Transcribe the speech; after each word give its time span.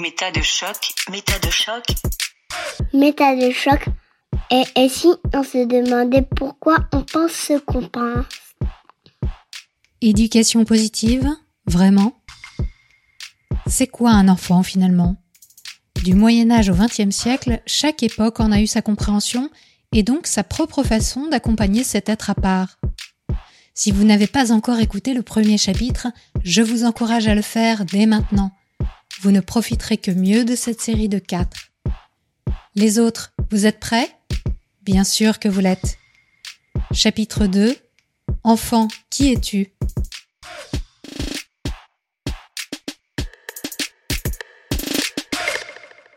Méta 0.00 0.30
de 0.30 0.40
choc, 0.40 0.94
méta 1.10 1.38
de 1.40 1.50
choc. 1.50 1.84
Méta 2.94 3.36
de 3.36 3.50
choc. 3.50 3.84
Et, 4.50 4.62
et 4.74 4.88
si 4.88 5.08
on 5.34 5.42
se 5.42 5.66
demandait 5.66 6.26
pourquoi 6.36 6.78
on 6.94 7.02
pense 7.02 7.32
ce 7.32 7.58
qu'on 7.58 7.86
pense? 7.86 8.24
Éducation 10.00 10.64
positive, 10.64 11.28
vraiment? 11.66 12.18
C'est 13.66 13.88
quoi 13.88 14.12
un 14.12 14.28
enfant 14.28 14.62
finalement? 14.62 15.16
Du 16.02 16.14
Moyen 16.14 16.50
Âge 16.50 16.70
au 16.70 16.74
XXe 16.74 17.14
siècle, 17.14 17.60
chaque 17.66 18.02
époque 18.02 18.40
en 18.40 18.52
a 18.52 18.60
eu 18.62 18.66
sa 18.66 18.80
compréhension 18.80 19.50
et 19.92 20.02
donc 20.02 20.26
sa 20.26 20.44
propre 20.44 20.82
façon 20.82 21.28
d'accompagner 21.28 21.84
cet 21.84 22.08
être 22.08 22.30
à 22.30 22.34
part. 22.34 22.78
Si 23.74 23.92
vous 23.92 24.04
n'avez 24.04 24.28
pas 24.28 24.50
encore 24.50 24.80
écouté 24.80 25.12
le 25.12 25.22
premier 25.22 25.58
chapitre, 25.58 26.06
je 26.42 26.62
vous 26.62 26.84
encourage 26.84 27.28
à 27.28 27.34
le 27.34 27.42
faire 27.42 27.84
dès 27.84 28.06
maintenant. 28.06 28.50
Vous 29.22 29.32
ne 29.32 29.40
profiterez 29.40 29.98
que 29.98 30.10
mieux 30.10 30.46
de 30.46 30.54
cette 30.54 30.80
série 30.80 31.10
de 31.10 31.18
quatre. 31.18 31.72
Les 32.74 32.98
autres, 32.98 33.34
vous 33.50 33.66
êtes 33.66 33.78
prêts? 33.78 34.08
Bien 34.80 35.04
sûr 35.04 35.38
que 35.38 35.46
vous 35.46 35.60
l'êtes. 35.60 35.98
Chapitre 36.90 37.46
2 37.46 37.76
Enfant, 38.44 38.88
qui 39.10 39.30
es-tu? 39.30 39.74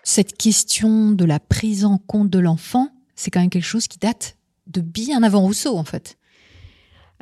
Cette 0.05 0.37
question 0.37 1.11
de 1.11 1.25
la 1.25 1.41
prise 1.41 1.83
en 1.83 1.97
compte 1.97 2.29
de 2.29 2.39
l'enfant, 2.39 2.87
c'est 3.17 3.31
quand 3.31 3.41
même 3.41 3.49
quelque 3.49 3.65
chose 3.65 3.89
qui 3.89 3.99
date 3.99 4.37
de 4.67 4.79
bien 4.79 5.23
avant 5.23 5.41
Rousseau, 5.41 5.77
en 5.77 5.83
fait. 5.83 6.17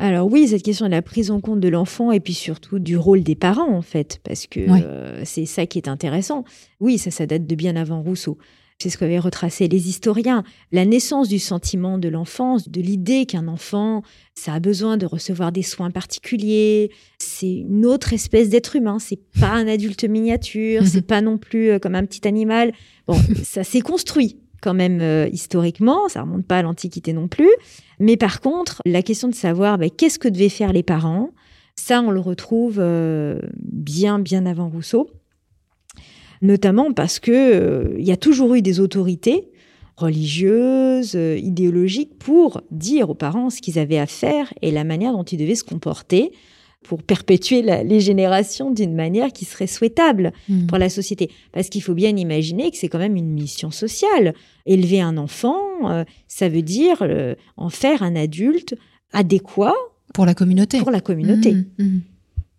Alors 0.02 0.32
oui, 0.32 0.48
cette 0.48 0.64
question 0.64 0.88
de 0.88 0.92
la 0.92 1.04
prise 1.04 1.30
en 1.30 1.42
compte 1.42 1.60
de 1.60 1.68
l'enfant 1.68 2.12
et 2.12 2.20
puis 2.20 2.34
surtout 2.34 2.80
du 2.80 2.98
rôle 2.98 3.22
des 3.22 3.36
parents, 3.36 3.72
en 3.72 3.84
fait, 3.84 4.20
parce 4.24 4.48
que 4.48 4.60
euh, 4.60 5.22
c'est 5.26 5.46
ça 5.46 5.68
qui 5.68 5.78
est 5.78 5.88
intéressant. 5.88 6.44
Oui, 6.80 6.98
ça, 6.98 7.12
ça 7.12 7.28
date 7.28 7.46
de 7.46 7.54
bien 7.54 7.76
avant 7.76 8.02
Rousseau. 8.02 8.40
C'est 8.80 8.90
ce 8.90 8.98
qu'avaient 8.98 9.20
retracé 9.20 9.68
les 9.68 9.90
historiens. 9.90 10.44
La 10.72 10.86
naissance 10.86 11.28
du 11.30 11.38
sentiment 11.38 12.00
de 12.00 12.10
l'enfance, 12.10 12.68
de 12.68 12.82
l'idée 12.82 13.28
qu'un 13.28 13.48
enfant, 13.48 14.02
ça 14.34 14.56
a 14.56 14.60
besoin 14.60 14.98
de 14.98 15.06
recevoir 15.06 15.52
des 15.52 15.62
soins 15.62 15.92
particuliers. 15.92 16.90
C'est 17.20 17.58
une 17.58 17.86
autre 17.86 18.12
espèce 18.12 18.50
d'être 18.50 18.76
humain. 18.76 18.98
C'est 18.98 19.22
pas 19.40 19.52
un 19.52 19.68
adulte 19.68 20.04
miniature. 20.06 20.82
c'est 20.88 21.06
pas 21.06 21.22
non 21.22 21.38
plus 21.38 21.70
euh, 21.70 21.78
comme 21.78 21.94
un 21.94 22.08
petit 22.08 22.28
animal. 22.28 22.74
Bon, 23.06 23.20
ça 23.44 23.64
s'est 23.64 23.82
construit 23.82 24.41
quand 24.62 24.74
même 24.74 25.02
euh, 25.02 25.28
historiquement. 25.32 26.08
Ça 26.08 26.22
remonte 26.22 26.46
pas 26.46 26.60
à 26.60 26.62
l'Antiquité 26.62 27.14
non 27.14 27.28
plus. 27.28 27.50
Mais 28.00 28.18
par 28.18 28.40
contre, 28.42 28.82
la 28.86 29.02
question 29.02 29.28
de 29.28 29.36
savoir 29.36 29.78
bah, 29.78 29.90
qu'est-ce 29.90 30.20
que 30.20 30.28
devaient 30.28 30.50
faire 30.50 30.72
les 30.72 30.84
parents, 30.84 31.32
ça, 31.76 32.02
on 32.02 32.12
le 32.12 32.20
retrouve 32.20 32.78
euh, 32.80 33.40
bien, 33.58 34.20
bien 34.20 34.46
avant 34.46 34.70
Rousseau 34.70 35.10
notamment 36.44 36.92
parce 36.92 37.20
que 37.20 37.32
euh, 37.32 37.96
il 38.00 38.06
y 38.06 38.12
a 38.12 38.18
toujours 38.18 38.56
eu 38.56 38.64
des 38.64 38.80
autorités 38.80 39.52
religieuses, 39.96 41.14
idéologiques, 41.14 42.18
pour 42.18 42.62
dire 42.72 43.12
aux 43.12 43.16
parents 43.16 43.52
ce 43.52 43.62
qu'ils 43.62 43.78
avaient 43.78 44.00
à 44.00 44.08
faire 44.08 44.52
et 44.64 44.72
la 44.72 44.84
manière 44.84 45.12
dont 45.12 45.24
ils 45.24 45.38
devaient 45.38 45.54
se 45.54 45.64
comporter 45.64 46.32
pour 46.84 47.04
perpétuer 47.04 47.62
les 47.62 48.00
générations 48.00 48.72
d'une 48.72 48.94
manière 48.94 49.32
qui 49.32 49.46
serait 49.46 49.68
souhaitable 49.68 50.34
mmh. 50.50 50.66
pour 50.66 50.78
la 50.78 50.90
société. 50.90 51.30
Parce 51.52 51.70
qu'il 51.70 51.82
faut 51.84 51.94
bien 51.94 52.16
imaginer 52.18 52.72
que 52.72 52.78
c'est 52.78 52.90
quand 52.90 53.00
même 53.00 53.16
une 53.16 53.32
mission 53.32 53.72
sociale. 53.72 54.34
Élever 54.66 55.02
un 55.02 55.18
enfant, 55.18 55.62
euh, 55.90 56.04
ça 56.28 56.50
veut 56.50 56.64
dire 56.64 57.04
en 57.56 57.70
faire 57.70 58.04
un 58.04 58.16
adulte 58.16 58.76
adéquat 59.14 59.76
pour 60.14 60.26
la 60.26 60.34
communauté. 60.34 60.80
Pour 60.80 60.92
la 60.92 61.02
communauté. 61.02 61.54
Mmh, 61.54 61.66
mmh. 61.78 62.02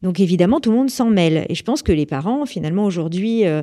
Donc 0.03 0.21
évidemment, 0.21 0.61
tout 0.61 0.71
le 0.71 0.77
monde 0.77 0.91
s'en 0.91 1.11
mêle. 1.11 1.47
Et 1.49 1.55
je 1.55 1.63
pense 1.63 1.83
que 1.83 1.93
les 1.93 2.07
parents, 2.07 2.45
finalement, 2.45 2.85
aujourd'hui, 2.85 3.47
euh, 3.47 3.63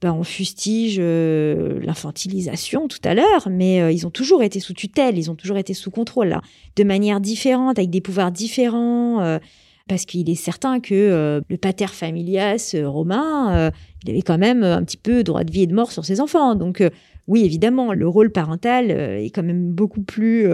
ben, 0.00 0.12
on 0.12 0.22
fustige 0.22 0.96
euh, 0.98 1.80
l'infantilisation 1.82 2.88
tout 2.88 3.00
à 3.04 3.14
l'heure, 3.14 3.48
mais 3.50 3.82
euh, 3.82 3.92
ils 3.92 4.06
ont 4.06 4.10
toujours 4.10 4.42
été 4.42 4.60
sous 4.60 4.72
tutelle, 4.72 5.18
ils 5.18 5.30
ont 5.30 5.34
toujours 5.34 5.58
été 5.58 5.74
sous 5.74 5.90
contrôle, 5.90 6.28
là, 6.28 6.42
de 6.76 6.84
manière 6.84 7.20
différente, 7.20 7.78
avec 7.78 7.90
des 7.90 8.00
pouvoirs 8.00 8.30
différents. 8.30 9.38
Parce 9.90 10.04
qu'il 10.04 10.30
est 10.30 10.36
certain 10.36 10.78
que 10.78 11.42
le 11.46 11.56
pater 11.56 11.88
familias 11.88 12.76
romain, 12.84 13.72
il 14.04 14.10
avait 14.10 14.22
quand 14.22 14.38
même 14.38 14.62
un 14.62 14.84
petit 14.84 14.96
peu 14.96 15.24
droit 15.24 15.42
de 15.42 15.50
vie 15.50 15.62
et 15.62 15.66
de 15.66 15.74
mort 15.74 15.90
sur 15.90 16.04
ses 16.04 16.20
enfants. 16.20 16.54
Donc 16.54 16.80
oui, 17.26 17.44
évidemment, 17.44 17.92
le 17.92 18.06
rôle 18.06 18.30
parental 18.30 18.92
est 18.92 19.30
quand 19.34 19.42
même 19.42 19.72
beaucoup 19.72 20.02
plus 20.02 20.46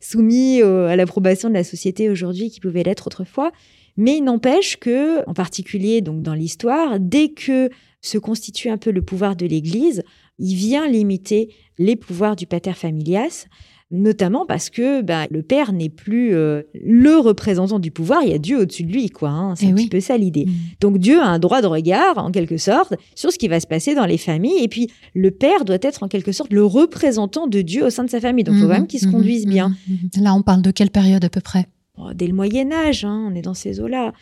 soumis 0.00 0.62
à 0.62 0.94
l'approbation 0.94 1.48
de 1.48 1.54
la 1.54 1.64
société 1.64 2.08
aujourd'hui 2.08 2.48
qu'il 2.48 2.62
pouvait 2.62 2.84
l'être 2.84 3.08
autrefois. 3.08 3.50
Mais 3.96 4.18
il 4.18 4.22
n'empêche 4.22 4.76
que, 4.76 5.28
en 5.28 5.34
particulier 5.34 6.00
donc 6.00 6.22
dans 6.22 6.34
l'histoire, 6.34 7.00
dès 7.00 7.30
que 7.30 7.68
se 8.02 8.18
constitue 8.18 8.68
un 8.68 8.78
peu 8.78 8.92
le 8.92 9.02
pouvoir 9.02 9.34
de 9.34 9.46
l'Église, 9.46 10.04
il 10.38 10.54
vient 10.54 10.86
limiter 10.86 11.52
les 11.78 11.96
pouvoirs 11.96 12.36
du 12.36 12.46
pater 12.46 12.74
familias, 12.74 13.46
notamment 13.90 14.46
parce 14.46 14.68
que 14.68 15.00
bah, 15.00 15.26
le 15.30 15.42
père 15.42 15.72
n'est 15.72 15.88
plus 15.88 16.34
euh, 16.34 16.62
le 16.74 17.18
représentant 17.18 17.78
du 17.78 17.90
pouvoir, 17.90 18.22
il 18.24 18.30
y 18.30 18.34
a 18.34 18.38
Dieu 18.38 18.60
au-dessus 18.60 18.82
de 18.82 18.92
lui, 18.92 19.10
quoi. 19.10 19.28
Hein. 19.28 19.54
c'est 19.54 19.66
eh 19.66 19.70
un 19.70 19.74
petit 19.74 19.88
peu 19.88 20.00
ça 20.00 20.16
l'idée. 20.16 20.46
Mm. 20.46 20.52
Donc 20.80 20.98
Dieu 20.98 21.20
a 21.20 21.26
un 21.26 21.38
droit 21.38 21.62
de 21.62 21.66
regard, 21.66 22.18
en 22.18 22.30
quelque 22.30 22.56
sorte, 22.56 22.94
sur 23.14 23.30
ce 23.30 23.38
qui 23.38 23.48
va 23.48 23.60
se 23.60 23.66
passer 23.66 23.94
dans 23.94 24.06
les 24.06 24.18
familles, 24.18 24.62
et 24.62 24.68
puis 24.68 24.90
le 25.14 25.30
père 25.30 25.64
doit 25.64 25.78
être 25.82 26.02
en 26.02 26.08
quelque 26.08 26.32
sorte 26.32 26.52
le 26.52 26.64
représentant 26.64 27.46
de 27.46 27.62
Dieu 27.62 27.84
au 27.84 27.90
sein 27.90 28.04
de 28.04 28.10
sa 28.10 28.20
famille. 28.20 28.44
Donc 28.44 28.56
il 28.56 28.62
faut 28.62 28.66
quand 28.66 28.74
même 28.74 28.86
qu'il 28.86 29.00
se 29.00 29.06
mm-hmm. 29.06 29.12
conduise 29.12 29.46
bien. 29.46 29.72
Mm-hmm. 29.88 30.22
Là, 30.22 30.34
on 30.34 30.42
parle 30.42 30.62
de 30.62 30.70
quelle 30.72 30.90
période 30.90 31.24
à 31.24 31.28
peu 31.28 31.40
près? 31.40 31.66
Dès 32.14 32.26
le 32.26 32.34
Moyen 32.34 32.72
Âge, 32.72 33.04
hein, 33.04 33.28
on 33.30 33.34
est 33.34 33.42
dans 33.42 33.54
ces 33.54 33.80
eaux-là. 33.80 34.12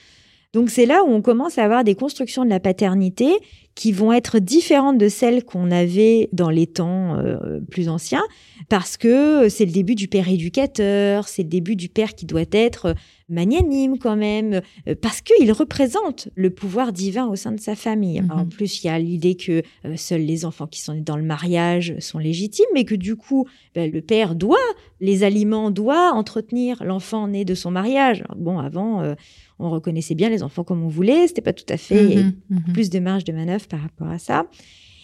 Donc 0.54 0.70
c'est 0.70 0.86
là 0.86 1.04
où 1.04 1.08
on 1.08 1.20
commence 1.20 1.58
à 1.58 1.64
avoir 1.64 1.84
des 1.84 1.94
constructions 1.94 2.44
de 2.44 2.50
la 2.50 2.60
paternité 2.60 3.28
qui 3.74 3.90
vont 3.90 4.12
être 4.12 4.38
différentes 4.38 4.98
de 4.98 5.08
celles 5.08 5.44
qu'on 5.44 5.72
avait 5.72 6.28
dans 6.32 6.48
les 6.48 6.68
temps 6.68 7.18
euh, 7.18 7.58
plus 7.70 7.88
anciens, 7.88 8.22
parce 8.68 8.96
que 8.96 9.48
c'est 9.48 9.66
le 9.66 9.72
début 9.72 9.96
du 9.96 10.06
père 10.06 10.28
éducateur, 10.28 11.26
c'est 11.26 11.42
le 11.42 11.48
début 11.48 11.74
du 11.74 11.88
père 11.88 12.14
qui 12.14 12.24
doit 12.24 12.44
être 12.52 12.94
magnanime 13.28 13.98
quand 13.98 14.16
même, 14.16 14.60
euh, 14.86 14.94
parce 15.00 15.20
qu'il 15.20 15.50
représente 15.52 16.28
le 16.34 16.50
pouvoir 16.50 16.92
divin 16.92 17.26
au 17.26 17.36
sein 17.36 17.52
de 17.52 17.60
sa 17.60 17.74
famille. 17.74 18.20
Mhm. 18.20 18.30
En 18.30 18.46
plus, 18.46 18.82
il 18.82 18.88
y 18.88 18.90
a 18.90 18.98
l'idée 18.98 19.34
que 19.34 19.62
euh, 19.84 19.96
seuls 19.96 20.22
les 20.22 20.44
enfants 20.44 20.66
qui 20.66 20.80
sont 20.80 20.94
dans 20.94 21.16
le 21.16 21.22
mariage 21.22 21.94
sont 22.00 22.18
légitimes, 22.18 22.66
mais 22.74 22.84
que 22.84 22.94
du 22.94 23.16
coup, 23.16 23.46
ben, 23.74 23.90
le 23.90 24.02
père 24.02 24.34
doit, 24.34 24.58
les 25.00 25.24
aliments 25.24 25.70
doit 25.70 26.12
entretenir 26.12 26.84
l'enfant 26.84 27.28
né 27.28 27.44
de 27.44 27.54
son 27.54 27.70
mariage. 27.70 28.24
Bon, 28.36 28.58
avant, 28.58 29.00
euh, 29.00 29.14
on 29.58 29.70
reconnaissait 29.70 30.14
bien 30.14 30.28
les 30.28 30.42
enfants 30.42 30.64
comme 30.64 30.82
on 30.82 30.88
voulait, 30.88 31.28
c'était 31.28 31.42
pas 31.42 31.52
tout 31.52 31.64
à 31.68 31.76
fait, 31.76 32.04
il 32.04 32.14
y 32.14 32.18
a 32.18 32.24
mhm, 32.24 32.34
mhm. 32.50 32.72
plus 32.72 32.90
de 32.90 32.98
marge 32.98 33.24
de 33.24 33.32
manœuvre 33.32 33.66
par 33.66 33.80
rapport 33.80 34.08
à 34.08 34.18
ça. 34.18 34.46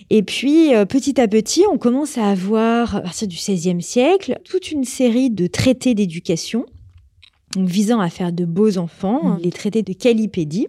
Et 0.08 0.22
puis, 0.22 0.70
petit 0.88 1.20
à 1.20 1.28
petit, 1.28 1.62
on 1.70 1.76
commence 1.76 2.16
à 2.16 2.30
avoir, 2.30 2.96
à 2.96 3.00
partir 3.02 3.28
du 3.28 3.36
XVIe 3.36 3.82
siècle, 3.82 4.40
toute 4.44 4.72
une 4.72 4.84
série 4.84 5.30
de 5.30 5.46
traités 5.46 5.94
d'éducation 5.94 6.64
visant 7.56 8.00
à 8.00 8.08
faire 8.08 8.32
de 8.32 8.44
beaux 8.44 8.78
enfants, 8.78 9.36
mm. 9.36 9.38
les 9.42 9.50
traités 9.50 9.82
de 9.82 9.92
calipédie, 9.92 10.68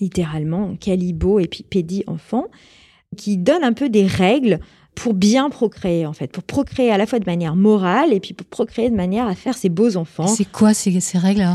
littéralement 0.00 0.76
calibo 0.76 1.38
et 1.38 1.46
puis 1.46 1.64
pédie 1.64 2.04
enfant, 2.06 2.46
qui 3.16 3.36
donnent 3.36 3.64
un 3.64 3.72
peu 3.72 3.88
des 3.88 4.06
règles 4.06 4.60
pour 4.94 5.14
bien 5.14 5.50
procréer 5.50 6.06
en 6.06 6.12
fait, 6.12 6.30
pour 6.30 6.44
procréer 6.44 6.90
à 6.90 6.98
la 6.98 7.06
fois 7.06 7.18
de 7.18 7.26
manière 7.26 7.56
morale 7.56 8.12
et 8.12 8.20
puis 8.20 8.32
pour 8.32 8.46
procréer 8.46 8.90
de 8.90 8.94
manière 8.94 9.26
à 9.26 9.34
faire 9.34 9.56
ces 9.56 9.68
beaux 9.68 9.96
enfants. 9.96 10.28
C'est 10.28 10.50
quoi 10.50 10.74
ces, 10.74 11.00
ces 11.00 11.18
règles 11.18 11.46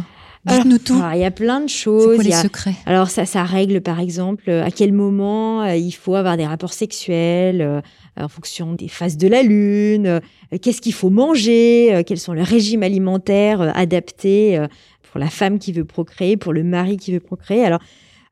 Dites-nous 0.45 0.77
tout. 0.77 1.01
Il 1.13 1.19
y 1.19 1.25
a 1.25 1.31
plein 1.31 1.59
de 1.59 1.69
choses. 1.69 2.16
Quoi, 2.16 2.23
les 2.23 2.31
secrets? 2.31 2.75
Alors 2.85 3.09
ça, 3.09 3.25
ça 3.25 3.44
règle 3.44 3.81
par 3.81 4.00
exemple 4.00 4.50
à 4.50 4.72
quel 4.72 4.94
moment 4.94 5.63
euh, 5.63 5.75
il 5.75 5.91
faut 5.91 6.16
avoir 6.16 6.38
des 6.38 6.45
rapports 6.45 6.73
sexuels, 6.73 7.61
euh, 7.61 7.81
en 8.19 8.27
fonction 8.27 8.73
des 8.73 8.88
phases 8.88 9.17
de 9.17 9.27
la 9.27 9.44
lune, 9.44 10.07
euh, 10.07 10.57
qu'est-ce 10.61 10.81
qu'il 10.81 10.94
faut 10.94 11.09
manger, 11.09 11.94
euh, 11.94 12.03
quels 12.03 12.19
sont 12.19 12.33
les 12.33 12.44
régimes 12.44 12.83
alimentaires 12.83 13.61
euh, 13.61 13.72
adaptés 13.73 14.59
pour 15.11 15.19
la 15.19 15.29
femme 15.29 15.59
qui 15.59 15.72
veut 15.72 15.85
procréer, 15.85 16.38
pour 16.38 16.53
le 16.53 16.63
mari 16.63 16.97
qui 16.97 17.11
veut 17.11 17.19
procréer. 17.19 17.66
Alors, 17.66 17.81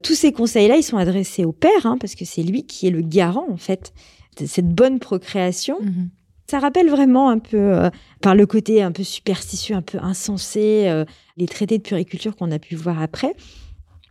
tous 0.04 0.14
ces 0.14 0.32
conseils-là, 0.32 0.78
ils 0.78 0.84
sont 0.84 0.98
adressés 0.98 1.44
au 1.44 1.52
père, 1.52 1.86
hein, 1.86 1.98
parce 2.00 2.14
que 2.16 2.24
c'est 2.24 2.44
lui 2.44 2.66
qui 2.66 2.88
est 2.88 2.92
le 2.92 3.02
garant, 3.02 3.48
en 3.50 3.58
fait, 3.58 3.94
de 4.40 4.46
cette 4.46 4.70
bonne 4.70 5.00
procréation. 5.00 5.78
Mhm. 5.82 6.10
Ça 6.50 6.60
rappelle 6.60 6.90
vraiment 6.90 7.30
un 7.30 7.40
peu, 7.40 7.90
par 8.22 8.34
le 8.34 8.46
côté 8.46 8.82
un 8.82 8.94
peu 8.94 9.04
superstitieux, 9.04 9.76
un 9.76 9.82
peu 9.82 9.98
insensé, 10.02 11.04
les 11.36 11.46
traités 11.46 11.78
de 11.78 11.84
puriculture 11.84 12.36
qu'on 12.36 12.52
a 12.52 12.60
pu 12.60 12.76
voir 12.76 13.02
après. 13.02 13.36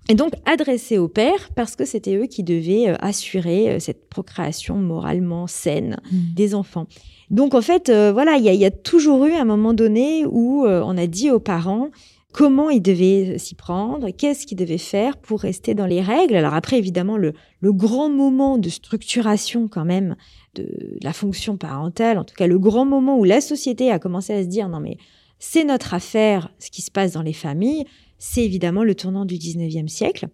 Et 0.09 0.15
donc 0.15 0.33
adressé 0.45 0.99
aux 0.99 1.09
pères 1.09 1.51
parce 1.55 1.75
que 1.75 1.85
c'était 1.85 2.17
eux 2.17 2.27
qui 2.27 2.45
devaient 2.45 2.91
euh, 2.91 2.97
assurer 3.01 3.71
euh, 3.71 3.79
cette 3.81 4.09
procréation 4.09 4.77
moralement 4.77 5.47
saine 5.47 5.97
mmh. 6.11 6.17
des 6.35 6.55
enfants. 6.55 6.87
Donc 7.31 7.55
en 7.55 7.61
fait, 7.61 7.89
euh, 7.89 8.13
voilà, 8.13 8.37
il 8.37 8.45
y, 8.45 8.65
a, 8.65 8.71
toujours 8.71 9.27
eu 9.27 9.33
un 9.33 9.45
moment 9.45 9.75
donné 9.75 10.25
où 10.27 10.65
on 10.65 10.97
a 10.97 11.07
dit 11.09 11.31
aux 11.31 11.41
parents 11.41 11.91
comment 12.33 12.71
ils 12.71 12.83
devaient 12.83 13.39
s'y 13.39 13.55
prendre, 13.55 14.11
qu'est-ce 14.11 14.47
qu'ils 14.47 14.59
devaient 14.59 14.79
faire 14.79 15.17
pour 15.17 15.41
rester 15.41 15.75
dans 15.75 15.87
les 15.87 16.03
règles. 16.03 16.37
Alors 16.37 16.55
après, 16.55 16.79
évidemment, 16.79 17.17
le, 17.17 17.33
le 17.61 17.73
grand 17.73 18.11
moment 18.11 18.59
de 18.59 18.69
structuration 18.69 19.67
quand 19.67 19.85
même 19.85 20.15
de 20.57 20.99
la 21.03 21.13
fonction 21.13 21.57
parentale, 21.57 22.19
en 22.19 22.25
tout 22.25 22.35
cas 22.35 22.47
le 22.47 22.59
grand 22.59 22.85
moment 22.85 23.19
où 23.19 23.25
la 23.25 23.41
société 23.41 23.91
a 23.91 23.99
commencé 23.99 24.33
à 24.33 24.43
se 24.43 24.49
dire 24.49 24.69
non 24.69 24.81
mais 24.81 24.97
c'est 25.39 25.65
notre 25.65 25.95
affaire, 25.95 26.51
ce 26.59 26.71
qui 26.71 26.83
se 26.83 26.91
passe 26.91 27.13
dans 27.13 27.23
les 27.23 27.33
familles, 27.33 27.85
c'est 28.19 28.45
évidemment 28.45 28.85
le 28.85 28.95
tournant 28.95 29.25
du 29.25 29.37
19e 29.37 29.89
siècle. 29.89 30.29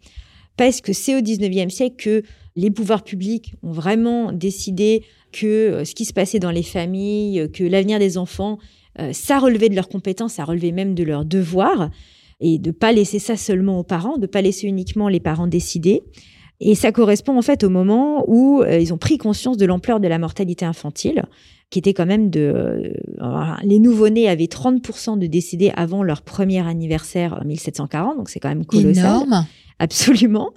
parce 0.56 0.80
que 0.80 0.92
c'est 0.92 1.16
au 1.16 1.20
19e 1.20 1.70
siècle 1.70 1.96
que 1.96 2.22
les 2.56 2.70
pouvoirs 2.70 3.02
publics 3.02 3.54
ont 3.62 3.72
vraiment 3.72 4.32
décidé 4.32 5.04
que 5.32 5.46
euh, 5.46 5.84
ce 5.84 5.94
qui 5.94 6.04
se 6.04 6.12
passait 6.12 6.38
dans 6.38 6.50
les 6.50 6.62
familles, 6.62 7.50
que 7.52 7.64
l'avenir 7.64 7.98
des 7.98 8.18
enfants, 8.18 8.58
euh, 9.00 9.12
ça 9.12 9.38
relevait 9.38 9.70
de 9.70 9.74
leurs 9.74 9.88
compétences, 9.88 10.34
ça 10.34 10.44
relevait 10.44 10.72
même 10.72 10.94
de 10.94 11.02
leurs 11.02 11.24
devoirs, 11.24 11.90
et 12.40 12.58
de 12.58 12.70
pas 12.72 12.92
laisser 12.92 13.18
ça 13.18 13.36
seulement 13.36 13.78
aux 13.78 13.84
parents, 13.84 14.18
de 14.18 14.26
pas 14.26 14.42
laisser 14.42 14.66
uniquement 14.66 15.08
les 15.08 15.20
parents 15.20 15.46
décider. 15.46 16.02
Et 16.64 16.76
ça 16.76 16.92
correspond 16.92 17.36
en 17.36 17.42
fait 17.42 17.64
au 17.64 17.70
moment 17.70 18.24
où 18.28 18.62
euh, 18.62 18.78
ils 18.78 18.92
ont 18.92 18.98
pris 18.98 19.18
conscience 19.18 19.56
de 19.56 19.66
l'ampleur 19.66 19.98
de 19.98 20.06
la 20.06 20.18
mortalité 20.18 20.64
infantile, 20.64 21.24
qui 21.70 21.80
était 21.80 21.92
quand 21.92 22.06
même 22.06 22.30
de... 22.30 22.94
les 23.64 23.78
nouveau-nés 23.78 24.28
avaient 24.28 24.44
30% 24.44 25.18
de 25.18 25.26
décédés 25.26 25.72
avant 25.74 26.02
leur 26.02 26.22
premier 26.22 26.64
anniversaire 26.66 27.38
en 27.42 27.44
1740, 27.44 28.16
donc 28.16 28.28
c'est 28.28 28.38
quand 28.38 28.50
même 28.50 28.64
colossal. 28.64 29.04
Énorme. 29.04 29.46
Absolument. 29.78 30.50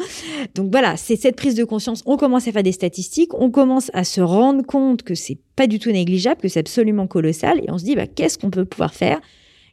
Donc 0.54 0.70
voilà, 0.70 0.98
c'est 0.98 1.16
cette 1.16 1.36
prise 1.36 1.56
de 1.56 1.64
conscience. 1.64 2.04
On 2.06 2.18
commence 2.18 2.48
à 2.48 2.52
faire 2.52 2.62
des 2.62 2.72
statistiques, 2.72 3.34
on 3.34 3.50
commence 3.50 3.90
à 3.96 4.04
se 4.04 4.22
rendre 4.22 4.64
compte 4.64 5.02
que 5.02 5.16
c'est 5.16 5.40
pas 5.56 5.66
du 5.66 5.80
tout 5.80 5.92
négligeable, 5.92 6.42
que 6.42 6.48
c'est 6.48 6.60
absolument 6.60 7.08
colossal, 7.08 7.60
et 7.60 7.72
on 7.72 7.80
se 7.80 7.86
dit 7.86 7.96
bah, 7.96 8.06
qu'est-ce 8.06 8.38
qu'on 8.38 8.52
peut 8.52 8.66
pouvoir 8.66 8.94
faire 8.94 9.20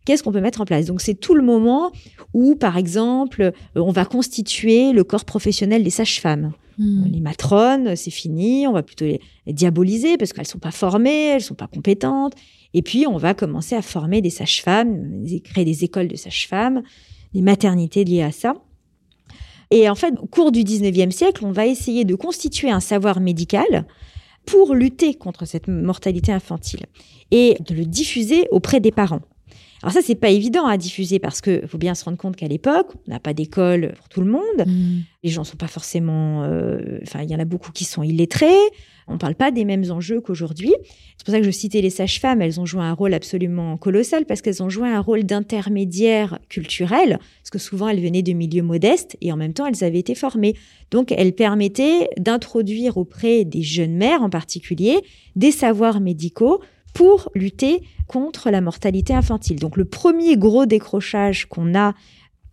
Qu'est-ce 0.05 0.23
qu'on 0.23 0.33
peut 0.33 0.41
mettre 0.41 0.61
en 0.61 0.65
place? 0.65 0.87
Donc 0.87 1.01
c'est 1.01 1.15
tout 1.15 1.35
le 1.35 1.43
moment 1.43 1.93
où, 2.35 2.57
par 2.57 2.77
exemple, 2.77 3.43
euh, 3.43 3.53
on 3.77 3.93
va 3.93 4.05
constituer 4.05 4.93
le 4.93 5.05
corps 5.05 5.25
professionnel 5.25 5.85
des 5.85 5.91
sages-femmes. 5.91 6.53
Hmm. 6.79 7.05
Les 7.07 7.21
matrones, 7.21 7.95
c'est 7.97 8.11
fini, 8.11 8.67
on 8.67 8.73
va 8.73 8.83
plutôt 8.83 9.05
les, 9.05 9.21
diaboliser 9.47 10.17
parce 10.17 10.33
qu'elles 10.33 10.47
sont 10.47 10.59
pas 10.59 10.71
formées, 10.71 11.27
elles 11.29 11.43
sont 11.43 11.55
pas 11.55 11.69
compétentes. 11.69 12.35
Et 12.75 12.83
puis 12.83 13.07
on 13.07 13.17
va 13.17 13.35
commencer 13.35 13.77
à 13.77 13.83
former 13.83 14.21
des 14.21 14.31
sages-femmes, 14.31 15.25
créer 15.45 15.65
des 15.65 15.85
écoles 15.85 16.09
de 16.09 16.17
sages-femmes, 16.17 16.83
des 17.35 17.43
maternités 17.43 18.05
liées 18.05 18.23
à 18.23 18.33
ça. 18.33 18.55
Et 19.71 19.89
en 19.89 19.95
fait, 19.95 20.15
au 20.21 20.27
cours 20.27 20.53
du 20.53 20.65
19e 20.65 21.11
siècle, 21.11 21.45
on 21.47 21.53
va 21.53 21.67
essayer 21.67 22.05
de 22.05 22.15
constituer 22.15 22.71
un 22.71 22.81
savoir 22.81 23.21
médical 23.21 23.87
pour 24.45 24.75
lutter 24.75 25.15
contre 25.15 25.47
cette 25.47 25.69
mortalité 25.69 26.33
infantile 26.33 26.87
et 27.31 27.57
de 27.67 27.75
le 27.75 27.87
diffuser 27.87 28.49
auprès 28.51 28.81
des 28.81 28.91
parents. 28.91 29.23
Alors 29.83 29.93
ça, 29.93 30.01
c'est 30.03 30.15
pas 30.15 30.31
évident 30.31 30.67
à 30.67 30.77
diffuser 30.77 31.19
parce 31.19 31.41
que 31.41 31.67
faut 31.67 31.79
bien 31.79 31.95
se 31.95 32.05
rendre 32.05 32.17
compte 32.17 32.37
qu'à 32.37 32.47
l'époque, 32.47 32.89
on 33.07 33.11
n'a 33.11 33.19
pas 33.19 33.35
d'école 33.35 33.93
pour 33.97 34.09
tout 34.09 34.21
le 34.21 34.31
monde. 34.31 34.67
Mm. 34.67 35.01
Les 35.25 35.31
gens 35.31 35.45
sont 35.45 35.57
pas 35.57 35.67
forcément, 35.67 36.45
euh, 36.45 36.99
enfin, 37.03 37.23
il 37.23 37.31
y 37.31 37.35
en 37.35 37.41
a 37.41 37.45
beaucoup 37.45 37.73
qui 37.73 37.85
sont 37.85 38.03
illettrés. 38.03 38.47
On 39.09 39.19
parle 39.19 39.35
pas 39.35 39.51
des 39.51 39.65
mêmes 39.65 39.91
enjeux 39.91 40.21
qu'aujourd'hui. 40.21 40.73
C'est 41.17 41.25
pour 41.25 41.35
ça 41.35 41.41
que 41.41 41.47
je 41.47 41.51
citais 41.51 41.81
les 41.81 41.91
sages-femmes. 41.91 42.41
Elles 42.41 42.61
ont 42.61 42.67
joué 42.67 42.83
un 42.83 42.93
rôle 42.93 43.13
absolument 43.15 43.77
colossal 43.77 44.25
parce 44.25 44.41
qu'elles 44.41 44.63
ont 44.63 44.69
joué 44.69 44.89
un 44.89 45.01
rôle 45.01 45.25
d'intermédiaire 45.25 46.39
culturel, 46.49 47.19
parce 47.41 47.51
que 47.51 47.59
souvent 47.59 47.89
elles 47.89 48.01
venaient 48.01 48.23
de 48.23 48.33
milieux 48.33 48.63
modestes 48.63 49.17
et 49.21 49.33
en 49.33 49.37
même 49.37 49.53
temps 49.53 49.67
elles 49.67 49.83
avaient 49.83 49.99
été 49.99 50.15
formées. 50.15 50.55
Donc 50.93 51.13
elles 51.13 51.33
permettaient 51.33 52.09
d'introduire 52.19 52.97
auprès 52.97 53.45
des 53.45 53.63
jeunes 53.63 53.97
mères 53.97 54.23
en 54.23 54.31
particulier 54.31 54.99
des 55.35 55.51
savoirs 55.51 56.01
médicaux 56.01 56.61
pour 56.95 57.31
lutter 57.35 57.83
contre 58.13 58.51
la 58.51 58.61
mortalité 58.61 59.15
infantile. 59.15 59.59
Donc 59.59 59.77
le 59.77 59.87
premier 59.87 60.37
gros 60.37 60.67
décrochage 60.67 61.47
qu'on 61.47 61.75
a 61.75 61.95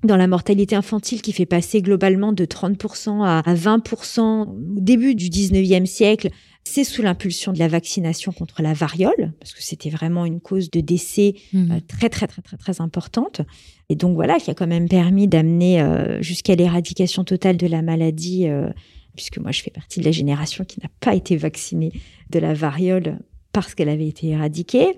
dans 0.03 0.15
la 0.15 0.27
mortalité 0.27 0.77
infantile 0.77 1.21
qui 1.21 1.33
fait 1.33 1.45
passer 1.45 1.81
globalement 1.81 2.31
de 2.31 2.45
30% 2.45 3.25
à 3.25 3.53
20% 3.53 4.47
au 4.47 4.55
début 4.79 5.13
du 5.13 5.27
19e 5.27 5.85
siècle, 5.85 6.29
c'est 6.63 6.85
sous 6.85 7.01
l'impulsion 7.01 7.51
de 7.51 7.59
la 7.59 7.67
vaccination 7.67 8.31
contre 8.31 8.61
la 8.61 8.73
variole, 8.73 9.33
parce 9.39 9.53
que 9.53 9.61
c'était 9.61 9.89
vraiment 9.89 10.25
une 10.25 10.39
cause 10.39 10.71
de 10.71 10.79
décès 10.79 11.33
mmh. 11.51 11.71
euh, 11.71 11.79
très, 11.85 12.07
très, 12.07 12.27
très, 12.27 12.41
très, 12.41 12.55
très 12.55 12.79
importante. 12.79 13.41
Et 13.89 13.95
donc 13.95 14.15
voilà, 14.15 14.39
qui 14.39 14.51
a 14.51 14.53
quand 14.53 14.67
même 14.67 14.87
permis 14.87 15.27
d'amener 15.27 15.81
euh, 15.81 16.21
jusqu'à 16.21 16.55
l'éradication 16.55 17.25
totale 17.25 17.57
de 17.57 17.67
la 17.67 17.81
maladie, 17.81 18.47
euh, 18.47 18.69
puisque 19.15 19.39
moi 19.39 19.51
je 19.51 19.61
fais 19.61 19.71
partie 19.71 19.99
de 19.99 20.05
la 20.05 20.11
génération 20.11 20.63
qui 20.63 20.79
n'a 20.81 20.89
pas 21.01 21.15
été 21.15 21.35
vaccinée 21.35 21.91
de 22.29 22.39
la 22.39 22.53
variole 22.53 23.19
parce 23.51 23.75
qu'elle 23.75 23.89
avait 23.89 24.07
été 24.07 24.27
éradiquée. 24.27 24.95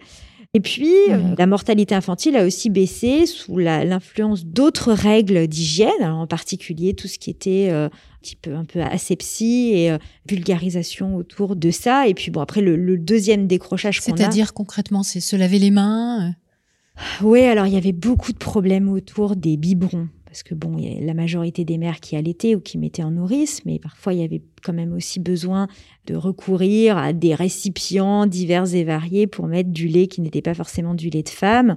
Et 0.54 0.60
puis, 0.60 0.94
euh, 1.10 1.18
mmh. 1.18 1.36
la 1.38 1.48
mortalité 1.48 1.96
infantile 1.96 2.36
a 2.36 2.46
aussi 2.46 2.70
baissé 2.70 3.26
sous 3.26 3.58
l'influence 3.58 4.46
d'autres 4.46 4.92
règles 4.92 5.48
d'hygiène, 5.48 6.04
en 6.04 6.28
particulier 6.28 6.94
tout 6.94 7.08
ce 7.08 7.18
qui 7.18 7.30
était 7.30 7.70
euh, 7.72 7.86
un 7.86 8.20
petit 8.22 8.36
peu 8.36 8.56
un 8.56 8.66
peu 8.66 8.82
asepsie 8.82 9.72
et 9.74 9.92
euh, 9.92 9.98
vulgarisation 10.28 11.16
autour 11.16 11.56
de 11.56 11.72
ça. 11.72 12.10
Et 12.10 12.14
puis 12.14 12.32
bon, 12.32 12.42
après 12.42 12.60
le, 12.60 12.98
deuxième 12.98 13.48
décrochage 13.48 14.02
qu'on 14.02 14.12
a. 14.12 14.18
C'est-à-dire 14.18 14.54
concrètement, 14.54 15.04
c'est 15.04 15.22
se 15.22 15.38
laver 15.38 15.58
les 15.58 15.72
mains. 15.72 16.36
Oui, 17.22 17.44
alors 17.44 17.68
il 17.68 17.74
y 17.74 17.78
avait 17.78 17.94
beaucoup 17.94 18.34
de 18.34 18.38
problèmes 18.38 18.90
autour 18.90 19.38
des 19.38 19.56
biberons 19.56 20.10
parce 20.32 20.44
que 20.44 20.56
bon, 20.56 20.78
la 20.78 21.14
majorité 21.14 21.66
des 21.66 21.78
mères 21.78 22.00
qui 22.00 22.16
allaitaient 22.16 22.56
ou 22.56 22.62
qui 22.62 22.78
mettaient 22.78 23.04
en 23.04 23.12
nourrice, 23.12 23.66
mais 23.66 23.80
parfois 23.80 24.14
il 24.14 24.22
y 24.22 24.24
avait 24.24 24.42
quand 24.64 24.72
même 24.72 24.94
aussi 24.94 25.20
besoin 25.20 25.68
de 26.06 26.16
recourir 26.16 26.98
à 26.98 27.12
des 27.12 27.36
récipients 27.36 28.26
divers 28.28 28.74
et 28.74 28.86
variés 28.86 29.28
pour 29.28 29.48
mettre 29.48 29.72
du 29.72 29.90
lait 29.90 30.08
qui 30.08 30.22
n'était 30.22 30.42
pas 30.42 30.54
forcément 30.54 30.94
du 30.94 31.10
lait 31.10 31.24
de 31.24 31.28
femme. 31.28 31.76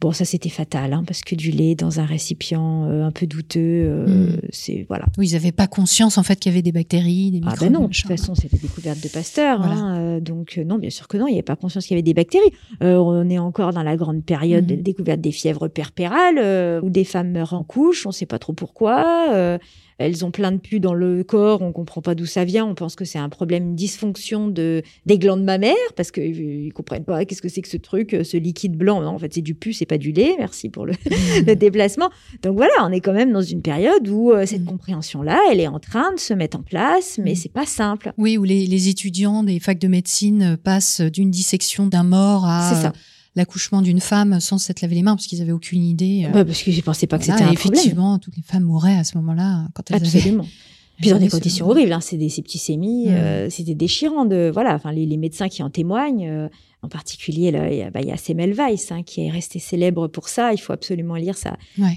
Bon, 0.00 0.12
ça 0.12 0.26
c'était 0.26 0.50
fatal, 0.50 0.92
hein, 0.92 1.04
parce 1.06 1.22
que 1.22 1.34
du 1.34 1.50
lait 1.50 1.74
dans 1.74 2.00
un 2.00 2.04
récipient 2.04 2.84
euh, 2.84 3.02
un 3.02 3.10
peu 3.10 3.26
douteux, 3.26 3.60
euh, 3.60 4.06
hmm. 4.06 4.40
c'est 4.50 4.84
voilà. 4.88 5.06
Oui, 5.16 5.28
ils 5.28 5.32
n'avaient 5.32 5.52
pas 5.52 5.66
conscience 5.66 6.18
en 6.18 6.22
fait 6.22 6.38
qu'il 6.38 6.52
y 6.52 6.54
avait 6.54 6.62
des 6.62 6.72
bactéries, 6.72 7.30
des 7.30 7.40
microbes. 7.40 7.56
Ah 7.58 7.64
ben 7.64 7.72
non, 7.72 7.88
de 7.88 7.94
toute 7.94 8.06
façon 8.06 8.34
c'était 8.34 8.58
découverte 8.58 9.02
de 9.02 9.08
Pasteur, 9.08 9.62
hein, 9.62 9.96
euh, 9.98 10.20
donc 10.20 10.60
non, 10.66 10.76
bien 10.76 10.90
sûr 10.90 11.08
que 11.08 11.16
non, 11.16 11.26
il 11.26 11.30
n'y 11.30 11.36
avait 11.36 11.42
pas 11.42 11.56
conscience 11.56 11.86
qu'il 11.86 11.94
y 11.94 11.96
avait 11.96 12.02
des 12.02 12.12
bactéries. 12.12 12.52
on 12.82 13.30
est 13.30 13.38
encore 13.38 13.72
dans 13.72 13.82
la 13.82 13.96
grande 13.96 14.22
période 14.22 14.66
de 14.66 14.74
hmm. 14.74 14.82
découverte 14.82 15.20
des 15.22 15.32
fièvres 15.32 15.68
perpérales, 15.68 16.82
où 16.82 16.90
des 16.90 17.04
femmes 17.04 17.32
meurent 17.32 17.54
en 17.54 17.64
couche, 17.64 18.04
on 18.04 18.10
ne 18.10 18.14
sait 18.14 18.26
pas 18.26 18.38
trop 18.38 18.52
pourquoi 18.52 19.58
elles 19.98 20.24
ont 20.24 20.30
plein 20.30 20.52
de 20.52 20.58
pus 20.58 20.80
dans 20.80 20.94
le 20.94 21.24
corps, 21.24 21.62
on 21.62 21.72
comprend 21.72 22.02
pas 22.02 22.14
d'où 22.14 22.26
ça 22.26 22.44
vient, 22.44 22.66
on 22.66 22.74
pense 22.74 22.96
que 22.96 23.04
c'est 23.04 23.18
un 23.18 23.28
problème, 23.28 23.68
une 23.68 23.76
dysfonction 23.76 24.48
de 24.48 24.82
des 25.06 25.18
glandes 25.18 25.44
mammaires 25.44 25.74
parce 25.96 26.10
qu'ils 26.10 26.72
comprennent 26.72 27.04
pas 27.04 27.24
qu'est-ce 27.24 27.42
que 27.42 27.48
c'est 27.48 27.62
que 27.62 27.68
ce 27.68 27.76
truc, 27.76 28.14
euh, 28.14 28.24
ce 28.24 28.36
liquide 28.36 28.76
blanc. 28.76 29.00
Non, 29.00 29.08
en 29.08 29.18
fait, 29.18 29.32
c'est 29.32 29.42
du 29.42 29.54
pus, 29.54 29.74
c'est 29.74 29.86
pas 29.86 29.98
du 29.98 30.12
lait. 30.12 30.34
Merci 30.38 30.68
pour 30.68 30.86
le, 30.86 30.92
mmh. 30.92 31.54
déplacement. 31.54 32.10
Donc 32.42 32.56
voilà, 32.56 32.72
on 32.82 32.92
est 32.92 33.00
quand 33.00 33.12
même 33.12 33.32
dans 33.32 33.42
une 33.42 33.62
période 33.62 34.06
où 34.08 34.32
euh, 34.32 34.46
cette 34.46 34.62
mmh. 34.62 34.66
compréhension-là, 34.66 35.40
elle 35.50 35.60
est 35.60 35.68
en 35.68 35.80
train 35.80 36.12
de 36.12 36.18
se 36.18 36.34
mettre 36.34 36.58
en 36.58 36.62
place, 36.62 37.18
mais 37.22 37.32
mmh. 37.32 37.36
c'est 37.36 37.52
pas 37.52 37.66
simple. 37.66 38.12
Oui, 38.18 38.36
où 38.36 38.44
les, 38.44 38.66
les 38.66 38.88
étudiants 38.88 39.42
des 39.42 39.60
facs 39.60 39.78
de 39.78 39.88
médecine 39.88 40.56
passent 40.62 41.00
d'une 41.00 41.30
dissection 41.30 41.86
d'un 41.86 42.04
mort 42.04 42.44
à 42.46 42.74
ça 42.74 42.92
l'accouchement 43.36 43.82
d'une 43.82 44.00
femme 44.00 44.40
sans 44.40 44.58
s'être 44.58 44.80
lavé 44.80 44.96
les 44.96 45.02
mains 45.02 45.14
parce 45.14 45.26
qu'ils 45.26 45.42
avaient 45.42 45.52
aucune 45.52 45.84
idée. 45.84 46.26
Euh, 46.34 46.44
parce 46.44 46.62
que 46.62 46.72
je 46.72 46.80
pensais 46.80 47.06
pas 47.06 47.18
que 47.18 47.24
c'était 47.24 47.44
un 47.44 47.52
effectivement, 47.52 48.18
toutes 48.18 48.36
les 48.36 48.42
femmes 48.42 48.64
mouraient 48.64 48.96
à 48.96 49.04
ce 49.04 49.16
moment-là 49.18 49.68
quand 49.74 49.90
elles 49.90 49.96
Absolument. 49.96 50.46
Puis 51.00 51.10
dans 51.10 51.18
des 51.18 51.28
conditions 51.28 51.68
horribles, 51.68 51.92
hein, 51.92 52.00
c'est 52.00 52.16
des 52.16 52.30
septicémies, 52.30 53.10
euh, 53.10 53.50
c'était 53.50 53.74
déchirant 53.74 54.24
de 54.24 54.50
voilà, 54.50 54.74
enfin 54.74 54.92
les, 54.92 55.04
les, 55.04 55.18
médecins 55.18 55.48
qui 55.48 55.62
en 55.62 55.68
témoignent, 55.68 56.26
euh, 56.26 56.48
en 56.86 56.88
particulier 56.88 57.50
là, 57.50 57.70
il 57.70 57.78
y 57.78 57.82
a, 57.82 57.90
bah, 57.90 58.00
y 58.00 58.12
a 58.12 58.16
Semmelweis 58.16 58.86
hein, 58.90 59.02
qui 59.02 59.26
est 59.26 59.30
resté 59.30 59.58
célèbre 59.58 60.06
pour 60.06 60.28
ça. 60.28 60.52
Il 60.52 60.58
faut 60.58 60.72
absolument 60.72 61.16
lire 61.16 61.36
sa, 61.36 61.56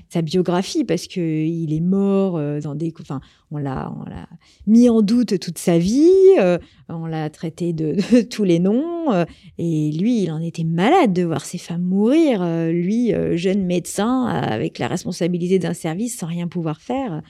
sa 0.10 0.22
biographie 0.22 0.84
parce 0.84 1.08
que 1.08 1.19
il 1.19 1.74
est 1.74 1.79
mort 1.79 2.38
euh, 2.38 2.60
dans 2.60 2.74
des, 2.74 2.91
enfin 3.00 3.22
on 3.51 3.58
l'a 3.58 3.93
on 4.00 4.10
l'a 4.10 4.27
mis 4.67 4.89
en 4.89 5.01
doute 5.01 5.39
toute 5.39 5.60
sa 5.60 5.77
vie, 5.77 6.10
on 6.89 7.05
l'a 7.05 7.29
traité 7.29 7.72
de, 7.72 7.93
de, 8.12 8.22
tous 8.22 8.43
les 8.43 8.60
noms 8.60 9.25
et 9.58 9.91
lui 9.91 10.24
il 10.24 10.31
en 10.31 10.41
était 10.41 10.63
malade 10.63 11.13
de 11.13 11.24
voir 11.24 11.46
ces 11.46 11.58
femmes 11.60 11.84
mourir. 11.84 12.43
lui 12.72 13.13
jeune 13.36 13.63
médecin 13.65 14.25
avec 14.25 14.79
la 14.79 14.88
responsabilité 14.88 15.60
d'un 15.60 15.74
service 15.74 16.17
sans 16.17 16.27
rien 16.27 16.48
pouvoir 16.48 16.81
faire. 16.81 17.22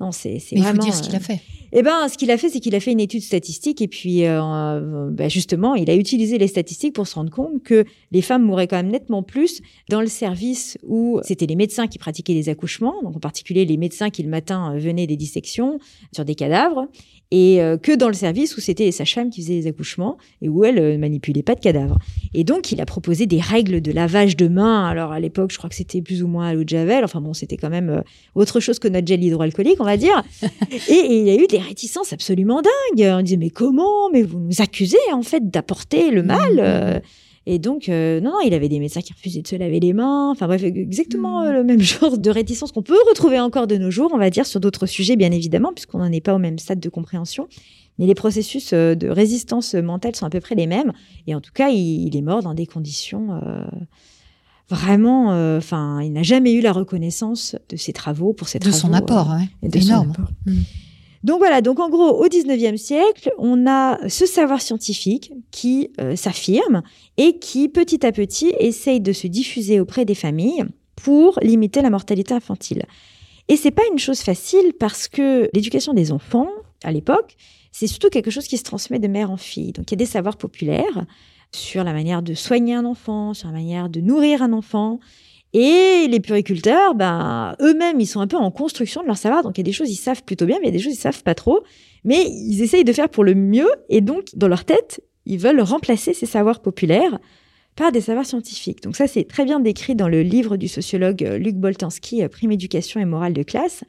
Non, 0.00 0.12
c'est 0.12 0.38
vraiment. 0.52 0.70
Il 0.70 0.76
faut 0.76 0.82
dire 0.82 0.94
ce 0.94 1.02
qu'il 1.02 1.16
a 1.16 1.20
fait. 1.20 1.40
Eh 1.72 1.82
ben, 1.82 2.08
ce 2.08 2.16
qu'il 2.16 2.30
a 2.30 2.38
fait, 2.38 2.48
c'est 2.48 2.60
qu'il 2.60 2.74
a 2.74 2.80
fait 2.80 2.92
une 2.92 3.00
étude 3.00 3.22
statistique 3.22 3.80
et 3.82 3.88
puis, 3.88 4.24
euh, 4.24 5.10
ben 5.10 5.28
justement, 5.28 5.74
il 5.74 5.90
a 5.90 5.94
utilisé 5.94 6.38
les 6.38 6.48
statistiques 6.48 6.94
pour 6.94 7.06
se 7.06 7.14
rendre 7.14 7.30
compte 7.30 7.62
que 7.62 7.84
les 8.12 8.22
femmes 8.22 8.44
mouraient 8.44 8.68
quand 8.68 8.76
même 8.76 8.90
nettement 8.90 9.22
plus 9.22 9.60
dans 9.88 10.00
le 10.00 10.06
service 10.06 10.78
où 10.86 11.20
c'était 11.22 11.46
les 11.46 11.56
médecins 11.56 11.86
qui 11.86 11.98
pratiquaient 11.98 12.34
les 12.34 12.48
accouchements, 12.48 12.94
donc 13.02 13.16
en 13.16 13.20
particulier 13.20 13.64
les 13.64 13.76
médecins 13.76 14.10
qui 14.10 14.22
le 14.22 14.28
matin 14.28 14.76
venaient 14.78 15.06
des 15.06 15.16
dissections 15.16 15.78
sur 16.12 16.24
des 16.24 16.34
cadavres, 16.34 16.86
et 17.30 17.60
euh, 17.60 17.76
que 17.76 17.92
dans 17.92 18.08
le 18.08 18.14
service 18.14 18.56
où 18.56 18.60
c'était 18.60 18.84
les 18.84 18.92
sages-femmes 18.92 19.30
qui 19.30 19.42
faisaient 19.42 19.54
les 19.54 19.66
accouchements 19.66 20.16
et 20.42 20.48
où 20.48 20.64
elles 20.64 20.76
ne 20.76 20.94
euh, 20.94 20.98
manipulaient 20.98 21.42
pas 21.42 21.54
de 21.54 21.60
cadavres. 21.60 21.98
Et 22.34 22.44
donc, 22.44 22.70
il 22.70 22.80
a 22.80 22.86
proposé 22.86 23.26
des 23.26 23.40
règles 23.40 23.80
de 23.80 23.90
lavage 23.90 24.36
de 24.36 24.48
mains. 24.48 24.86
Alors, 24.86 25.12
à 25.12 25.20
l'époque, 25.20 25.50
je 25.52 25.58
crois 25.58 25.68
que 25.68 25.76
c'était 25.76 26.02
plus 26.02 26.22
ou 26.22 26.28
moins 26.28 26.48
à 26.48 26.54
l'eau 26.54 26.64
de 26.64 26.68
Javel. 26.68 27.04
Enfin 27.04 27.20
bon, 27.20 27.34
c'était 27.34 27.56
quand 27.56 27.70
même 27.70 28.02
autre 28.34 28.60
chose 28.60 28.78
que 28.78 28.88
notre 28.88 29.06
gel 29.06 29.22
hydroalcoolique, 29.24 29.80
on 29.80 29.84
va 29.84 29.96
dire. 29.96 30.22
et, 30.88 30.92
et 30.92 31.18
il 31.18 31.26
y 31.26 31.30
a 31.30 31.34
eu 31.34 31.46
des 31.46 31.58
réticences 31.58 32.12
absolument 32.12 32.62
dingues. 32.62 33.16
On 33.18 33.22
disait 33.22 33.36
mais 33.36 33.50
comment? 33.50 34.10
Mais 34.12 34.22
vous 34.22 34.38
nous 34.38 34.60
accusez 34.60 34.96
en 35.12 35.22
fait 35.22 35.50
d'apporter 35.50 36.10
le 36.10 36.22
mal. 36.22 36.52
Mmh, 36.52 36.56
mmh, 36.56 36.60
euh. 36.60 37.00
Et 37.48 37.58
donc, 37.58 37.88
euh, 37.88 38.20
non, 38.20 38.32
non, 38.32 38.40
il 38.44 38.52
avait 38.54 38.68
des 38.68 38.80
médecins 38.80 39.00
qui 39.00 39.12
refusaient 39.12 39.42
de 39.42 39.46
se 39.46 39.56
laver 39.56 39.78
les 39.78 39.92
mains. 39.92 40.30
Enfin 40.30 40.46
bref, 40.46 40.64
exactement 40.64 41.40
mmh. 41.40 41.46
euh, 41.46 41.52
le 41.52 41.64
même 41.64 41.80
genre 41.80 42.18
de 42.18 42.30
réticence 42.30 42.72
qu'on 42.72 42.82
peut 42.82 42.98
retrouver 43.08 43.38
encore 43.38 43.66
de 43.66 43.76
nos 43.76 43.90
jours, 43.90 44.10
on 44.12 44.18
va 44.18 44.30
dire, 44.30 44.46
sur 44.46 44.60
d'autres 44.60 44.86
sujets, 44.86 45.16
bien 45.16 45.30
évidemment, 45.30 45.72
puisqu'on 45.72 45.98
n'en 45.98 46.12
est 46.12 46.20
pas 46.20 46.34
au 46.34 46.38
même 46.38 46.58
stade 46.58 46.80
de 46.80 46.88
compréhension. 46.88 47.48
Mais 47.98 48.06
les 48.06 48.14
processus 48.14 48.74
de 48.74 49.08
résistance 49.08 49.74
mentale 49.74 50.14
sont 50.14 50.26
à 50.26 50.30
peu 50.30 50.40
près 50.40 50.54
les 50.54 50.66
mêmes. 50.66 50.92
Et 51.26 51.34
en 51.34 51.40
tout 51.40 51.52
cas, 51.54 51.70
il, 51.70 52.14
est 52.14 52.20
mort 52.20 52.42
dans 52.42 52.52
des 52.52 52.66
conditions 52.66 53.40
vraiment, 54.68 55.32
euh, 55.32 55.58
enfin, 55.58 56.00
il 56.02 56.12
n'a 56.12 56.22
jamais 56.22 56.52
eu 56.52 56.60
la 56.60 56.72
reconnaissance 56.72 57.56
de 57.68 57.76
ses 57.76 57.92
travaux 57.92 58.32
pour 58.32 58.48
ses 58.48 58.58
de 58.58 58.64
travaux. 58.64 58.78
son 58.78 58.92
apport, 58.92 59.32
euh, 59.32 59.36
ouais. 59.36 59.48
et 59.62 59.68
de 59.68 59.78
son 59.78 59.86
énorme. 59.86 60.10
apport. 60.10 60.30
Donc 61.24 61.38
voilà, 61.38 61.60
donc 61.60 61.80
en 61.80 61.88
gros, 61.88 62.22
au 62.22 62.26
19e 62.26 62.76
siècle, 62.76 63.32
on 63.38 63.66
a 63.66 63.98
ce 64.08 64.26
savoir 64.26 64.60
scientifique 64.60 65.32
qui 65.50 65.90
euh, 66.00 66.16
s'affirme 66.16 66.82
et 67.16 67.38
qui, 67.38 67.68
petit 67.68 68.04
à 68.06 68.12
petit, 68.12 68.52
essaye 68.58 69.00
de 69.00 69.12
se 69.12 69.26
diffuser 69.26 69.80
auprès 69.80 70.04
des 70.04 70.14
familles 70.14 70.64
pour 70.94 71.38
limiter 71.42 71.82
la 71.82 71.90
mortalité 71.90 72.34
infantile. 72.34 72.84
Et 73.48 73.56
c'est 73.56 73.70
pas 73.70 73.82
une 73.90 73.98
chose 73.98 74.20
facile 74.20 74.72
parce 74.78 75.08
que 75.08 75.48
l'éducation 75.54 75.94
des 75.94 76.10
enfants, 76.12 76.48
à 76.82 76.92
l'époque, 76.92 77.36
c'est 77.72 77.86
surtout 77.86 78.08
quelque 78.08 78.30
chose 78.30 78.48
qui 78.48 78.58
se 78.58 78.64
transmet 78.64 78.98
de 78.98 79.08
mère 79.08 79.30
en 79.30 79.36
fille. 79.36 79.72
Donc 79.72 79.90
il 79.90 79.92
y 79.92 79.96
a 79.96 79.98
des 79.98 80.06
savoirs 80.06 80.36
populaires 80.36 81.06
sur 81.52 81.84
la 81.84 81.92
manière 81.92 82.22
de 82.22 82.34
soigner 82.34 82.74
un 82.74 82.84
enfant, 82.84 83.34
sur 83.34 83.48
la 83.48 83.54
manière 83.54 83.88
de 83.88 84.00
nourrir 84.00 84.42
un 84.42 84.52
enfant. 84.52 84.98
Et 85.58 86.06
les 86.10 86.20
puriculteurs, 86.20 86.94
ben, 86.94 87.56
eux-mêmes, 87.62 87.98
ils 87.98 88.06
sont 88.06 88.20
un 88.20 88.26
peu 88.26 88.36
en 88.36 88.50
construction 88.50 89.00
de 89.00 89.06
leur 89.06 89.16
savoir. 89.16 89.42
Donc, 89.42 89.56
il 89.56 89.60
y 89.60 89.64
a 89.64 89.64
des 89.64 89.72
choses, 89.72 89.90
ils 89.90 89.96
savent 89.96 90.22
plutôt 90.22 90.44
bien, 90.44 90.58
mais 90.60 90.68
il 90.68 90.72
y 90.72 90.74
a 90.74 90.76
des 90.76 90.82
choses, 90.82 90.92
ils 90.92 91.00
savent 91.00 91.22
pas 91.22 91.34
trop. 91.34 91.62
Mais 92.04 92.26
ils 92.28 92.60
essayent 92.60 92.84
de 92.84 92.92
faire 92.92 93.08
pour 93.08 93.24
le 93.24 93.34
mieux. 93.34 93.70
Et 93.88 94.02
donc, 94.02 94.26
dans 94.34 94.48
leur 94.48 94.66
tête, 94.66 95.02
ils 95.24 95.38
veulent 95.38 95.62
remplacer 95.62 96.12
ces 96.12 96.26
savoirs 96.26 96.60
populaires 96.60 97.18
par 97.74 97.90
des 97.90 98.02
savoirs 98.02 98.26
scientifiques. 98.26 98.82
Donc, 98.82 98.96
ça, 98.96 99.06
c'est 99.06 99.24
très 99.24 99.46
bien 99.46 99.58
décrit 99.58 99.94
dans 99.94 100.08
le 100.08 100.20
livre 100.20 100.58
du 100.58 100.68
sociologue 100.68 101.24
euh, 101.24 101.38
Luc 101.38 101.54
Boltanski, 101.54 102.22
euh, 102.22 102.28
Prime 102.28 102.52
éducation 102.52 103.00
et 103.00 103.06
morale 103.06 103.32
de 103.32 103.42
classe, 103.42 103.82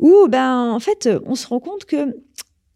où, 0.00 0.26
ben, 0.28 0.72
en 0.72 0.80
fait, 0.80 1.08
on 1.24 1.36
se 1.36 1.46
rend 1.46 1.60
compte 1.60 1.84
que 1.84 2.16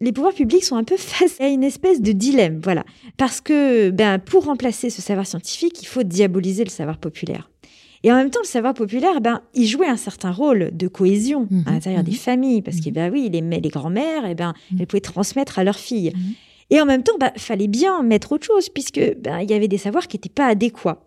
les 0.00 0.12
pouvoirs 0.12 0.34
publics 0.34 0.62
sont 0.62 0.76
un 0.76 0.84
peu 0.84 0.96
face 0.98 1.40
à 1.40 1.48
une 1.48 1.64
espèce 1.64 2.00
de 2.00 2.12
dilemme, 2.12 2.60
voilà. 2.62 2.84
Parce 3.16 3.40
que, 3.40 3.90
ben, 3.90 4.20
pour 4.20 4.44
remplacer 4.44 4.88
ce 4.88 5.02
savoir 5.02 5.26
scientifique, 5.26 5.82
il 5.82 5.86
faut 5.86 6.04
diaboliser 6.04 6.62
le 6.62 6.70
savoir 6.70 6.98
populaire. 6.98 7.50
Et 8.04 8.12
en 8.12 8.16
même 8.16 8.30
temps, 8.30 8.40
le 8.42 8.46
savoir 8.46 8.74
populaire, 8.74 9.20
ben, 9.20 9.40
il 9.54 9.66
jouait 9.66 9.88
un 9.88 9.96
certain 9.96 10.30
rôle 10.30 10.70
de 10.72 10.88
cohésion 10.88 11.48
Mhm, 11.50 11.64
à 11.66 11.72
l'intérieur 11.72 12.02
des 12.04 12.12
mhm. 12.12 12.16
familles, 12.16 12.62
parce 12.62 12.80
que, 12.80 12.88
Mhm. 12.88 12.94
ben 12.94 13.12
oui, 13.12 13.28
les, 13.32 13.40
les 13.60 13.68
grand-mères, 13.68 14.24
eh 14.28 14.34
ben, 14.34 14.54
Mhm. 14.70 14.78
elles 14.80 14.86
pouvaient 14.86 15.00
transmettre 15.00 15.58
à 15.58 15.64
leurs 15.64 15.78
filles. 15.78 16.12
Mhm. 16.14 16.20
Et 16.70 16.80
en 16.80 16.86
même 16.86 17.02
temps, 17.02 17.16
ben, 17.18 17.32
fallait 17.36 17.66
bien 17.66 18.02
mettre 18.02 18.32
autre 18.32 18.44
chose, 18.46 18.68
puisque 18.68 19.00
ben, 19.20 19.40
il 19.40 19.50
y 19.50 19.54
avait 19.54 19.68
des 19.68 19.78
savoirs 19.78 20.06
qui 20.06 20.16
n'étaient 20.16 20.28
pas 20.28 20.46
adéquats. 20.46 21.02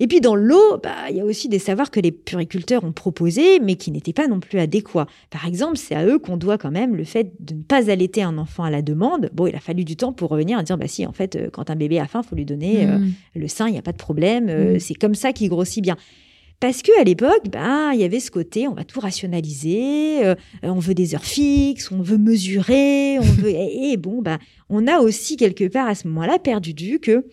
Et 0.00 0.08
puis 0.08 0.20
dans 0.20 0.34
l'eau, 0.34 0.78
bah, 0.82 0.90
il 1.08 1.16
y 1.16 1.20
a 1.20 1.24
aussi 1.24 1.48
des 1.48 1.60
savoirs 1.60 1.88
que 1.92 2.00
les 2.00 2.10
puriculteurs 2.10 2.82
ont 2.82 2.90
proposés, 2.90 3.60
mais 3.60 3.76
qui 3.76 3.92
n'étaient 3.92 4.12
pas 4.12 4.26
non 4.26 4.40
plus 4.40 4.58
adéquats. 4.58 5.06
Par 5.30 5.46
exemple, 5.46 5.76
c'est 5.76 5.94
à 5.94 6.04
eux 6.04 6.18
qu'on 6.18 6.36
doit 6.36 6.58
quand 6.58 6.72
même 6.72 6.96
le 6.96 7.04
fait 7.04 7.30
de 7.38 7.54
ne 7.54 7.62
pas 7.62 7.88
allaiter 7.90 8.20
un 8.24 8.36
enfant 8.38 8.64
à 8.64 8.70
la 8.70 8.82
demande. 8.82 9.30
Bon, 9.34 9.46
il 9.46 9.54
a 9.54 9.60
fallu 9.60 9.84
du 9.84 9.94
temps 9.94 10.12
pour 10.12 10.30
revenir 10.30 10.58
et 10.58 10.64
dire, 10.64 10.76
bah 10.78 10.88
si, 10.88 11.06
en 11.06 11.12
fait, 11.12 11.36
euh, 11.36 11.48
quand 11.52 11.70
un 11.70 11.76
bébé 11.76 12.00
a 12.00 12.08
faim, 12.08 12.24
faut 12.24 12.34
lui 12.34 12.44
donner 12.44 12.86
euh, 12.86 12.98
le 13.36 13.46
sein, 13.46 13.68
il 13.68 13.72
n'y 13.72 13.78
a 13.78 13.82
pas 13.82 13.92
de 13.92 13.96
problème, 13.98 14.48
euh, 14.48 14.78
c'est 14.80 14.94
comme 14.94 15.14
ça 15.14 15.32
qu'il 15.32 15.48
grossit 15.48 15.80
bien. 15.82 15.96
Parce 16.64 16.80
que 16.80 16.98
à 16.98 17.04
l'époque, 17.04 17.50
ben, 17.50 17.92
il 17.92 18.00
y 18.00 18.04
avait 18.04 18.20
ce 18.20 18.30
côté, 18.30 18.66
on 18.68 18.72
va 18.72 18.84
tout 18.84 18.98
rationaliser, 18.98 20.24
euh, 20.24 20.34
on 20.62 20.78
veut 20.78 20.94
des 20.94 21.14
heures 21.14 21.22
fixes, 21.22 21.92
on 21.92 22.00
veut 22.00 22.16
mesurer, 22.16 23.18
on 23.18 23.22
veut 23.22 23.50
et, 23.50 23.92
et 23.92 23.96
bon, 23.98 24.22
ben, 24.22 24.38
on 24.70 24.86
a 24.86 25.00
aussi 25.00 25.36
quelque 25.36 25.68
part 25.68 25.88
à 25.88 25.94
ce 25.94 26.08
moment-là 26.08 26.38
perdu 26.38 26.72
de 26.72 26.82
vue 26.82 27.00
que 27.00 27.26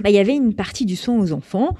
ben, 0.00 0.10
il 0.10 0.14
y 0.14 0.18
avait 0.18 0.36
une 0.36 0.52
partie 0.52 0.84
du 0.84 0.96
soin 0.96 1.18
aux 1.18 1.32
enfants 1.32 1.76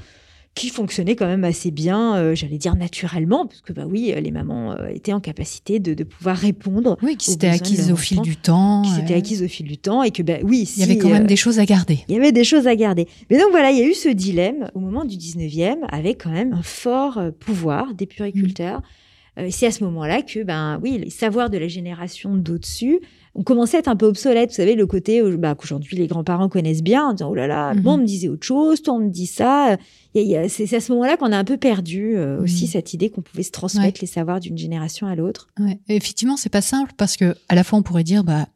qui 0.59 0.71
fonctionnait 0.71 1.15
quand 1.15 1.27
même 1.27 1.45
assez 1.45 1.71
bien, 1.71 2.17
euh, 2.17 2.35
j'allais 2.35 2.59
dire 2.59 2.75
naturellement, 2.75 3.47
parce 3.47 3.61
que 3.61 3.73
bah 3.73 3.85
oui, 3.87 4.13
euh, 4.15 4.21
les 4.21 4.33
mamans 4.33 4.73
euh, 4.73 4.89
étaient 4.89 5.13
en 5.13 5.21
capacité 5.21 5.79
de, 5.79 5.95
de 5.95 6.03
pouvoir 6.03 6.37
répondre, 6.37 6.99
Oui, 7.01 7.17
qui 7.17 7.31
aux 7.31 7.33
s'était 7.35 7.47
besoins 7.51 7.59
de 7.59 7.63
acquise 7.65 7.89
leur 7.89 7.95
au 7.95 8.01
fil 8.01 8.21
du 8.21 8.37
temps. 8.37 8.83
qui 8.83 8.91
s'étaient 8.91 9.15
acquises 9.15 9.43
au 9.43 9.49
fil 9.49 9.67
du 9.67 9.79
temps, 9.79 10.03
et 10.03 10.11
que 10.11 10.23
bah 10.23 10.39
oui, 10.43 10.69
Il 10.77 10.81
y 10.81 10.83
avait 10.83 10.99
quand 10.99 11.11
même 11.11 11.29
des 11.29 11.37
choses 11.37 11.61
à 11.61 11.65
garder. 11.65 12.01
il 12.09 12.15
y 12.17 12.19
avait 12.19 12.33
des 12.33 12.45
choses 12.45 12.67
à 12.67 12.75
garder. 12.75 13.07
Mais 13.31 13.39
donc 13.39 13.51
voilà, 13.51 13.71
il 13.71 13.79
y 13.79 13.83
a 13.83 13.87
eu 13.87 13.95
ce 13.95 14.09
dilemme 14.09 14.69
au 14.75 14.81
moment 14.81 15.05
du 15.05 15.17
19e 15.17 15.77
avec 15.91 16.25
quand 16.25 16.33
même 16.33 16.53
un 16.53 16.63
fort 16.63 17.21
pouvoir 17.39 17.95
des 17.95 18.07
puriculteurs. 18.07 18.83
Euh, 19.39 19.47
et 19.47 19.51
c'est 19.51 19.67
à 19.67 19.71
ce 19.71 19.85
moment-là 19.85 20.23
que, 20.23 20.43
ben 20.43 20.81
oui, 20.83 20.99
les 20.99 21.11
savoirs 21.11 21.51
de 21.51 21.59
la 21.59 21.69
génération 21.69 22.35
d'au-dessus 22.35 23.01
ont 23.39 23.43
commencé 23.45 23.77
à 23.77 23.81
être 23.81 23.89
un 23.89 23.97
peu 23.97 24.07
obsolètes. 24.07 24.51
Vous 24.51 24.57
savez, 24.57 24.75
le 24.75 24.87
côté 24.87 25.23
bah, 25.39 25.55
qu'aujourd'hui 25.55 25.97
les 25.97 26.07
grands-parents 26.09 26.49
connaissent 26.49 26.83
bien, 26.83 27.05
en 27.07 27.13
disant, 27.15 27.31
oh 27.31 27.35
là 27.35 27.47
là, 27.47 27.73
Mhm. 27.75 27.83
moi 27.83 27.95
on 27.95 27.99
me 27.99 28.05
disait 28.05 28.29
autre 28.29 28.45
chose, 28.47 28.83
toi 28.83 28.95
on 28.95 28.99
me 28.99 29.11
dit 29.11 29.27
ça. 29.27 29.77
C'est 30.15 30.75
à 30.75 30.81
ce 30.81 30.93
moment-là 30.93 31.17
qu'on 31.17 31.31
a 31.33 31.39
un 31.39 31.45
peu 31.45 31.57
perdu 31.57 32.17
euh, 32.17 32.43
aussi 32.43 32.65
Mhm. 32.65 32.71
cette 32.71 32.95
idée 32.95 33.11
qu'on 33.11 33.23
pouvait 33.23 33.45
se 33.45 33.53
transmettre 33.53 34.01
les 34.01 34.07
savoirs 34.09 34.41
d'une 34.41 34.59
génération 34.59 35.07
à 35.07 35.15
l'autre. 35.15 35.49
Ouais. 35.61 35.79
Effectivement, 35.89 36.37
c'est 36.37 36.49
pas 36.49 36.61
simple 36.63 36.93
parce 36.97 37.17
que 37.17 37.37
à 37.49 37.55
la 37.55 37.63
fois 37.65 37.79
on 37.79 37.83
pourrait 37.83 38.05
dire 38.05 38.25
bah 38.25 38.47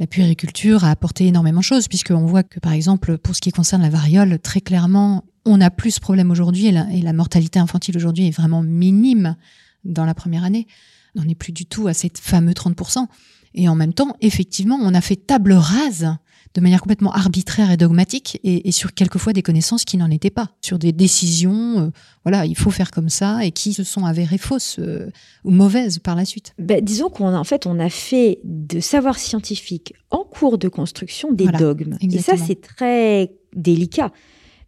la 0.00 0.08
puériculture 0.08 0.82
a 0.84 0.90
apporté 0.90 1.26
énormément 1.26 1.60
de 1.60 1.64
choses 1.64 1.86
puisqu'on 1.86 2.26
voit 2.26 2.42
que 2.42 2.58
par 2.58 2.72
exemple 2.72 3.16
pour 3.18 3.36
ce 3.36 3.40
qui 3.40 3.52
concerne 3.52 3.82
la 3.82 3.90
variole 3.90 4.40
très 4.40 4.60
clairement 4.60 5.22
on 5.46 5.60
a 5.60 5.70
plus 5.70 5.92
ce 5.92 6.00
problème 6.00 6.32
aujourd'hui 6.32 6.66
et 6.66 6.72
la, 6.72 6.90
et 6.92 7.00
la 7.02 7.12
mortalité 7.12 7.60
infantile 7.60 7.96
aujourd'hui 7.96 8.26
est 8.26 8.30
vraiment 8.36 8.62
minime 8.62 9.36
dans 9.84 10.06
la 10.06 10.14
première 10.14 10.42
année. 10.42 10.66
On 11.16 11.22
n'est 11.24 11.34
plus 11.36 11.52
du 11.52 11.66
tout 11.66 11.86
à 11.86 11.94
ces 11.94 12.10
fameux 12.20 12.54
30%. 12.54 13.06
Et 13.54 13.68
en 13.68 13.74
même 13.74 13.92
temps, 13.94 14.16
effectivement, 14.20 14.78
on 14.80 14.94
a 14.94 15.00
fait 15.00 15.16
table 15.16 15.52
rase 15.52 16.16
de 16.54 16.60
manière 16.60 16.80
complètement 16.80 17.12
arbitraire 17.12 17.70
et 17.72 17.76
dogmatique 17.76 18.38
et, 18.44 18.68
et 18.68 18.72
sur 18.72 18.94
quelquefois 18.94 19.32
des 19.32 19.42
connaissances 19.42 19.84
qui 19.84 19.96
n'en 19.96 20.10
étaient 20.10 20.30
pas, 20.30 20.50
sur 20.60 20.78
des 20.78 20.92
décisions, 20.92 21.80
euh, 21.80 21.90
voilà, 22.24 22.46
il 22.46 22.56
faut 22.56 22.70
faire 22.70 22.92
comme 22.92 23.08
ça 23.08 23.44
et 23.44 23.50
qui 23.50 23.72
se 23.72 23.82
sont 23.82 24.04
avérées 24.04 24.38
fausses 24.38 24.76
euh, 24.78 25.10
ou 25.42 25.50
mauvaises 25.50 25.98
par 25.98 26.14
la 26.14 26.24
suite. 26.24 26.54
Ben, 26.58 26.82
disons 26.82 27.08
qu'on 27.08 27.34
en 27.34 27.44
fait, 27.44 27.66
on 27.66 27.80
a 27.80 27.90
fait 27.90 28.38
de 28.44 28.78
savoir 28.78 29.18
scientifique 29.18 29.94
en 30.10 30.22
cours 30.24 30.58
de 30.58 30.68
construction 30.68 31.32
des 31.32 31.44
Voilà, 31.44 31.58
dogmes. 31.58 31.96
Et 32.00 32.18
ça, 32.18 32.36
c'est 32.36 32.60
très 32.60 33.32
délicat. 33.56 34.12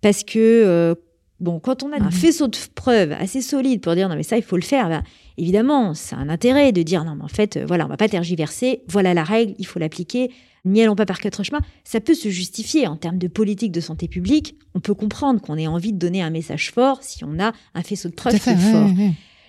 Parce 0.01 0.25
que, 0.25 0.39
euh, 0.39 0.95
bon, 1.41 1.59
quand 1.61 1.83
on 1.83 1.93
a 1.93 1.97
un 1.97 2.07
Mhm. 2.07 2.11
faisceau 2.13 2.49
de 2.49 2.57
preuves 2.75 3.13
assez 3.13 3.41
solide 3.43 3.81
pour 3.81 3.95
dire 3.95 4.09
non, 4.09 4.17
mais 4.17 4.23
ça, 4.23 4.37
il 4.37 4.43
faut 4.43 4.57
le 4.57 4.63
faire, 4.63 4.89
ben, 4.89 5.03
évidemment, 5.39 5.95
c'est 5.95 6.15
un 6.17 6.29
intérêt 6.29 6.73
de 6.73 6.83
dire 6.83 7.05
non, 7.05 7.15
mais 7.17 7.25
en 7.25 7.29
fait, 7.29 7.57
euh, 7.57 7.65
voilà, 7.67 7.85
on 7.87 7.89
va 7.89 7.97
pas 7.97 8.09
tergiverser, 8.09 8.83
voilà 8.89 9.15
la 9.15 9.25
règle, 9.25 9.55
il 9.59 9.67
faut 9.67 9.79
l'appliquer. 9.79 10.31
N'y 10.65 10.83
allons 10.83 10.97
pas 10.97 11.07
par 11.07 11.21
quatre 11.21 11.45
chemins. 11.45 11.61
Ça 11.85 12.01
peut 12.01 12.15
se 12.15 12.29
justifier 12.29 12.89
en 12.89 12.97
termes 12.97 13.19
de 13.19 13.29
politique 13.29 13.71
de 13.71 13.81
santé 13.81 14.09
publique. 14.09 14.57
On 14.75 14.81
peut 14.81 14.95
comprendre 14.95 15.41
qu'on 15.41 15.57
ait 15.57 15.69
envie 15.69 15.93
de 15.93 15.99
donner 15.99 16.23
un 16.23 16.31
message 16.31 16.73
fort 16.73 17.05
si 17.05 17.23
on 17.23 17.39
a 17.39 17.53
un 17.75 17.83
faisceau 17.85 18.09
de 18.09 18.15
preuves 18.15 18.35
fait, 18.37 18.57
fort. 18.57 18.89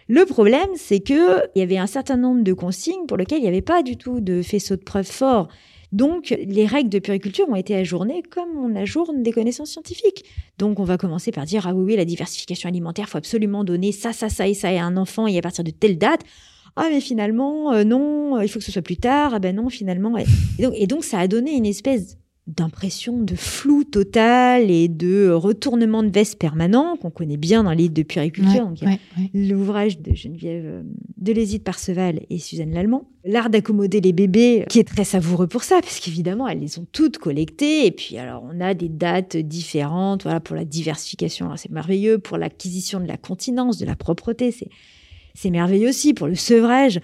Le 0.09 0.25
problème, 0.25 0.67
c'est 0.75 0.99
que 0.99 1.41
il 1.55 1.59
y 1.59 1.61
avait 1.63 1.79
un 1.79 1.87
certain 1.87 2.17
nombre 2.17 2.43
de 2.43 2.53
consignes 2.53 3.07
pour 3.07 3.17
lesquelles 3.17 3.39
il 3.39 3.43
n'y 3.43 3.47
avait 3.47 3.61
pas 3.63 3.81
du 3.81 3.97
tout 3.97 4.19
de 4.19 4.43
faisceau 4.43 4.75
de 4.75 4.81
preuves 4.83 5.07
fort. 5.09 5.47
Donc, 5.91 6.35
les 6.45 6.65
règles 6.65 6.89
de 6.89 6.99
puriculture 6.99 7.47
ont 7.49 7.55
été 7.55 7.75
ajournées 7.75 8.21
comme 8.23 8.57
on 8.57 8.75
ajourne 8.75 9.23
des 9.23 9.31
connaissances 9.31 9.71
scientifiques. 9.71 10.25
Donc, 10.57 10.79
on 10.79 10.83
va 10.83 10.97
commencer 10.97 11.31
par 11.31 11.45
dire, 11.45 11.65
ah 11.67 11.73
oui, 11.73 11.95
la 11.95 12.05
diversification 12.05 12.67
alimentaire, 12.67 13.07
faut 13.07 13.17
absolument 13.17 13.63
donner 13.63 13.91
ça, 13.91 14.11
ça, 14.11 14.29
ça 14.29 14.47
et 14.47 14.53
ça 14.53 14.69
à 14.69 14.83
un 14.83 14.97
enfant 14.97 15.27
et 15.27 15.37
à 15.37 15.41
partir 15.41 15.63
de 15.63 15.71
telle 15.71 15.97
date. 15.97 16.21
Ah, 16.75 16.89
mais 16.91 17.01
finalement, 17.01 17.73
euh, 17.73 17.83
non, 17.83 18.37
euh, 18.37 18.43
il 18.43 18.49
faut 18.49 18.59
que 18.59 18.65
ce 18.65 18.71
soit 18.71 18.83
plus 18.83 18.97
tard. 18.97 19.33
Ah 19.33 19.39
ben 19.39 19.55
non, 19.55 19.69
finalement. 19.69 20.15
Et 20.59 20.85
donc 20.85 21.03
ça 21.03 21.19
a 21.19 21.27
donné 21.27 21.53
une 21.53 21.65
espèce 21.65 22.17
d'impression 22.47 23.21
de 23.21 23.35
flou 23.35 23.83
total 23.83 24.71
et 24.71 24.87
de 24.87 25.29
retournement 25.29 26.01
de 26.01 26.09
veste 26.09 26.39
permanent 26.39 26.95
qu'on 26.95 27.09
connaît 27.09 27.37
bien 27.37 27.63
dans 27.63 27.71
les 27.71 27.89
livres 27.89 27.93
de. 27.93 28.05
Ouais, 28.17 28.31
ouais, 28.87 28.99
ouais. 29.17 29.29
l'ouvrage 29.33 29.99
de 29.99 30.15
Geneviève 30.15 30.63
euh, 30.65 30.81
Delésy 31.17 31.59
de 31.59 31.63
Parseval 31.63 32.21
et 32.29 32.39
Suzanne 32.39 32.73
Lallemand. 32.73 33.09
L'art 33.25 33.49
d'accommoder 33.49 33.99
les 33.99 34.13
bébés, 34.13 34.65
qui 34.69 34.79
est 34.79 34.87
très 34.87 35.03
savoureux 35.03 35.47
pour 35.47 35.63
ça, 35.63 35.81
parce 35.81 35.99
qu'évidemment, 35.99 36.47
elles 36.47 36.59
les 36.59 36.79
ont 36.79 36.87
toutes 36.93 37.17
collectées. 37.17 37.85
Et 37.85 37.91
puis, 37.91 38.17
alors, 38.17 38.43
on 38.49 38.61
a 38.61 38.73
des 38.73 38.87
dates 38.87 39.35
différentes. 39.35 40.23
Voilà, 40.23 40.39
pour 40.39 40.55
la 40.55 40.63
diversification, 40.63 41.51
c'est 41.57 41.71
merveilleux. 41.71 42.17
Pour 42.17 42.37
l'acquisition 42.37 43.01
de 43.01 43.07
la 43.07 43.17
continence, 43.17 43.77
de 43.77 43.85
la 43.85 43.97
propreté, 43.97 44.55
c'est 45.33 45.49
merveilleux 45.49 45.89
aussi. 45.89 46.13
Pour 46.13 46.27
le 46.27 46.35
sevrage, 46.35 47.01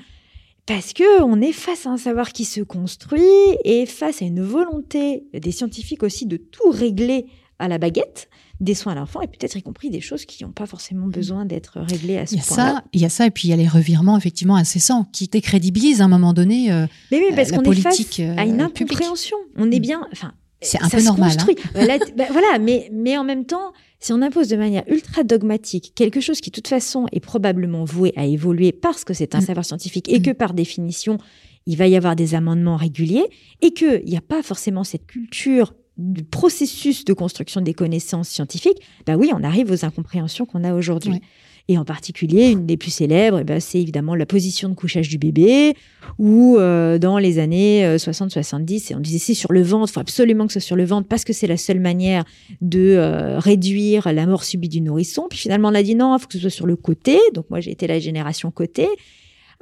parce 0.65 0.93
que 0.93 1.21
on 1.23 1.41
est 1.41 1.51
face 1.51 1.85
à 1.85 1.89
un 1.89 1.97
savoir 1.97 2.31
qui 2.31 2.45
se 2.45 2.61
construit 2.61 3.21
et 3.65 3.85
face 3.85 4.21
à 4.21 4.25
une 4.25 4.41
volonté 4.41 5.23
des 5.33 5.51
scientifiques 5.51 6.03
aussi 6.03 6.25
de 6.25 6.37
tout 6.37 6.69
régler 6.69 7.25
à 7.59 7.67
la 7.67 7.77
baguette, 7.77 8.29
des 8.59 8.73
soins 8.75 8.93
à 8.93 8.95
l'enfant 8.95 9.21
et 9.21 9.27
peut-être 9.27 9.57
y 9.57 9.61
compris 9.61 9.89
des 9.89 9.99
choses 10.01 10.25
qui 10.25 10.43
n'ont 10.43 10.51
pas 10.51 10.65
forcément 10.65 11.07
besoin 11.07 11.45
d'être 11.45 11.79
réglées 11.81 12.17
à 12.17 12.25
ce 12.25 12.35
point-là. 12.37 12.83
il 12.93 13.01
y 13.01 13.05
a 13.05 13.09
ça, 13.09 13.25
et 13.25 13.31
puis 13.31 13.47
il 13.47 13.51
y 13.51 13.53
a 13.53 13.57
les 13.57 13.67
revirements 13.67 14.17
effectivement 14.17 14.55
incessants 14.55 15.05
qui 15.11 15.27
décrédibilisent 15.27 16.01
à 16.01 16.05
un 16.05 16.09
moment 16.09 16.33
donné. 16.33 16.71
euh, 16.71 16.85
Mais 17.11 17.19
oui, 17.19 17.35
parce 17.35 17.51
la 17.51 17.57
qu'on 17.57 17.71
est 17.71 17.75
face 17.75 17.95
politique, 17.97 18.19
euh, 18.21 18.35
à 18.37 18.45
une 18.45 18.57
publique. 18.69 18.93
incompréhension. 18.93 19.37
On 19.57 19.69
est 19.71 19.79
Mm. 19.79 19.81
bien, 19.81 20.07
enfin, 20.13 20.33
C'est 20.61 20.81
un 20.81 20.87
ça 20.87 20.97
peu 20.97 21.01
se 21.01 21.05
normal, 21.05 21.31
hein. 21.31 21.45
construit. 21.45 21.57
Bah, 22.15 22.25
voilà, 22.31 22.57
mais 22.59 22.89
mais 22.93 23.17
en 23.17 23.23
même 23.25 23.45
temps, 23.45 23.73
si 24.03 24.11
on 24.11 24.21
impose 24.21 24.49
de 24.49 24.57
manière 24.57 24.83
ultra 24.87 25.23
dogmatique 25.23 25.93
quelque 25.95 26.19
chose 26.19 26.41
qui 26.41 26.49
de 26.49 26.55
toute 26.55 26.67
façon 26.67 27.05
est 27.11 27.19
probablement 27.21 27.85
voué 27.85 28.11
à 28.17 28.25
évoluer 28.25 28.71
parce 28.71 29.03
que 29.05 29.13
c'est 29.13 29.33
un 29.33 29.39
Mm. 29.39 29.45
savoir 29.45 29.65
scientifique 29.65 30.09
et 30.09 30.19
Mm. 30.19 30.23
que 30.23 30.31
par 30.31 30.53
définition 30.53 31.17
il 31.65 31.77
va 31.77 31.87
y 31.87 31.95
avoir 31.95 32.15
des 32.17 32.35
amendements 32.35 32.75
réguliers 32.75 33.25
et 33.61 33.71
qu'il 33.73 34.03
n'y 34.05 34.17
a 34.17 34.21
pas 34.21 34.43
forcément 34.43 34.83
cette 34.83 35.07
culture 35.07 35.73
du 35.97 36.23
processus 36.23 37.05
de 37.05 37.13
construction 37.13 37.61
des 37.61 37.73
connaissances 37.75 38.27
scientifiques, 38.27 38.79
bah 39.05 39.15
oui, 39.15 39.29
on 39.33 39.43
arrive 39.43 39.71
aux 39.71 39.85
incompréhensions 39.85 40.45
qu'on 40.47 40.63
a 40.63 40.73
aujourd'hui. 40.73 41.11
Ouais. 41.13 41.21
Et 41.69 41.77
en 41.77 41.85
particulier, 41.85 42.51
une 42.51 42.65
des 42.65 42.75
plus 42.75 42.91
célèbres, 42.91 43.39
eh 43.39 43.43
ben, 43.43 43.59
c'est 43.59 43.79
évidemment 43.79 44.15
la 44.15 44.25
position 44.25 44.67
de 44.67 44.73
couchage 44.73 45.07
du 45.07 45.17
bébé, 45.17 45.75
ou 46.19 46.57
euh, 46.57 46.97
dans 46.97 47.17
les 47.17 47.39
années 47.39 47.95
60-70, 47.95 48.93
on 48.95 48.99
disait 48.99 49.17
c'est 49.17 49.33
sur 49.33 49.53
le 49.53 49.61
ventre, 49.61 49.89
il 49.91 49.93
faut 49.93 49.99
absolument 50.01 50.45
que 50.45 50.53
ce 50.53 50.59
soit 50.59 50.67
sur 50.67 50.75
le 50.75 50.83
ventre 50.83 51.07
parce 51.07 51.23
que 51.23 51.31
c'est 51.31 51.47
la 51.47 51.57
seule 51.57 51.79
manière 51.79 52.25
de 52.61 53.37
réduire 53.37 54.11
la 54.11 54.25
mort 54.25 54.43
subie 54.43 54.69
du 54.69 54.81
nourrisson. 54.81 55.27
Puis 55.29 55.39
finalement, 55.39 55.69
on 55.69 55.75
a 55.75 55.83
dit 55.83 55.95
non, 55.95 56.15
il 56.17 56.19
faut 56.19 56.27
que 56.27 56.33
ce 56.33 56.39
soit 56.39 56.49
sur 56.49 56.65
le 56.65 56.75
côté. 56.75 57.17
Donc 57.33 57.49
moi, 57.49 57.61
j'ai 57.61 57.71
été 57.71 57.87
la 57.87 57.99
génération 57.99 58.51
côté 58.51 58.87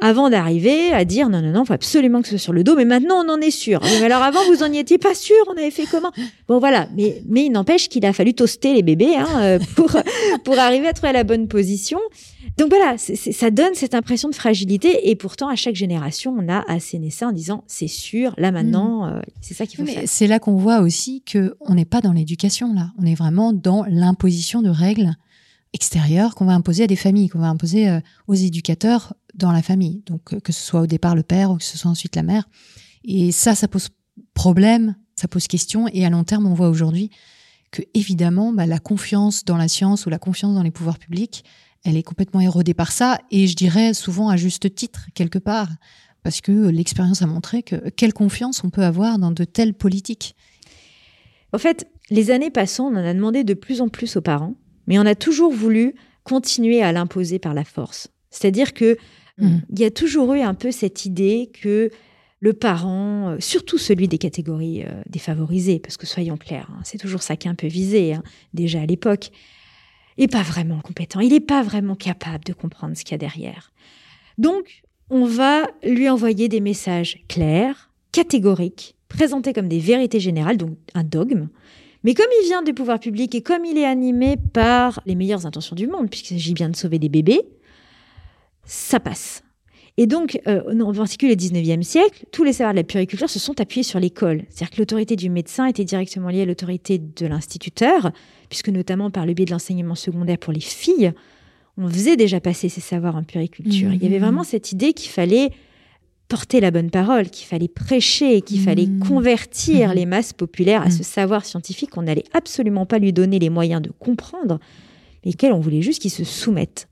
avant 0.01 0.31
d'arriver 0.31 0.91
à 0.91 1.05
dire 1.05 1.29
non, 1.29 1.41
non, 1.41 1.51
non, 1.51 1.63
faut 1.63 1.73
absolument 1.73 2.21
que 2.21 2.27
ce 2.27 2.37
soit 2.37 2.43
sur 2.43 2.53
le 2.53 2.63
dos. 2.63 2.75
Mais 2.75 2.85
maintenant, 2.85 3.23
on 3.23 3.29
en 3.29 3.39
est 3.39 3.51
sûr. 3.51 3.79
Mais 3.83 4.05
alors 4.05 4.23
avant, 4.23 4.39
vous 4.47 4.63
en 4.63 4.73
étiez 4.73 4.97
pas 4.97 5.13
sûr. 5.13 5.35
On 5.47 5.51
avait 5.53 5.71
fait 5.71 5.85
comment? 5.85 6.11
Bon, 6.47 6.59
voilà. 6.59 6.87
Mais, 6.97 7.21
mais 7.29 7.45
il 7.45 7.51
n'empêche 7.51 7.87
qu'il 7.87 8.05
a 8.05 8.11
fallu 8.11 8.33
toaster 8.33 8.73
les 8.73 8.81
bébés 8.81 9.15
hein, 9.15 9.27
euh, 9.41 9.59
pour 9.75 9.91
pour 10.43 10.57
arriver 10.57 10.87
à 10.87 10.93
trouver 10.93 11.13
la 11.13 11.23
bonne 11.23 11.47
position. 11.47 11.99
Donc 12.57 12.69
voilà, 12.69 12.97
ça 12.97 13.51
donne 13.51 13.73
cette 13.75 13.93
impression 13.93 14.27
de 14.27 14.35
fragilité. 14.35 15.09
Et 15.09 15.15
pourtant, 15.15 15.47
à 15.47 15.55
chaque 15.55 15.75
génération, 15.75 16.35
on 16.37 16.49
a 16.49 16.63
asséné 16.67 17.11
ça 17.11 17.27
en 17.27 17.31
disant 17.31 17.63
c'est 17.67 17.87
sûr. 17.87 18.33
Là 18.37 18.51
maintenant, 18.51 19.05
mmh. 19.05 19.13
euh, 19.13 19.21
c'est 19.39 19.53
ça 19.53 19.67
qu'il 19.67 19.79
faut 19.79 19.85
faire. 19.85 20.03
C'est 20.05 20.27
là 20.27 20.39
qu'on 20.39 20.55
voit 20.55 20.79
aussi 20.79 21.21
que 21.21 21.55
on 21.61 21.75
n'est 21.75 21.85
pas 21.85 22.01
dans 22.01 22.11
l'éducation 22.11 22.73
là. 22.73 22.91
On 22.99 23.05
est 23.05 23.15
vraiment 23.15 23.53
dans 23.53 23.85
l'imposition 23.87 24.63
de 24.63 24.69
règles 24.69 25.13
extérieures 25.73 26.35
qu'on 26.35 26.45
va 26.45 26.53
imposer 26.53 26.83
à 26.83 26.87
des 26.87 26.95
familles, 26.95 27.29
qu'on 27.29 27.39
va 27.39 27.47
imposer 27.47 27.89
euh, 27.89 27.99
aux 28.27 28.33
éducateurs 28.33 29.13
dans 29.33 29.51
la 29.51 29.61
famille. 29.61 30.03
Donc, 30.05 30.33
euh, 30.33 30.39
que 30.39 30.51
ce 30.51 30.61
soit 30.61 30.81
au 30.81 30.87
départ 30.87 31.15
le 31.15 31.23
père 31.23 31.51
ou 31.51 31.57
que 31.57 31.63
ce 31.63 31.77
soit 31.77 31.91
ensuite 31.91 32.15
la 32.15 32.23
mère. 32.23 32.47
Et 33.03 33.31
ça, 33.31 33.55
ça 33.55 33.67
pose 33.67 33.89
problème, 34.33 34.95
ça 35.15 35.27
pose 35.27 35.47
question. 35.47 35.87
Et 35.93 36.05
à 36.05 36.09
long 36.09 36.23
terme, 36.23 36.45
on 36.45 36.53
voit 36.53 36.69
aujourd'hui 36.69 37.09
que, 37.71 37.81
évidemment, 37.93 38.51
bah, 38.51 38.65
la 38.65 38.79
confiance 38.79 39.45
dans 39.45 39.57
la 39.57 39.67
science 39.67 40.05
ou 40.05 40.09
la 40.09 40.19
confiance 40.19 40.53
dans 40.53 40.63
les 40.63 40.71
pouvoirs 40.71 40.99
publics, 40.99 41.43
elle 41.83 41.97
est 41.97 42.03
complètement 42.03 42.41
érodée 42.41 42.73
par 42.73 42.91
ça. 42.91 43.17
Et 43.31 43.47
je 43.47 43.55
dirais 43.55 43.93
souvent 43.93 44.29
à 44.29 44.37
juste 44.37 44.73
titre, 44.75 45.07
quelque 45.15 45.39
part. 45.39 45.69
Parce 46.23 46.41
que 46.41 46.69
l'expérience 46.69 47.23
a 47.23 47.25
montré 47.25 47.63
que 47.63 47.89
quelle 47.89 48.13
confiance 48.13 48.63
on 48.63 48.69
peut 48.69 48.83
avoir 48.83 49.17
dans 49.17 49.31
de 49.31 49.43
telles 49.43 49.73
politiques. 49.73 50.35
En 51.51 51.57
fait, 51.57 51.87
les 52.11 52.29
années 52.29 52.51
passant, 52.51 52.87
on 52.87 52.95
en 52.95 53.05
a 53.05 53.13
demandé 53.13 53.43
de 53.43 53.55
plus 53.55 53.81
en 53.81 53.89
plus 53.89 54.15
aux 54.17 54.21
parents, 54.21 54.55
mais 54.85 54.99
on 54.99 55.05
a 55.05 55.15
toujours 55.15 55.51
voulu 55.51 55.95
continuer 56.23 56.83
à 56.83 56.91
l'imposer 56.91 57.39
par 57.39 57.53
la 57.53 57.63
force. 57.63 58.09
C'est-à-dire 58.29 58.73
que 58.73 58.97
Mm. 59.37 59.57
Il 59.69 59.79
y 59.79 59.85
a 59.85 59.91
toujours 59.91 60.33
eu 60.33 60.41
un 60.41 60.53
peu 60.53 60.71
cette 60.71 61.05
idée 61.05 61.51
que 61.61 61.89
le 62.41 62.53
parent, 62.53 63.29
euh, 63.29 63.37
surtout 63.39 63.77
celui 63.77 64.07
des 64.07 64.17
catégories 64.17 64.83
euh, 64.83 65.01
défavorisées, 65.07 65.79
parce 65.79 65.97
que 65.97 66.07
soyons 66.07 66.37
clairs, 66.37 66.69
hein, 66.71 66.81
c'est 66.83 66.97
toujours 66.97 67.21
ça 67.21 67.35
qui 67.35 67.47
est 67.47 67.51
un 67.51 67.55
hein, 68.13 68.23
déjà 68.53 68.81
à 68.81 68.85
l'époque, 68.85 69.31
n'est 70.17 70.27
pas 70.27 70.41
vraiment 70.41 70.81
compétent, 70.81 71.19
il 71.19 71.29
n'est 71.29 71.39
pas 71.39 71.63
vraiment 71.63 71.95
capable 71.95 72.43
de 72.43 72.53
comprendre 72.53 72.97
ce 72.97 73.03
qu'il 73.03 73.13
y 73.13 73.15
a 73.15 73.17
derrière. 73.19 73.71
Donc, 74.37 74.83
on 75.09 75.25
va 75.25 75.67
lui 75.83 76.09
envoyer 76.09 76.47
des 76.47 76.61
messages 76.61 77.23
clairs, 77.27 77.91
catégoriques, 78.11 78.95
présentés 79.07 79.53
comme 79.53 79.67
des 79.67 79.79
vérités 79.79 80.19
générales, 80.19 80.57
donc 80.57 80.77
un 80.93 81.03
dogme. 81.03 81.49
Mais 82.03 82.13
comme 82.15 82.27
il 82.41 82.45
vient 82.45 82.63
du 82.63 82.73
pouvoir 82.73 82.99
public 82.99 83.35
et 83.35 83.41
comme 83.41 83.65
il 83.65 83.77
est 83.77 83.85
animé 83.85 84.35
par 84.53 85.01
les 85.05 85.15
meilleures 85.15 85.45
intentions 85.45 85.75
du 85.75 85.87
monde, 85.87 86.09
puisqu'il 86.09 86.35
s'agit 86.35 86.53
bien 86.53 86.69
de 86.69 86.75
sauver 86.75 86.97
des 86.97 87.09
bébés, 87.09 87.41
ça 88.71 89.01
passe. 89.01 89.43
Et 89.97 90.07
donc, 90.07 90.39
euh, 90.47 90.61
en 90.81 90.93
particulier 90.93 91.33
au 91.33 91.35
XIXe 91.35 91.85
siècle, 91.85 92.25
tous 92.31 92.45
les 92.45 92.53
savoirs 92.53 92.73
de 92.73 92.77
la 92.77 92.85
puriculture 92.85 93.29
se 93.29 93.37
sont 93.37 93.59
appuyés 93.59 93.83
sur 93.83 93.99
l'école. 93.99 94.43
C'est-à-dire 94.49 94.69
que 94.71 94.77
l'autorité 94.77 95.17
du 95.17 95.29
médecin 95.29 95.65
était 95.65 95.83
directement 95.83 96.29
liée 96.29 96.43
à 96.43 96.45
l'autorité 96.45 96.97
de 96.97 97.27
l'instituteur, 97.27 98.11
puisque 98.47 98.69
notamment 98.69 99.11
par 99.11 99.25
le 99.25 99.33
biais 99.33 99.45
de 99.45 99.51
l'enseignement 99.51 99.95
secondaire 99.95 100.37
pour 100.37 100.53
les 100.53 100.61
filles, 100.61 101.11
on 101.77 101.89
faisait 101.89 102.15
déjà 102.15 102.39
passer 102.39 102.69
ces 102.69 102.79
savoirs 102.79 103.17
en 103.17 103.23
puriculture. 103.23 103.91
Il 103.91 104.01
y 104.01 104.05
avait 104.05 104.19
mmh. 104.19 104.21
vraiment 104.21 104.43
cette 104.43 104.71
idée 104.71 104.93
qu'il 104.93 105.09
fallait 105.09 105.49
porter 106.29 106.61
la 106.61 106.71
bonne 106.71 106.89
parole, 106.89 107.29
qu'il 107.29 107.47
fallait 107.47 107.67
prêcher, 107.67 108.41
qu'il 108.41 108.61
fallait 108.61 108.87
mmh. 108.87 108.99
convertir 108.99 109.89
mmh. 109.89 109.93
les 109.93 110.05
masses 110.05 110.31
populaires 110.31 110.81
à 110.81 110.89
ce 110.89 111.03
savoir 111.03 111.43
scientifique 111.43 111.89
qu'on 111.89 112.03
n'allait 112.03 112.23
absolument 112.33 112.85
pas 112.85 112.99
lui 112.99 113.11
donner 113.11 113.37
les 113.37 113.49
moyens 113.49 113.81
de 113.81 113.91
comprendre, 113.91 114.59
mais 115.25 115.33
qu'elle, 115.33 115.51
on 115.51 115.59
voulait 115.59 115.81
juste 115.81 116.01
qu'ils 116.01 116.11
se 116.11 116.23
soumettent. 116.23 116.87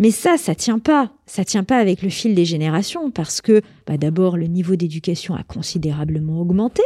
Mais 0.00 0.10
ça, 0.10 0.36
ça 0.36 0.56
tient 0.56 0.80
pas. 0.80 1.12
Ça 1.26 1.44
tient 1.44 1.62
pas 1.62 1.78
avec 1.78 2.02
le 2.02 2.08
fil 2.08 2.34
des 2.34 2.44
générations 2.44 3.10
parce 3.10 3.40
que, 3.40 3.60
bah, 3.86 3.98
d'abord, 3.98 4.36
le 4.36 4.46
niveau 4.46 4.74
d'éducation 4.74 5.34
a 5.34 5.44
considérablement 5.44 6.40
augmenté 6.40 6.82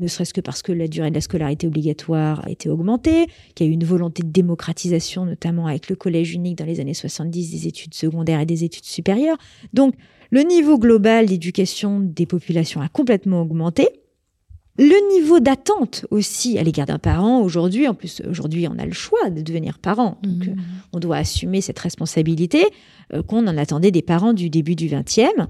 ne 0.00 0.08
serait-ce 0.08 0.34
que 0.34 0.40
parce 0.40 0.62
que 0.62 0.72
la 0.72 0.88
durée 0.88 1.10
de 1.10 1.14
la 1.14 1.20
scolarité 1.20 1.66
obligatoire 1.66 2.44
a 2.44 2.50
été 2.50 2.68
augmentée, 2.68 3.26
qu'il 3.54 3.66
y 3.66 3.68
a 3.68 3.70
eu 3.70 3.74
une 3.74 3.84
volonté 3.84 4.22
de 4.22 4.28
démocratisation, 4.28 5.24
notamment 5.24 5.66
avec 5.66 5.88
le 5.88 5.96
collège 5.96 6.32
unique 6.34 6.58
dans 6.58 6.64
les 6.64 6.80
années 6.80 6.94
70 6.94 7.50
des 7.52 7.68
études 7.68 7.94
secondaires 7.94 8.40
et 8.40 8.46
des 8.46 8.64
études 8.64 8.84
supérieures. 8.84 9.38
Donc, 9.72 9.94
le 10.30 10.40
niveau 10.40 10.78
global 10.78 11.26
d'éducation 11.26 12.00
des 12.00 12.26
populations 12.26 12.80
a 12.80 12.88
complètement 12.88 13.42
augmenté. 13.42 13.88
Le 14.76 15.14
niveau 15.14 15.38
d'attente 15.38 16.04
aussi 16.10 16.58
à 16.58 16.64
l'égard 16.64 16.86
d'un 16.86 16.98
parent 16.98 17.40
aujourd'hui, 17.40 17.86
en 17.86 17.94
plus 17.94 18.22
aujourd'hui 18.28 18.66
on 18.66 18.76
a 18.76 18.84
le 18.84 18.92
choix 18.92 19.30
de 19.30 19.40
devenir 19.40 19.78
parent, 19.78 20.18
donc 20.24 20.46
mmh. 20.46 20.50
euh, 20.50 20.62
on 20.92 20.98
doit 20.98 21.18
assumer 21.18 21.60
cette 21.60 21.78
responsabilité 21.78 22.66
euh, 23.12 23.22
qu'on 23.22 23.46
en 23.46 23.56
attendait 23.56 23.92
des 23.92 24.02
parents 24.02 24.32
du 24.32 24.50
début 24.50 24.74
du 24.74 24.88
XXe. 24.88 25.46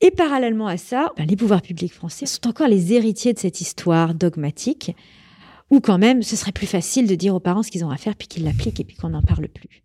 Et 0.00 0.10
parallèlement 0.10 0.66
à 0.66 0.78
ça, 0.78 1.12
ben, 1.18 1.26
les 1.26 1.36
pouvoirs 1.36 1.60
publics 1.60 1.92
français 1.92 2.24
sont 2.24 2.46
encore 2.46 2.66
les 2.66 2.94
héritiers 2.94 3.34
de 3.34 3.38
cette 3.38 3.60
histoire 3.60 4.14
dogmatique, 4.14 4.96
où 5.70 5.80
quand 5.80 5.98
même 5.98 6.22
ce 6.22 6.34
serait 6.34 6.52
plus 6.52 6.66
facile 6.66 7.06
de 7.06 7.14
dire 7.14 7.34
aux 7.34 7.40
parents 7.40 7.62
ce 7.62 7.70
qu'ils 7.70 7.84
ont 7.84 7.90
à 7.90 7.98
faire 7.98 8.16
puis 8.16 8.26
qu'ils 8.26 8.44
l'appliquent 8.44 8.80
et 8.80 8.84
puis 8.84 8.96
qu'on 8.96 9.10
n'en 9.10 9.22
parle 9.22 9.48
plus. 9.48 9.82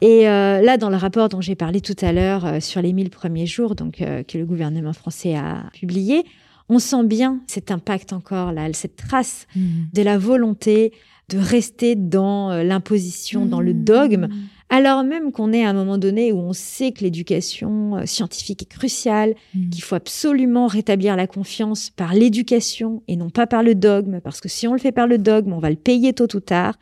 Et 0.00 0.28
euh, 0.28 0.62
là, 0.62 0.78
dans 0.78 0.90
le 0.90 0.96
rapport 0.96 1.28
dont 1.28 1.42
j'ai 1.42 1.56
parlé 1.56 1.82
tout 1.82 1.96
à 2.00 2.12
l'heure 2.12 2.62
sur 2.62 2.80
les 2.80 2.94
1000 2.94 3.10
premiers 3.10 3.46
jours, 3.46 3.74
donc 3.74 3.96
que 3.98 4.38
le 4.38 4.46
gouvernement 4.46 4.94
français 4.94 5.36
a 5.36 5.64
publié, 5.74 6.24
on 6.68 6.78
sent 6.78 7.04
bien 7.04 7.40
cet 7.46 7.70
impact 7.70 8.12
encore 8.12 8.52
là, 8.52 8.72
cette 8.72 8.96
trace 8.96 9.46
mmh. 9.54 9.60
de 9.92 10.02
la 10.02 10.18
volonté 10.18 10.92
de 11.28 11.38
rester 11.38 11.96
dans 11.96 12.50
euh, 12.50 12.62
l'imposition, 12.62 13.46
dans 13.46 13.60
le 13.60 13.74
mmh. 13.74 13.84
dogme, 13.84 14.28
alors 14.68 15.04
même 15.04 15.32
qu'on 15.32 15.52
est 15.52 15.64
à 15.64 15.70
un 15.70 15.72
moment 15.72 15.98
donné 15.98 16.32
où 16.32 16.38
on 16.38 16.52
sait 16.52 16.92
que 16.92 17.02
l'éducation 17.02 17.96
euh, 17.96 18.06
scientifique 18.06 18.62
est 18.62 18.66
cruciale, 18.70 19.34
mmh. 19.54 19.70
qu'il 19.70 19.82
faut 19.82 19.94
absolument 19.94 20.66
rétablir 20.66 21.16
la 21.16 21.26
confiance 21.26 21.90
par 21.90 22.14
l'éducation 22.14 23.02
et 23.08 23.16
non 23.16 23.30
pas 23.30 23.46
par 23.46 23.62
le 23.62 23.74
dogme, 23.74 24.20
parce 24.20 24.40
que 24.40 24.48
si 24.48 24.68
on 24.68 24.72
le 24.72 24.78
fait 24.78 24.92
par 24.92 25.06
le 25.06 25.18
dogme, 25.18 25.52
on 25.52 25.58
va 25.58 25.70
le 25.70 25.76
payer 25.76 26.12
tôt 26.12 26.34
ou 26.34 26.40
tard. 26.40 26.76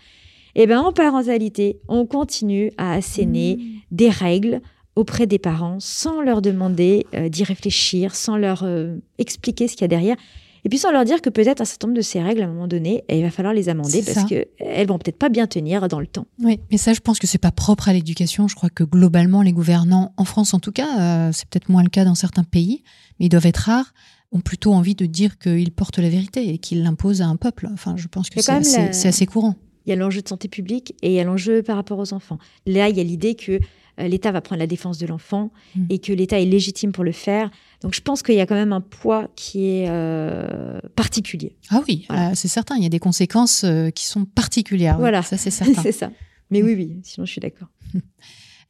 Eh 0.57 0.67
bien, 0.67 0.81
en 0.81 0.93
parentalité, 0.93 1.81
on 1.89 2.07
continue 2.07 2.71
à 2.79 2.93
asséner 2.93 3.59
des 3.91 4.09
règles 4.09 4.61
auprès 4.97 5.27
des 5.27 5.39
parents 5.39 5.79
sans 5.81 6.21
leur 6.21 6.43
demander 6.43 7.07
euh, 7.15 7.29
d'y 7.29 7.45
réfléchir, 7.45 8.15
sans 8.15 8.37
leur 8.37 8.63
euh, 8.63 8.97
expliquer 9.19 9.69
ce 9.69 9.75
qu'il 9.75 9.83
y 9.83 9.85
a 9.85 9.89
derrière. 9.89 10.17
Et 10.65 10.71
puis 10.71 10.79
sans 10.79 10.93
leur 10.93 11.05
dire 11.05 11.21
que 11.21 11.29
peut-être 11.29 11.61
un 11.61 11.67
certain 11.67 11.89
nombre 11.89 11.99
de 11.99 12.03
ces 12.03 12.23
règles, 12.23 12.41
à 12.41 12.45
un 12.47 12.49
moment 12.49 12.67
donné, 12.67 13.05
il 13.11 13.23
va 13.23 13.31
falloir 13.31 13.53
les 13.53 13.69
amender 13.69 14.03
parce 14.03 14.25
qu'elles 14.25 14.87
vont 14.87 14.99
peut-être 14.99 15.19
pas 15.19 15.29
bien 15.29 15.47
tenir 15.47 15.87
dans 15.89 16.01
le 16.01 16.07
temps. 16.07 16.27
Oui, 16.43 16.59
mais 16.71 16.79
ça, 16.79 16.95
je 16.95 17.01
pense 17.01 17.19
que 17.19 17.27
c'est 17.27 17.39
pas 17.39 17.51
propre 17.51 17.91
à 17.91 17.93
l'éducation. 17.93 18.49
Je 18.49 18.55
crois 18.55 18.71
que 18.71 18.83
globalement, 18.83 19.43
les 19.43 19.53
gouvernants, 19.53 20.15
en 20.17 20.25
France 20.25 20.55
en 20.55 20.61
tout 20.61 20.73
cas, 20.73 21.29
euh, 21.29 21.33
c'est 21.33 21.47
peut-être 21.51 21.69
moins 21.69 21.83
le 21.83 21.91
cas 21.91 22.07
dans 22.07 22.15
certains 22.15 22.45
pays, 22.45 22.83
mais 23.21 23.27
ils 23.27 23.29
doivent 23.29 23.45
être 23.45 23.59
rares, 23.59 23.93
ont 24.33 24.41
plutôt 24.41 24.73
envie 24.73 24.95
de 24.95 25.05
dire 25.05 25.39
qu'ils 25.39 25.71
portent 25.71 25.99
la 25.99 26.09
vérité 26.09 26.49
et 26.49 26.57
qu'ils 26.57 26.83
l'imposent 26.83 27.21
à 27.21 27.27
un 27.27 27.37
peuple. 27.37 27.69
Enfin, 27.71 27.97
je 27.99 28.09
pense 28.09 28.31
que 28.31 28.41
c'est 28.41 28.51
assez, 28.51 29.09
assez 29.09 29.27
courant. 29.27 29.57
Il 29.85 29.91
y 29.91 29.93
a 29.93 29.97
l'enjeu 29.97 30.23
de 30.23 30.29
santé 30.29 30.49
publique 30.49 30.95
et 31.03 31.09
il 31.11 31.13
y 31.13 31.21
a 31.21 31.25
l'enjeu 31.25 31.63
par 31.63 31.77
rapport 31.77 31.99
aux 31.99 32.15
enfants. 32.15 32.39
Là, 32.65 32.89
il 32.89 32.97
y 32.97 33.01
a 33.01 33.05
l'idée 33.05 33.35
que 33.35 33.61
l'État 33.99 34.33
va 34.33 34.41
prendre 34.41 34.61
la 34.61 34.67
défense 34.67 34.99
de 34.99 35.07
l'enfant 35.07 35.53
mm. 35.77 35.87
et 35.91 35.99
que 35.99 36.13
l'État 36.13 36.41
est 36.41 36.45
légitime 36.45 36.93
pour 36.93 37.05
le 37.05 37.13
faire. 37.13 37.51
Donc 37.81 37.95
je 37.95 38.01
pense 38.01 38.23
qu'il 38.23 38.35
y 38.35 38.41
a 38.41 38.47
quand 38.47 38.55
même 38.55 38.73
un 38.73 38.81
poids 38.81 39.29
qui 39.37 39.67
est 39.67 39.87
euh, 39.89 40.81
particulier. 40.97 41.57
Ah 41.71 41.83
oui, 41.87 42.07
euh, 42.11 42.31
c'est 42.35 42.49
certain. 42.49 42.77
Il 42.77 42.83
y 42.83 42.87
a 42.87 42.91
des 42.91 42.99
conséquences 42.99 43.65
qui 43.95 44.05
sont 44.07 44.25
particulières. 44.25 44.99
Voilà, 44.99 45.23
ça 45.23 45.37
c'est 45.37 45.51
certain. 45.51 45.83
c'est 45.83 45.93
ça. 45.93 46.11
Mais 46.51 46.63
oui, 46.63 46.75
oui, 46.75 47.01
sinon 47.03 47.27
je 47.27 47.33
suis 47.33 47.41
d'accord. 47.41 47.69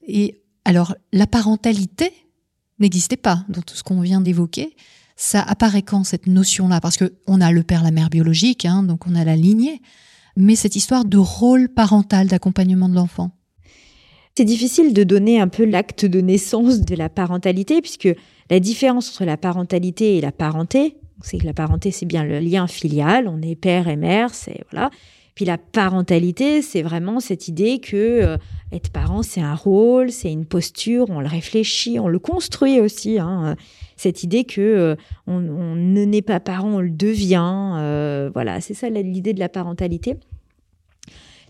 Et 0.06 0.42
alors, 0.64 0.94
la 1.12 1.26
parentalité 1.26 2.10
n'existait 2.78 3.16
pas 3.16 3.44
dans 3.48 3.62
tout 3.62 3.76
ce 3.76 3.82
qu'on 3.82 4.00
vient 4.00 4.20
d'évoquer. 4.20 4.74
Ça 5.16 5.42
apparaît 5.42 5.82
quand 5.82 6.04
cette 6.04 6.26
notion-là? 6.26 6.80
Parce 6.80 6.96
que 6.96 7.14
on 7.26 7.40
a 7.40 7.52
le 7.52 7.62
père, 7.62 7.82
la 7.82 7.90
mère 7.90 8.10
biologique, 8.10 8.64
hein, 8.64 8.82
donc 8.82 9.06
on 9.06 9.14
a 9.14 9.24
la 9.24 9.36
lignée. 9.36 9.80
Mais 10.36 10.56
cette 10.56 10.74
histoire 10.74 11.04
de 11.04 11.18
rôle 11.18 11.68
parental, 11.68 12.26
d'accompagnement 12.26 12.88
de 12.88 12.94
l'enfant, 12.94 13.30
c'est 14.36 14.44
difficile 14.44 14.92
de 14.92 15.04
donner 15.04 15.40
un 15.40 15.48
peu 15.48 15.64
l'acte 15.64 16.04
de 16.04 16.20
naissance 16.20 16.80
de 16.80 16.94
la 16.96 17.08
parentalité, 17.08 17.80
puisque 17.80 18.08
la 18.50 18.60
différence 18.60 19.10
entre 19.10 19.24
la 19.24 19.36
parentalité 19.36 20.16
et 20.16 20.20
la 20.20 20.32
parenté, 20.32 20.96
c'est 21.22 21.38
que 21.38 21.46
la 21.46 21.54
parenté, 21.54 21.90
c'est 21.90 22.06
bien 22.06 22.24
le 22.24 22.40
lien 22.40 22.66
filial, 22.66 23.28
on 23.28 23.40
est 23.40 23.54
père 23.54 23.88
et 23.88 23.96
mère, 23.96 24.34
c'est 24.34 24.62
voilà. 24.70 24.90
Puis 25.34 25.44
la 25.44 25.58
parentalité, 25.58 26.62
c'est 26.62 26.82
vraiment 26.82 27.18
cette 27.18 27.48
idée 27.48 27.80
que 27.80 27.96
euh, 27.96 28.36
être 28.70 28.90
parent, 28.90 29.22
c'est 29.22 29.40
un 29.40 29.54
rôle, 29.54 30.12
c'est 30.12 30.30
une 30.30 30.46
posture, 30.46 31.06
on 31.10 31.20
le 31.20 31.26
réfléchit, 31.26 31.98
on 31.98 32.06
le 32.06 32.20
construit 32.20 32.80
aussi. 32.80 33.18
Hein, 33.18 33.56
cette 33.96 34.22
idée 34.22 34.44
que 34.44 34.60
euh, 34.60 34.96
on, 35.26 35.40
ne 35.40 36.04
naît 36.04 36.22
pas 36.22 36.38
parent, 36.38 36.74
on 36.74 36.80
le 36.80 36.90
devient. 36.90 37.72
Euh, 37.76 38.30
voilà, 38.32 38.60
c'est 38.60 38.74
ça 38.74 38.88
l'idée 38.88 39.32
de 39.32 39.40
la 39.40 39.48
parentalité. 39.48 40.16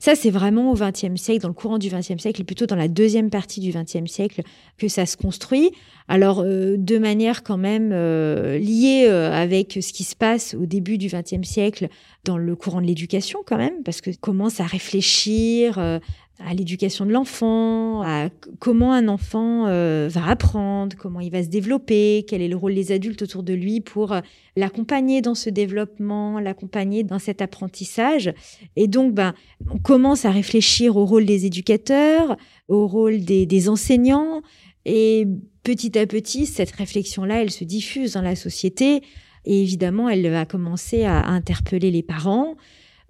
Ça, 0.04 0.14
c'est 0.14 0.28
vraiment 0.28 0.70
au 0.70 0.74
XXe 0.74 1.16
siècle, 1.16 1.40
dans 1.40 1.48
le 1.48 1.54
courant 1.54 1.78
du 1.78 1.88
XXe 1.88 2.18
siècle, 2.18 2.42
et 2.42 2.44
plutôt 2.44 2.66
dans 2.66 2.76
la 2.76 2.88
deuxième 2.88 3.30
partie 3.30 3.60
du 3.60 3.70
XXe 3.70 4.04
siècle, 4.04 4.42
que 4.76 4.86
ça 4.86 5.06
se 5.06 5.16
construit. 5.16 5.70
Alors, 6.08 6.42
euh, 6.44 6.76
de 6.76 6.98
manière 6.98 7.42
quand 7.42 7.56
même 7.56 7.88
euh, 7.90 8.58
liée 8.58 9.06
euh, 9.08 9.32
avec 9.32 9.78
ce 9.80 9.94
qui 9.94 10.04
se 10.04 10.14
passe 10.14 10.52
au 10.60 10.66
début 10.66 10.98
du 10.98 11.06
XXe 11.06 11.48
siècle 11.48 11.88
dans 12.24 12.36
le 12.36 12.54
courant 12.54 12.82
de 12.82 12.86
l'éducation 12.86 13.40
quand 13.46 13.56
même, 13.56 13.82
parce 13.82 14.02
que 14.02 14.10
commence 14.14 14.60
à 14.60 14.64
réfléchir 14.64 16.00
à 16.40 16.52
l'éducation 16.52 17.06
de 17.06 17.12
l'enfant, 17.12 18.02
à 18.02 18.28
comment 18.58 18.92
un 18.92 19.06
enfant 19.06 19.66
euh, 19.66 20.08
va 20.10 20.26
apprendre, 20.26 20.96
comment 20.96 21.20
il 21.20 21.30
va 21.30 21.42
se 21.44 21.48
développer, 21.48 22.24
quel 22.28 22.42
est 22.42 22.48
le 22.48 22.56
rôle 22.56 22.74
des 22.74 22.90
adultes 22.90 23.22
autour 23.22 23.44
de 23.44 23.54
lui 23.54 23.80
pour 23.80 24.12
euh, 24.12 24.20
l'accompagner 24.56 25.20
dans 25.20 25.36
ce 25.36 25.48
développement, 25.48 26.40
l'accompagner 26.40 27.04
dans 27.04 27.20
cet 27.20 27.40
apprentissage. 27.40 28.32
Et 28.74 28.88
donc, 28.88 29.14
ben, 29.14 29.34
on 29.70 29.78
commence 29.78 30.24
à 30.24 30.32
réfléchir 30.32 30.96
au 30.96 31.04
rôle 31.06 31.24
des 31.24 31.46
éducateurs, 31.46 32.36
au 32.68 32.88
rôle 32.88 33.20
des, 33.20 33.46
des 33.46 33.68
enseignants. 33.68 34.42
Et 34.84 35.28
petit 35.62 35.96
à 35.98 36.06
petit, 36.06 36.46
cette 36.46 36.72
réflexion-là, 36.72 37.42
elle 37.42 37.50
se 37.50 37.64
diffuse 37.64 38.14
dans 38.14 38.22
la 38.22 38.36
société. 38.36 39.02
Et 39.44 39.62
évidemment, 39.62 40.08
elle 40.08 40.28
va 40.30 40.46
commencer 40.46 41.04
à 41.04 41.28
interpeller 41.28 41.90
les 41.90 42.02
parents. 42.02 42.56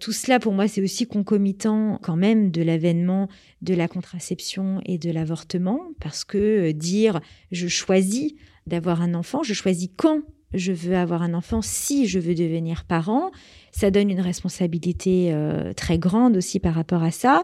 Tout 0.01 0.13
cela, 0.13 0.41
pour 0.41 0.53
moi, 0.53 0.69
c'est 0.69 0.83
aussi 0.83 1.07
concomitant 1.07 1.99
quand 2.03 2.17
même 2.17 2.51
de 2.51 2.63
l'avènement 2.63 3.29
de 3.63 3.75
la 3.75 3.89
contraception 3.89 4.81
et 4.85 4.99
de 4.99 5.11
l'avortement, 5.11 5.81
parce 6.01 6.25
que 6.25 6.39
euh, 6.69 6.73
dire 6.73 7.21
je 7.53 7.69
choisis 7.69 8.33
d'avoir 8.67 9.03
un 9.03 9.15
enfant, 9.15 9.43
je 9.43 9.55
choisis 9.55 9.89
quand 9.97 10.21
je 10.53 10.73
veux 10.73 10.97
avoir 10.97 11.23
un 11.23 11.35
enfant, 11.35 11.63
si 11.63 12.07
je 12.07 12.19
veux 12.19 12.35
devenir 12.35 12.85
parent, 12.85 13.31
ça 13.73 13.91
donne 13.91 14.11
une 14.11 14.21
responsabilité 14.21 15.33
euh, 15.33 15.73
très 15.73 15.99
grande 15.99 16.37
aussi 16.37 16.61
par 16.61 16.75
rapport 16.75 17.03
à 17.03 17.11
ça. 17.11 17.43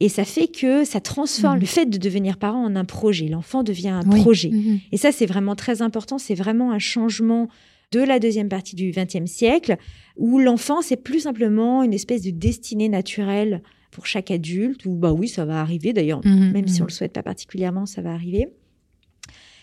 Et 0.00 0.08
ça 0.08 0.24
fait 0.24 0.46
que 0.46 0.84
ça 0.84 1.00
transforme 1.00 1.56
mmh. 1.56 1.60
le 1.60 1.66
fait 1.66 1.86
de 1.86 1.98
devenir 1.98 2.36
parent 2.36 2.64
en 2.64 2.76
un 2.76 2.84
projet. 2.84 3.26
L'enfant 3.26 3.62
devient 3.64 3.88
un 3.88 4.02
projet. 4.04 4.50
Mmh 4.50 4.80
et 4.92 4.96
ça, 4.96 5.10
c'est 5.10 5.26
vraiment 5.26 5.56
très 5.56 5.82
important. 5.82 6.18
C'est 6.18 6.36
vraiment 6.36 6.70
un 6.70 6.78
changement 6.78 7.48
de 7.92 8.00
la 8.00 8.18
deuxième 8.18 8.48
partie 8.48 8.76
du 8.76 8.90
XXe 8.90 9.30
siècle, 9.30 9.76
où 10.16 10.38
l'enfant, 10.38 10.82
c'est 10.82 10.96
plus 10.96 11.20
simplement 11.20 11.82
une 11.82 11.94
espèce 11.94 12.22
de 12.22 12.30
destinée 12.30 12.88
naturelle 12.88 13.62
pour 13.90 14.06
chaque 14.06 14.30
adulte, 14.30 14.84
ou 14.84 14.94
bah 14.94 15.12
oui, 15.12 15.28
ça 15.28 15.44
va 15.44 15.60
arriver 15.60 15.92
d'ailleurs, 15.92 16.20
mmh, 16.24 16.52
même 16.52 16.68
si 16.68 16.82
on 16.82 16.86
le 16.86 16.90
souhaite 16.90 17.12
pas 17.12 17.22
particulièrement, 17.22 17.86
ça 17.86 18.02
va 18.02 18.12
arriver. 18.12 18.48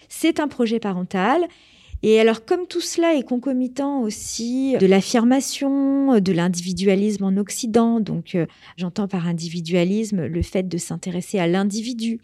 C'est 0.09 0.39
un 0.39 0.47
projet 0.47 0.79
parental. 0.79 1.45
Et 2.03 2.19
alors, 2.19 2.45
comme 2.45 2.67
tout 2.67 2.81
cela 2.81 3.15
est 3.15 3.23
concomitant 3.23 4.01
aussi 4.01 4.75
de 4.79 4.85
l'affirmation 4.85 6.19
de 6.19 6.31
l'individualisme 6.31 7.23
en 7.23 7.37
Occident, 7.37 7.99
donc 7.99 8.35
euh, 8.35 8.45
j'entends 8.77 9.07
par 9.07 9.27
individualisme 9.27 10.25
le 10.25 10.41
fait 10.41 10.67
de 10.67 10.77
s'intéresser 10.77 11.39
à 11.39 11.47
l'individu, 11.47 12.19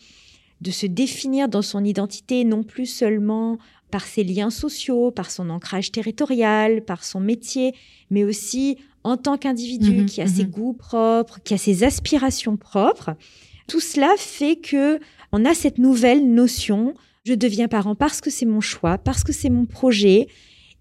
de 0.62 0.72
se 0.72 0.86
définir 0.86 1.48
dans 1.48 1.62
son 1.62 1.84
identité 1.84 2.44
non 2.44 2.64
plus 2.64 2.86
seulement 2.86 3.58
par 3.92 4.06
ses 4.06 4.24
liens 4.24 4.50
sociaux, 4.50 5.12
par 5.12 5.30
son 5.30 5.50
ancrage 5.50 5.92
territorial, 5.92 6.84
par 6.84 7.04
son 7.04 7.20
métier, 7.20 7.74
mais 8.10 8.24
aussi 8.24 8.78
en 9.04 9.18
tant 9.18 9.38
qu'individu 9.38 9.92
mhm, 9.92 10.06
qui 10.06 10.22
a 10.22 10.28
ses 10.28 10.46
mhm. 10.46 10.52
goûts 10.52 10.74
propres, 10.74 11.40
qui 11.44 11.54
a 11.54 11.58
ses 11.58 11.84
aspirations 11.84 12.58
propres. 12.58 13.12
Tout 13.68 13.80
cela 13.80 14.14
fait 14.18 14.56
que 14.56 15.00
on 15.32 15.46
a 15.46 15.54
cette 15.54 15.78
nouvelle 15.78 16.34
notion 16.34 16.96
je 17.24 17.34
deviens 17.34 17.68
parent 17.68 17.96
parce 17.96 18.22
que 18.22 18.30
c'est 18.30 18.46
mon 18.46 18.62
choix, 18.62 18.98
parce 18.98 19.24
que 19.24 19.32
c'est 19.32 19.50
mon 19.50 19.66
projet, 19.66 20.28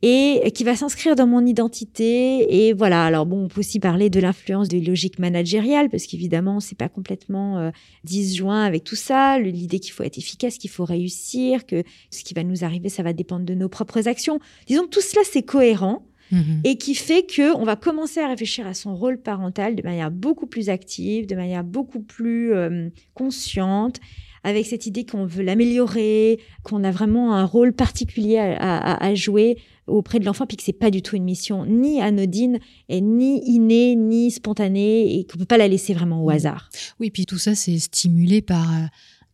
et 0.03 0.51
qui 0.55 0.65
va 0.65 0.77
s'inscrire 0.77 1.15
dans 1.15 1.27
mon 1.27 1.45
identité. 1.45 2.67
Et 2.69 2.73
voilà. 2.73 3.05
Alors 3.05 3.27
bon, 3.27 3.45
on 3.45 3.49
peut 3.49 3.61
aussi 3.61 3.81
parler 3.81 4.09
de 4.09 4.19
l'influence 4.21 4.69
des 4.69 4.81
logiques 4.81 5.19
managériales 5.19 5.91
parce 5.91 6.07
qu'évidemment, 6.07 6.61
c'est 6.61 6.77
pas 6.77 6.89
complètement 6.89 7.59
euh, 7.59 7.71
disjoint 8.05 8.65
avec 8.65 8.85
tout 8.85 8.97
ça. 8.97 9.39
L'idée 9.39 9.79
qu'il 9.79 9.93
faut 9.93 10.03
être 10.03 10.19
efficace, 10.19 10.57
qu'il 10.57 10.71
faut 10.71 10.85
réussir, 10.85 11.67
que 11.67 11.83
ce 12.11 12.25
qui 12.25 12.33
va 12.33 12.45
nous 12.45 12.65
arriver, 12.65 12.89
ça 12.89 13.03
va 13.03 13.13
dépendre 13.13 13.45
de 13.45 13.55
nos 13.55 13.69
propres 13.69 14.09
actions. 14.09 14.41
Disons 14.67 14.85
que 14.85 14.91
tout 14.91 15.03
cela, 15.03 15.23
c'est 15.25 15.43
cohérent. 15.43 16.07
Mm-hmm. 16.33 16.61
Et 16.63 16.77
qui 16.77 16.95
fait 16.95 17.25
que 17.25 17.57
on 17.57 17.65
va 17.65 17.75
commencer 17.75 18.21
à 18.21 18.29
réfléchir 18.29 18.65
à 18.65 18.73
son 18.73 18.95
rôle 18.95 19.21
parental 19.21 19.75
de 19.75 19.83
manière 19.83 20.13
beaucoup 20.13 20.47
plus 20.47 20.69
active, 20.69 21.27
de 21.27 21.35
manière 21.35 21.65
beaucoup 21.65 21.99
plus 21.99 22.55
euh, 22.55 22.89
consciente, 23.15 23.99
avec 24.44 24.66
cette 24.66 24.87
idée 24.87 25.05
qu'on 25.05 25.26
veut 25.26 25.42
l'améliorer, 25.42 26.40
qu'on 26.62 26.85
a 26.85 26.90
vraiment 26.90 27.35
un 27.35 27.44
rôle 27.44 27.72
particulier 27.72 28.38
à, 28.38 29.05
à 29.05 29.14
jouer 29.14 29.59
auprès 29.90 30.18
de 30.18 30.24
l'enfant, 30.24 30.46
puis 30.46 30.57
que 30.57 30.62
c'est 30.62 30.72
pas 30.72 30.90
du 30.90 31.03
tout 31.03 31.16
une 31.16 31.24
mission 31.24 31.66
ni 31.66 32.00
anodine, 32.00 32.59
et 32.88 33.00
ni 33.00 33.42
innée, 33.46 33.96
ni 33.96 34.31
spontanée, 34.31 35.18
et 35.18 35.24
qu'on 35.24 35.38
peut 35.38 35.44
pas 35.44 35.59
la 35.59 35.68
laisser 35.68 35.94
vraiment 35.94 36.24
au 36.24 36.31
hasard. 36.31 36.70
Oui, 37.00 37.11
puis 37.11 37.26
tout 37.26 37.38
ça, 37.38 37.55
c'est 37.55 37.79
stimulé 37.79 38.40
par 38.40 38.70
euh, 38.70 38.87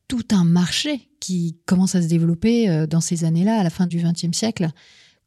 tout 0.08 0.24
un 0.32 0.44
marché 0.44 1.08
qui 1.20 1.56
commence 1.66 1.94
à 1.94 2.02
se 2.02 2.08
développer 2.08 2.68
euh, 2.68 2.86
dans 2.86 3.00
ces 3.00 3.24
années-là, 3.24 3.60
à 3.60 3.62
la 3.62 3.70
fin 3.70 3.86
du 3.86 3.98
XXe 3.98 4.36
siècle, 4.36 4.70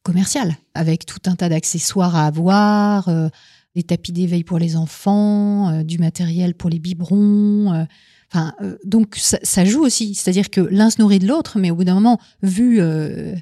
commercial, 0.03 0.55
avec 0.73 1.05
tout 1.05 1.19
un 1.25 1.35
tas 1.35 1.49
d'accessoires 1.49 2.15
à 2.15 2.25
avoir, 2.25 3.07
euh, 3.09 3.29
des 3.75 3.83
tapis 3.83 4.11
d'éveil 4.11 4.43
pour 4.43 4.57
les 4.57 4.75
enfants, 4.75 5.83
du 5.83 5.99
matériel 5.99 6.55
pour 6.55 6.71
les 6.71 6.79
biberons. 6.79 7.85
Enfin, 8.31 8.53
donc 8.85 9.15
ça, 9.17 9.65
joue 9.65 9.83
aussi, 9.83 10.13
c'est-à-dire 10.13 10.51
que 10.51 10.61
l'un 10.61 10.91
se 10.91 11.01
nourrit 11.01 11.19
de 11.19 11.27
l'autre, 11.27 11.57
mais 11.57 11.71
au 11.71 11.75
bout 11.75 11.83
d'un 11.83 11.95
moment, 11.95 12.19
vu 12.43 12.79
le 12.79 13.41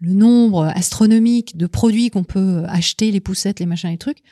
nombre 0.00 0.64
astronomique 0.74 1.56
de 1.56 1.66
produits 1.66 2.08
qu'on 2.08 2.24
peut 2.24 2.64
acheter, 2.66 3.10
les 3.10 3.20
poussettes, 3.20 3.60
les 3.60 3.66
machins, 3.66 3.90
les 3.90 3.98
trucs, 3.98 4.22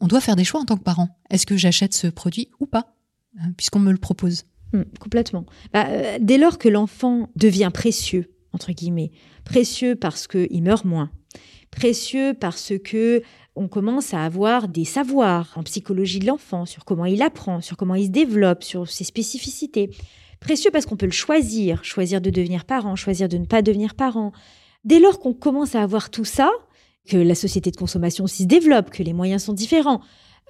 on 0.00 0.06
doit 0.06 0.20
faire 0.20 0.36
des 0.36 0.44
choix 0.44 0.60
en 0.60 0.64
tant 0.64 0.76
que 0.76 0.82
parent. 0.82 1.08
Est-ce 1.28 1.46
que 1.46 1.56
j'achète 1.56 1.94
ce 1.94 2.06
produit 2.06 2.48
ou 2.58 2.66
pas, 2.66 2.94
hein, 3.38 3.52
puisqu'on 3.56 3.78
me 3.78 3.92
le 3.92 3.98
propose 3.98 4.44
hmm, 4.72 4.82
Complètement. 4.98 5.44
Bah, 5.72 5.86
euh, 5.88 6.18
dès 6.20 6.38
lors 6.38 6.58
que 6.58 6.68
l'enfant 6.68 7.28
devient 7.36 7.70
précieux, 7.72 8.34
entre 8.52 8.72
guillemets, 8.72 9.12
précieux 9.44 9.94
parce 9.94 10.26
qu'il 10.26 10.62
meurt 10.62 10.84
moins, 10.84 11.10
précieux 11.70 12.34
parce 12.38 12.72
que 12.82 13.22
on 13.56 13.68
commence 13.68 14.14
à 14.14 14.24
avoir 14.24 14.68
des 14.68 14.84
savoirs 14.84 15.52
en 15.56 15.62
psychologie 15.62 16.18
de 16.18 16.26
l'enfant 16.26 16.66
sur 16.66 16.84
comment 16.84 17.04
il 17.04 17.22
apprend, 17.22 17.60
sur 17.60 17.76
comment 17.76 17.94
il 17.94 18.06
se 18.06 18.10
développe, 18.10 18.62
sur 18.62 18.88
ses 18.88 19.04
spécificités. 19.04 19.90
Précieux 20.40 20.70
parce 20.70 20.86
qu'on 20.86 20.96
peut 20.96 21.06
le 21.06 21.12
choisir, 21.12 21.84
choisir 21.84 22.20
de 22.20 22.30
devenir 22.30 22.64
parent, 22.64 22.96
choisir 22.96 23.28
de 23.28 23.36
ne 23.36 23.44
pas 23.44 23.60
devenir 23.62 23.94
parent, 23.94 24.32
Dès 24.84 24.98
lors 24.98 25.18
qu'on 25.18 25.34
commence 25.34 25.74
à 25.74 25.82
avoir 25.82 26.10
tout 26.10 26.24
ça, 26.24 26.50
que 27.06 27.16
la 27.16 27.34
société 27.34 27.70
de 27.70 27.76
consommation 27.76 28.24
aussi 28.24 28.44
se 28.44 28.48
développe, 28.48 28.90
que 28.90 29.02
les 29.02 29.12
moyens 29.12 29.44
sont 29.44 29.52
différents, 29.52 30.00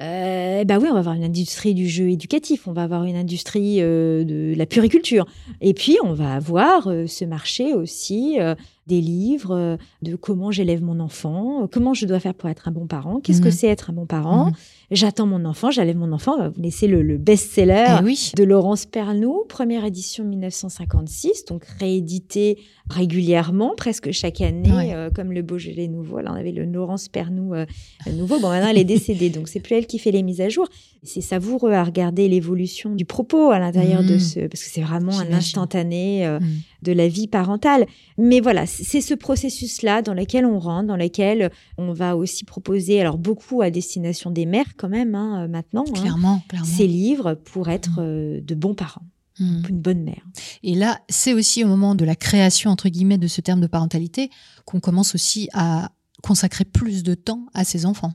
euh, 0.00 0.64
bah 0.64 0.78
oui, 0.78 0.86
on 0.88 0.92
va 0.92 1.00
avoir 1.00 1.14
une 1.14 1.24
industrie 1.24 1.74
du 1.74 1.88
jeu 1.88 2.10
éducatif, 2.10 2.68
on 2.68 2.72
va 2.72 2.84
avoir 2.84 3.04
une 3.04 3.16
industrie 3.16 3.82
euh, 3.82 4.24
de 4.24 4.54
la 4.56 4.66
puriculture, 4.66 5.26
et 5.60 5.74
puis 5.74 5.98
on 6.04 6.12
va 6.12 6.34
avoir 6.34 6.86
euh, 6.86 7.06
ce 7.06 7.24
marché 7.24 7.74
aussi 7.74 8.36
euh, 8.40 8.54
des 8.86 9.00
livres 9.00 9.78
de 10.02 10.16
comment 10.16 10.50
j'élève 10.50 10.82
mon 10.82 11.00
enfant, 11.00 11.68
comment 11.70 11.94
je 11.94 12.06
dois 12.06 12.20
faire 12.20 12.34
pour 12.34 12.48
être 12.48 12.68
un 12.68 12.72
bon 12.72 12.86
parent, 12.86 13.20
qu'est-ce 13.20 13.40
que 13.40 13.46
mhm. 13.46 13.52
c'est 13.52 13.66
être 13.68 13.90
un 13.90 13.92
bon 13.92 14.06
parent. 14.06 14.46
Mhm. 14.46 14.52
J'attends 14.90 15.26
mon 15.26 15.44
enfant, 15.44 15.70
j'élève 15.70 15.96
mon 15.96 16.10
enfant. 16.10 16.34
On 16.34 16.38
va 16.38 16.48
vous 16.48 16.60
laisser 16.60 16.88
le, 16.88 17.16
best-seller 17.16 18.00
eh 18.00 18.36
de 18.36 18.44
Laurence 18.44 18.86
Pernou, 18.86 19.44
première 19.48 19.84
édition 19.84 20.24
1956, 20.24 21.44
donc 21.44 21.64
réédité 21.78 22.58
régulièrement, 22.88 23.74
presque 23.76 24.10
chaque 24.10 24.40
année, 24.40 24.92
euh, 24.94 25.10
comme 25.10 25.32
le 25.32 25.42
Beaujolais 25.42 25.86
nouveau. 25.86 26.18
Là, 26.18 26.32
on 26.32 26.36
avait 26.36 26.50
le 26.50 26.64
Laurence 26.64 27.08
Pernou 27.08 27.54
euh, 27.54 27.66
nouveau. 28.12 28.40
Bon, 28.40 28.48
maintenant, 28.48 28.68
elle 28.68 28.78
est 28.78 28.84
décédée, 28.84 29.30
donc 29.30 29.48
c'est 29.48 29.60
plus 29.60 29.76
elle 29.76 29.86
qui 29.86 30.00
fait 30.00 30.10
les 30.10 30.24
mises 30.24 30.40
à 30.40 30.48
jour. 30.48 30.68
C'est 31.04 31.20
savoureux 31.20 31.72
à 31.72 31.84
regarder 31.84 32.28
l'évolution 32.28 32.94
du 32.94 33.04
propos 33.04 33.50
à 33.50 33.58
l'intérieur 33.60 34.02
de 34.02 34.14
mhm. 34.14 34.20
ce, 34.20 34.40
parce 34.40 34.64
que 34.64 34.70
c'est 34.70 34.82
vraiment 34.82 35.18
un 35.18 35.32
instantané 35.32 36.26
euh, 36.26 36.40
de 36.82 36.92
la 36.92 37.08
vie 37.08 37.28
parentale. 37.28 37.86
Mais 38.18 38.40
voilà, 38.40 38.66
c'est 38.66 39.00
ce 39.00 39.14
processus-là 39.14 40.02
dans 40.02 40.14
lequel 40.14 40.46
on 40.46 40.58
rentre, 40.58 40.88
dans 40.88 40.96
lequel 40.96 41.50
on 41.78 41.92
va 41.92 42.16
aussi 42.16 42.44
proposer, 42.44 43.00
alors 43.00 43.18
beaucoup 43.18 43.62
à 43.62 43.70
destination 43.70 44.30
des 44.30 44.46
mères 44.46 44.76
quand 44.76 44.88
même 44.88 45.14
hein, 45.14 45.44
euh, 45.44 45.48
maintenant, 45.48 45.84
hein, 45.88 45.92
clairement, 45.92 46.42
ces 46.64 46.86
livres 46.86 47.34
pour 47.34 47.68
être 47.68 48.00
mm. 48.00 48.04
euh, 48.04 48.40
de 48.40 48.54
bons 48.54 48.74
parents. 48.74 49.02
Mm. 49.38 49.62
Une 49.68 49.80
bonne 49.80 50.02
mère. 50.02 50.22
Et 50.62 50.74
là, 50.74 51.00
c'est 51.08 51.32
aussi 51.32 51.64
au 51.64 51.68
moment 51.68 51.94
de 51.94 52.04
la 52.04 52.16
création, 52.16 52.70
entre 52.70 52.88
guillemets, 52.88 53.18
de 53.18 53.28
ce 53.28 53.40
terme 53.40 53.60
de 53.60 53.66
parentalité 53.66 54.30
qu'on 54.64 54.80
commence 54.80 55.14
aussi 55.14 55.48
à 55.52 55.90
consacrer 56.22 56.64
plus 56.64 57.02
de 57.02 57.14
temps 57.14 57.46
à 57.54 57.64
ses 57.64 57.86
enfants. 57.86 58.12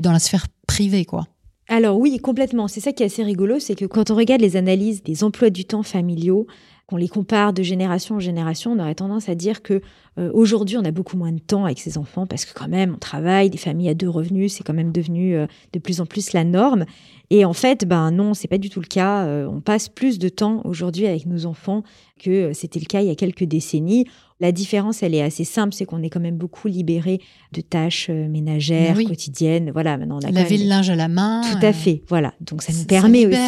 Dans 0.00 0.12
la 0.12 0.18
sphère 0.18 0.46
privée, 0.66 1.04
quoi. 1.04 1.26
Alors 1.68 1.98
oui, 1.98 2.18
complètement. 2.18 2.68
C'est 2.68 2.80
ça 2.80 2.92
qui 2.92 3.02
est 3.02 3.06
assez 3.06 3.22
rigolo, 3.22 3.58
c'est 3.58 3.74
que 3.74 3.86
quand 3.86 4.10
on 4.10 4.16
regarde 4.16 4.42
les 4.42 4.56
analyses 4.56 5.02
des 5.02 5.24
emplois 5.24 5.50
du 5.50 5.64
temps 5.64 5.82
familiaux, 5.82 6.46
qu'on 6.86 6.96
les 6.96 7.08
compare 7.08 7.52
de 7.52 7.62
génération 7.62 8.16
en 8.16 8.20
génération, 8.20 8.72
on 8.72 8.78
aurait 8.78 8.94
tendance 8.94 9.28
à 9.28 9.34
dire 9.34 9.62
que 9.62 9.80
Euh, 10.18 10.30
aujourd'hui, 10.32 10.76
on 10.76 10.84
a 10.84 10.90
beaucoup 10.90 11.16
moins 11.16 11.32
de 11.32 11.40
temps 11.40 11.64
avec 11.64 11.80
ses 11.80 11.98
enfants 11.98 12.26
parce 12.26 12.44
que 12.44 12.52
quand 12.54 12.68
même, 12.68 12.94
on 12.94 12.98
travaille, 12.98 13.50
des 13.50 13.58
familles 13.58 13.88
à 13.88 13.94
deux 13.94 14.08
revenus, 14.08 14.52
c'est 14.52 14.62
quand 14.62 14.74
même 14.74 14.92
devenu 14.92 15.34
euh, 15.34 15.46
de 15.72 15.78
plus 15.78 16.00
en 16.00 16.06
plus 16.06 16.32
la 16.32 16.44
norme. 16.44 16.84
Et 17.30 17.44
en 17.44 17.52
fait, 17.52 17.84
ben 17.86 18.10
non, 18.10 18.34
c'est 18.34 18.48
pas 18.48 18.58
du 18.58 18.70
tout 18.70 18.80
le 18.80 18.86
cas. 18.86 19.24
Euh, 19.24 19.48
on 19.50 19.60
passe 19.60 19.88
plus 19.88 20.18
de 20.18 20.28
temps 20.28 20.60
aujourd'hui 20.64 21.06
avec 21.06 21.26
nos 21.26 21.46
enfants 21.46 21.82
que 22.22 22.52
c'était 22.52 22.78
le 22.78 22.86
cas 22.86 23.00
il 23.00 23.08
y 23.08 23.10
a 23.10 23.16
quelques 23.16 23.44
décennies. 23.44 24.06
La 24.40 24.52
différence, 24.52 25.02
elle 25.02 25.14
est 25.14 25.22
assez 25.22 25.44
simple, 25.44 25.72
c'est 25.72 25.84
qu'on 25.84 26.02
est 26.02 26.10
quand 26.10 26.20
même 26.20 26.36
beaucoup 26.36 26.68
libéré 26.68 27.20
de 27.52 27.60
tâches 27.60 28.10
ménagères 28.10 28.96
quotidiennes. 28.96 29.70
Voilà, 29.72 29.96
maintenant 29.96 30.18
on 30.22 30.26
a 30.26 30.30
laver 30.30 30.58
le 30.58 30.66
linge 30.66 30.90
à 30.90 30.96
la 30.96 31.08
main. 31.08 31.40
Tout 31.42 31.64
à 31.64 31.72
fait, 31.72 32.02
voilà. 32.08 32.34
Donc 32.40 32.62
ça 32.62 32.72
nous 32.72 32.84
permet 32.84 33.26
aussi 33.26 33.38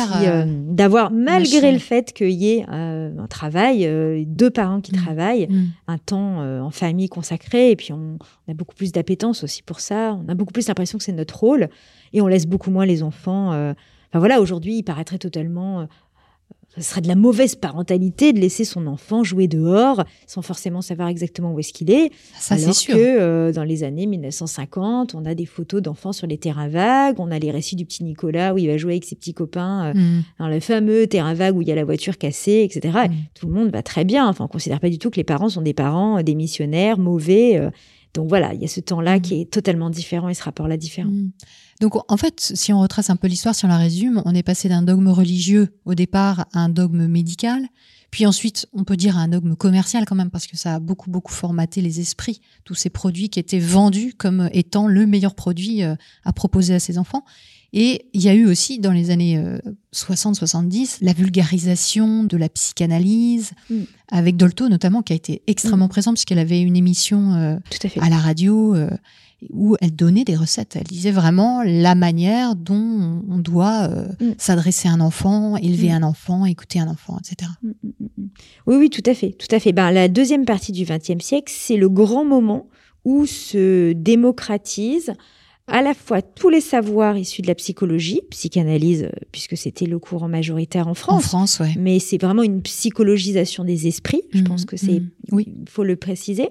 d'avoir, 0.69 1.11
malgré 1.11 1.73
le 1.73 1.79
fait 1.79 2.13
qu'il 2.13 2.31
y 2.31 2.51
ait 2.51 2.65
un 2.69 3.27
travail, 3.29 3.89
deux 4.27 4.51
parents 4.51 4.81
qui 4.81 4.93
mmh. 4.93 4.97
travaillent, 4.97 5.49
mmh. 5.49 5.65
un 5.89 5.99
temps 5.99 6.41
en 6.61 6.71
famille 6.71 7.09
consacré, 7.09 7.71
et 7.71 7.77
puis 7.77 7.93
on, 7.93 8.19
a 8.49 8.55
beaucoup 8.55 8.75
plus 8.75 8.93
d'appétence 8.93 9.45
aussi 9.45 9.63
pour 9.63 9.81
ça. 9.81 10.19
On 10.23 10.29
a 10.29 10.35
beaucoup 10.35 10.53
plus 10.53 10.69
l'impression 10.69 10.99
que 10.99 11.05
c'est 11.05 11.13
notre 11.13 11.39
rôle, 11.39 11.69
et 12.13 12.21
on 12.21 12.27
laisse 12.27 12.47
beaucoup 12.47 12.71
moins 12.71 12.87
les 12.87 13.03
enfants. 13.03 13.53
Euh, 13.53 13.73
enfin 14.11 14.19
voilà, 14.19 14.41
aujourd'hui, 14.41 14.79
il 14.79 14.83
paraîtrait 14.83 15.19
totalement 15.19 15.81
euh, 15.81 15.87
ce 16.77 16.83
serait 16.83 17.01
de 17.01 17.09
la 17.09 17.15
mauvaise 17.15 17.55
parentalité 17.55 18.33
de 18.33 18.41
laisser 18.41 18.65
son 18.65 18.87
enfant 18.87 19.25
jouer 19.25 19.49
dehors 19.49 20.05
sans 20.27 20.43
forcément 20.43 20.83
savoir 20.83 21.09
exactement 21.09 21.53
où 21.53 21.59
est-ce 21.59 21.73
qu'il 21.73 21.91
est. 21.91 22.11
Ça, 22.39 22.57
c'est 22.57 22.73
sûr. 22.73 22.95
que 22.95 23.01
euh, 23.01 23.53
dans 23.53 23.65
les 23.65 23.85
années 23.85 24.07
1950, 24.07 25.15
on 25.15 25.25
a 25.25 25.35
des 25.35 25.47
photos 25.47 25.83
d'enfants 25.83 26.13
sur 26.13 26.27
les 26.27 26.39
terrains 26.39 26.69
vagues, 26.69 27.17
on 27.19 27.31
a 27.31 27.39
les 27.39 27.51
récits 27.51 27.77
du 27.77 27.85
petit 27.85 28.05
Nicolas 28.05 28.55
où 28.55 28.59
il 28.59 28.67
va 28.67 28.77
jouer 28.77 28.93
avec 28.93 29.05
ses 29.05 29.17
petits 29.17 29.35
copains 29.35 29.87
euh, 29.87 29.95
mm. 29.95 30.23
dans 30.39 30.49
le 30.49 30.61
fameux 30.61 31.07
terrain 31.07 31.35
vague 31.35 31.57
où 31.57 31.63
il 31.63 31.69
y 31.69 31.73
a 31.73 31.77
la 31.77 31.85
voiture 31.85 32.19
cassée, 32.19 32.69
etc. 32.71 33.09
Mm. 33.09 33.13
tout 33.35 33.47
le 33.47 33.53
monde 33.53 33.71
va 33.71 33.83
très 33.83 34.05
bien. 34.05 34.29
Enfin, 34.29 34.45
on 34.45 34.49
considère 34.49 34.81
pas 34.81 34.91
du 34.91 34.99
tout 34.99 35.11
que 35.11 35.17
les 35.17 35.25
parents 35.25 35.49
sont 35.49 35.63
des 35.63 35.75
parents, 35.75 36.19
euh, 36.19 36.23
des 36.23 36.35
missionnaires, 36.35 36.99
mauvais. 36.99 37.61
Donc 38.17 38.29
voilà, 38.31 38.55
il 38.55 38.63
y 38.63 38.65
a 38.65 38.69
ce 38.69 38.81
temps-là 38.81 39.19
mm. 39.19 39.21
qui 39.21 39.41
est 39.41 39.51
totalement 39.51 39.91
différent 39.91 40.29
et 40.29 40.35
ce 40.35 40.43
rapport-là 40.43 40.77
différent. 40.77 41.13
Donc 41.81 41.95
en 42.11 42.17
fait, 42.17 42.41
si 42.41 42.73
on 42.73 42.81
retrace 42.81 43.11
un 43.11 43.17
peu 43.17 43.29
l'histoire, 43.29 43.55
si 43.55 43.67
on 43.67 43.69
la 43.69 43.77
résume, 43.77 44.23
on 44.25 44.35
est 44.35 44.43
passé 44.43 44.69
d'un 44.69 44.83
dogme 44.83 45.09
religieux 45.09 45.69
au 45.85 45.95
départ 45.95 46.47
à 46.55 46.61
un 46.61 46.71
dogme 46.71 47.07
médical, 47.07 47.67
puis 48.11 48.25
ensuite 48.25 48.67
on 48.73 48.85
peut 48.85 48.97
dire 48.97 49.19
à 49.19 49.21
un 49.21 49.29
dogme 49.29 49.55
commercial 49.55 50.07
quand 50.07 50.15
même, 50.15 50.31
parce 50.31 50.47
que 50.47 50.57
ça 50.57 50.77
a 50.77 50.81
beaucoup 50.81 51.11
beaucoup 51.11 51.33
formaté 51.33 51.83
les 51.83 52.01
esprits, 52.01 52.41
tous 52.65 52.75
ces 52.75 52.89
produits 52.89 53.29
qui 53.29 53.39
étaient 53.39 53.59
vendus 53.59 54.15
comme 54.17 54.49
étant 54.53 54.87
le 54.87 55.05
meilleur 55.07 55.35
produit 55.35 55.83
euh, 55.83 55.95
à 56.25 56.33
proposer 56.33 56.75
à 56.75 56.81
ses 56.81 56.97
enfants. 56.97 57.25
Et 57.73 58.07
il 58.13 58.23
y 58.23 58.29
a 58.29 58.35
eu 58.35 58.47
aussi 58.47 58.79
dans 58.79 58.93
les 58.93 59.11
années 59.11 59.43
60-70 59.95 60.83
euh, 60.83 60.87
la 61.03 61.13
vulgarisation 61.13 62.25
de 62.25 62.37
la 62.37 62.49
psychanalyse, 62.49 63.53
mm. 63.71 63.83
avec 64.11 64.37
Dolto 64.37 64.69
notamment, 64.69 65.03
qui 65.03 65.13
a 65.13 65.17
été 65.17 65.43
extrêmement 65.47 65.87
mm. 65.87 65.91
présente 65.91 66.15
puisqu'elle 66.15 66.39
avait 66.39 66.61
une 66.61 66.77
émission 66.77 67.35
euh, 67.35 67.57
à, 68.01 68.09
la 68.09 68.19
radio 68.19 68.75
où 69.51 69.77
elle 69.81 69.95
donnait 69.95 70.25
des 70.25 70.37
recettes. 70.37 70.77
Elle 70.77 70.85
disait 70.85 71.11
vraiment 71.11 71.63
la 71.63 71.95
manière 71.95 72.57
dont 72.57 73.23
on 73.29 73.39
doit 73.39 73.89
euh, 73.91 74.09
mm. 74.21 74.35
s'adresser 74.39 74.89
à 74.89 74.93
un 74.93 75.01
enfant, 75.01 75.57
élever 75.57 75.91
mm. 75.91 75.95
un 75.95 76.03
enfant, 76.03 76.45
écouter 76.47 76.81
un 76.81 76.89
enfant, 76.89 77.19
etc. 77.19 77.51
Oui, 78.67 78.77
oui, 78.77 78.91
tout 78.91 79.03
à 79.07 79.15
fait, 79.15 79.33
tout 79.33 79.55
à 79.55 79.61
fait. 79.61 79.73
Ben, 79.73 79.91
la 79.91 80.09
deuxième 80.09 80.45
partie 80.45 80.73
du 80.73 80.85
XXe 80.85 81.23
siècle, 81.23 81.53
c'est 81.55 81.77
le 81.77 81.89
grand 81.89 82.25
moment 82.25 82.69
où 83.05 83.27
se 83.27 83.93
démocratise 83.93 85.13
à 85.69 85.83
la 85.83 85.95
fois 85.95 86.23
tous 86.23 86.49
les 86.49 86.61
savoirs 86.61 87.19
issus 87.19 87.43
de 87.43 87.49
la 87.49 87.55
psychologie, 87.55 88.21
psychanalyse, 88.31 89.05
euh, 89.05 89.27
puisque 89.33 89.57
c'était 89.57 89.87
le 89.87 89.99
courant 89.99 90.29
majoritaire 90.29 90.89
en 90.89 90.95
France. 90.95 91.25
En 91.25 91.29
France, 91.29 91.61
ouais. 91.61 91.75
Mais 91.79 91.99
c'est 91.99 92.19
vraiment 92.19 92.43
une 92.43 92.63
psychologisation 92.63 93.65
des 93.65 93.87
esprits. 93.87 94.23
Je 94.33 94.43
pense 94.43 94.65
que 94.65 94.77
c'est, 94.77 95.03
oui, 95.33 95.47
il 95.49 95.69
faut 95.69 95.85
le 95.85 95.97
préciser. 95.97 96.49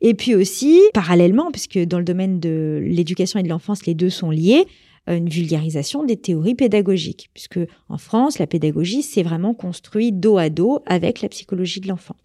Et 0.00 0.14
puis 0.14 0.34
aussi, 0.34 0.80
parallèlement, 0.94 1.50
puisque 1.52 1.78
dans 1.78 1.98
le 1.98 2.04
domaine 2.04 2.40
de 2.40 2.80
l'éducation 2.82 3.38
et 3.38 3.42
de 3.42 3.48
l'enfance, 3.48 3.86
les 3.86 3.94
deux 3.94 4.10
sont 4.10 4.30
liés, 4.30 4.64
euh, 5.08 5.16
une 5.16 5.28
vulgarisation 5.28 6.04
des 6.04 6.16
théories 6.16 6.54
pédagogiques, 6.54 7.30
puisque 7.34 7.60
en 7.88 7.98
France, 7.98 8.38
la 8.38 8.46
pédagogie, 8.46 9.02
c'est 9.02 9.22
vraiment 9.22 9.54
construit 9.54 10.12
dos 10.12 10.38
à 10.38 10.48
dos 10.48 10.80
avec 10.86 11.22
la 11.22 11.28
psychologie 11.28 11.80
de 11.80 11.88
l'enfant. 11.88 12.16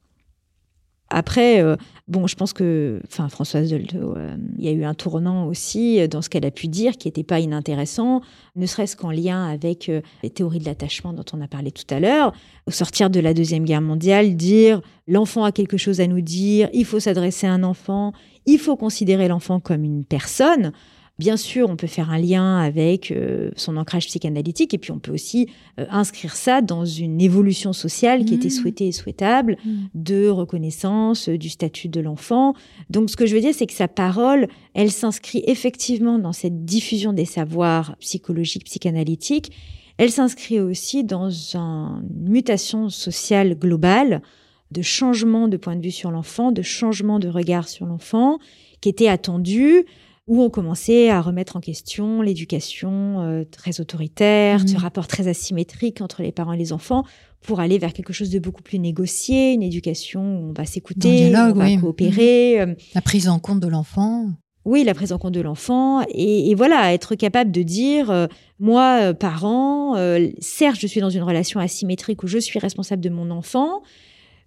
Après, 1.09 1.61
euh, 1.61 1.77
bon, 2.07 2.27
je 2.27 2.35
pense 2.35 2.51
que, 2.51 3.01
enfin, 3.07 3.29
Françoise 3.29 3.69
Dolto, 3.69 4.17
euh, 4.17 4.35
il 4.57 4.65
y 4.65 4.67
a 4.67 4.71
eu 4.71 4.83
un 4.83 4.93
tournant 4.93 5.47
aussi 5.47 6.05
dans 6.09 6.21
ce 6.21 6.29
qu'elle 6.29 6.45
a 6.45 6.51
pu 6.51 6.67
dire 6.67 6.97
qui 6.97 7.07
n'était 7.07 7.23
pas 7.23 7.39
inintéressant, 7.39 8.21
ne 8.57 8.65
serait-ce 8.65 8.97
qu'en 8.97 9.11
lien 9.11 9.45
avec 9.47 9.87
euh, 9.87 10.01
les 10.21 10.29
théories 10.29 10.59
de 10.59 10.65
l'attachement 10.65 11.13
dont 11.13 11.23
on 11.33 11.39
a 11.39 11.47
parlé 11.47 11.71
tout 11.71 11.85
à 11.89 12.01
l'heure. 12.01 12.33
Au 12.65 12.71
sortir 12.71 13.09
de 13.09 13.21
la 13.21 13.33
Deuxième 13.33 13.63
Guerre 13.63 13.81
mondiale, 13.81 14.35
dire 14.35 14.81
l'enfant 15.07 15.45
a 15.45 15.53
quelque 15.53 15.77
chose 15.77 16.01
à 16.01 16.07
nous 16.07 16.21
dire, 16.21 16.69
il 16.73 16.83
faut 16.83 16.99
s'adresser 16.99 17.47
à 17.47 17.53
un 17.53 17.63
enfant, 17.63 18.11
il 18.45 18.59
faut 18.59 18.75
considérer 18.75 19.29
l'enfant 19.29 19.61
comme 19.61 19.85
une 19.85 20.03
personne. 20.03 20.73
Bien 21.19 21.35
sûr, 21.35 21.67
on 21.67 21.75
peut 21.75 21.87
faire 21.87 22.11
un 22.11 22.19
lien 22.19 22.59
avec 22.59 23.09
euh, 23.09 23.49
son 23.55 23.75
ancrage 23.77 24.05
psychanalytique 24.05 24.75
et 24.75 24.77
puis 24.77 24.91
on 24.91 24.99
peut 24.99 25.11
aussi 25.11 25.49
euh, 25.79 25.85
inscrire 25.89 26.35
ça 26.35 26.61
dans 26.61 26.85
une 26.85 27.19
évolution 27.19 27.73
sociale 27.73 28.23
qui 28.23 28.35
était 28.35 28.49
mmh. 28.49 28.51
souhaitée 28.51 28.87
et 28.87 28.91
souhaitable 28.91 29.57
mmh. 29.65 29.71
de 29.95 30.27
reconnaissance 30.27 31.27
euh, 31.27 31.37
du 31.37 31.49
statut 31.49 31.87
de 31.87 32.01
l'enfant. 32.01 32.53
Donc 32.91 33.09
ce 33.09 33.15
que 33.15 33.25
je 33.25 33.33
veux 33.33 33.41
dire, 33.41 33.55
c'est 33.55 33.65
que 33.65 33.73
sa 33.73 33.87
parole, 33.87 34.47
elle 34.75 34.91
s'inscrit 34.91 35.43
effectivement 35.47 36.19
dans 36.19 36.33
cette 36.33 36.65
diffusion 36.65 37.13
des 37.13 37.25
savoirs 37.25 37.95
psychologiques, 37.99 38.65
psychanalytiques. 38.65 39.51
Elle 39.97 40.11
s'inscrit 40.11 40.59
aussi 40.59 41.03
dans 41.03 41.31
une 41.31 42.03
mutation 42.29 42.89
sociale 42.89 43.57
globale 43.57 44.21
de 44.69 44.83
changement 44.83 45.47
de 45.47 45.57
point 45.57 45.75
de 45.75 45.81
vue 45.81 45.91
sur 45.91 46.11
l'enfant, 46.11 46.51
de 46.51 46.61
changement 46.61 47.17
de 47.17 47.27
regard 47.27 47.67
sur 47.67 47.87
l'enfant 47.87 48.37
qui 48.81 48.89
était 48.89 49.07
attendu 49.07 49.85
où 50.27 50.41
on 50.41 50.49
commençait 50.49 51.09
à 51.09 51.21
remettre 51.21 51.55
en 51.55 51.61
question 51.61 52.21
l'éducation 52.21 53.21
euh, 53.21 53.43
très 53.49 53.79
autoritaire, 53.79 54.67
ce 54.67 54.73
mmh. 54.73 54.77
rapport 54.77 55.07
très 55.07 55.27
asymétrique 55.27 56.01
entre 56.01 56.21
les 56.21 56.33
parents 56.33 56.53
et 56.53 56.57
les 56.57 56.73
enfants, 56.73 57.05
pour 57.41 57.61
aller 57.61 57.77
vers 57.77 57.93
quelque 57.93 58.11
chose 58.11 58.29
de 58.29 58.39
beaucoup 58.39 58.61
plus 58.61 58.77
négocié, 58.77 59.53
une 59.53 59.63
éducation 59.63 60.21
où 60.21 60.49
on 60.49 60.53
va 60.53 60.65
s'écouter, 60.65 61.33
on 61.33 61.53
va 61.53 61.77
coopérer. 61.77 62.57
Mmh. 62.57 62.69
Euh. 62.69 62.75
La 62.93 63.01
prise 63.01 63.29
en 63.29 63.39
compte 63.39 63.61
de 63.61 63.67
l'enfant. 63.67 64.27
Oui, 64.65 64.83
la 64.83 64.93
prise 64.93 65.13
en 65.13 65.17
compte 65.17 65.33
de 65.33 65.39
l'enfant. 65.39 66.03
Et, 66.09 66.53
voilà, 66.53 66.93
être 66.93 67.15
capable 67.15 67.51
de 67.51 67.63
dire, 67.63 68.11
euh, 68.11 68.27
moi, 68.59 69.13
parent, 69.13 69.95
certes, 70.39 70.77
je 70.77 70.87
suis 70.87 70.99
dans 70.99 71.09
une 71.09 71.23
relation 71.23 71.61
asymétrique 71.61 72.21
où 72.23 72.27
je 72.27 72.37
suis 72.37 72.59
responsable 72.59 73.01
de 73.01 73.09
mon 73.09 73.31
enfant, 73.31 73.81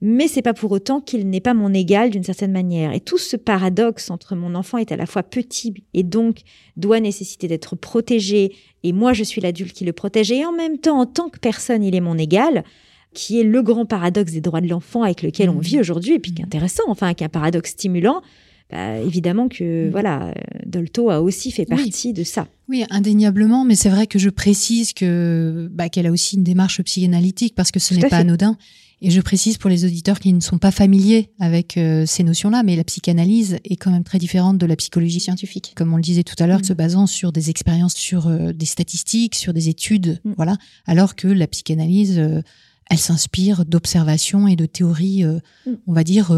mais 0.02 0.28
c'est 0.28 0.42
pas 0.42 0.54
pour 0.54 0.72
autant 0.72 1.00
qu'il 1.00 1.28
n'est 1.28 1.40
pas 1.40 1.54
mon 1.54 1.74
égal 1.74 2.10
d'une 2.10 2.24
certaine 2.24 2.52
manière. 2.52 2.92
Et 2.92 3.00
tout 3.00 3.18
ce 3.18 3.36
paradoxe 3.36 4.10
entre 4.10 4.34
mon 4.34 4.54
enfant 4.54 4.78
est 4.78 4.92
à 4.92 4.96
la 4.96 5.06
fois 5.06 5.22
petit 5.22 5.74
et 5.92 6.02
donc 6.02 6.38
doit 6.76 7.00
nécessiter 7.00 7.48
d'être 7.48 7.76
protégé, 7.76 8.54
et 8.82 8.92
moi 8.92 9.12
je 9.12 9.24
suis 9.24 9.40
l'adulte 9.40 9.74
qui 9.74 9.84
le 9.84 9.92
protège, 9.92 10.32
et 10.32 10.44
en 10.44 10.52
même 10.52 10.78
temps, 10.78 11.00
en 11.00 11.06
tant 11.06 11.28
que 11.28 11.38
personne, 11.38 11.82
il 11.82 11.94
est 11.94 12.00
mon 12.00 12.16
égal, 12.16 12.64
qui 13.12 13.40
est 13.40 13.44
le 13.44 13.62
grand 13.62 13.86
paradoxe 13.86 14.32
des 14.32 14.40
droits 14.40 14.60
de 14.60 14.68
l'enfant 14.68 15.02
avec 15.02 15.22
lequel 15.22 15.50
on 15.50 15.56
mmh. 15.56 15.62
vit 15.62 15.80
aujourd'hui, 15.80 16.14
et 16.14 16.18
puis 16.18 16.32
qui 16.32 16.42
est 16.42 16.44
intéressant, 16.44 16.84
enfin, 16.88 17.06
avec 17.06 17.22
un 17.22 17.28
paradoxe 17.28 17.70
stimulant. 17.70 18.22
Bah, 18.70 18.98
évidemment 18.98 19.48
que 19.48 19.88
mmh. 19.88 19.90
voilà, 19.90 20.32
Dolto 20.64 21.10
a 21.10 21.20
aussi 21.20 21.50
fait 21.50 21.66
partie 21.66 22.12
de 22.12 22.22
ça. 22.22 22.46
Oui, 22.68 22.84
indéniablement, 22.88 23.64
mais 23.64 23.74
c'est 23.74 23.88
vrai 23.88 24.06
que 24.06 24.20
je 24.20 24.30
précise 24.30 24.92
que 24.92 25.68
bah, 25.72 25.88
qu'elle 25.88 26.06
a 26.06 26.12
aussi 26.12 26.36
une 26.36 26.44
démarche 26.44 26.80
psychanalytique 26.82 27.56
parce 27.56 27.72
que 27.72 27.80
ce 27.80 27.94
n'est 27.94 28.08
pas 28.08 28.18
anodin 28.18 28.56
et 29.02 29.10
je 29.10 29.20
précise 29.20 29.56
pour 29.56 29.70
les 29.70 29.84
auditeurs 29.86 30.20
qui 30.20 30.32
ne 30.32 30.40
sont 30.40 30.58
pas 30.58 30.70
familiers 30.70 31.30
avec 31.38 31.78
euh, 31.78 32.04
ces 32.06 32.22
notions-là, 32.22 32.62
mais 32.62 32.76
la 32.76 32.84
psychanalyse 32.84 33.58
est 33.64 33.76
quand 33.76 33.90
même 33.90 34.04
très 34.04 34.18
différente 34.18 34.58
de 34.58 34.66
la 34.66 34.76
psychologie 34.76 35.20
scientifique. 35.20 35.72
Comme 35.74 35.92
on 35.92 35.96
le 35.96 36.02
disait 36.02 36.22
tout 36.22 36.34
à 36.38 36.46
l'heure, 36.46 36.60
mm. 36.60 36.64
se 36.64 36.72
basant 36.74 37.06
sur 37.06 37.32
des 37.32 37.48
expériences, 37.48 37.94
sur 37.94 38.26
euh, 38.26 38.52
des 38.52 38.66
statistiques, 38.66 39.36
sur 39.36 39.54
des 39.54 39.70
études, 39.70 40.20
mm. 40.24 40.34
voilà. 40.36 40.56
Alors 40.86 41.16
que 41.16 41.28
la 41.28 41.46
psychanalyse, 41.46 42.18
euh, 42.18 42.42
elle 42.90 42.98
s'inspire 42.98 43.64
d'observations 43.64 44.46
et 44.46 44.56
de 44.56 44.66
théories, 44.66 45.24
mm. 45.24 45.72
on 45.86 45.92
va 45.94 46.04
dire, 46.04 46.36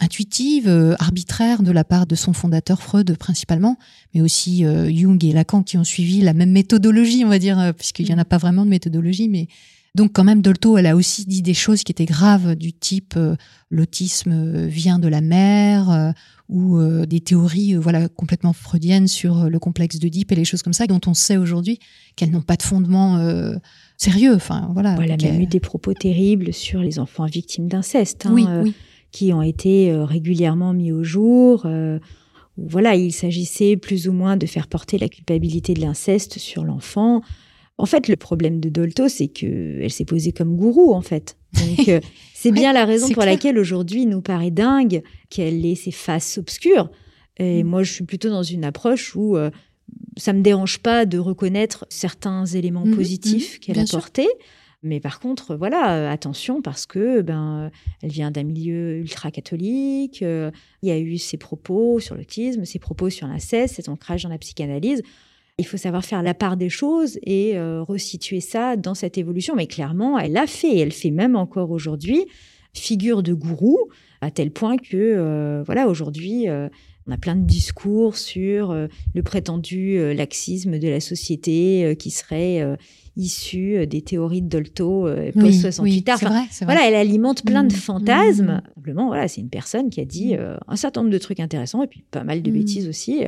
intuitives, 0.00 0.96
arbitraires 0.98 1.62
de 1.62 1.72
la 1.72 1.84
part 1.84 2.06
de 2.06 2.14
son 2.14 2.32
fondateur 2.32 2.80
Freud 2.80 3.16
principalement, 3.18 3.76
mais 4.14 4.20
aussi 4.20 4.64
Jung 4.90 5.22
et 5.24 5.32
Lacan 5.32 5.64
qui 5.64 5.76
ont 5.76 5.84
suivi 5.84 6.20
la 6.20 6.32
même 6.32 6.52
méthodologie, 6.52 7.24
on 7.24 7.28
va 7.28 7.40
dire, 7.40 7.74
puisqu'il 7.76 8.06
n'y 8.06 8.14
en 8.14 8.18
a 8.18 8.24
pas 8.24 8.38
vraiment 8.38 8.64
de 8.64 8.70
méthodologie, 8.70 9.28
mais 9.28 9.48
donc 9.94 10.12
quand 10.12 10.24
même, 10.24 10.42
Dolto, 10.42 10.76
elle 10.76 10.86
a 10.86 10.96
aussi 10.96 11.24
dit 11.24 11.40
des 11.40 11.54
choses 11.54 11.84
qui 11.84 11.92
étaient 11.92 12.04
graves 12.04 12.56
du 12.56 12.72
type 12.72 13.14
euh, 13.16 13.36
l'autisme 13.70 14.32
euh, 14.32 14.66
vient 14.66 14.98
de 14.98 15.06
la 15.06 15.20
mère 15.20 15.90
euh, 15.90 16.10
ou 16.48 16.78
des 17.06 17.20
théories 17.20 17.74
voilà 17.74 18.06
complètement 18.06 18.52
freudiennes 18.52 19.08
sur 19.08 19.48
le 19.48 19.58
complexe 19.58 19.98
d'Oedipe 19.98 20.30
et 20.30 20.34
les 20.34 20.44
choses 20.44 20.62
comme 20.62 20.74
ça 20.74 20.86
dont 20.86 21.00
on 21.06 21.14
sait 21.14 21.38
aujourd'hui 21.38 21.78
qu'elles 22.16 22.30
n'ont 22.30 22.42
pas 22.42 22.56
de 22.56 22.62
fondement 22.62 23.18
sérieux. 23.96 24.34
Enfin 24.34 24.68
voilà. 24.74 24.94
Elle 25.00 25.12
a 25.12 25.16
même 25.16 25.40
eu 25.40 25.46
des 25.46 25.58
propos 25.58 25.94
terribles 25.94 26.52
sur 26.52 26.80
les 26.80 26.98
enfants 26.98 27.24
victimes 27.24 27.66
d'inceste, 27.66 28.26
hein, 28.26 28.64
qui 29.10 29.32
ont 29.32 29.40
été 29.40 29.90
régulièrement 29.90 30.74
mis 30.74 30.92
au 30.92 31.02
jour. 31.02 31.66
voilà, 32.58 32.94
il 32.94 33.10
s'agissait 33.10 33.78
plus 33.78 34.06
ou 34.06 34.12
moins 34.12 34.36
de 34.36 34.44
faire 34.44 34.66
porter 34.66 34.98
la 34.98 35.08
culpabilité 35.08 35.72
de 35.72 35.80
l'inceste 35.80 36.38
sur 36.38 36.62
l'enfant 36.62 37.22
En 37.76 37.86
fait, 37.86 38.06
le 38.08 38.16
problème 38.16 38.60
de 38.60 38.68
Dolto, 38.68 39.08
c'est 39.08 39.28
que 39.28 39.80
elle 39.82 39.90
s'est 39.90 40.04
posée 40.04 40.32
comme 40.32 40.56
gourou, 40.56 40.94
en 40.94 41.02
fait. 41.02 41.36
Donc, 41.54 41.88
euh, 41.88 42.00
c'est 42.34 42.52
bien 42.52 42.72
la 42.72 42.84
raison 42.84 43.08
pour 43.10 43.24
laquelle 43.24 43.58
aujourd'hui, 43.58 44.02
il 44.02 44.08
nous 44.08 44.20
paraît 44.20 44.52
dingue 44.52 45.02
qu'elle 45.28 45.64
ait 45.66 45.74
ses 45.74 45.90
faces 45.90 46.38
obscures. 46.38 46.90
Et 47.38 47.64
mm. 47.64 47.66
moi, 47.66 47.82
je 47.82 47.92
suis 47.92 48.04
plutôt 48.04 48.30
dans 48.30 48.44
une 48.44 48.64
approche 48.64 49.16
où 49.16 49.36
euh, 49.36 49.50
ça 50.16 50.32
me 50.32 50.40
dérange 50.40 50.78
pas 50.78 51.04
de 51.04 51.18
reconnaître 51.18 51.84
certains 51.88 52.46
éléments 52.46 52.86
mm-hmm. 52.86 52.94
positifs 52.94 53.56
mm-hmm. 53.56 53.60
qu'elle 53.60 53.78
a 53.80 53.82
apportés. 53.82 54.28
Mais 54.84 55.00
par 55.00 55.18
contre, 55.18 55.56
voilà, 55.56 55.96
euh, 55.96 56.12
attention 56.12 56.62
parce 56.62 56.86
que 56.86 57.22
ben, 57.22 57.72
elle 58.02 58.10
vient 58.10 58.30
d'un 58.30 58.44
milieu 58.44 58.98
ultra 58.98 59.32
catholique. 59.32 60.20
il 60.20 60.88
y 60.88 60.90
a 60.92 60.98
eu 60.98 61.18
ses 61.18 61.38
propos 61.38 61.98
sur 61.98 62.14
l'autisme, 62.14 62.64
ses 62.66 62.78
propos 62.78 63.10
sur 63.10 63.26
l'inceste, 63.26 63.76
cet 63.76 63.88
ancrage 63.88 64.22
dans 64.22 64.28
la 64.28 64.38
psychanalyse. 64.38 65.02
Il 65.58 65.66
faut 65.66 65.76
savoir 65.76 66.04
faire 66.04 66.22
la 66.24 66.34
part 66.34 66.56
des 66.56 66.68
choses 66.68 67.18
et 67.22 67.56
euh, 67.56 67.82
resituer 67.84 68.40
ça 68.40 68.76
dans 68.76 68.94
cette 68.94 69.18
évolution. 69.18 69.54
Mais 69.54 69.68
clairement, 69.68 70.18
elle 70.18 70.32
l'a 70.32 70.48
fait 70.48 70.68
et 70.68 70.80
elle 70.80 70.92
fait 70.92 71.12
même 71.12 71.36
encore 71.36 71.70
aujourd'hui 71.70 72.26
figure 72.76 73.22
de 73.22 73.32
gourou 73.32 73.78
à 74.20 74.32
tel 74.32 74.50
point 74.50 74.76
que, 74.76 74.96
euh, 74.96 75.62
voilà, 75.64 75.86
aujourd'hui, 75.86 76.48
euh, 76.48 76.68
on 77.06 77.12
a 77.12 77.16
plein 77.16 77.36
de 77.36 77.46
discours 77.46 78.16
sur 78.16 78.74
le 78.74 79.22
prétendu 79.22 80.14
laxisme 80.14 80.78
de 80.78 80.88
la 80.88 81.00
société 81.00 81.94
qui 81.98 82.10
serait 82.10 82.78
issue 83.16 83.76
euh, 83.76 83.86
des 83.86 84.02
théories 84.02 84.42
de 84.42 84.48
Dolto 84.48 85.06
euh, 85.06 85.30
post 85.32 85.60
68 85.60 86.10
Voilà, 86.62 86.88
elle 86.88 86.94
alimente 86.94 87.44
plein 87.44 87.64
de 87.64 87.72
mmh. 87.72 87.76
fantasmes. 87.76 88.46
Mmh. 88.46 88.62
Simplement, 88.74 89.06
voilà, 89.06 89.28
c'est 89.28 89.40
une 89.40 89.48
personne 89.48 89.90
qui 89.90 90.00
a 90.00 90.04
dit 90.04 90.34
euh, 90.34 90.56
un 90.66 90.76
certain 90.76 91.02
nombre 91.02 91.12
de 91.12 91.18
trucs 91.18 91.40
intéressants 91.40 91.82
et 91.82 91.86
puis 91.86 92.04
pas 92.10 92.24
mal 92.24 92.42
de 92.42 92.50
bêtises 92.50 92.88
aussi. 92.88 93.22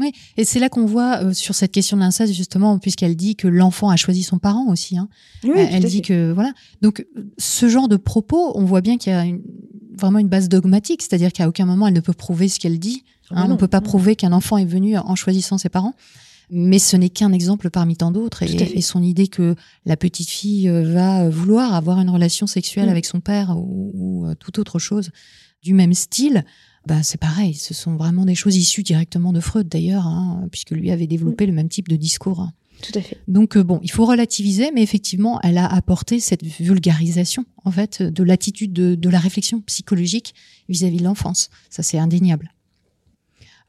Oui, 0.00 0.12
et 0.36 0.44
c'est 0.44 0.60
là 0.60 0.68
qu'on 0.68 0.86
voit 0.86 1.32
sur 1.34 1.54
cette 1.54 1.72
question 1.72 1.96
de 1.96 2.02
l'inceste 2.02 2.32
justement, 2.32 2.78
puisqu'elle 2.78 3.16
dit 3.16 3.36
que 3.36 3.48
l'enfant 3.48 3.90
a 3.90 3.96
choisi 3.96 4.22
son 4.22 4.38
parent 4.38 4.66
aussi. 4.70 4.96
Hein. 4.96 5.08
elle 5.44 5.84
dit 5.84 6.02
que 6.02 6.32
voilà. 6.32 6.52
Donc 6.82 7.06
ce 7.38 7.68
genre 7.68 7.88
de 7.88 7.96
propos, 7.96 8.52
on 8.54 8.64
voit 8.64 8.80
bien 8.80 8.98
qu'il 8.98 9.12
y 9.12 9.16
a 9.16 9.24
vraiment 9.96 10.18
une 10.18 10.28
base 10.28 10.48
dogmatique, 10.48 11.02
c'est-à-dire 11.02 11.32
qu'à 11.32 11.48
aucun 11.48 11.66
moment 11.66 11.86
elle 11.86 11.94
ne 11.94 12.00
peut 12.00 12.12
prouver 12.12 12.48
ce 12.48 12.58
qu'elle 12.58 12.78
dit. 12.78 13.04
Hein. 13.30 13.44
on 13.46 13.52
ne 13.52 13.56
peut 13.56 13.68
pas 13.68 13.82
prouver 13.82 14.16
qu'un 14.16 14.32
enfant 14.32 14.56
est 14.56 14.64
venu 14.64 14.96
en 14.96 15.14
choisissant 15.14 15.58
ses 15.58 15.68
parents 15.68 15.94
mais 16.50 16.78
ce 16.78 16.96
n'est 16.96 17.10
qu'un 17.10 17.32
exemple 17.32 17.70
parmi 17.70 17.96
tant 17.96 18.10
d'autres. 18.10 18.42
Et, 18.42 18.80
son 18.80 19.02
idée 19.02 19.28
que 19.28 19.54
la 19.84 19.96
petite 19.96 20.28
fille 20.28 20.68
euh, 20.68 20.92
va 20.92 21.28
vouloir 21.28 21.74
avoir 21.74 22.00
une 22.00 22.10
relation 22.10 22.46
sexuelle 22.46 22.86
mm. 22.86 22.90
avec 22.90 23.06
son 23.06 23.20
père 23.20 23.56
ou, 23.56 23.90
ou, 23.94 24.26
euh, 24.26 24.34
toute 24.34 24.58
autre 24.58 24.78
chose 24.78 25.10
du 25.62 25.74
même 25.74 25.94
style, 25.94 26.44
bah 26.86 27.02
c'est 27.02 27.20
pareil. 27.20 27.54
Ce 27.54 27.74
sont 27.74 27.96
vraiment 27.96 28.24
des 28.24 28.34
choses 28.34 28.56
issues 28.56 28.82
directement 28.82 29.32
de 29.32 29.40
Freud 29.40 29.68
d'ailleurs, 29.68 30.06
hein, 30.06 30.46
puisque 30.50 30.70
lui 30.70 30.90
avait 30.90 31.06
développé 31.06 31.44
mm. 31.44 31.48
le 31.48 31.54
même 31.54 31.68
type 31.68 31.88
de 31.88 31.96
discours. 31.96 32.48
Tout 32.80 32.92
à 32.94 33.00
fait. 33.00 33.18
Donc 33.26 33.56
euh, 33.56 33.64
bon, 33.64 33.80
il 33.82 33.90
faut 33.90 34.06
relativiser, 34.06 34.70
mais 34.72 34.82
effectivement, 34.82 35.40
elle 35.42 35.58
a 35.58 35.66
apporté 35.66 36.20
cette 36.20 36.44
vulgarisation 36.44 37.44
en 37.64 37.72
fait 37.72 38.02
de 38.02 38.22
l'attitude 38.22 38.72
de, 38.72 38.94
de, 38.94 39.08
la 39.08 39.18
réflexion 39.18 39.60
psychologique 39.62 40.34
vis-à-vis 40.68 40.96
-vis 40.96 41.00
de 41.00 41.04
l'enfance. 41.04 41.50
Ça, 41.70 41.82
c'est 41.82 41.98
indéniable 41.98 42.52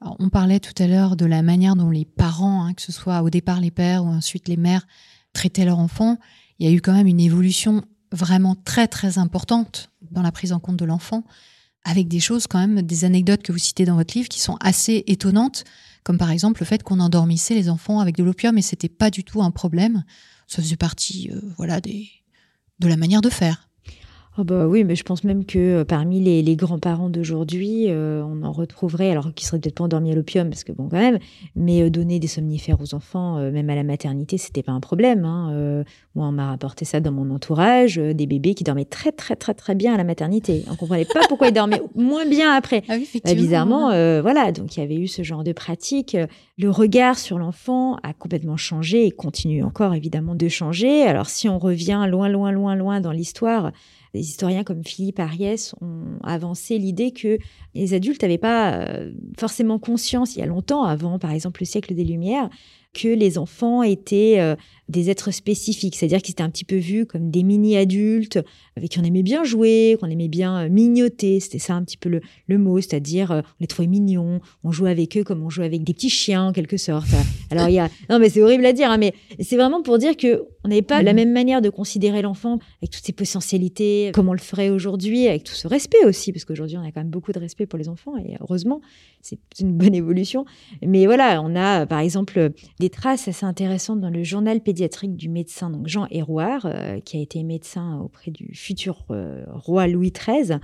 on 0.01 0.29
parlait 0.29 0.59
tout 0.59 0.81
à 0.81 0.87
l'heure 0.87 1.15
de 1.15 1.25
la 1.25 1.41
manière 1.41 1.75
dont 1.75 1.89
les 1.89 2.05
parents, 2.05 2.65
hein, 2.65 2.73
que 2.73 2.81
ce 2.81 2.91
soit 2.91 3.21
au 3.21 3.29
départ 3.29 3.59
les 3.59 3.71
pères 3.71 4.03
ou 4.03 4.07
ensuite 4.07 4.47
les 4.47 4.57
mères, 4.57 4.87
traitaient 5.33 5.65
leurs 5.65 5.79
enfants. 5.79 6.17
Il 6.57 6.69
y 6.69 6.71
a 6.71 6.75
eu 6.75 6.81
quand 6.81 6.93
même 6.93 7.07
une 7.07 7.19
évolution 7.19 7.83
vraiment 8.11 8.55
très 8.55 8.87
très 8.87 9.17
importante 9.17 9.91
dans 10.11 10.21
la 10.21 10.31
prise 10.31 10.53
en 10.53 10.59
compte 10.59 10.77
de 10.77 10.85
l'enfant, 10.85 11.23
avec 11.83 12.07
des 12.07 12.19
choses 12.19 12.47
quand 12.47 12.59
même, 12.59 12.81
des 12.81 13.05
anecdotes 13.05 13.43
que 13.43 13.51
vous 13.51 13.57
citez 13.57 13.85
dans 13.85 13.95
votre 13.95 14.15
livre 14.17 14.29
qui 14.29 14.39
sont 14.39 14.57
assez 14.61 15.03
étonnantes, 15.07 15.63
comme 16.03 16.17
par 16.17 16.31
exemple 16.31 16.61
le 16.61 16.65
fait 16.65 16.81
qu'on 16.81 16.99
endormissait 16.99 17.53
les 17.53 17.69
enfants 17.69 17.99
avec 17.99 18.15
de 18.15 18.23
l'opium 18.23 18.57
et 18.57 18.61
c'était 18.61 18.89
pas 18.89 19.11
du 19.11 19.23
tout 19.23 19.41
un 19.41 19.51
problème. 19.51 20.03
Ça 20.47 20.61
faisait 20.61 20.77
partie, 20.77 21.29
euh, 21.31 21.41
voilà, 21.57 21.79
des, 21.79 22.09
de 22.79 22.87
la 22.87 22.97
manière 22.97 23.21
de 23.21 23.29
faire. 23.29 23.68
Oh 24.37 24.43
bah 24.43 24.67
oui, 24.67 24.83
mais 24.83 24.95
je 24.95 25.03
pense 25.03 25.23
même 25.23 25.43
que 25.43 25.57
euh, 25.59 25.85
parmi 25.85 26.21
les, 26.21 26.55
grands-parents 26.55 27.09
d'aujourd'hui, 27.09 27.85
euh, 27.89 28.23
on 28.23 28.43
en 28.43 28.51
retrouverait, 28.51 29.09
alors 29.11 29.33
qu'ils 29.33 29.47
seraient 29.47 29.59
peut-être 29.59 29.75
pas 29.75 29.83
endormis 29.85 30.11
à 30.11 30.15
l'opium, 30.15 30.49
parce 30.49 30.63
que 30.63 30.71
bon, 30.71 30.87
quand 30.87 30.99
même, 30.99 31.19
mais 31.55 31.81
euh, 31.81 31.89
donner 31.89 32.19
des 32.19 32.27
somnifères 32.27 32.79
aux 32.79 32.93
enfants, 32.93 33.37
même 33.51 33.69
à 33.69 33.75
la 33.75 33.83
maternité, 33.83 34.37
c'était 34.37 34.63
pas 34.63 34.71
un 34.71 34.79
problème. 34.79 35.25
Hein. 35.25 35.83
moi, 36.15 36.27
on 36.27 36.31
m'a 36.31 36.47
rapporté 36.47 36.85
ça 36.85 36.99
dans 36.99 37.11
mon 37.11 37.31
entourage, 37.31 37.97
des 37.97 38.27
bébés 38.27 38.53
qui 38.53 38.63
dormaient 38.63 38.85
très, 38.85 39.11
très, 39.11 39.35
très, 39.35 39.53
très 39.53 39.75
bien 39.75 39.93
à 39.93 39.97
la 39.97 40.03
maternité. 40.03 40.63
On 40.69 40.75
comprenait 40.75 41.05
pas 41.05 41.21
pourquoi 41.27 41.47
ils 41.47 41.53
dormaient 41.53 41.81
moins 41.95 42.25
bien 42.25 42.53
après. 42.53 42.83
Ah 42.87 42.97
bah, 42.97 43.33
bizarrement, 43.33 43.87
voilà, 44.21 44.51
donc 44.51 44.77
il 44.77 44.79
y 44.79 44.83
avait 44.83 44.95
eu 44.95 45.07
ce 45.07 45.23
genre 45.23 45.43
de 45.43 45.51
pratique. 45.51 46.15
Le 46.57 46.69
regard 46.69 47.17
sur 47.17 47.39
l'enfant 47.39 47.97
a 48.03 48.13
complètement 48.13 48.57
changé 48.57 49.05
et 49.05 49.11
continue 49.11 49.63
encore 49.63 49.93
évidemment 49.93 50.35
de 50.35 50.47
changer. 50.47 51.03
Alors 51.03 51.27
si 51.27 51.49
on 51.49 51.57
revient 51.57 52.05
loin, 52.09 52.29
loin, 52.29 52.51
loin, 52.51 52.75
loin 52.75 53.01
dans 53.01 53.11
l'histoire, 53.11 53.71
des 54.13 54.21
historiens 54.21 54.63
comme 54.63 54.83
Philippe 54.83 55.19
Ariès 55.19 55.75
ont 55.81 56.17
avancé 56.23 56.77
l'idée 56.77 57.11
que 57.11 57.37
les 57.75 57.93
adultes 57.93 58.21
n'avaient 58.21 58.37
pas 58.37 58.73
euh, 58.73 59.11
forcément 59.37 59.79
conscience, 59.79 60.35
il 60.35 60.39
y 60.39 60.41
a 60.41 60.47
longtemps, 60.47 60.83
avant 60.83 61.19
par 61.19 61.31
exemple 61.31 61.61
le 61.61 61.65
siècle 61.65 61.93
des 61.93 62.03
Lumières, 62.03 62.49
que 62.93 63.07
les 63.07 63.37
enfants 63.37 63.83
étaient 63.83 64.37
euh, 64.39 64.55
des 64.89 65.09
êtres 65.09 65.31
spécifiques, 65.31 65.95
c'est-à-dire 65.95 66.21
qu'ils 66.21 66.33
étaient 66.33 66.43
un 66.43 66.49
petit 66.49 66.65
peu 66.65 66.75
vus 66.75 67.05
comme 67.05 67.29
des 67.29 67.43
mini-adultes 67.43 68.39
avec 68.75 68.89
qui 68.89 68.99
on 68.99 69.03
aimait 69.03 69.23
bien 69.23 69.43
jouer, 69.43 69.97
qu'on 69.99 70.09
aimait 70.09 70.27
bien 70.27 70.65
euh, 70.65 70.69
mignoter, 70.69 71.39
c'était 71.39 71.59
ça 71.59 71.75
un 71.75 71.83
petit 71.83 71.97
peu 71.97 72.09
le, 72.47 72.57
mot, 72.57 72.81
c'est-à-dire 72.81 73.31
on 73.31 73.43
les 73.59 73.67
trouvait 73.67 73.87
mignons, 73.87 74.41
on 74.63 74.71
jouait 74.71 74.89
avec 74.89 75.15
eux 75.17 75.23
comme 75.23 75.43
on 75.43 75.49
jouait 75.49 75.65
avec 75.65 75.83
des 75.83 75.93
petits 75.93 76.09
chiens 76.09 76.47
en 76.47 76.51
quelque 76.51 76.77
sorte. 76.77 77.09
Alors 77.51 77.69
il 77.69 77.75
y 77.75 77.79
a, 77.79 77.89
non 78.09 78.19
mais 78.19 78.29
c'est 78.29 78.41
horrible 78.41 78.65
à 78.65 78.73
dire, 78.73 78.89
hein, 78.89 78.97
mais 78.97 79.13
c'est 79.39 79.55
vraiment 79.55 79.81
pour 79.81 79.99
dire 79.99 80.17
que 80.17 80.43
on 80.63 80.69
n'avait 80.69 80.81
pas 80.81 81.01
la 81.03 81.13
même 81.13 81.31
manière 81.31 81.61
de 81.61 81.69
considérer 81.69 82.21
l'enfant 82.21 82.59
avec 82.81 82.91
toutes 82.91 83.05
ses 83.05 83.13
potentialités, 83.13 84.11
comme 84.13 84.27
on 84.27 84.33
le 84.33 84.39
ferait 84.39 84.69
aujourd'hui, 84.69 85.27
avec 85.27 85.43
tout 85.43 85.53
ce 85.53 85.67
respect 85.67 86.03
aussi, 86.05 86.33
parce 86.33 86.45
qu'aujourd'hui 86.45 86.77
on 86.77 86.81
a 86.81 86.91
quand 86.91 86.99
même 87.01 87.09
beaucoup 87.09 87.31
de 87.31 87.39
respect 87.39 87.65
pour 87.65 87.79
les 87.79 87.87
enfants 87.87 88.17
et 88.17 88.35
heureusement 88.41 88.81
c'est 89.21 89.39
une 89.59 89.73
bonne 89.73 89.93
évolution. 89.93 90.45
Mais 90.81 91.05
voilà, 91.05 91.41
on 91.43 91.55
a 91.55 91.85
par 91.85 91.99
exemple 91.99 92.51
des 92.79 92.89
traces 92.89 93.27
assez 93.27 93.45
intéressantes 93.45 94.01
dans 94.01 94.09
le 94.09 94.23
journal 94.23 94.61
pédiatrique 94.61 94.78
du 95.07 95.29
médecin 95.29 95.69
donc 95.69 95.87
Jean 95.87 96.07
Hérouard, 96.11 96.65
euh, 96.65 96.99
qui 96.99 97.17
a 97.17 97.21
été 97.21 97.43
médecin 97.43 97.99
auprès 97.99 98.31
du 98.31 98.53
futur 98.53 99.05
euh, 99.11 99.43
roi 99.47 99.87
Louis 99.87 100.11
XIII. 100.11 100.59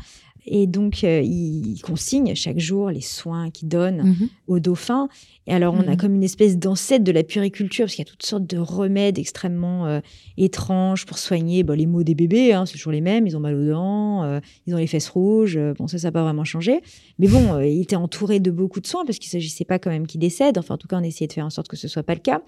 Et 0.48 0.68
donc, 0.68 1.04
euh, 1.04 1.22
il 1.24 1.82
consigne 1.82 2.36
chaque 2.36 2.60
jour 2.60 2.92
les 2.92 3.02
soins 3.02 3.50
qu'il 3.50 3.68
donne 3.68 4.04
mhm. 4.04 4.30
aux 4.46 4.60
dauphins. 4.60 5.10
Et 5.48 5.54
alors, 5.56 5.74
on 5.74 5.82
a 5.88 5.92
mhm. 5.92 5.98
comme 5.98 6.14
une 6.14 6.24
espèce 6.24 6.60
d'ancêtre 6.60 7.04
de 7.04 7.12
la 7.12 7.24
puriculture, 7.24 7.86
parce 7.86 7.96
qu'il 7.96 8.06
y 8.06 8.08
a 8.08 8.12
toutes 8.12 8.24
sortes 8.24 8.46
de 8.46 8.60
remèdes 8.60 9.18
extrêmement 9.18 10.02
étranges 10.38 11.08
pour 11.08 11.18
soigner 11.18 11.64
bah, 11.64 11.76
les 11.76 11.88
maux 11.88 12.04
des 12.04 12.14
bébés. 12.14 12.54
Hein, 12.54 12.68
c'est 12.68 12.74
toujours 12.74 12.92
les 12.92 13.02
mêmes. 13.02 13.26
Ils 13.26 13.36
ont 13.36 13.40
mal 13.40 13.56
aux 13.56 13.68
dents, 13.68 14.40
ils 14.68 14.76
ont 14.76 14.78
les 14.78 14.86
fesses 14.86 15.10
rouges. 15.10 15.60
bon, 15.80 15.88
ça, 15.88 15.98
ça 15.98 16.10
n'a 16.10 16.12
pas 16.12 16.22
vraiment 16.22 16.44
changé. 16.44 16.80
Mais 17.18 17.28
bon, 17.28 17.60
il 17.62 17.82
était 17.82 17.96
entouré 17.96 18.40
de 18.40 18.52
beaucoup 18.52 18.82
de 18.82 18.88
soins, 18.88 19.04
parce 19.04 19.18
qu'il 19.18 19.30
ne 19.30 19.42
s'agissait 19.42 19.66
pas 19.66 19.80
quand 19.80 19.90
même 19.90 20.06
qu'il 20.06 20.22
décède. 20.22 20.60
Enfin, 20.60 20.76
en 20.76 20.78
tout 20.78 20.88
cas, 20.88 21.00
on 21.00 21.04
essayait 21.04 21.28
de 21.28 21.34
faire 21.34 21.46
en 21.46 21.50
sorte 21.50 21.68
que 21.68 21.78
ce 21.78 21.88
soit 21.88 22.04
pas 22.04 22.14
le 22.14 22.22
cas. 22.22 22.44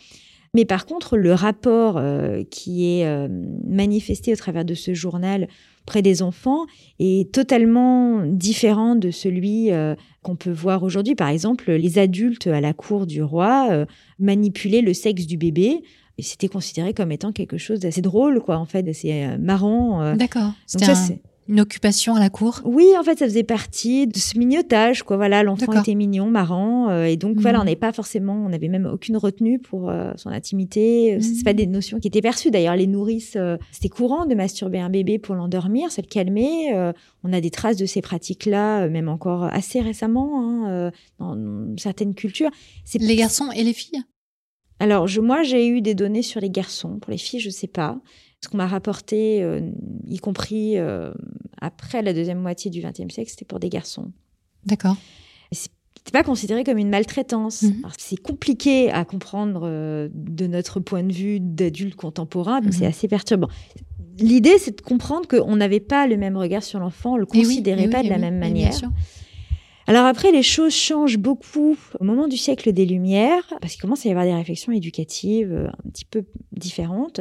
Mais 0.53 0.65
par 0.65 0.85
contre, 0.85 1.17
le 1.17 1.33
rapport 1.33 1.97
euh, 1.97 2.43
qui 2.49 2.85
est 2.85 3.05
euh, 3.05 3.27
manifesté 3.67 4.33
au 4.33 4.35
travers 4.35 4.65
de 4.65 4.73
ce 4.73 4.93
journal 4.93 5.47
près 5.85 6.01
des 6.01 6.21
enfants 6.21 6.65
est 6.99 7.31
totalement 7.31 8.23
différent 8.25 8.95
de 8.95 9.11
celui 9.11 9.71
euh, 9.71 9.95
qu'on 10.21 10.35
peut 10.35 10.51
voir 10.51 10.83
aujourd'hui. 10.83 11.15
Par 11.15 11.29
exemple, 11.29 11.71
les 11.71 11.99
adultes 11.99 12.47
à 12.47 12.61
la 12.61 12.73
cour 12.73 13.05
du 13.05 13.23
roi 13.23 13.85
manipulaient 14.19 14.81
le 14.81 14.93
sexe 14.93 15.25
du 15.25 15.37
bébé. 15.37 15.81
Et 16.17 16.23
c'était 16.23 16.47
considéré 16.47 16.93
comme 16.93 17.11
étant 17.11 17.31
quelque 17.31 17.57
chose 17.57 17.79
d'assez 17.79 18.01
drôle, 18.01 18.41
quoi, 18.41 18.57
en 18.57 18.65
fait, 18.65 18.81
d'assez 18.81 19.37
marrant. 19.37 20.15
D'accord. 20.15 20.51
C'était 20.65 20.87
une 21.47 21.59
occupation 21.59 22.15
à 22.15 22.19
la 22.19 22.29
cour? 22.29 22.61
Oui, 22.65 22.87
en 22.99 23.03
fait, 23.03 23.19
ça 23.19 23.25
faisait 23.25 23.43
partie 23.43 24.07
de 24.07 24.17
ce 24.17 24.37
mignotage, 24.37 25.03
quoi. 25.03 25.17
Voilà, 25.17 25.43
l'enfant 25.43 25.71
était 25.73 25.95
mignon, 25.95 26.29
marrant, 26.29 26.89
euh, 26.89 27.05
et 27.05 27.17
donc 27.17 27.37
voilà, 27.39 27.59
on 27.59 27.61
mhm. 27.61 27.65
n'avait 27.67 27.75
pas 27.75 27.93
forcément, 27.93 28.45
on 28.45 28.49
n'avait 28.49 28.67
même 28.67 28.85
aucune 28.85 29.17
retenue 29.17 29.59
pour 29.59 29.89
euh, 29.89 30.11
son 30.15 30.29
intimité. 30.29 31.15
Euh, 31.15 31.19
c'est 31.21 31.43
pas 31.43 31.51
mhm. 31.51 31.57
des 31.57 31.67
notions 31.67 31.99
qui 31.99 32.07
étaient 32.07 32.21
perçues. 32.21 32.51
D'ailleurs, 32.51 32.75
les 32.75 32.87
nourrices, 32.87 33.37
c'était 33.71 33.89
courant 33.89 34.25
de 34.25 34.35
masturber 34.35 34.79
un 34.79 34.89
bébé 34.89 35.19
pour 35.19 35.35
l'endormir, 35.35 35.91
ça 35.91 36.01
le 36.01 36.07
calmer. 36.07 36.73
on 37.23 37.33
a 37.33 37.41
des 37.41 37.51
traces 37.51 37.77
de 37.77 37.85
ces 37.85 38.01
pratiques-là, 38.01 38.87
même 38.89 39.09
encore 39.09 39.43
assez 39.45 39.81
récemment, 39.81 40.41
hein, 40.41 40.91
dans 41.19 41.75
certaines 41.77 42.13
cultures. 42.13 42.49
Les 42.99 43.15
garçons 43.15 43.49
et 43.55 43.63
les 43.63 43.73
filles? 43.73 44.01
Alors, 44.79 45.07
je, 45.07 45.21
moi, 45.21 45.43
j'ai 45.43 45.67
eu 45.67 45.81
des 45.81 45.95
données 45.95 46.21
sur 46.21 46.39
les 46.39 46.49
garçons. 46.49 46.99
Pour 46.99 47.11
les 47.11 47.17
filles, 47.17 47.39
je 47.39 47.49
sais 47.49 47.67
pas. 47.67 47.99
Ce 48.47 48.49
qu'on 48.49 48.57
m'a 48.59 48.67
rapporté, 48.67 49.43
euh, 49.43 49.59
y 50.07 50.19
compris 50.19 50.77
euh, 50.77 51.11
après 51.59 52.01
la 52.01 52.13
deuxième 52.13 52.39
moitié 52.39 52.71
du 52.71 52.79
XXe 52.79 53.13
siècle, 53.13 53.29
c'était 53.29 53.43
pour 53.43 53.59
des 53.59 53.67
garçons. 53.67 54.13
D'accord. 54.65 54.95
C'était 55.51 56.13
pas 56.13 56.23
considéré 56.23 56.63
comme 56.63 56.77
une 56.77 56.87
maltraitance. 56.87 57.63
Mhm. 57.63 57.81
C'est 57.97 58.15
compliqué 58.15 58.89
à 58.89 59.03
comprendre 59.03 59.63
euh, 59.65 60.07
de 60.13 60.47
notre 60.47 60.79
point 60.79 61.03
de 61.03 61.11
vue 61.11 61.41
d'adulte 61.41 61.95
contemporain, 61.95 62.61
donc 62.61 62.73
c'est 62.73 62.85
mhm. 62.85 62.91
assez 62.91 63.09
perturbant. 63.09 63.49
L'idée, 64.17 64.57
c'est 64.59 64.77
de 64.77 64.81
comprendre 64.81 65.27
qu'on 65.27 65.57
n'avait 65.57 65.81
pas 65.81 66.07
le 66.07 66.15
même 66.15 66.37
regard 66.37 66.63
sur 66.63 66.79
l'enfant, 66.79 67.15
on 67.15 67.17
le 67.17 67.25
considérait 67.25 67.89
pas 67.89 68.01
de 68.01 68.07
la 68.07 68.17
même 68.17 68.39
manière. 68.39 68.71
Alors 69.87 70.05
après, 70.05 70.31
les 70.31 70.43
choses 70.43 70.73
changent 70.73 71.17
beaucoup 71.17 71.75
au 71.99 72.03
moment 72.05 72.29
du 72.29 72.37
siècle 72.37 72.71
des 72.71 72.85
Lumières, 72.85 73.43
parce 73.59 73.73
qu'il 73.73 73.81
commence 73.81 74.05
à 74.05 74.09
y 74.09 74.11
avoir 74.13 74.25
des 74.25 74.33
réflexions 74.33 74.71
éducatives 74.71 75.69
un 75.85 75.89
petit 75.89 76.05
peu 76.05 76.23
différentes, 76.53 77.19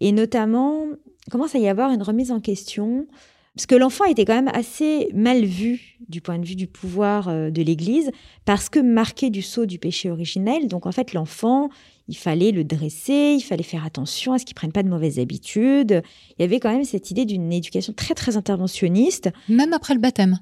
et 0.00 0.12
notamment 0.12 0.86
commence 1.30 1.54
à 1.54 1.58
y 1.58 1.68
avoir 1.68 1.90
une 1.90 2.02
remise 2.02 2.32
en 2.32 2.40
question, 2.40 3.06
parce 3.54 3.66
que 3.66 3.74
l'enfant 3.74 4.04
était 4.04 4.24
quand 4.24 4.34
même 4.34 4.50
assez 4.54 5.08
mal 5.12 5.44
vu 5.44 5.98
du 6.08 6.20
point 6.20 6.38
de 6.38 6.46
vue 6.46 6.54
du 6.54 6.66
pouvoir 6.66 7.28
euh, 7.28 7.50
de 7.50 7.62
l'Église, 7.62 8.10
parce 8.44 8.68
que 8.68 8.78
marqué 8.78 9.30
du 9.30 9.42
sceau 9.42 9.66
du 9.66 9.78
péché 9.78 10.10
originel, 10.10 10.68
donc 10.68 10.86
en 10.86 10.92
fait 10.92 11.12
l'enfant, 11.12 11.68
il 12.08 12.16
fallait 12.16 12.52
le 12.52 12.64
dresser, 12.64 13.34
il 13.36 13.42
fallait 13.42 13.62
faire 13.62 13.84
attention 13.84 14.32
à 14.32 14.38
ce 14.38 14.44
qu'il 14.44 14.54
prenne 14.54 14.72
pas 14.72 14.82
de 14.82 14.88
mauvaises 14.88 15.18
habitudes. 15.18 16.02
Il 16.38 16.42
y 16.42 16.44
avait 16.44 16.58
quand 16.58 16.72
même 16.72 16.84
cette 16.84 17.10
idée 17.10 17.24
d'une 17.24 17.52
éducation 17.52 17.92
très 17.92 18.14
très 18.14 18.36
interventionniste. 18.36 19.30
Même 19.48 19.72
après 19.72 19.94
le 19.94 20.00
baptême. 20.00 20.38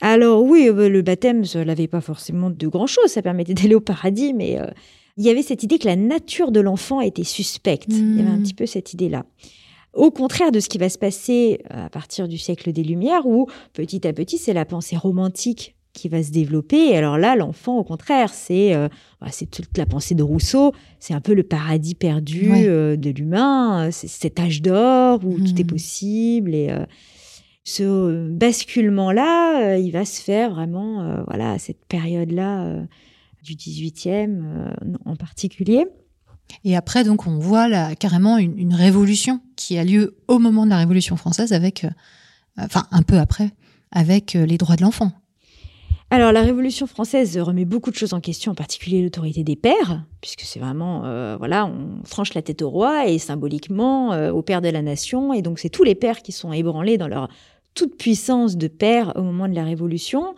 Alors 0.00 0.42
oui, 0.42 0.68
euh, 0.68 0.88
le 0.88 1.02
baptême, 1.02 1.44
ça 1.44 1.64
n'avait 1.64 1.88
pas 1.88 2.00
forcément 2.00 2.50
de 2.50 2.66
grand-chose, 2.68 3.06
ça 3.06 3.22
permettait 3.22 3.54
d'aller 3.54 3.74
au 3.74 3.80
paradis, 3.80 4.34
mais 4.34 4.60
euh, 4.60 4.66
il 5.16 5.24
y 5.24 5.30
avait 5.30 5.42
cette 5.42 5.62
idée 5.62 5.78
que 5.78 5.86
la 5.86 5.96
nature 5.96 6.52
de 6.52 6.60
l'enfant 6.60 7.00
était 7.00 7.24
suspecte. 7.24 7.86
Il 7.88 8.16
y 8.16 8.20
avait 8.20 8.30
un 8.30 8.36
hmm. 8.36 8.42
petit 8.42 8.54
peu 8.54 8.66
cette 8.66 8.92
idée-là. 8.92 9.24
Au 9.92 10.10
contraire 10.10 10.50
de 10.50 10.58
ce 10.58 10.68
qui 10.68 10.78
va 10.78 10.88
se 10.88 10.98
passer 10.98 11.60
euh, 11.72 11.86
à 11.86 11.88
partir 11.88 12.26
du 12.26 12.36
siècle 12.36 12.72
des 12.72 12.82
Lumières, 12.82 13.26
où 13.26 13.46
petit 13.72 14.06
à 14.06 14.12
petit, 14.12 14.38
c'est 14.38 14.52
la 14.52 14.64
pensée 14.64 14.96
romantique 14.96 15.76
qui 15.92 16.08
va 16.08 16.22
se 16.22 16.32
développer. 16.32 16.88
Et 16.88 16.96
alors 16.96 17.18
là, 17.18 17.36
l'enfant, 17.36 17.78
au 17.78 17.84
contraire, 17.84 18.34
c'est 18.34 18.74
bah, 19.20 19.28
c'est 19.30 19.48
toute 19.48 19.78
la 19.78 19.86
pensée 19.86 20.16
de 20.16 20.24
Rousseau. 20.24 20.72
C'est 20.98 21.14
un 21.14 21.20
peu 21.20 21.34
le 21.34 21.44
paradis 21.44 21.94
perdu 21.94 22.48
de 22.48 23.10
l'humain. 23.10 23.92
C'est 23.92 24.08
cet 24.08 24.40
âge 24.40 24.60
d'or 24.60 25.20
où 25.24 25.38
tout 25.38 25.60
est 25.60 25.62
hmm. 25.62 25.66
possible 25.68 26.52
et 26.52 26.74
ce 27.64 28.28
basculement-là, 28.28 29.72
euh, 29.72 29.78
il 29.78 29.90
va 29.90 30.04
se 30.04 30.20
faire 30.20 30.50
vraiment, 30.50 31.02
euh, 31.02 31.22
voilà, 31.26 31.52
à 31.52 31.58
cette 31.58 31.84
période-là 31.86 32.64
euh, 32.64 32.84
du 33.44 33.54
18e 33.54 34.74
en 35.04 35.16
particulier. 35.16 35.86
Et 36.64 36.76
après, 36.76 37.04
donc, 37.04 37.26
on 37.26 37.38
voit 37.38 37.68
là, 37.68 37.94
carrément 37.94 38.38
une, 38.38 38.74
révolution 38.74 39.40
qui 39.56 39.78
a 39.78 39.84
lieu 39.84 40.16
au 40.28 40.38
moment 40.38 40.64
de 40.64 40.70
la 40.70 40.78
Révolution 40.78 41.16
française 41.16 41.52
avec, 41.52 41.86
enfin, 42.58 42.86
un 42.90 43.02
peu 43.02 43.18
après, 43.18 43.50
avec 43.92 44.34
les 44.34 44.58
droits 44.58 44.76
de 44.76 44.82
l'enfant. 44.82 45.12
Alors, 46.10 46.32
la 46.32 46.42
Révolution 46.42 46.86
française 46.86 47.38
remet 47.38 47.64
beaucoup 47.64 47.90
de 47.90 47.96
choses 47.96 48.12
en 48.12 48.20
question, 48.20 48.52
en 48.52 48.54
particulier 48.54 49.02
l'autorité 49.02 49.42
des 49.42 49.56
pères, 49.56 50.04
puisque 50.20 50.42
c'est 50.42 50.60
vraiment, 50.60 51.00
voilà, 51.38 51.66
on 51.66 52.04
franche 52.04 52.34
la 52.34 52.42
tête 52.42 52.62
au 52.62 52.70
roi 52.70 53.06
et 53.08 53.18
symboliquement 53.18 54.10
au 54.28 54.42
père 54.42 54.60
de 54.60 54.68
la 54.68 54.82
nation, 54.82 55.32
et 55.32 55.42
donc 55.42 55.58
c'est 55.58 55.70
tous 55.70 55.84
les 55.84 55.94
pères 55.94 56.22
qui 56.22 56.32
sont 56.32 56.52
ébranlés 56.52 56.98
dans 56.98 57.08
leur 57.08 57.28
toute 57.74 57.96
puissance 57.96 58.56
de 58.56 58.68
père 58.68 59.12
au 59.16 59.22
moment 59.22 59.48
de 59.48 59.54
la 59.54 59.64
Révolution. 59.64 60.34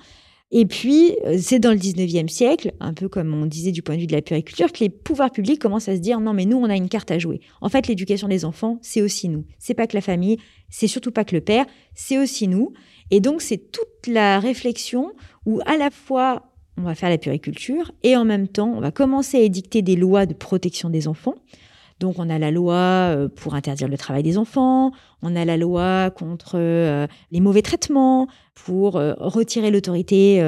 Et 0.52 0.64
puis, 0.64 1.16
euh, 1.24 1.38
c'est 1.40 1.58
dans 1.58 1.72
le 1.72 1.78
19e 1.78 2.28
siècle, 2.28 2.72
un 2.78 2.94
peu 2.94 3.08
comme 3.08 3.34
on 3.34 3.46
disait 3.46 3.72
du 3.72 3.82
point 3.82 3.96
de 3.96 4.00
vue 4.00 4.06
de 4.06 4.12
la 4.12 4.22
puriculture, 4.22 4.70
que 4.70 4.78
les 4.80 4.88
pouvoirs 4.88 5.32
publics 5.32 5.60
commencent 5.60 5.88
à 5.88 5.96
se 5.96 6.00
dire 6.00 6.20
non, 6.20 6.34
mais 6.34 6.44
nous, 6.44 6.56
on 6.56 6.70
a 6.70 6.76
une 6.76 6.88
carte 6.88 7.10
à 7.10 7.18
jouer. 7.18 7.40
En 7.60 7.68
fait, 7.68 7.88
l'éducation 7.88 8.28
des 8.28 8.44
enfants, 8.44 8.78
c'est 8.80 9.02
aussi 9.02 9.28
nous. 9.28 9.44
C'est 9.58 9.74
pas 9.74 9.86
que 9.86 9.96
la 9.96 10.00
famille, 10.00 10.38
c'est 10.70 10.86
surtout 10.86 11.10
pas 11.10 11.24
que 11.24 11.34
le 11.34 11.40
père, 11.40 11.66
c'est 11.94 12.18
aussi 12.18 12.46
nous. 12.46 12.72
Et 13.10 13.20
donc, 13.20 13.42
c'est 13.42 13.72
toute 13.72 14.06
la 14.06 14.38
réflexion 14.38 15.12
où 15.46 15.60
à 15.66 15.76
la 15.76 15.90
fois 15.90 16.52
on 16.78 16.82
va 16.82 16.94
faire 16.94 17.08
la 17.08 17.18
puriculture 17.18 17.92
et 18.02 18.16
en 18.16 18.24
même 18.24 18.48
temps, 18.48 18.72
on 18.76 18.80
va 18.80 18.90
commencer 18.90 19.38
à 19.38 19.40
édicter 19.40 19.82
des 19.82 19.96
lois 19.96 20.26
de 20.26 20.34
protection 20.34 20.90
des 20.90 21.08
enfants. 21.08 21.34
Donc 21.98 22.18
on 22.18 22.28
a 22.28 22.38
la 22.38 22.50
loi 22.50 22.74
euh, 22.74 23.28
pour 23.28 23.54
interdire 23.54 23.88
le 23.88 23.96
travail 23.96 24.22
des 24.22 24.36
enfants, 24.36 24.92
on 25.22 25.34
a 25.34 25.46
la 25.46 25.56
loi 25.56 26.10
contre 26.10 26.52
euh, 26.56 27.06
les 27.30 27.40
mauvais 27.40 27.62
traitements, 27.62 28.28
pour 28.54 28.96
euh, 28.96 29.12
retirer 29.18 29.70
l'autorité 29.70 30.42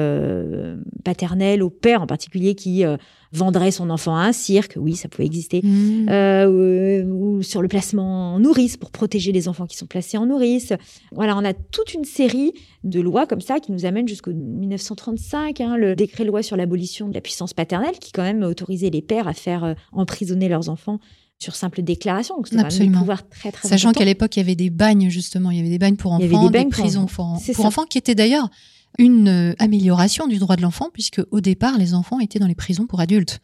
paternelle 1.03 1.61
au 1.61 1.69
père 1.69 2.01
en 2.01 2.07
particulier 2.07 2.55
qui 2.55 2.83
vendrait 3.31 3.69
son 3.69 3.91
enfant 3.91 4.15
à 4.15 4.21
un 4.21 4.31
cirque, 4.31 4.73
oui, 4.77 4.95
ça 4.95 5.07
pouvait 5.07 5.27
exister, 5.27 5.61
mmh. 5.63 7.11
ou, 7.11 7.43
sur 7.43 7.61
le 7.61 7.67
placement 7.67 8.33
en 8.33 8.39
nourrice 8.39 8.77
pour 8.77 8.89
protéger 8.89 9.31
les 9.31 9.47
enfants 9.47 9.67
qui 9.67 9.77
sont 9.77 9.85
placés 9.85 10.17
en 10.17 10.25
nourrice. 10.25 10.73
Voilà, 11.11 11.37
on 11.37 11.45
a 11.45 11.53
toute 11.53 11.93
une 11.93 12.03
série 12.03 12.53
de 12.83 12.99
lois 12.99 13.27
comme 13.27 13.41
ça 13.41 13.59
qui 13.59 13.71
nous 13.71 13.85
amènent 13.85 14.07
jusqu'au 14.07 14.33
1935, 14.33 15.61
hein, 15.61 15.77
le 15.77 15.95
décret 15.95 16.25
loi 16.25 16.41
sur 16.41 16.57
l'abolition 16.57 17.07
de 17.07 17.13
la 17.13 17.21
puissance 17.21 17.53
paternelle 17.53 17.99
qui 17.99 18.11
quand 18.11 18.23
même 18.23 18.41
autorisait 18.41 18.89
les 18.89 19.03
pères 19.03 19.27
à 19.27 19.33
faire 19.33 19.75
emprisonner 19.91 20.49
leurs 20.49 20.69
enfants 20.69 20.99
sur 21.39 21.55
simple 21.55 21.81
déclaration. 21.81 22.35
Donc 22.35 22.49
c'était 22.49 22.83
un 22.83 22.91
pouvoir 22.91 23.27
très 23.27 23.51
très 23.51 23.67
Sachant 23.67 23.93
qu'à 23.93 24.05
l'époque 24.05 24.35
il 24.35 24.39
y 24.39 24.43
avait 24.43 24.55
des 24.55 24.69
bagnes 24.69 25.09
justement, 25.09 25.51
il 25.51 25.57
y 25.57 25.59
avait 25.61 25.69
des 25.69 25.79
bagnes 25.79 25.95
pour 25.95 26.11
enfants, 26.11 26.49
des, 26.49 26.65
prisons 26.65 27.05
pour, 27.05 27.25
enfants, 27.65 27.85
qui 27.85 27.97
étaient 27.97 28.15
d'ailleurs 28.15 28.49
une 28.97 29.29
euh, 29.29 29.55
amélioration 29.57 30.27
du 30.27 30.37
droit 30.37 30.57
de 30.57 30.61
l'enfant 30.61 30.89
puisque 30.93 31.21
au 31.31 31.39
départ 31.39 31.77
les 31.77 31.93
enfants 31.93 32.19
étaient 32.19 32.39
dans 32.39 32.47
les 32.47 32.55
prisons 32.55 32.85
pour 32.85 32.99
adultes. 32.99 33.39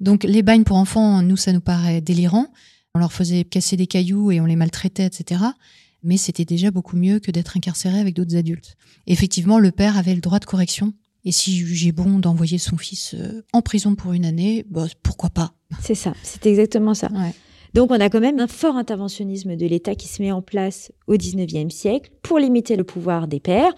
Donc 0.00 0.22
les 0.22 0.42
bagnes 0.42 0.62
pour 0.62 0.76
enfants, 0.76 1.22
nous 1.22 1.36
ça 1.36 1.52
nous 1.52 1.60
paraît 1.60 2.00
délirant. 2.00 2.46
On 2.94 3.00
leur 3.00 3.12
faisait 3.12 3.44
casser 3.44 3.76
des 3.76 3.86
cailloux 3.86 4.30
et 4.30 4.40
on 4.40 4.46
les 4.46 4.56
maltraitait, 4.56 5.06
etc. 5.06 5.42
Mais 6.04 6.16
c'était 6.16 6.44
déjà 6.44 6.70
beaucoup 6.70 6.96
mieux 6.96 7.20
que 7.20 7.30
d'être 7.30 7.56
incarcéré 7.56 7.98
avec 7.98 8.14
d'autres 8.14 8.36
adultes. 8.36 8.76
Effectivement, 9.06 9.58
le 9.58 9.70
père 9.70 9.96
avait 9.96 10.14
le 10.14 10.20
droit 10.20 10.38
de 10.38 10.44
correction 10.44 10.92
et 11.24 11.32
si 11.32 11.56
jugeait 11.56 11.92
bon 11.92 12.18
d'envoyer 12.18 12.58
son 12.58 12.76
fils 12.76 13.14
euh, 13.14 13.42
en 13.52 13.62
prison 13.62 13.94
pour 13.94 14.12
une 14.12 14.24
année, 14.24 14.64
bah, 14.68 14.86
pourquoi 15.02 15.30
pas? 15.30 15.54
C'est 15.80 15.94
ça, 15.94 16.14
c'est 16.22 16.46
exactement 16.46 16.94
ça. 16.94 17.08
Donc 17.74 17.90
on 17.90 18.00
a 18.00 18.10
quand 18.10 18.20
même 18.20 18.40
un 18.40 18.48
fort 18.48 18.76
interventionnisme 18.76 19.56
de 19.56 19.66
l'État 19.66 19.94
qui 19.94 20.08
se 20.08 20.20
met 20.20 20.32
en 20.32 20.42
place 20.42 20.92
au 21.06 21.14
19e 21.14 21.70
siècle 21.70 22.10
pour 22.22 22.38
limiter 22.38 22.76
le 22.76 22.84
pouvoir 22.84 23.28
des 23.28 23.40
pères 23.40 23.74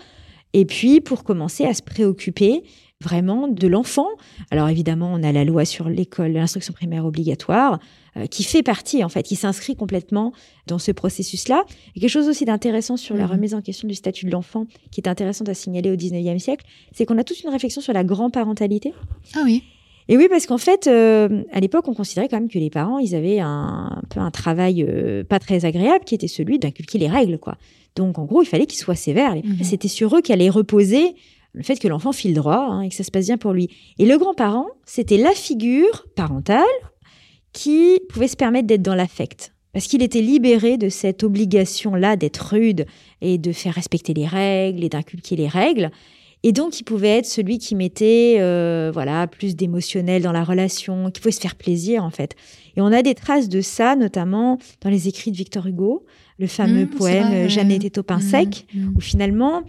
et 0.52 0.64
puis 0.64 1.00
pour 1.00 1.22
commencer 1.22 1.64
à 1.64 1.74
se 1.74 1.82
préoccuper 1.82 2.62
vraiment 3.04 3.46
de 3.46 3.68
l'enfant. 3.68 4.08
Alors 4.50 4.68
évidemment, 4.68 5.12
on 5.12 5.22
a 5.22 5.30
la 5.30 5.44
loi 5.44 5.64
sur 5.64 5.88
l'école, 5.88 6.32
l'instruction 6.32 6.72
primaire 6.72 7.04
obligatoire, 7.04 7.78
euh, 8.16 8.26
qui 8.26 8.42
fait 8.42 8.62
partie, 8.62 9.04
en 9.04 9.08
fait, 9.08 9.22
qui 9.22 9.36
s'inscrit 9.36 9.76
complètement 9.76 10.32
dans 10.66 10.78
ce 10.78 10.92
processus-là. 10.92 11.64
Et 11.94 12.00
quelque 12.00 12.10
chose 12.10 12.28
aussi 12.28 12.44
d'intéressant 12.44 12.96
sur 12.96 13.16
la 13.16 13.24
mhm. 13.24 13.32
remise 13.32 13.54
en 13.54 13.60
question 13.60 13.86
du 13.86 13.94
statut 13.94 14.26
de 14.26 14.30
l'enfant, 14.30 14.66
qui 14.90 15.00
est 15.00 15.08
intéressant 15.08 15.44
à 15.44 15.54
signaler 15.54 15.90
au 15.90 15.96
19e 15.96 16.38
siècle, 16.38 16.64
c'est 16.92 17.06
qu'on 17.06 17.18
a 17.18 17.24
toute 17.24 17.42
une 17.42 17.50
réflexion 17.50 17.80
sur 17.80 17.92
la 17.92 18.04
grand-parentalité. 18.04 18.92
Ah 19.34 19.42
oui. 19.44 19.62
Et 20.08 20.16
oui, 20.16 20.26
parce 20.28 20.46
qu'en 20.46 20.58
fait, 20.58 20.86
euh, 20.86 21.42
à 21.50 21.60
l'époque, 21.60 21.88
on 21.88 21.94
considérait 21.94 22.28
quand 22.28 22.36
même 22.36 22.50
que 22.50 22.58
les 22.58 22.70
parents, 22.70 22.98
ils 22.98 23.14
avaient 23.14 23.40
un, 23.40 24.02
peu 24.10 24.20
un 24.20 24.30
travail 24.30 24.84
euh, 24.86 25.24
pas 25.24 25.38
très 25.38 25.64
agréable, 25.64 26.04
qui 26.04 26.14
était 26.14 26.28
celui 26.28 26.58
d'inculquer 26.58 26.98
les 26.98 27.08
règles, 27.08 27.38
quoi. 27.38 27.56
Donc, 27.96 28.18
en 28.18 28.24
gros, 28.24 28.42
il 28.42 28.46
fallait 28.46 28.66
qu'ils 28.66 28.78
soient 28.78 28.96
sévères. 28.96 29.34
Mhm. 29.34 29.58
C'était 29.62 29.88
sur 29.88 30.16
eux 30.16 30.20
qu'allait 30.20 30.50
reposer 30.50 31.14
le 31.54 31.62
fait 31.62 31.76
que 31.76 31.88
l'enfant 31.88 32.12
file 32.12 32.34
droit 32.34 32.66
hein, 32.68 32.82
et 32.82 32.88
que 32.88 32.94
ça 32.94 33.04
se 33.04 33.10
passe 33.10 33.26
bien 33.26 33.38
pour 33.38 33.52
lui. 33.52 33.70
Et 33.98 34.06
le 34.06 34.18
grand-parent, 34.18 34.66
c'était 34.84 35.16
la 35.16 35.32
figure 35.32 36.06
parentale 36.16 36.64
qui 37.52 38.00
pouvait 38.08 38.28
se 38.28 38.36
permettre 38.36 38.66
d'être 38.66 38.82
dans 38.82 38.96
l'affect. 38.96 39.54
Parce 39.72 39.86
qu'il 39.86 40.02
était 40.02 40.20
libéré 40.20 40.76
de 40.76 40.88
cette 40.88 41.22
obligation-là 41.24 42.16
d'être 42.16 42.52
rude 42.52 42.86
et 43.20 43.38
de 43.38 43.52
faire 43.52 43.74
respecter 43.74 44.14
les 44.14 44.26
règles 44.26 44.84
et 44.84 44.88
d'inculquer 44.88 45.36
les 45.36 45.48
règles. 45.48 45.90
Et 46.42 46.52
donc, 46.52 46.78
il 46.78 46.84
pouvait 46.84 47.18
être 47.18 47.26
celui 47.26 47.58
qui 47.58 47.74
mettait 47.74 48.36
euh, 48.38 48.90
voilà 48.92 49.26
plus 49.26 49.56
d'émotionnel 49.56 50.22
dans 50.22 50.32
la 50.32 50.44
relation, 50.44 51.10
qui 51.10 51.20
pouvait 51.20 51.32
se 51.32 51.40
faire 51.40 51.54
plaisir 51.54 52.04
en 52.04 52.10
fait. 52.10 52.36
Et 52.76 52.82
on 52.82 52.92
a 52.92 53.02
des 53.02 53.14
traces 53.14 53.48
de 53.48 53.60
ça, 53.62 53.96
notamment 53.96 54.58
dans 54.82 54.90
les 54.90 55.08
écrits 55.08 55.30
de 55.30 55.36
Victor 55.36 55.66
Hugo, 55.66 56.04
le 56.38 56.46
fameux 56.46 56.84
mmh, 56.84 56.90
poème 56.90 57.48
Jamais 57.48 57.76
été 57.76 57.98
au 57.98 58.02
pain 58.02 58.18
mmh, 58.18 58.22
sec, 58.22 58.66
mmh. 58.74 58.88
où 58.96 59.00
finalement 59.00 59.62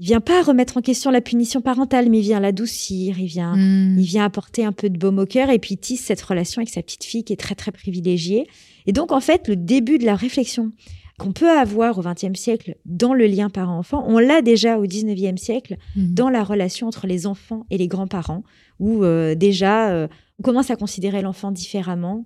il 0.00 0.06
vient 0.06 0.20
pas 0.20 0.40
remettre 0.42 0.78
en 0.78 0.80
question 0.80 1.10
la 1.10 1.20
punition 1.20 1.60
parentale, 1.60 2.08
mais 2.08 2.20
il 2.20 2.22
vient 2.22 2.40
l'adoucir, 2.40 3.18
il 3.18 3.26
vient, 3.26 3.54
hmm. 3.54 3.98
il 3.98 4.06
vient 4.06 4.24
apporter 4.24 4.64
un 4.64 4.72
peu 4.72 4.88
de 4.88 4.96
baume 4.96 5.18
au 5.18 5.26
cœur 5.26 5.50
et 5.50 5.58
puis 5.58 5.74
il 5.74 5.76
tisse 5.76 6.02
cette 6.02 6.22
relation 6.22 6.60
avec 6.60 6.70
sa 6.70 6.82
petite 6.82 7.04
fille 7.04 7.22
qui 7.22 7.34
est 7.34 7.36
très 7.36 7.54
très 7.54 7.70
privilégiée. 7.70 8.46
Et 8.86 8.92
donc 8.92 9.12
en 9.12 9.20
fait, 9.20 9.46
le 9.46 9.56
début 9.56 9.98
de 9.98 10.06
la 10.06 10.16
réflexion 10.16 10.72
qu'on 11.18 11.32
peut 11.32 11.50
avoir 11.50 11.98
au 11.98 12.02
XXe 12.02 12.32
siècle 12.32 12.76
dans 12.86 13.12
le 13.12 13.26
lien 13.26 13.50
parent-enfant, 13.50 14.02
on 14.08 14.18
l'a 14.18 14.40
déjà 14.40 14.78
au 14.78 14.86
XIXe 14.86 15.38
siècle 15.38 15.76
hmm. 15.94 16.14
dans 16.14 16.30
la 16.30 16.44
relation 16.44 16.86
entre 16.86 17.06
les 17.06 17.26
enfants 17.26 17.66
et 17.68 17.76
les 17.76 17.86
grands-parents, 17.86 18.42
où 18.78 19.04
euh, 19.04 19.34
déjà 19.34 19.90
euh, 19.90 20.08
on 20.38 20.42
commence 20.42 20.70
à 20.70 20.76
considérer 20.76 21.20
l'enfant 21.20 21.50
différemment, 21.50 22.24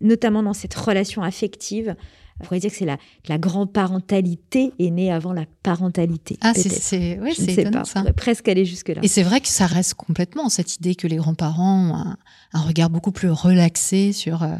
notamment 0.00 0.42
dans 0.42 0.52
cette 0.52 0.74
relation 0.74 1.22
affective 1.22 1.94
on 2.40 2.44
pourrait 2.44 2.58
dire 2.58 2.70
que 2.70 2.76
c'est 2.76 2.84
la, 2.84 2.98
la 3.28 3.38
grand-parentalité 3.38 4.72
est 4.78 4.90
née 4.90 5.12
avant 5.12 5.32
la 5.32 5.44
parentalité. 5.62 6.36
Ah, 6.40 6.52
c'est 6.54 7.20
ouais, 7.20 7.32
étonnant 7.32 7.84
ça. 7.84 8.02
presque 8.12 8.48
aller 8.48 8.64
jusque-là. 8.64 9.00
Et 9.02 9.08
c'est 9.08 9.22
vrai 9.22 9.40
que 9.40 9.48
ça 9.48 9.66
reste 9.66 9.94
complètement 9.94 10.48
cette 10.48 10.76
idée 10.76 10.96
que 10.96 11.06
les 11.06 11.16
grands-parents 11.16 11.90
ont 11.90 12.16
un, 12.52 12.60
regard 12.60 12.90
beaucoup 12.90 13.12
plus 13.12 13.30
relaxé 13.30 14.12
sur 14.12 14.42
euh, 14.42 14.56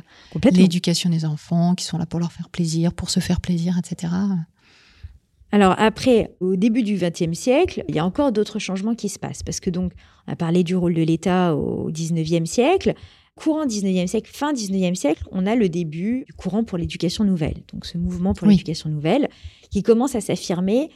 l'éducation 0.53 1.11
des 1.11 1.25
enfants, 1.25 1.75
qui 1.75 1.85
sont 1.85 1.99
là 1.99 2.07
pour 2.07 2.21
leur 2.21 2.33
faire 2.33 2.49
plaisir, 2.49 2.93
pour 2.93 3.11
se 3.11 3.19
faire 3.21 3.41
plaisir, 3.41 3.77
etc. 3.79 4.13
Alors 5.51 5.75
après, 5.79 6.35
au 6.41 6.57
début 6.57 6.83
du 6.83 6.97
XXe 6.97 7.37
siècle, 7.39 7.85
il 7.89 7.95
y 7.95 7.99
a 7.99 8.05
encore 8.05 8.33
d'autres 8.33 8.59
changements 8.59 8.95
qui 8.95 9.09
se 9.09 9.19
passent 9.19 9.43
parce 9.43 9.61
que 9.61 9.71
donc 9.71 9.93
on 10.27 10.33
a 10.33 10.37
parlé 10.37 10.65
du 10.65 10.75
rôle 10.75 10.95
de 10.95 11.03
l'État 11.03 11.55
au 11.55 11.91
XIXe 11.91 12.49
siècle 12.49 12.95
courant 13.37 13.67
19e 13.67 14.07
siècle, 14.07 14.31
fin 14.33 14.53
19e 14.53 14.95
siècle, 14.95 15.25
on 15.33 15.47
a 15.47 15.55
le 15.55 15.69
début 15.69 16.25
du 16.27 16.33
courant 16.35 16.65
pour 16.65 16.79
l'éducation 16.79 17.25
nouvelle. 17.25 17.63
Donc 17.73 17.87
ce 17.87 17.99
mouvement 17.99 18.35
pour 18.35 18.47
l'éducation 18.47 18.89
nouvelle 18.89 19.29
qui 19.71 19.83
commence 19.83 20.15
à 20.15 20.21
s'affirmer 20.21 20.91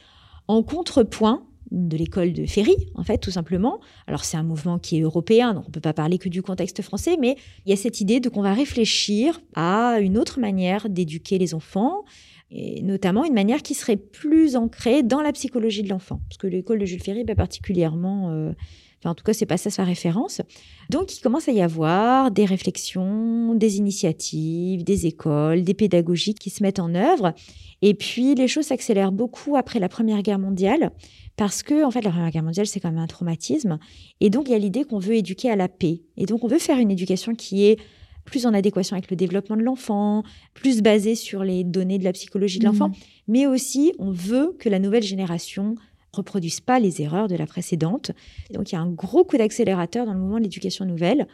en 0.47 0.63
contrepoint 0.63 1.45
de 1.71 1.97
l'école 1.97 2.33
de 2.33 2.45
Ferry, 2.45 2.75
en 2.95 3.03
fait, 3.03 3.19
tout 3.19 3.31
simplement. 3.31 3.79
Alors, 4.07 4.25
c'est 4.25 4.37
un 4.37 4.43
mouvement 4.43 4.79
qui 4.79 4.97
est 4.97 5.01
européen, 5.01 5.53
donc 5.53 5.65
on 5.65 5.67
ne 5.67 5.73
peut 5.73 5.79
pas 5.79 5.93
parler 5.93 6.17
que 6.17 6.29
du 6.29 6.41
contexte 6.41 6.81
français, 6.81 7.17
mais 7.19 7.35
il 7.65 7.69
y 7.69 7.73
a 7.73 7.75
cette 7.75 8.01
idée 8.01 8.19
de 8.19 8.29
qu'on 8.29 8.41
va 8.41 8.53
réfléchir 8.53 9.39
à 9.55 9.99
une 9.99 10.17
autre 10.17 10.39
manière 10.39 10.89
d'éduquer 10.89 11.37
les 11.37 11.53
enfants, 11.53 12.03
et 12.49 12.81
notamment 12.81 13.23
une 13.25 13.33
manière 13.33 13.61
qui 13.61 13.75
serait 13.75 13.97
plus 13.97 14.55
ancrée 14.55 15.03
dans 15.03 15.21
la 15.21 15.31
psychologie 15.31 15.83
de 15.83 15.89
l'enfant. 15.89 16.21
Parce 16.27 16.37
que 16.37 16.47
l'école 16.47 16.79
de 16.79 16.85
Jules 16.85 17.03
Ferry, 17.03 17.23
pas 17.23 17.35
particulièrement. 17.35 18.31
Euh, 18.31 18.53
enfin, 18.99 19.11
en 19.11 19.15
tout 19.15 19.23
cas, 19.23 19.33
c'est 19.33 19.45
pas 19.45 19.57
ça 19.57 19.69
sa 19.69 19.83
référence. 19.83 20.41
Donc, 20.89 21.15
il 21.15 21.21
commence 21.21 21.47
à 21.47 21.51
y 21.51 21.61
avoir 21.61 22.31
des 22.31 22.45
réflexions, 22.45 23.55
des 23.55 23.77
initiatives, 23.77 24.83
des 24.83 25.05
écoles, 25.05 25.63
des 25.63 25.73
pédagogies 25.73 26.33
qui 26.33 26.49
se 26.49 26.63
mettent 26.63 26.79
en 26.79 26.93
œuvre. 26.95 27.33
Et 27.81 27.93
puis, 27.93 28.35
les 28.35 28.47
choses 28.47 28.65
s'accélèrent 28.65 29.11
beaucoup 29.11 29.55
après 29.55 29.79
la 29.79 29.89
Première 29.89 30.21
Guerre 30.21 30.39
mondiale, 30.39 30.91
parce 31.37 31.63
que, 31.63 31.85
en 31.85 31.91
fait, 31.91 32.01
la 32.01 32.11
Première 32.11 32.31
Guerre 32.31 32.43
mondiale, 32.43 32.67
c'est 32.67 32.79
quand 32.79 32.91
même 32.91 32.99
un 32.99 33.07
traumatisme. 33.07 33.79
Et 34.19 34.29
donc, 34.29 34.49
il 34.49 34.51
y 34.51 34.55
a 34.55 34.59
l'idée 34.59 34.83
qu'on 34.83 34.99
veut 34.99 35.15
éduquer 35.15 35.49
à 35.49 35.55
la 35.55 35.69
paix. 35.69 36.01
Et 36.17 36.25
donc, 36.25 36.43
on 36.43 36.47
veut 36.47 36.59
faire 36.59 36.77
une 36.77 36.91
éducation 36.91 37.35
qui 37.35 37.65
est 37.65 37.79
plus 38.25 38.45
en 38.45 38.53
adéquation 38.53 38.95
avec 38.95 39.09
le 39.09 39.17
développement 39.17 39.57
de 39.57 39.63
l'enfant, 39.63 40.23
plus 40.53 40.81
basé 40.81 41.15
sur 41.15 41.43
les 41.43 41.63
données 41.63 41.97
de 41.97 42.03
la 42.03 42.13
psychologie 42.13 42.59
de 42.59 42.65
l'enfant, 42.65 42.89
mmh. 42.89 42.93
mais 43.27 43.47
aussi 43.47 43.93
on 43.97 44.11
veut 44.11 44.55
que 44.59 44.69
la 44.69 44.79
nouvelle 44.79 45.03
génération 45.03 45.75
reproduise 46.11 46.59
pas 46.59 46.79
les 46.79 47.01
erreurs 47.01 47.27
de 47.27 47.35
la 47.35 47.45
précédente. 47.45 48.11
Donc 48.51 48.71
il 48.71 48.75
y 48.75 48.77
a 48.77 48.81
un 48.81 48.89
gros 48.89 49.23
coup 49.23 49.37
d'accélérateur 49.37 50.05
dans 50.05 50.13
le 50.13 50.19
mouvement 50.19 50.37
de 50.37 50.43
l'éducation 50.43 50.85
nouvelle 50.85 51.27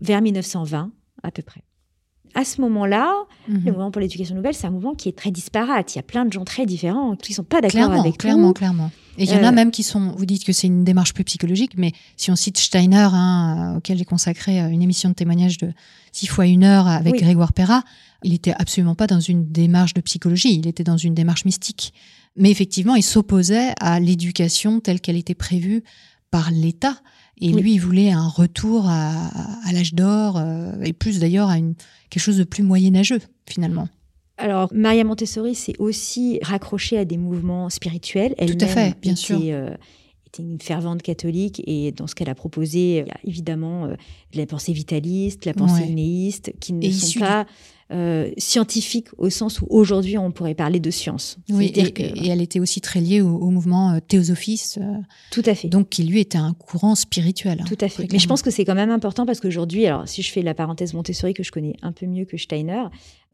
vers 0.00 0.22
1920 0.22 0.90
à 1.22 1.30
peu 1.30 1.42
près 1.42 1.62
à 2.34 2.44
ce 2.44 2.60
moment-là, 2.62 3.12
le 3.48 3.54
mhm. 3.54 3.64
mouvement 3.64 3.90
pour 3.90 4.00
l'éducation 4.00 4.34
nouvelle, 4.34 4.54
c'est 4.54 4.66
un 4.66 4.70
mouvement 4.70 4.94
qui 4.94 5.08
est 5.08 5.16
très 5.16 5.30
disparate. 5.30 5.94
Il 5.94 5.98
y 5.98 6.00
a 6.00 6.02
plein 6.02 6.24
de 6.24 6.32
gens 6.32 6.44
très 6.44 6.66
différents 6.66 7.14
qui 7.16 7.32
ne 7.32 7.36
sont 7.36 7.44
pas 7.44 7.60
d'accord 7.60 7.92
avec 7.92 8.18
Clairement, 8.18 8.52
clairement. 8.52 8.90
Et 9.18 9.24
il 9.24 9.30
y 9.30 9.34
en 9.34 9.44
a 9.44 9.48
euh, 9.48 9.52
même 9.52 9.70
qui 9.70 9.82
sont, 9.82 10.14
vous 10.16 10.24
dites 10.24 10.44
que 10.44 10.52
c'est 10.52 10.66
une 10.66 10.84
démarche 10.84 11.12
plus 11.12 11.24
psychologique, 11.24 11.72
mais 11.76 11.92
si 12.16 12.30
on 12.30 12.36
cite 12.36 12.56
Steiner, 12.56 13.08
hein, 13.12 13.74
auquel 13.76 13.98
j'ai 13.98 14.06
consacré 14.06 14.62
euh, 14.62 14.68
une 14.68 14.82
émission 14.82 15.10
de 15.10 15.14
témoignage 15.14 15.58
de 15.58 15.72
six 16.12 16.26
fois 16.26 16.46
une 16.46 16.64
heure 16.64 16.86
avec 16.86 17.14
Grégoire 17.14 17.52
Perra, 17.52 17.82
il 18.22 18.34
était 18.34 18.54
absolument 18.56 18.94
pas 18.94 19.06
dans 19.06 19.20
une 19.20 19.50
démarche 19.50 19.94
de 19.94 20.00
psychologie, 20.00 20.54
il 20.54 20.66
était 20.66 20.84
dans 20.84 20.96
une 20.96 21.14
démarche 21.14 21.44
mystique. 21.44 21.92
Mais 22.36 22.50
effectivement, 22.50 22.94
il 22.94 23.02
s'opposait 23.02 23.72
à 23.80 24.00
l'éducation 24.00 24.80
telle 24.80 25.00
qu'elle 25.00 25.16
était 25.16 25.34
prévue 25.34 25.82
par 26.30 26.50
l'État. 26.50 26.96
Et 27.40 27.52
lui, 27.52 27.74
il 27.74 27.78
voulait 27.78 28.12
un 28.12 28.28
retour 28.28 28.86
à, 28.88 29.30
l'âge 29.72 29.94
d'or, 29.94 30.36
euh, 30.36 30.80
et 30.82 30.92
plus 30.92 31.18
d'ailleurs 31.18 31.48
à 31.48 31.58
une, 31.58 31.74
quelque 32.08 32.22
chose 32.22 32.38
de 32.38 32.44
plus 32.44 32.62
moyenâgeux, 32.62 33.20
finalement. 33.48 33.88
Alors, 34.38 34.68
Maria 34.72 35.04
Montessori 35.04 35.54
s'est 35.54 35.74
aussi 35.78 36.38
raccrochée 36.42 36.98
à 36.98 37.04
des 37.04 37.16
mouvements 37.16 37.68
spirituels. 37.68 38.34
Elle 38.38 38.56
Tout 38.56 38.64
à 38.64 38.68
fait, 38.68 38.98
bien 39.00 39.16
sûr. 39.16 39.40
Euh, 39.42 39.74
était 40.32 40.42
une 40.42 40.60
fervente 40.60 41.02
catholique 41.02 41.62
et 41.66 41.92
dans 41.92 42.06
ce 42.06 42.14
qu'elle 42.14 42.30
a 42.30 42.34
proposé, 42.34 42.98
il 42.98 43.06
y 43.06 43.10
a 43.10 43.18
évidemment 43.24 43.86
euh, 43.86 43.94
la 44.34 44.46
pensée 44.46 44.72
vitaliste, 44.72 45.44
la 45.44 45.52
pensée 45.52 45.86
néiste, 45.86 46.52
qui 46.58 46.72
ne 46.72 46.90
sont 46.90 47.20
pas 47.20 47.46
euh, 47.90 48.30
scientifiques 48.38 49.08
au 49.18 49.28
sens 49.28 49.60
où 49.60 49.66
aujourd'hui 49.68 50.16
on 50.16 50.30
pourrait 50.30 50.54
parler 50.54 50.80
de 50.80 50.90
science. 50.90 51.36
Oui, 51.50 51.72
et, 51.74 52.28
elle 52.28 52.40
était 52.40 52.60
aussi 52.60 52.80
très 52.80 53.00
liée 53.00 53.20
au, 53.20 53.50
mouvement 53.50 53.90
euh, 53.90 53.98
théosophiste. 54.00 54.80
Tout 55.30 55.42
à 55.44 55.54
fait. 55.54 55.68
Donc 55.68 55.90
qui 55.90 56.04
lui 56.04 56.20
était 56.20 56.38
un 56.38 56.54
courant 56.54 56.94
spirituel. 56.94 57.62
Tout 57.66 57.76
à 57.80 57.88
fait. 57.88 58.10
Mais 58.10 58.18
je 58.18 58.26
pense 58.26 58.40
que 58.40 58.50
c'est 58.50 58.64
quand 58.64 58.74
même 58.74 58.90
important 58.90 59.26
parce 59.26 59.40
qu'aujourd'hui, 59.40 59.86
alors 59.86 60.08
si 60.08 60.22
je 60.22 60.32
fais 60.32 60.42
la 60.42 60.54
parenthèse 60.54 60.94
Montessori 60.94 61.34
que 61.34 61.42
je 61.42 61.52
connais 61.52 61.76
un 61.82 61.92
peu 61.92 62.06
mieux 62.06 62.24
que 62.24 62.38
Steiner, 62.38 62.84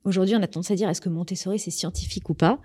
Aujourd'hui, 0.05 0.37
on 0.37 0.43
a 0.43 0.47
tendance 0.47 0.71
à 0.71 0.75
dire 0.75 0.89
est-ce 0.89 1.01
que 1.01 1.09
Montessori 1.09 1.59
c'est 1.59 1.71
scientifique 1.71 2.31
ou 2.31 2.35
pas? 2.35 2.61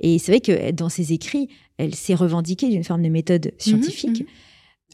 Et 0.00 0.18
c'est 0.18 0.32
vrai 0.32 0.40
que 0.40 0.70
dans 0.70 0.88
ses 0.88 1.12
écrits, 1.12 1.48
elle 1.76 1.94
s'est 1.94 2.14
revendiquée 2.14 2.68
d'une 2.68 2.84
forme 2.84 3.02
de 3.02 3.08
méthode 3.08 3.46
mhm, 3.46 3.52
scientifique. 3.58 4.20
Mhm. 4.20 4.26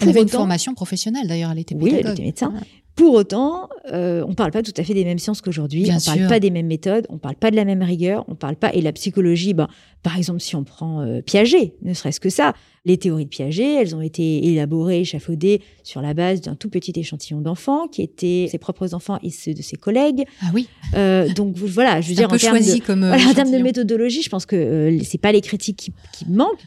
Elle 0.00 0.08
avait 0.08 0.22
une 0.22 0.28
formation 0.28 0.74
professionnelle 0.74 1.28
d'ailleurs, 1.28 1.52
elle 1.52 1.60
était 1.60 1.74
pédagogue. 1.74 1.94
Oui, 1.94 2.00
elle 2.04 2.12
était 2.12 2.22
médecin. 2.22 2.52
Pour 2.96 3.14
autant, 3.14 3.68
euh, 3.92 4.22
on 4.24 4.30
ne 4.30 4.34
parle 4.34 4.52
pas 4.52 4.62
tout 4.62 4.72
à 4.76 4.84
fait 4.84 4.94
des 4.94 5.04
mêmes 5.04 5.18
sciences 5.18 5.40
qu'aujourd'hui. 5.40 5.86
On 5.90 5.94
ne 5.94 6.04
parle 6.04 6.28
pas 6.28 6.38
des 6.38 6.50
mêmes 6.50 6.68
méthodes. 6.68 7.06
On 7.08 7.14
ne 7.14 7.18
parle 7.18 7.34
pas 7.34 7.50
de 7.50 7.56
la 7.56 7.64
même 7.64 7.82
rigueur. 7.82 8.24
On 8.28 8.36
parle 8.36 8.54
pas. 8.54 8.72
Et 8.72 8.80
la 8.80 8.92
psychologie, 8.92 9.52
ben, 9.52 9.68
par 10.04 10.16
exemple, 10.16 10.38
si 10.38 10.54
on 10.54 10.62
prend 10.62 11.00
euh, 11.00 11.20
Piaget, 11.20 11.74
ne 11.82 11.92
serait-ce 11.92 12.20
que 12.20 12.30
ça, 12.30 12.54
les 12.84 12.96
théories 12.96 13.24
de 13.24 13.30
Piaget, 13.30 13.80
elles 13.80 13.96
ont 13.96 14.00
été 14.00 14.46
élaborées, 14.46 15.00
échafaudées 15.00 15.60
sur 15.82 16.02
la 16.02 16.14
base 16.14 16.40
d'un 16.40 16.54
tout 16.54 16.68
petit 16.70 16.92
échantillon 16.94 17.40
d'enfants 17.40 17.88
qui 17.88 18.02
étaient 18.02 18.46
ses 18.48 18.58
propres 18.58 18.94
enfants 18.94 19.18
et 19.24 19.30
ceux 19.30 19.54
de 19.54 19.62
ses 19.62 19.76
collègues. 19.76 20.24
Ah 20.42 20.50
oui. 20.54 20.68
Euh, 20.94 21.28
donc 21.34 21.56
voilà, 21.56 22.00
je 22.00 22.08
veux 22.10 22.14
dire 22.14 22.32
en 22.32 22.36
termes, 22.36 22.58
de, 22.58 22.80
comme, 22.80 23.02
en 23.02 23.34
termes 23.34 23.50
de 23.50 23.58
méthodologie, 23.58 24.22
je 24.22 24.30
pense 24.30 24.46
que 24.46 24.96
c'est 25.02 25.18
pas 25.18 25.32
les 25.32 25.40
critiques 25.40 25.78
qui, 25.78 25.92
qui 26.12 26.30
manquent. 26.30 26.62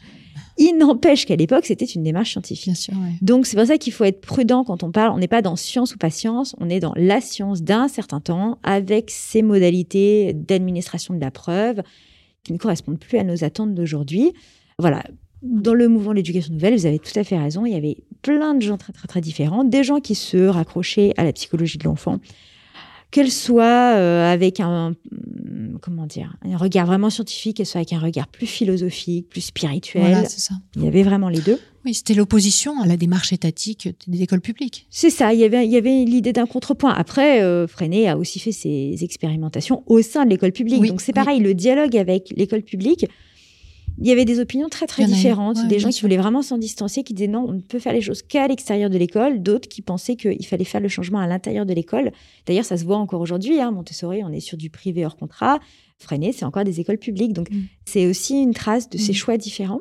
Il 0.58 0.76
n'empêche 0.76 1.24
qu'à 1.24 1.36
l'époque, 1.36 1.66
c'était 1.66 1.84
une 1.84 2.02
démarche 2.02 2.32
scientifique. 2.32 2.90
Donc, 3.22 3.46
c'est 3.46 3.56
pour 3.56 3.66
ça 3.66 3.78
qu'il 3.78 3.92
faut 3.92 4.04
être 4.04 4.20
prudent 4.20 4.64
quand 4.64 4.82
on 4.82 4.90
parle. 4.90 5.12
On 5.12 5.18
n'est 5.18 5.28
pas 5.28 5.40
dans 5.40 5.56
science 5.56 5.94
ou 5.94 5.98
pas 5.98 6.10
science, 6.10 6.56
on 6.58 6.68
est 6.68 6.80
dans 6.80 6.92
la 6.96 7.20
science 7.20 7.62
d'un 7.62 7.86
certain 7.86 8.20
temps, 8.20 8.58
avec 8.64 9.10
ses 9.10 9.42
modalités 9.42 10.32
d'administration 10.34 11.14
de 11.14 11.20
la 11.20 11.30
preuve 11.30 11.82
qui 12.42 12.52
ne 12.52 12.58
correspondent 12.58 12.98
plus 12.98 13.18
à 13.18 13.24
nos 13.24 13.44
attentes 13.44 13.74
d'aujourd'hui. 13.74 14.32
Voilà. 14.78 15.04
Dans 15.42 15.74
le 15.74 15.88
mouvement 15.88 16.10
de 16.10 16.16
l'éducation 16.16 16.52
nouvelle, 16.52 16.74
vous 16.74 16.86
avez 16.86 16.98
tout 16.98 17.16
à 17.16 17.22
fait 17.22 17.38
raison. 17.38 17.64
Il 17.64 17.72
y 17.72 17.76
avait 17.76 17.98
plein 18.22 18.54
de 18.54 18.62
gens 18.62 18.76
très, 18.76 18.92
très, 18.92 19.06
très 19.06 19.20
différents. 19.20 19.62
Des 19.62 19.84
gens 19.84 20.00
qui 20.00 20.16
se 20.16 20.48
raccrochaient 20.48 21.14
à 21.16 21.24
la 21.24 21.32
psychologie 21.32 21.78
de 21.78 21.84
l'enfant, 21.84 22.18
qu'elle 23.10 23.30
soit 23.30 23.94
euh, 23.96 24.30
avec 24.30 24.60
un 24.60 24.94
comment 25.80 26.06
dire 26.06 26.36
un 26.42 26.56
regard 26.56 26.86
vraiment 26.86 27.10
scientifique, 27.10 27.56
qu'elle 27.56 27.66
soit 27.66 27.78
avec 27.78 27.92
un 27.92 27.98
regard 27.98 28.26
plus 28.28 28.46
philosophique, 28.46 29.28
plus 29.28 29.40
spirituel. 29.40 30.02
Voilà, 30.02 30.24
c'est 30.24 30.40
ça. 30.40 30.54
Il 30.76 30.84
y 30.84 30.88
avait 30.88 31.02
vraiment 31.02 31.28
les 31.28 31.40
deux. 31.40 31.58
Oui, 31.84 31.94
c'était 31.94 32.14
l'opposition 32.14 32.82
à 32.82 32.86
la 32.86 32.96
démarche 32.96 33.32
étatique 33.32 33.88
des 34.06 34.22
écoles 34.22 34.40
publiques. 34.40 34.86
C'est 34.90 35.10
ça. 35.10 35.32
Il 35.32 35.40
y 35.40 35.44
avait 35.44 35.64
il 35.64 35.72
y 35.72 35.76
avait 35.76 36.04
l'idée 36.04 36.32
d'un 36.32 36.46
contrepoint. 36.46 36.92
Après, 36.92 37.42
euh, 37.42 37.66
Freinet 37.66 38.08
a 38.08 38.18
aussi 38.18 38.38
fait 38.38 38.52
ses 38.52 38.96
expérimentations 39.02 39.82
au 39.86 40.02
sein 40.02 40.24
de 40.24 40.30
l'école 40.30 40.52
publique. 40.52 40.84
Donc 40.84 41.00
c'est 41.00 41.12
pareil, 41.12 41.40
le 41.40 41.54
dialogue 41.54 41.96
avec 41.96 42.32
l'école 42.36 42.62
publique 42.62 43.06
il 44.00 44.06
y 44.06 44.12
avait 44.12 44.24
des 44.24 44.38
opinions 44.40 44.68
très 44.68 44.86
très 44.86 45.04
différentes. 45.04 45.66
des 45.66 45.78
gens 45.78 45.90
qui 45.90 46.00
voulaient 46.00 46.16
vraiment 46.16 46.42
s'en 46.42 46.58
distancer, 46.58 47.02
qui 47.02 47.14
disaient 47.14 47.28
non, 47.28 47.44
on 47.48 47.52
ne 47.52 47.60
peut 47.60 47.78
faire 47.78 47.92
les 47.92 48.00
choses 48.00 48.22
qu'à 48.22 48.46
l'extérieur 48.46 48.90
de 48.90 48.98
l'école. 48.98 49.42
D'autres 49.42 49.68
qui 49.68 49.82
pensaient 49.82 50.16
qu'il 50.16 50.46
fallait 50.46 50.64
faire 50.64 50.80
le 50.80 50.88
changement 50.88 51.18
à 51.18 51.26
l'intérieur 51.26 51.66
de 51.66 51.74
l'école. 51.74 52.12
D'ailleurs, 52.46 52.64
ça 52.64 52.76
se 52.76 52.84
voit 52.84 52.96
encore 52.96 53.20
aujourd'hui. 53.20 53.60
Hein. 53.60 53.72
Montessori, 53.72 54.22
on 54.24 54.32
est 54.32 54.40
sur 54.40 54.56
du 54.56 54.70
privé 54.70 55.04
hors 55.04 55.16
contrat. 55.16 55.58
Freinet, 55.98 56.32
c'est 56.32 56.44
encore 56.44 56.64
des 56.64 56.80
écoles 56.80 56.98
publiques. 56.98 57.32
Donc, 57.32 57.50
mm. 57.50 57.62
c'est 57.86 58.06
aussi 58.06 58.40
une 58.40 58.54
trace 58.54 58.88
de 58.88 58.98
ces 58.98 59.12
mm. 59.12 59.16
choix 59.16 59.36
différents. 59.36 59.80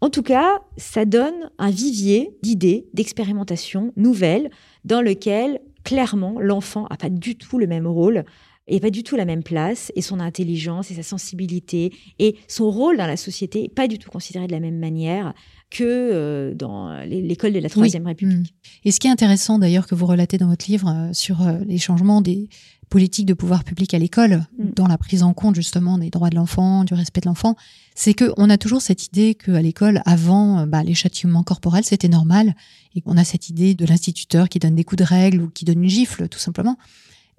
En 0.00 0.10
tout 0.10 0.22
cas, 0.22 0.60
ça 0.76 1.04
donne 1.04 1.50
un 1.58 1.70
vivier 1.70 2.36
d'idées, 2.42 2.86
d'expérimentations 2.92 3.92
nouvelles 3.96 4.50
dans 4.84 5.00
lequel, 5.00 5.60
clairement, 5.84 6.40
l'enfant 6.40 6.86
n'a 6.90 6.96
pas 6.96 7.08
du 7.08 7.36
tout 7.36 7.58
le 7.58 7.66
même 7.66 7.86
rôle 7.86 8.24
et 8.66 8.80
pas 8.80 8.90
du 8.90 9.02
tout 9.02 9.16
la 9.16 9.24
même 9.24 9.42
place, 9.42 9.92
et 9.94 10.02
son 10.02 10.20
intelligence 10.20 10.90
et 10.90 10.94
sa 10.94 11.02
sensibilité 11.02 11.92
et 12.18 12.36
son 12.48 12.70
rôle 12.70 12.96
dans 12.96 13.06
la 13.06 13.16
société 13.16 13.62
n'est 13.62 13.68
pas 13.68 13.88
du 13.88 13.98
tout 13.98 14.10
considéré 14.10 14.46
de 14.46 14.52
la 14.52 14.60
même 14.60 14.78
manière 14.78 15.34
que 15.70 15.84
euh, 15.84 16.54
dans 16.54 17.04
l'école 17.04 17.52
de 17.52 17.58
la 17.58 17.68
Troisième 17.68 18.06
République. 18.06 18.54
Mm. 18.54 18.88
Et 18.88 18.90
ce 18.90 19.00
qui 19.00 19.08
est 19.08 19.10
intéressant 19.10 19.58
d'ailleurs 19.58 19.86
que 19.86 19.94
vous 19.94 20.06
relatez 20.06 20.38
dans 20.38 20.48
votre 20.48 20.66
livre 20.68 20.88
euh, 20.88 21.12
sur 21.12 21.42
euh, 21.42 21.58
les 21.66 21.78
changements 21.78 22.20
des 22.20 22.48
politiques 22.88 23.26
de 23.26 23.34
pouvoir 23.34 23.64
public 23.64 23.92
à 23.92 23.98
l'école, 23.98 24.46
mm. 24.58 24.70
dans 24.76 24.86
la 24.86 24.96
prise 24.96 25.22
en 25.22 25.34
compte 25.34 25.56
justement 25.56 25.98
des 25.98 26.10
droits 26.10 26.30
de 26.30 26.36
l'enfant, 26.36 26.84
du 26.84 26.94
respect 26.94 27.20
de 27.20 27.26
l'enfant, 27.26 27.56
c'est 27.94 28.14
qu'on 28.14 28.48
a 28.48 28.56
toujours 28.56 28.80
cette 28.80 29.06
idée 29.06 29.34
qu'à 29.34 29.60
l'école, 29.60 30.00
avant, 30.06 30.66
bah, 30.66 30.82
les 30.82 30.94
châtiments 30.94 31.42
corporels, 31.42 31.84
c'était 31.84 32.08
normal, 32.08 32.54
et 32.94 33.00
qu'on 33.00 33.16
a 33.16 33.24
cette 33.24 33.50
idée 33.50 33.74
de 33.74 33.84
l'instituteur 33.84 34.48
qui 34.48 34.58
donne 34.58 34.74
des 34.74 34.84
coups 34.84 35.00
de 35.00 35.04
règle 35.04 35.42
ou 35.42 35.50
qui 35.50 35.64
donne 35.64 35.82
une 35.82 35.90
gifle, 35.90 36.28
tout 36.28 36.38
simplement. 36.38 36.78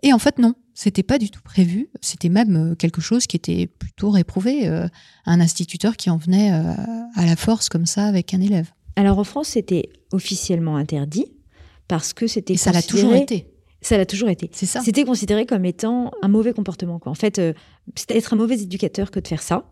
Et 0.05 0.13
en 0.13 0.19
fait, 0.19 0.37
non, 0.37 0.53
c'était 0.75 1.01
pas 1.01 1.17
du 1.17 1.31
tout 1.31 1.41
prévu. 1.41 1.89
C'était 1.99 2.29
même 2.29 2.55
euh, 2.55 2.75
quelque 2.75 3.01
chose 3.01 3.25
qui 3.25 3.35
était 3.35 3.65
plutôt 3.65 4.11
réprouvé. 4.11 4.67
Euh, 4.67 4.87
un 5.25 5.41
instituteur 5.41 5.97
qui 5.97 6.11
en 6.11 6.17
venait 6.17 6.53
euh, 6.53 6.73
à 7.15 7.25
la 7.25 7.35
force 7.35 7.69
comme 7.69 7.87
ça 7.87 8.05
avec 8.05 8.35
un 8.35 8.39
élève. 8.39 8.69
Alors 8.95 9.17
en 9.17 9.23
France, 9.23 9.49
c'était 9.49 9.89
officiellement 10.11 10.77
interdit 10.77 11.25
parce 11.87 12.13
que 12.13 12.27
c'était. 12.27 12.55
Ça 12.55 12.71
l'a 12.71 12.83
toujours 12.83 13.15
été. 13.15 13.47
Ça 13.81 13.97
l'a 13.97 14.05
toujours 14.05 14.29
été. 14.29 14.47
C'est 14.53 14.67
ça. 14.67 14.81
C'était 14.81 15.05
considéré 15.05 15.47
comme 15.47 15.65
étant 15.65 16.11
un 16.21 16.27
mauvais 16.27 16.53
comportement. 16.53 16.99
Quoi. 16.99 17.11
En 17.11 17.15
fait, 17.15 17.41
c'était 17.95 18.15
être 18.15 18.33
un 18.33 18.37
mauvais 18.37 18.61
éducateur 18.61 19.09
que 19.09 19.19
de 19.19 19.27
faire 19.27 19.41
ça. 19.41 19.65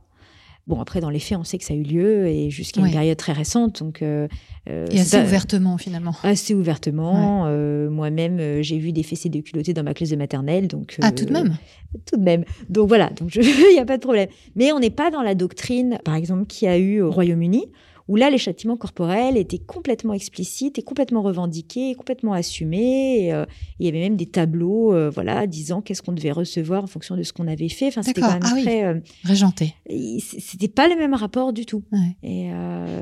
Bon, 0.66 0.80
après, 0.80 1.02
dans 1.02 1.10
les 1.10 1.20
faits, 1.20 1.38
on 1.38 1.44
sait 1.44 1.58
que 1.58 1.66
ça 1.66 1.74
a 1.74 1.78
eu 1.78 1.84
lieu 1.84 2.28
et 2.28 2.50
jusqu'à 2.50 2.80
une 2.80 2.90
période 2.90 3.18
très 3.18 3.34
récente. 3.34 3.80
Donc, 3.80 4.02
euh, 4.02 4.30
euh 4.70 4.86
et 4.92 5.02
assez 5.02 5.18
ouvertement, 5.18 5.78
finalement. 5.78 6.16
Assez 6.24 6.54
ouvertement. 6.54 7.44
Euh, 7.48 7.90
moi-même, 7.90 8.62
j'ai 8.62 8.78
vu 8.78 8.94
des 8.94 9.04
fessées 9.04 9.28
de 9.28 9.42
culottés 9.42 9.74
dans 9.74 9.84
ma 9.84 9.94
classe 9.94 10.12
de 10.12 10.16
maternelle. 10.16 10.70
Donc, 10.70 10.98
ah, 11.02 11.12
tout 11.12 11.26
de 11.26 11.34
même 11.34 11.58
Tout 12.06 12.16
de 12.16 12.24
même. 12.24 12.46
Donc, 12.70 12.88
voilà, 12.88 13.10
il 13.36 13.74
n'y 13.74 13.80
a 13.80 13.86
pas 13.86 13.98
de 13.98 14.02
problème. 14.02 14.30
Mais 14.56 14.72
on 14.72 14.80
n'est 14.80 14.90
pas 14.90 15.12
dans 15.12 15.22
la 15.22 15.36
doctrine, 15.36 16.00
par 16.06 16.16
exemple, 16.16 16.46
qu'il 16.46 16.66
y 16.68 16.72
a 16.72 16.78
eu 16.78 17.02
au 17.02 17.12
Royaume-Uni, 17.12 17.66
où 18.08 18.16
là, 18.16 18.30
les 18.30 18.38
châtiments 18.38 18.78
corporels 18.78 19.38
étaient 19.38 19.60
complètement 19.60 20.14
explicites 20.14 20.78
et 20.78 20.82
complètement 20.84 21.22
revendiqués, 21.22 21.96
complètement 21.96 22.34
assumés. 22.34 23.34
Euh, 23.34 23.46
il 23.80 23.86
y 23.86 23.90
avait 23.90 24.00
même 24.00 24.18
des 24.18 24.26
tableaux, 24.26 24.94
euh, 24.94 25.10
voilà, 25.10 25.48
disant 25.48 25.82
qu'est-ce 25.82 26.02
qu'on 26.02 26.12
devait 26.12 26.32
recevoir 26.32 26.84
en 26.84 26.88
fonction 26.88 27.16
de 27.16 27.24
ce 27.24 27.34
qu'on 27.34 27.48
avait 27.48 27.70
fait. 27.70 27.88
Enfin, 27.88 28.02
c'était 28.02 28.22
quand 28.22 28.34
même 28.34 28.44
ah 28.44 28.62
très. 28.62 29.02
Régenté. 29.24 29.76
C'était 30.20 30.68
pas 30.68 30.88
le 30.88 30.96
même 30.96 31.14
rapport 31.14 31.54
du 31.54 31.66
tout. 31.66 31.84
Et 32.24 32.50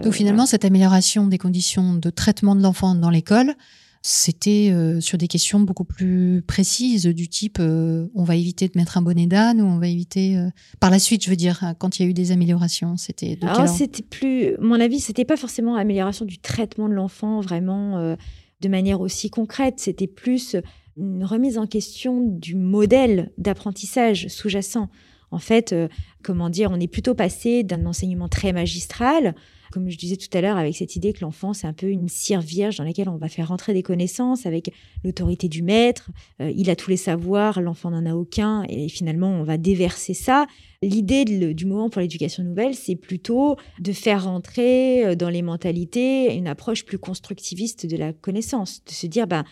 Donc 0.03 0.13
finalement, 0.13 0.45
cette 0.45 0.65
amélioration 0.65 1.27
des 1.27 1.37
conditions 1.37 1.93
de 1.93 2.09
traitement 2.09 2.55
de 2.55 2.61
l'enfant 2.61 2.95
dans 2.95 3.09
l'école, 3.09 3.55
c'était 4.03 4.71
euh, 4.71 4.99
sur 4.99 5.19
des 5.19 5.27
questions 5.27 5.59
beaucoup 5.59 5.83
plus 5.83 6.41
précises 6.41 7.05
du 7.05 7.27
type 7.27 7.57
euh, 7.59 8.07
on 8.15 8.23
va 8.23 8.35
éviter 8.35 8.67
de 8.67 8.73
mettre 8.75 8.97
un 8.97 9.03
bonnet 9.03 9.27
d'âne 9.27 9.61
ou 9.61 9.65
on 9.65 9.77
va 9.77 9.87
éviter 9.87 10.37
euh, 10.37 10.49
par 10.79 10.89
la 10.89 10.97
suite 10.97 11.23
je 11.23 11.29
veux 11.29 11.35
dire 11.35 11.75
quand 11.77 11.99
il 11.99 12.03
y 12.03 12.05
a 12.05 12.09
eu 12.09 12.13
des 12.13 12.31
améliorations 12.31 12.97
c'était 12.97 13.37
alors 13.43 13.67
c'était 13.67 14.01
plus 14.01 14.55
mon 14.59 14.79
avis 14.79 14.99
c'était 14.99 15.25
pas 15.25 15.37
forcément 15.37 15.75
amélioration 15.75 16.25
du 16.25 16.39
traitement 16.39 16.89
de 16.89 16.93
l'enfant 16.93 17.41
vraiment 17.41 18.15
de 18.61 18.69
manière 18.69 19.01
aussi 19.01 19.29
concrète. 19.29 19.79
C'était 19.79 20.07
plus 20.07 20.55
une 20.97 21.25
remise 21.25 21.57
en 21.57 21.67
question 21.67 22.21
du 22.21 22.55
modèle 22.55 23.31
d'apprentissage 23.37 24.27
sous-jacent. 24.27 24.89
En 25.31 25.39
fait 25.39 25.75
comment 26.23 26.49
dire 26.49 26.71
on 26.71 26.79
est 26.79 26.87
plutôt 26.87 27.15
passé 27.15 27.63
d'un 27.63 27.85
enseignement 27.85 28.27
très 28.27 28.51
magistral 28.51 29.35
comme 29.71 29.89
je 29.89 29.97
disais 29.97 30.17
tout 30.17 30.29
à 30.37 30.41
l'heure, 30.41 30.57
avec 30.57 30.75
cette 30.75 30.95
idée 30.95 31.13
que 31.13 31.21
l'enfant, 31.21 31.53
c'est 31.53 31.67
un 31.67 31.73
peu 31.73 31.87
une 31.87 32.09
cire 32.09 32.41
vierge 32.41 32.77
dans 32.77 32.83
laquelle 32.83 33.09
on 33.09 33.17
va 33.17 33.29
faire 33.29 33.47
rentrer 33.47 33.73
des 33.73 33.83
connaissances 33.83 34.45
avec 34.45 34.71
l'autorité 35.03 35.47
du 35.47 35.63
maître. 35.63 36.11
Euh, 36.41 36.51
il 36.55 36.69
a 36.69 36.75
tous 36.75 36.89
les 36.89 36.97
savoirs, 36.97 37.61
l'enfant 37.61 37.89
n'en 37.89 38.05
a 38.05 38.13
aucun, 38.13 38.63
et 38.69 38.89
finalement, 38.89 39.29
on 39.29 39.43
va 39.43 39.57
déverser 39.57 40.13
ça. 40.13 40.45
L'idée 40.83 41.25
du 41.25 41.65
moment 41.65 41.89
pour 41.89 42.01
l'éducation 42.01 42.43
nouvelle, 42.43 42.75
c'est 42.75 42.95
plutôt 42.95 43.55
de 43.79 43.91
faire 43.93 44.25
rentrer 44.25 45.05
euh, 45.05 45.15
dans 45.15 45.29
les 45.29 45.41
mentalités 45.41 46.35
une 46.35 46.47
approche 46.47 46.85
plus 46.85 46.99
constructiviste 46.99 47.85
de 47.85 47.97
la 47.97 48.13
connaissance, 48.13 48.83
de 48.85 48.91
se 48.91 49.07
dire, 49.07 49.27
ben, 49.27 49.43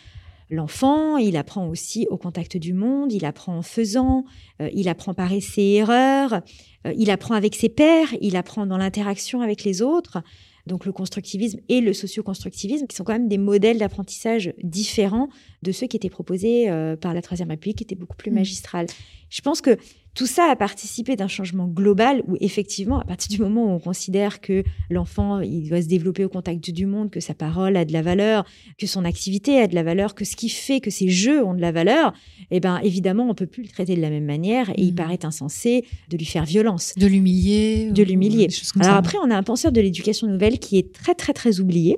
L'enfant, 0.50 1.18
il 1.18 1.38
apprend 1.38 1.68
aussi 1.68 2.08
au 2.10 2.18
contact 2.18 2.58
du 2.58 2.74
monde, 2.74 3.14
il 3.14 3.24
apprend 3.24 3.56
en 3.56 3.62
faisant, 3.62 4.26
euh, 4.62 4.70
il 4.74 4.90
apprend 4.90 5.14
par 5.14 5.32
essai 5.32 5.62
et 5.62 5.76
erreur, 5.76 6.42
euh, 6.88 6.94
il 6.98 7.12
apprend 7.12 7.36
avec 7.36 7.54
ses 7.54 7.70
pairs, 7.70 8.08
il 8.20 8.36
apprend 8.36 8.66
dans 8.66 8.78
l'interaction 8.78 9.42
avec 9.42 9.64
les 9.64 9.84
autres. 9.84 10.24
Donc 10.66 10.86
le 10.86 10.92
constructivisme 10.92 11.60
et 11.70 11.82
le 11.82 11.94
socio-constructivisme, 11.94 12.88
qui 12.88 12.96
sont 12.96 13.04
quand 13.04 13.14
même 13.14 13.28
des 13.28 13.38
modèles 13.38 13.78
d'apprentissage 13.78 14.54
différents 14.64 15.30
de 15.62 15.72
ceux 15.72 15.88
qui 15.88 15.98
étaient 15.98 16.10
proposés 16.10 16.70
euh, 16.70 16.96
par 16.96 17.14
la 17.14 17.22
Troisième 17.22 17.50
République, 17.50 17.78
qui 17.78 17.84
étaient 17.84 17.96
beaucoup 17.96 18.18
plus 18.18 18.32
mmh. 18.32 18.36
magistrales. 18.36 18.88
Je 19.30 19.42
pense 19.42 19.62
que 19.62 19.78
tout 20.20 20.26
ça 20.26 20.52
a 20.52 20.58
participé 20.58 21.16
d'un 21.16 21.30
changement 21.30 21.66
global 21.66 22.22
où 22.28 22.36
effectivement, 22.42 23.00
à 23.00 23.06
partir 23.06 23.30
du 23.30 23.42
moment 23.42 23.64
où 23.64 23.70
on 23.70 23.80
considère 23.80 24.42
que 24.42 24.66
l'enfant, 24.90 25.40
il 25.40 25.70
doit 25.70 25.82
se 25.82 25.88
développer 25.88 26.26
au 26.26 26.30
contact 26.30 26.72
du 26.72 26.86
monde, 26.86 27.10
que 27.10 27.22
sa 27.22 27.34
parole 27.34 27.78
a 27.78 27.86
de 27.86 27.94
la 27.94 28.02
valeur, 28.02 28.44
que 28.78 28.86
son 28.86 29.06
activité 29.06 29.62
a 29.62 29.68
de 29.68 29.76
la 29.76 29.82
valeur, 29.82 30.16
que 30.16 30.26
ce 30.26 30.36
qui 30.36 30.50
fait 30.50 30.82
que 30.82 30.90
ses 30.90 31.08
jeux 31.08 31.42
ont 31.42 31.54
de 31.54 31.62
la 31.62 31.72
valeur, 31.72 32.12
eh 32.52 32.60
ben 32.60 32.80
évidemment, 32.84 33.30
on 33.30 33.34
peut 33.34 33.48
plus 33.48 33.64
le 33.64 33.70
traiter 33.70 33.96
de 33.96 34.02
la 34.02 34.10
même 34.10 34.26
manière 34.26 34.70
et 34.72 34.82
il 34.82 34.92
mmh. 34.92 34.96
paraît 34.96 35.24
insensé 35.24 35.86
de 36.10 36.18
lui 36.18 36.26
faire 36.26 36.44
violence. 36.44 36.96
De 36.98 37.08
l'humilier. 37.08 37.90
De 37.90 38.04
l'humilier. 38.04 38.50
Alors 38.82 38.98
après, 38.98 39.18
on 39.24 39.32
a 39.32 39.38
un 39.38 39.44
penseur 39.44 39.72
de 39.72 39.80
l'éducation 39.80 40.28
nouvelle 40.28 40.60
qui 40.60 40.78
est 40.78 40.92
très 40.92 41.16
très 41.16 41.32
très 41.32 41.62
oublié. 41.62 41.96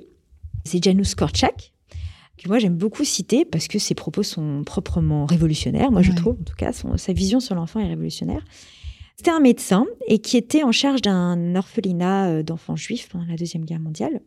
C'est 0.64 0.80
Janusz 0.80 1.16
Korczak, 1.16 1.71
moi 2.48 2.58
j'aime 2.58 2.76
beaucoup 2.76 3.04
citer 3.04 3.44
parce 3.44 3.68
que 3.68 3.78
ses 3.78 3.94
propos 3.94 4.22
sont 4.22 4.62
proprement 4.64 5.26
révolutionnaires, 5.26 5.90
moi 5.90 6.02
je 6.02 6.12
trouve 6.12 6.36
en 6.40 6.44
tout 6.44 6.56
cas, 6.56 6.72
sa 6.72 7.12
vision 7.12 7.40
sur 7.40 7.54
l'enfant 7.54 7.80
est 7.80 7.88
révolutionnaire. 7.88 8.44
C'était 9.16 9.30
un 9.30 9.40
médecin 9.40 9.86
et 10.08 10.18
qui 10.18 10.36
était 10.36 10.64
en 10.64 10.72
charge 10.72 11.02
d'un 11.02 11.54
orphelinat 11.54 12.28
euh, 12.28 12.42
d'enfants 12.42 12.76
juifs 12.76 13.08
pendant 13.08 13.26
la 13.26 13.36
Deuxième 13.36 13.64
Guerre 13.64 13.78
mondiale. 13.78 14.20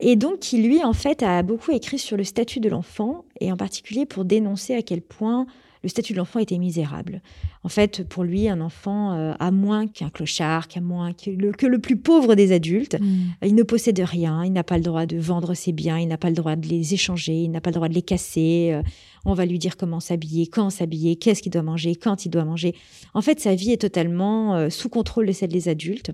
Et 0.00 0.16
donc, 0.16 0.40
qui 0.40 0.62
lui, 0.62 0.84
en 0.84 0.92
fait, 0.92 1.22
a 1.22 1.42
beaucoup 1.42 1.70
écrit 1.70 1.98
sur 1.98 2.16
le 2.16 2.24
statut 2.24 2.60
de 2.60 2.68
l'enfant, 2.68 3.24
et 3.40 3.50
en 3.52 3.56
particulier 3.56 4.06
pour 4.06 4.24
dénoncer 4.24 4.74
à 4.74 4.82
quel 4.82 5.00
point 5.00 5.46
le 5.84 5.90
statut 5.90 6.14
de 6.14 6.18
l'enfant 6.18 6.38
était 6.38 6.56
misérable. 6.56 7.20
En 7.62 7.68
fait, 7.68 8.08
pour 8.08 8.24
lui, 8.24 8.48
un 8.48 8.62
enfant 8.62 9.12
euh, 9.12 9.34
a 9.38 9.50
moins 9.50 9.86
qu'un 9.86 10.08
clochard, 10.08 10.66
qu'à 10.66 10.80
moins 10.80 11.12
que 11.12 11.30
le, 11.30 11.78
plus 11.78 11.98
pauvre 11.98 12.34
des 12.34 12.52
adultes. 12.52 12.98
Mm. 12.98 13.46
Il 13.46 13.54
ne 13.54 13.62
possède 13.62 14.00
rien, 14.00 14.44
il 14.44 14.52
n'a 14.52 14.64
pas 14.64 14.78
le 14.78 14.82
droit 14.82 15.04
de 15.04 15.18
vendre 15.18 15.52
ses 15.52 15.72
biens, 15.72 15.98
il 15.98 16.08
n'a 16.08 16.16
pas 16.16 16.30
le 16.30 16.36
droit 16.36 16.56
de 16.56 16.66
les 16.66 16.94
échanger, 16.94 17.34
il 17.34 17.50
n'a 17.50 17.60
pas 17.60 17.68
le 17.68 17.74
droit 17.74 17.88
de 17.88 17.94
les 17.94 18.02
casser. 18.02 18.70
Euh, 18.72 18.82
on 19.26 19.34
va 19.34 19.44
lui 19.44 19.58
dire 19.58 19.76
comment 19.76 20.00
s'habiller, 20.00 20.46
quand 20.46 20.70
s'habiller, 20.70 21.16
qu'est-ce 21.16 21.42
qu'il 21.42 21.52
doit 21.52 21.62
manger, 21.62 21.94
quand 21.94 22.24
il 22.24 22.30
doit 22.30 22.46
manger. 22.46 22.74
En 23.12 23.20
fait, 23.20 23.38
sa 23.38 23.54
vie 23.54 23.72
est 23.72 23.80
totalement 23.82 24.56
euh, 24.56 24.70
sous 24.70 24.88
contrôle 24.88 25.26
de 25.26 25.32
celle 25.32 25.50
des 25.50 25.68
adultes. 25.68 26.12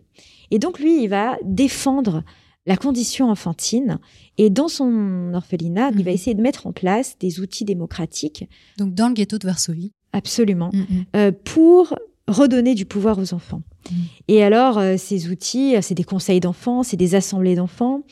Et 0.50 0.58
donc, 0.58 0.80
lui, 0.80 1.04
il 1.04 1.08
va 1.08 1.38
défendre 1.44 2.24
la 2.66 2.76
condition 2.76 3.30
enfantine. 3.30 3.98
Et 4.38 4.50
dans 4.50 4.68
son 4.68 5.32
orphelinat, 5.34 5.90
il 5.90 6.04
va 6.04 6.10
mhm. 6.10 6.14
essayer 6.14 6.34
de 6.34 6.42
mettre 6.42 6.66
en 6.66 6.72
place 6.72 7.16
des 7.18 7.40
outils 7.40 7.64
démocratiques. 7.64 8.48
Donc 8.78 8.94
dans 8.94 9.08
le 9.08 9.14
ghetto 9.14 9.38
de 9.38 9.46
Varsovie. 9.46 9.92
Absolument. 10.12 10.70
Mhm. 10.72 11.04
Euh, 11.16 11.32
pour 11.44 11.94
redonner 12.26 12.74
du 12.74 12.84
pouvoir 12.84 13.18
aux 13.18 13.34
enfants. 13.34 13.62
Mhm. 13.90 13.96
Et 14.28 14.42
alors, 14.42 14.78
euh, 14.78 14.96
ces 14.96 15.28
outils, 15.28 15.74
c'est 15.80 15.94
des 15.94 16.04
conseils 16.04 16.40
d'enfants, 16.40 16.82
c'est 16.82 16.96
des 16.96 17.14
assemblées 17.14 17.54
d'enfants. 17.54 18.02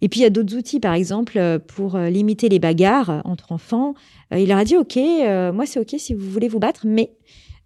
Et 0.00 0.08
puis, 0.08 0.20
il 0.20 0.22
y 0.22 0.26
a 0.26 0.30
d'autres 0.30 0.56
outils, 0.56 0.78
par 0.78 0.94
exemple, 0.94 1.38
euh, 1.38 1.58
pour 1.58 1.98
limiter 1.98 2.48
les 2.48 2.60
bagarres 2.60 3.20
entre 3.24 3.52
enfants. 3.52 3.94
il 4.30 4.48
leur 4.48 4.58
a 4.58 4.64
dit, 4.64 4.76
OK, 4.76 4.96
moi, 4.96 5.66
c'est 5.66 5.80
OK 5.80 5.94
si 5.98 6.14
vous 6.14 6.30
voulez 6.30 6.48
vous 6.48 6.60
battre, 6.60 6.86
mais 6.86 7.12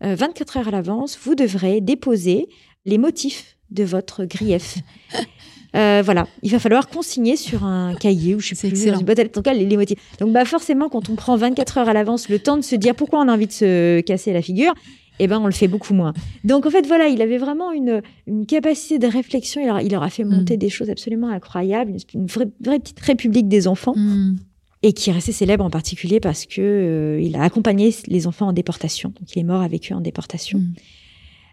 24 0.01 0.57
heures 0.57 0.69
à 0.69 0.71
l'avance, 0.73 1.19
vous 1.23 1.35
devrez 1.35 1.81
déposer 1.81 2.49
les 2.85 2.99
motifs 2.99 3.57
de 3.71 3.85
votre 3.85 4.25
grief. 4.25 4.79
Euh, 5.75 6.03
voilà, 6.05 6.27
il 6.43 6.51
va 6.51 6.59
falloir 6.59 6.89
consigner 6.89 7.37
sur 7.37 7.65
un 7.65 7.95
cahier 7.95 8.35
ou 8.35 8.41
je 8.41 8.55
sais 8.55 8.69
plus, 8.69 8.87
dans 8.87 8.99
une 8.99 9.07
boîte 9.07 9.19
à 9.19 9.23
lettres, 9.23 9.41
les, 9.53 9.65
les 9.65 9.77
motifs. 9.77 9.99
Donc 10.21 10.33
bah 10.33 10.45
forcément, 10.45 10.89
quand 10.89 11.09
on 11.09 11.15
prend 11.15 11.37
24 11.37 11.79
heures 11.79 11.89
à 11.89 11.95
l'avance 11.95 12.29
le 12.29 12.39
temps 12.39 12.57
de 12.57 12.63
se 12.63 12.77
dire 12.77 12.95
pourquoi 12.95 13.21
on 13.21 13.29
a 13.29 13.33
envie 13.33 13.47
de 13.47 13.53
se 13.53 14.01
casser 14.01 14.33
la 14.35 14.43
figure, 14.43 14.75
eh 15.19 15.27
ben 15.29 15.41
on 15.41 15.47
le 15.47 15.53
fait 15.53 15.69
beaucoup 15.69 15.95
moins. 15.95 16.13
Donc 16.45 16.67
en 16.67 16.71
fait 16.71 16.87
voilà, 16.87 17.09
il 17.09 17.23
avait 17.23 17.39
vraiment 17.39 17.73
une, 17.73 18.03
une 18.27 18.45
capacité 18.45 18.99
de 18.99 19.07
réflexion. 19.07 19.63
Il 19.63 19.67
leur, 19.67 19.81
il 19.81 19.95
a 19.95 20.11
fait 20.11 20.25
monter 20.25 20.57
mm. 20.57 20.59
des 20.59 20.69
choses 20.69 20.91
absolument 20.91 21.29
incroyables, 21.29 21.93
une, 22.13 22.27
vraie, 22.27 22.47
petite 22.79 23.01
république 23.01 23.49
des 23.49 23.67
enfants. 23.67 23.95
Mm. 23.97 24.37
Et 24.85 24.93
qui 24.93 25.11
est 25.11 25.13
resté 25.13 25.31
célèbre 25.31 25.65
en 25.65 25.71
particulier 25.71 26.19
parce 26.19 26.45
que 26.45 26.61
euh, 26.61 27.21
il 27.23 27.37
a 27.37 27.43
accompagné 27.43 27.95
les 28.09 28.27
enfants 28.27 28.49
en 28.49 28.53
déportation. 28.53 29.11
Donc 29.11 29.33
il 29.37 29.39
est 29.39 29.45
mort 29.45 29.63
avec 29.63 29.93
eux 29.93 29.95
en 29.95 30.01
déportation. 30.01 30.59
Mm. 30.59 30.75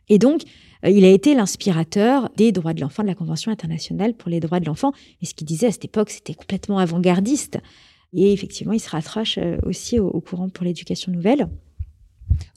Et 0.09 0.17
donc, 0.17 0.41
il 0.87 1.03
a 1.03 1.09
été 1.09 1.35
l'inspirateur 1.35 2.29
des 2.37 2.51
droits 2.51 2.73
de 2.73 2.81
l'enfant, 2.81 3.03
de 3.03 3.07
la 3.07 3.15
Convention 3.15 3.51
internationale 3.51 4.13
pour 4.13 4.29
les 4.29 4.39
droits 4.39 4.59
de 4.59 4.65
l'enfant. 4.65 4.93
Et 5.21 5.25
ce 5.25 5.33
qu'il 5.33 5.45
disait 5.45 5.67
à 5.67 5.71
cette 5.71 5.85
époque, 5.85 6.09
c'était 6.09 6.33
complètement 6.33 6.77
avant-gardiste. 6.77 7.59
Et 8.13 8.31
effectivement, 8.33 8.73
il 8.73 8.79
se 8.79 8.89
rattrache 8.89 9.37
euh, 9.37 9.57
aussi 9.63 9.99
au, 9.99 10.21
courant 10.21 10.49
pour 10.49 10.65
l'éducation 10.65 11.11
nouvelle. 11.11 11.47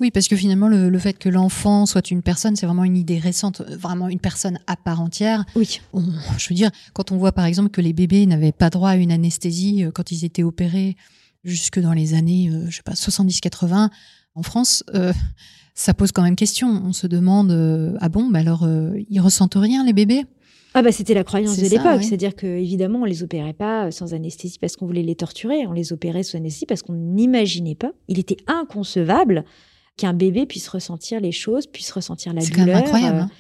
Oui, 0.01 0.11
parce 0.11 0.29
que 0.29 0.37
finalement, 0.37 0.69
le, 0.69 0.99
fait 0.99 1.15
que 1.15 1.29
l'enfant 1.29 1.87
soit 1.87 2.11
une 2.11 2.23
personne, 2.23 2.55
c'est 2.57 2.67
vraiment 2.67 2.85
une 2.85 2.97
idée 2.97 3.19
récente, 3.19 3.63
vraiment 3.63 4.09
une 4.09 4.21
personne 4.21 4.59
à 4.67 4.77
part 4.77 5.01
entière. 5.01 5.45
Oui. 5.57 5.81
je 6.39 6.49
veux 6.49 6.55
dire, 6.55 6.71
quand 6.93 7.11
on 7.11 7.17
voit 7.17 7.33
par 7.33 7.47
exemple 7.47 7.71
que 7.71 7.81
les 7.81 7.93
bébés 7.93 8.27
n'avaient 8.27 8.53
pas 8.53 8.71
droit 8.71 8.91
à 8.91 8.97
une 8.97 9.11
anesthésie 9.11 9.85
euh, 9.85 9.91
quand 9.91 10.13
ils 10.13 10.25
étaient 10.25 10.43
opérés 10.43 10.97
jusque 11.43 11.81
dans 11.81 11.93
les 11.93 12.15
années, 12.15 12.53
je 12.69 12.77
sais 12.77 12.83
pas, 12.85 12.93
70-80, 12.93 13.91
en 14.37 14.43
France, 14.45 14.85
ça 15.75 15.95
pose 15.95 16.13
quand 16.13 16.23
même 16.23 16.37
question. 16.37 16.83
On 16.85 16.93
se 16.93 17.07
demande, 17.07 17.51
euh, 17.51 17.97
ah 18.01 18.09
bon, 18.09 18.29
bah 18.29 18.41
alors, 18.41 18.65
euh, 18.65 18.93
ils 19.09 19.21
ressentent 19.21 19.57
rien, 19.57 19.85
les 19.85 19.93
bébés? 19.93 20.25
Ah 20.75 20.81
bah 20.81 20.91
c'était 20.91 21.13
la 21.13 21.23
croyance 21.23 21.59
de 21.59 21.69
l'époque, 21.69 22.03
c'est-à-dire 22.03 22.35
que 22.35 22.47
évidemment 22.47 23.01
on 23.01 23.05
les 23.05 23.23
opérait 23.23 23.53
pas 23.53 23.91
sans 23.91 24.15
anesthésie 24.15 24.59
parce 24.59 24.77
qu'on 24.77 24.87
voulait 24.87 25.03
les 25.03 25.15
torturer, 25.15 25.67
on 25.67 25.73
les 25.73 25.93
opérait 25.93 26.23
sous 26.23 26.39
anesthésie 26.39 26.65
parce 26.65 26.81
qu'on 26.81 26.95
n'imaginait 26.95 27.75
pas, 27.75 27.93
il 28.09 28.19
était 28.19 28.39
inconcevable 28.47 29.45
qu'un 29.99 30.15
bébé 30.15 30.47
puisse 30.47 30.69
ressentir 30.69 31.21
les 31.21 31.31
choses, 31.31 31.67
puisse 31.67 31.91
ressentir 31.91 32.33
la 32.33 32.41
douleur. 32.43 32.79
C'est 32.79 32.85
incroyable. 32.85 33.19
Euh, 33.19 33.23
hein 33.23 33.31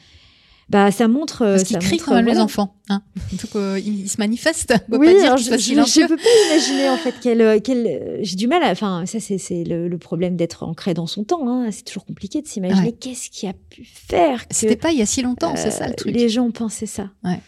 bah 0.72 0.90
ça 0.90 1.06
montre 1.06 1.42
euh, 1.42 1.56
parce 1.56 1.64
qu'ils 1.64 1.78
crient 1.78 1.98
quand 1.98 2.14
même 2.14 2.26
les 2.26 2.38
enfants 2.38 2.74
hein. 2.88 3.02
donc 3.30 3.56
euh, 3.56 3.78
ils, 3.78 4.08
se 4.08 4.16
manifestent 4.16 4.74
on 4.90 4.96
oui, 4.96 5.06
pas 5.06 5.20
dire 5.20 5.36
je, 5.36 5.44
je, 5.44 6.06
peux 6.06 6.16
pas 6.16 6.22
imaginer 6.50 6.88
en 6.88 6.96
fait 6.96 7.14
quel 7.20 7.42
euh, 7.42 7.60
quel 7.62 8.18
j'ai 8.22 8.36
du 8.36 8.48
mal 8.48 8.62
à 8.62 8.70
enfin 8.70 9.04
ça 9.04 9.20
c'est 9.20 9.36
c'est 9.36 9.64
le, 9.64 9.86
le, 9.86 9.98
problème 9.98 10.34
d'être 10.34 10.62
ancré 10.62 10.94
dans 10.94 11.06
son 11.06 11.24
temps 11.24 11.46
hein. 11.46 11.68
c'est 11.70 11.84
toujours 11.84 12.06
compliqué 12.06 12.40
de 12.40 12.48
s'imaginer 12.48 12.92
qu'est-ce 12.92 13.28
qui 13.28 13.46
a 13.46 13.52
pu 13.52 13.84
faire 13.84 14.48
que 14.48 14.54
c'était 14.54 14.76
pas 14.76 14.92
il 14.92 14.98
y 14.98 15.02
a 15.02 15.06
si 15.06 15.20
longtemps 15.20 15.54
c'est 15.56 15.70
ça 15.70 15.88
le 15.88 15.94
truc 15.94 16.14
les 16.14 16.30
gens 16.30 16.50
pensaient 16.50 16.86
ça 16.86 17.10
ouais. 17.22 17.38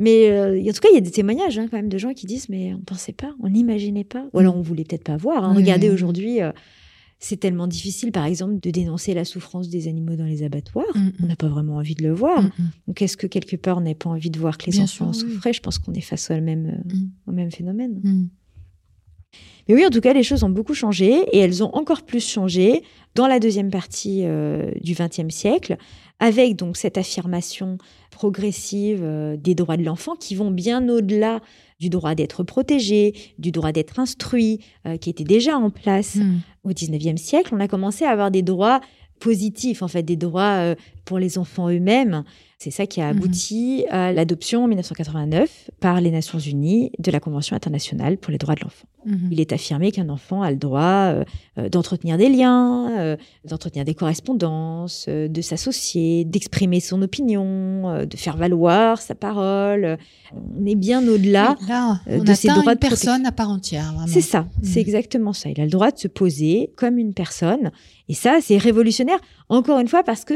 Mais 0.00 0.30
en 0.30 0.72
tout 0.72 0.78
cas, 0.78 0.90
il 0.92 0.94
y 0.94 0.98
a 0.98 1.00
des 1.00 1.10
témoignages 1.10 1.58
hein, 1.58 1.66
quand 1.68 1.76
même 1.76 1.88
de 1.88 1.98
gens 1.98 2.14
qui 2.14 2.26
disent 2.26 2.48
mais 2.48 2.72
on 2.72 2.82
pensait 2.82 3.12
pas, 3.12 3.34
on 3.42 3.48
n'imaginait 3.48 4.04
pas, 4.04 4.26
ou 4.32 4.38
alors 4.38 4.56
on 4.56 4.62
voulait 4.62 4.84
peut-être 4.84 5.02
pas 5.02 5.16
voir. 5.16 5.42
Hein. 5.42 5.54
Regardez 5.54 5.90
aujourd'hui, 5.90 6.38
c'est 7.18 7.38
tellement 7.38 7.66
difficile, 7.66 8.12
par 8.12 8.24
exemple, 8.24 8.60
de 8.60 8.70
dénoncer 8.70 9.12
la 9.12 9.24
souffrance 9.24 9.68
des 9.68 9.88
animaux 9.88 10.14
dans 10.14 10.24
les 10.24 10.44
abattoirs. 10.44 10.86
Mm, 10.94 11.00
mm. 11.00 11.12
On 11.22 11.26
n'a 11.26 11.36
pas 11.36 11.48
vraiment 11.48 11.76
envie 11.76 11.94
de 11.94 12.04
le 12.04 12.12
voir. 12.12 12.42
Mm, 12.42 12.50
Donc, 12.86 13.02
est-ce 13.02 13.16
que 13.16 13.26
quelque 13.26 13.56
part, 13.56 13.78
on 13.78 13.80
n'a 13.80 13.94
pas 13.94 14.10
envie 14.10 14.30
de 14.30 14.38
voir 14.38 14.56
que 14.56 14.66
les 14.70 14.80
enfants 14.80 15.12
souffraient? 15.12 15.52
Je 15.52 15.60
pense 15.60 15.78
qu'on 15.78 15.92
est 15.94 16.00
face 16.00 16.30
au 16.30 16.40
même, 16.40 16.66
euh, 16.66 16.96
au 17.26 17.32
même 17.32 17.50
phénomène. 17.50 18.00
Mais 19.68 19.74
oui, 19.74 19.84
en 19.84 19.90
tout 19.90 20.00
cas, 20.00 20.14
les 20.14 20.22
choses 20.22 20.44
ont 20.44 20.48
beaucoup 20.48 20.74
changé 20.74 21.10
et 21.32 21.38
elles 21.38 21.62
ont 21.62 21.74
encore 21.74 22.02
plus 22.02 22.26
changé 22.26 22.82
dans 23.14 23.26
la 23.26 23.38
deuxième 23.38 23.70
partie 23.70 24.22
euh, 24.24 24.70
du 24.80 24.94
XXe 24.94 25.34
siècle, 25.34 25.76
avec 26.20 26.56
donc 26.56 26.76
cette 26.76 26.96
affirmation 26.96 27.76
progressive 28.10 29.00
euh, 29.02 29.36
des 29.36 29.54
droits 29.54 29.76
de 29.76 29.84
l'enfant 29.84 30.16
qui 30.16 30.34
vont 30.34 30.50
bien 30.50 30.88
au-delà 30.88 31.40
du 31.78 31.90
droit 31.90 32.14
d'être 32.14 32.42
protégé, 32.42 33.14
du 33.38 33.52
droit 33.52 33.72
d'être 33.72 34.00
instruit, 34.00 34.60
euh, 34.86 34.96
qui 34.96 35.10
était 35.10 35.24
déjà 35.24 35.58
en 35.58 35.70
place. 35.70 36.16
Au 36.68 36.72
XIXe 36.72 37.20
siècle. 37.20 37.54
On 37.54 37.60
a 37.60 37.68
commencé 37.68 38.04
à 38.04 38.10
avoir 38.10 38.30
des 38.30 38.42
droits 38.42 38.80
positifs, 39.20 39.82
en 39.82 39.88
fait, 39.88 40.02
des 40.02 40.16
droits 40.16 40.74
pour 41.08 41.18
les 41.18 41.38
enfants 41.38 41.68
eux-mêmes. 41.70 42.22
C'est 42.58 42.70
ça 42.72 42.86
qui 42.86 43.00
a 43.00 43.12
Mhm. 43.12 43.16
abouti 43.18 43.84
à 43.88 44.12
l'adoption 44.12 44.64
en 44.64 44.68
1989 44.68 45.70
par 45.80 46.00
les 46.00 46.10
Nations 46.10 46.40
Unies 46.40 46.90
de 46.98 47.10
la 47.10 47.20
Convention 47.20 47.54
internationale 47.56 48.18
pour 48.18 48.32
les 48.32 48.36
droits 48.38 48.56
de 48.56 48.62
l'enfant. 48.64 48.88
Mhm. 49.06 49.28
Il 49.30 49.40
est 49.40 49.52
affirmé 49.52 49.92
qu'un 49.92 50.08
enfant 50.08 50.42
a 50.42 50.50
le 50.50 50.56
droit 50.56 50.80
euh, 51.12 51.24
euh, 51.58 51.68
d'entretenir 51.68 52.18
des 52.18 52.28
liens, 52.28 52.90
euh, 52.98 53.16
d'entretenir 53.44 53.84
des 53.84 53.94
correspondances, 53.94 55.06
euh, 55.08 55.28
de 55.28 55.40
s'associer, 55.40 56.24
d'exprimer 56.24 56.80
son 56.80 57.00
opinion, 57.00 58.04
de 58.04 58.16
faire 58.16 58.36
valoir 58.36 59.00
sa 59.00 59.14
parole. 59.14 59.96
On 60.60 60.66
est 60.66 60.74
bien 60.74 61.06
au-delà. 61.08 61.56
De 62.08 62.30
atteint 62.50 62.60
droits 62.60 62.72
une 62.72 62.74
de 62.74 62.80
personne 62.80 63.24
à 63.24 63.32
part 63.32 63.50
entière. 63.50 63.94
C'est 64.08 64.20
ça, 64.20 64.46
c'est 64.62 64.80
Mhm. 64.80 64.86
exactement 64.88 65.32
ça. 65.32 65.48
Il 65.48 65.60
a 65.60 65.64
le 65.64 65.70
droit 65.70 65.90
de 65.92 65.98
se 65.98 66.08
poser 66.08 66.70
comme 66.76 66.98
une 66.98 67.14
personne. 67.14 67.70
Et 68.08 68.14
ça, 68.14 68.38
c'est 68.42 68.58
révolutionnaire, 68.58 69.20
encore 69.48 69.78
une 69.78 69.88
fois, 69.88 70.02
parce 70.02 70.24
que 70.24 70.34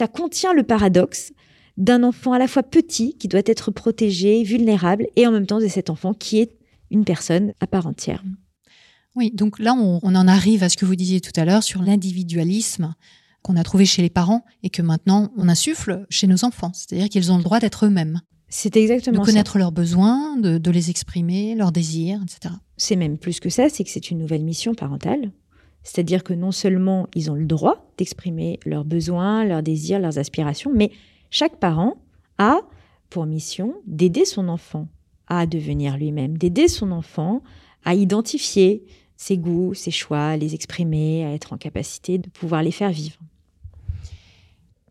ça 0.00 0.08
contient 0.08 0.54
le 0.54 0.62
paradoxe 0.62 1.32
d'un 1.76 2.02
enfant 2.04 2.32
à 2.32 2.38
la 2.38 2.48
fois 2.48 2.62
petit, 2.62 3.18
qui 3.18 3.28
doit 3.28 3.42
être 3.44 3.70
protégé, 3.70 4.42
vulnérable, 4.44 5.06
et 5.16 5.26
en 5.26 5.30
même 5.30 5.46
temps 5.46 5.60
de 5.60 5.68
cet 5.68 5.90
enfant 5.90 6.14
qui 6.14 6.38
est 6.40 6.56
une 6.90 7.04
personne 7.04 7.52
à 7.60 7.66
part 7.66 7.86
entière. 7.86 8.24
Oui, 9.14 9.30
donc 9.30 9.58
là, 9.58 9.74
on, 9.74 10.00
on 10.02 10.14
en 10.14 10.26
arrive 10.26 10.62
à 10.62 10.70
ce 10.70 10.78
que 10.78 10.86
vous 10.86 10.96
disiez 10.96 11.20
tout 11.20 11.38
à 11.38 11.44
l'heure 11.44 11.62
sur 11.62 11.82
l'individualisme 11.82 12.94
qu'on 13.42 13.56
a 13.56 13.62
trouvé 13.62 13.84
chez 13.84 14.00
les 14.00 14.08
parents 14.08 14.42
et 14.62 14.70
que 14.70 14.80
maintenant 14.80 15.32
on 15.36 15.50
insuffle 15.50 16.06
chez 16.08 16.26
nos 16.26 16.46
enfants. 16.46 16.72
C'est-à-dire 16.72 17.10
qu'ils 17.10 17.30
ont 17.30 17.36
le 17.36 17.42
droit 17.42 17.60
d'être 17.60 17.84
eux-mêmes, 17.84 18.22
C'est 18.48 18.72
de 18.72 18.80
exactement 18.80 19.22
ça. 19.22 19.30
connaître 19.30 19.58
leurs 19.58 19.72
besoins, 19.72 20.38
de, 20.38 20.56
de 20.56 20.70
les 20.70 20.88
exprimer, 20.88 21.54
leurs 21.54 21.72
désirs, 21.72 22.20
etc. 22.22 22.54
C'est 22.78 22.96
même 22.96 23.18
plus 23.18 23.38
que 23.38 23.50
ça, 23.50 23.68
c'est 23.68 23.84
que 23.84 23.90
c'est 23.90 24.10
une 24.10 24.18
nouvelle 24.18 24.44
mission 24.44 24.74
parentale. 24.74 25.30
C'est-à-dire 25.90 26.22
que 26.22 26.32
non 26.32 26.52
seulement 26.52 27.08
ils 27.16 27.32
ont 27.32 27.34
le 27.34 27.46
droit 27.46 27.92
d'exprimer 27.98 28.60
leurs 28.64 28.84
besoins, 28.84 29.44
leurs 29.44 29.64
désirs, 29.64 29.98
leurs 29.98 30.18
aspirations, 30.18 30.70
mais 30.72 30.92
chaque 31.30 31.58
parent 31.58 31.96
a 32.38 32.60
pour 33.08 33.26
mission 33.26 33.74
d'aider 33.88 34.24
son 34.24 34.46
enfant 34.46 34.86
à 35.26 35.46
devenir 35.46 35.96
lui-même, 35.96 36.38
d'aider 36.38 36.68
son 36.68 36.92
enfant 36.92 37.42
à 37.84 37.96
identifier 37.96 38.84
ses 39.16 39.36
goûts, 39.36 39.74
ses 39.74 39.90
choix, 39.90 40.28
à 40.28 40.36
les 40.36 40.54
exprimer, 40.54 41.24
à 41.24 41.32
être 41.32 41.52
en 41.52 41.58
capacité 41.58 42.18
de 42.18 42.30
pouvoir 42.30 42.62
les 42.62 42.70
faire 42.70 42.92
vivre. 42.92 43.18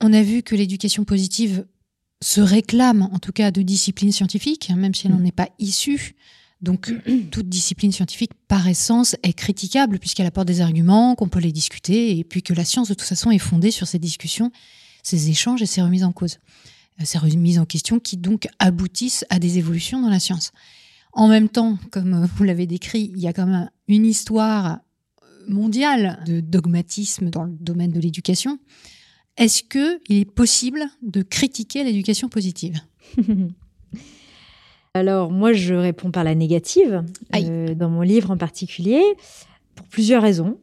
On 0.01 0.11
a 0.11 0.21
vu 0.21 0.43
que 0.43 0.53
l'éducation 0.53 1.05
positive 1.05 1.65
se 2.21 2.41
réclame, 2.41 3.03
en 3.13 3.19
tout 3.19 3.31
cas, 3.31 3.51
de 3.51 3.61
disciplines 3.61 4.11
scientifiques, 4.11 4.69
hein, 4.69 4.75
même 4.75 4.93
si 4.93 5.07
elle 5.07 5.13
n'en 5.13 5.23
est 5.23 5.31
pas 5.31 5.47
issue. 5.59 6.17
Donc, 6.61 6.93
toute 7.31 7.47
discipline 7.47 7.91
scientifique, 7.91 8.31
par 8.47 8.67
essence, 8.67 9.15
est 9.23 9.33
critiquable 9.33 9.99
puisqu'elle 9.99 10.25
apporte 10.25 10.47
des 10.47 10.61
arguments, 10.61 11.15
qu'on 11.15 11.29
peut 11.29 11.39
les 11.39 11.51
discuter, 11.51 12.17
et 12.17 12.23
puis 12.23 12.43
que 12.43 12.53
la 12.53 12.65
science, 12.65 12.89
de 12.89 12.93
toute 12.93 13.07
façon, 13.07 13.31
est 13.31 13.39
fondée 13.39 13.71
sur 13.71 13.87
ces 13.87 13.99
discussions, 13.99 14.51
ces 15.03 15.29
échanges 15.29 15.61
et 15.61 15.65
ces 15.65 15.81
remises 15.81 16.03
en 16.03 16.11
cause. 16.11 16.37
Euh, 16.99 17.03
Ces 17.05 17.17
remises 17.17 17.59
en 17.59 17.65
question 17.65 17.99
qui, 17.99 18.17
donc, 18.17 18.47
aboutissent 18.59 19.25
à 19.29 19.39
des 19.39 19.57
évolutions 19.57 20.01
dans 20.01 20.09
la 20.09 20.19
science. 20.19 20.51
En 21.13 21.27
même 21.27 21.49
temps, 21.49 21.77
comme 21.91 22.13
euh, 22.13 22.27
vous 22.35 22.43
l'avez 22.43 22.67
décrit, 22.67 23.11
il 23.15 23.19
y 23.19 23.27
a 23.27 23.33
quand 23.33 23.45
même 23.45 23.69
une 23.87 24.05
histoire 24.05 24.79
mondiale 25.47 26.21
de 26.27 26.41
dogmatisme 26.41 27.29
dans 27.29 27.43
le 27.43 27.53
domaine 27.59 27.91
de 27.91 27.99
l'éducation. 27.99 28.59
Est-ce 29.37 29.63
que 29.63 29.99
il 30.09 30.17
est 30.17 30.25
possible 30.25 30.85
de 31.01 31.21
critiquer 31.21 31.83
l'éducation 31.83 32.29
positive? 32.29 32.79
Alors 34.93 35.31
moi, 35.31 35.53
je 35.53 35.75
réponds 35.75 36.11
par 36.11 36.23
la 36.23 36.35
négative, 36.35 37.03
euh, 37.35 37.75
dans 37.75 37.89
mon 37.89 38.01
livre 38.01 38.31
en 38.31 38.37
particulier, 38.37 39.01
pour 39.75 39.85
plusieurs 39.87 40.23
raisons. 40.23 40.57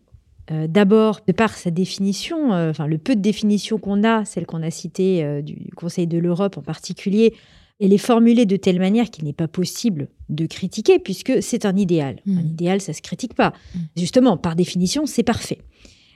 Euh, 0.50 0.66
D'abord, 0.66 1.20
de 1.26 1.32
par 1.32 1.54
sa 1.54 1.70
définition, 1.70 2.52
euh, 2.52 2.70
enfin 2.70 2.86
le 2.86 2.98
peu 2.98 3.14
de 3.16 3.20
définition 3.20 3.78
qu'on 3.78 4.04
a, 4.04 4.24
celle 4.24 4.46
qu'on 4.46 4.62
a 4.62 4.70
citée 4.70 5.42
du 5.42 5.70
Conseil 5.76 6.06
de 6.06 6.18
l'Europe 6.18 6.58
en 6.58 6.62
particulier, 6.62 7.34
elle 7.78 7.92
est 7.92 7.98
formulée 7.98 8.46
de 8.46 8.56
telle 8.56 8.78
manière 8.78 9.10
qu'il 9.10 9.24
n'est 9.24 9.32
pas 9.32 9.48
possible 9.48 10.08
de 10.28 10.46
critiquer, 10.46 10.98
puisque 10.98 11.42
c'est 11.42 11.66
un 11.66 11.76
idéal. 11.76 12.20
Un 12.26 12.40
idéal, 12.40 12.80
ça 12.80 12.92
se 12.92 13.02
critique 13.02 13.34
pas. 13.34 13.52
Mm. 13.74 13.78
Justement, 13.96 14.36
par 14.36 14.56
définition, 14.56 15.06
c'est 15.06 15.22
parfait. 15.22 15.58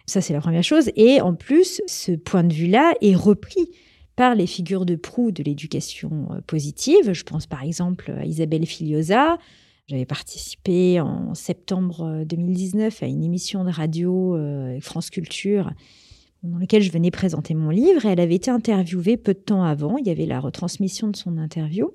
Ça, 0.07 0.21
c'est 0.21 0.33
la 0.33 0.41
première 0.41 0.65
chose. 0.65 0.91
Et 0.97 1.21
en 1.21 1.35
plus, 1.35 1.83
ce 1.87 2.13
point 2.13 2.43
de 2.43 2.53
vue-là 2.53 2.95
est 3.03 3.15
repris 3.15 3.69
les 4.35 4.47
figures 4.47 4.87
de 4.87 4.97
proue 4.97 5.33
de 5.33 5.43
l'éducation 5.43 6.29
euh, 6.31 6.41
positive. 6.47 7.13
Je 7.13 7.25
pense 7.25 7.47
par 7.47 7.63
exemple 7.63 8.13
à 8.19 8.25
Isabelle 8.25 8.67
Filiosa. 8.67 9.39
J'avais 9.89 10.07
participé 10.07 11.01
en 11.01 11.35
septembre 11.35 12.03
euh, 12.03 12.25
2019 12.25 13.03
à 13.03 13.07
une 13.07 13.25
émission 13.25 13.65
de 13.65 13.71
radio 13.71 14.37
euh, 14.37 14.79
France 14.81 15.11
Culture 15.11 15.71
dans 16.43 16.59
laquelle 16.59 16.83
je 16.83 16.93
venais 16.93 17.11
présenter 17.11 17.55
mon 17.55 17.71
livre. 17.71 18.07
Et 18.07 18.09
elle 18.09 18.21
avait 18.21 18.37
été 18.37 18.51
interviewée 18.51 19.17
peu 19.17 19.35
de 19.35 19.39
temps 19.39 19.65
avant. 19.65 19.97
Il 19.99 20.07
y 20.07 20.11
avait 20.11 20.27
la 20.27 20.41
retransmission 20.41 21.09
de 21.09 21.17
son 21.17 21.39
interview. 21.39 21.91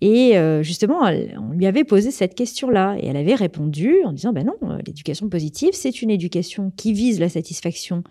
Et 0.00 0.36
euh, 0.36 0.62
justement, 0.62 1.00
on 1.38 1.52
lui 1.52 1.66
avait 1.66 1.84
posé 1.84 2.10
cette 2.10 2.34
question-là. 2.34 2.96
Et 3.00 3.06
elle 3.06 3.16
avait 3.16 3.34
répondu 3.34 3.96
en 4.04 4.12
disant, 4.12 4.32
ben 4.32 4.46
non, 4.46 4.56
euh, 4.70 4.78
l'éducation 4.86 5.28
positive, 5.28 5.70
c'est 5.72 6.02
une 6.02 6.10
éducation 6.10 6.70
qui 6.76 6.92
vise 6.92 7.20
la 7.20 7.28
satisfaction 7.28 8.02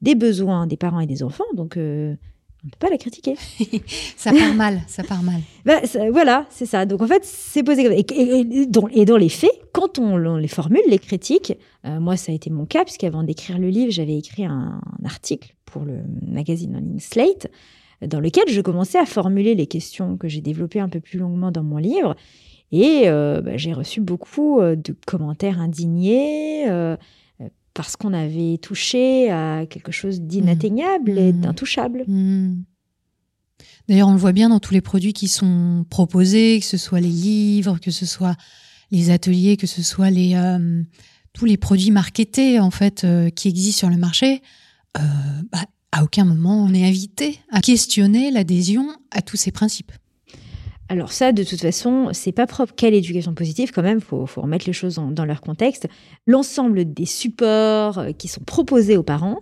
des 0.00 0.14
besoins 0.14 0.66
des 0.66 0.76
parents 0.76 1.00
et 1.00 1.06
des 1.06 1.22
enfants. 1.22 1.44
Donc, 1.54 1.76
euh, 1.76 2.14
on 2.62 2.66
ne 2.66 2.70
peut 2.72 2.76
pas 2.78 2.90
la 2.90 2.98
critiquer. 2.98 3.36
Ça 4.16 4.32
part 4.32 4.54
mal, 4.54 4.80
ça 4.86 5.02
part 5.02 5.22
mal. 5.22 5.40
Bah, 5.64 5.84
ça- 5.86 6.10
voilà, 6.10 6.46
c'est 6.50 6.66
ça. 6.66 6.86
Donc 6.86 7.02
en 7.02 7.06
fait, 7.06 7.24
c'est 7.24 7.62
posé 7.62 7.84
comme 7.84 7.92
et, 7.92 8.00
et- 8.10 8.60
et 8.62 8.66
dans, 8.66 8.88
et 8.88 9.04
dans 9.04 9.16
les 9.16 9.28
faits, 9.28 9.50
quand 9.72 9.98
on, 9.98 10.14
on 10.24 10.36
les 10.36 10.48
formule, 10.48 10.80
les 10.88 10.98
critiques, 10.98 11.52
euh, 11.86 12.00
moi 12.00 12.16
ça 12.16 12.32
a 12.32 12.34
été 12.34 12.50
mon 12.50 12.66
cas, 12.66 12.84
puisqu'avant 12.84 13.22
d'écrire 13.22 13.58
le 13.58 13.68
livre, 13.68 13.90
j'avais 13.92 14.16
écrit 14.16 14.44
un, 14.44 14.80
un 15.02 15.04
article 15.04 15.54
pour 15.66 15.84
le 15.84 15.98
magazine 16.26 16.72
Learning 16.72 16.98
Slate, 17.00 17.46
euh, 18.02 18.06
dans 18.06 18.20
lequel 18.20 18.44
je 18.48 18.60
commençais 18.60 18.98
à 18.98 19.06
formuler 19.06 19.54
les 19.54 19.66
questions 19.66 20.16
que 20.16 20.28
j'ai 20.28 20.40
développées 20.40 20.80
un 20.80 20.88
peu 20.88 21.00
plus 21.00 21.18
longuement 21.18 21.50
dans 21.50 21.62
mon 21.62 21.76
livre. 21.78 22.14
Et 22.72 23.02
euh, 23.06 23.40
bah, 23.40 23.56
j'ai 23.56 23.72
reçu 23.72 24.00
beaucoup 24.00 24.60
euh, 24.60 24.76
de 24.76 24.94
commentaires 25.06 25.60
indignés. 25.60 26.68
euh, 26.70 26.96
parce 27.80 27.96
qu'on 27.96 28.12
avait 28.12 28.58
touché 28.58 29.30
à 29.30 29.64
quelque 29.64 29.90
chose 29.90 30.20
d'inatteignable 30.20 31.18
et 31.18 31.32
Mmh. 31.32 31.40
d'intouchable. 31.40 32.04
Hmm. 32.06 32.62
D'ailleurs, 33.88 34.08
on 34.08 34.12
le 34.12 34.18
voit 34.18 34.32
bien 34.32 34.50
dans 34.50 34.60
tous 34.60 34.74
les 34.74 34.82
produits 34.82 35.14
qui 35.14 35.28
sont 35.28 35.86
proposés, 35.88 36.60
que 36.60 36.66
ce 36.66 36.76
soit 36.76 37.00
les 37.00 37.08
livres, 37.08 37.78
que 37.78 37.90
ce 37.90 38.04
soit 38.04 38.36
les 38.90 39.10
ateliers, 39.10 39.56
que 39.56 39.66
ce 39.66 39.82
soit 39.82 40.10
les 40.10 40.34
euh, 40.34 40.82
tous 41.32 41.46
les 41.46 41.56
produits 41.56 41.90
marketés 41.90 42.60
en 42.60 42.70
fait 42.70 43.04
euh, 43.04 43.30
qui 43.30 43.48
existent 43.48 43.78
sur 43.78 43.90
le 43.90 43.96
marché. 43.96 44.42
euh, 44.98 45.00
bah, 45.50 45.64
à 45.92 46.04
aucun 46.04 46.24
moment 46.26 46.62
on 46.62 46.74
est 46.74 46.86
invité 46.86 47.40
à 47.50 47.60
questionner 47.60 48.30
l'adhésion 48.30 48.86
à 49.10 49.22
tous 49.22 49.36
ces 49.36 49.52
principes. 49.52 49.92
Alors 50.90 51.12
ça, 51.12 51.32
de 51.32 51.42
toute 51.44 51.60
façon, 51.60 52.08
c'est 52.12 52.32
pas 52.32 52.46
propre 52.46 52.74
qu'à 52.74 52.90
l'éducation 52.90 53.32
positive. 53.32 53.70
Quand 53.72 53.82
même, 53.82 54.00
faut, 54.00 54.26
faut 54.26 54.42
remettre 54.42 54.66
les 54.66 54.72
choses 54.74 54.98
en- 54.98 55.10
dans 55.10 55.24
leur 55.24 55.40
contexte. 55.40 55.86
L'ensemble 56.26 56.92
des 56.92 57.06
supports 57.06 57.98
euh, 57.98 58.12
qui 58.12 58.28
sont 58.28 58.42
proposés 58.44 58.96
aux 58.96 59.02
parents 59.02 59.38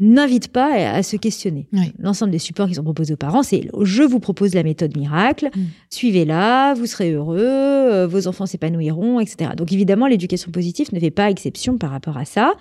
n'invitent 0.00 0.48
pas 0.48 0.72
à, 0.72 0.94
à 0.96 1.02
se 1.02 1.16
questionner. 1.16 1.68
Oui. 1.74 1.92
L'ensemble 1.98 2.32
des 2.32 2.38
supports 2.38 2.66
qui 2.68 2.74
sont 2.74 2.82
proposés 2.82 3.12
aux 3.14 3.18
parents, 3.18 3.42
c'est 3.42 3.68
je 3.82 4.02
vous 4.02 4.18
propose 4.18 4.54
la 4.54 4.62
méthode 4.62 4.96
miracle, 4.96 5.48
Mm. 5.54 5.60
suivez-la, 5.90 6.74
vous 6.74 6.86
serez 6.86 7.12
heureux, 7.12 7.38
euh, 7.38 8.06
vos 8.06 8.26
enfants 8.26 8.46
s'épanouiront, 8.46 9.20
etc. 9.20 9.50
Donc 9.56 9.72
évidemment, 9.72 10.06
l'éducation 10.06 10.50
positive 10.50 10.88
ne 10.92 10.98
fait 11.00 11.10
pas 11.10 11.30
exception 11.30 11.76
par 11.78 11.90
rapport 11.90 12.16
à 12.16 12.24
ça. 12.24 12.54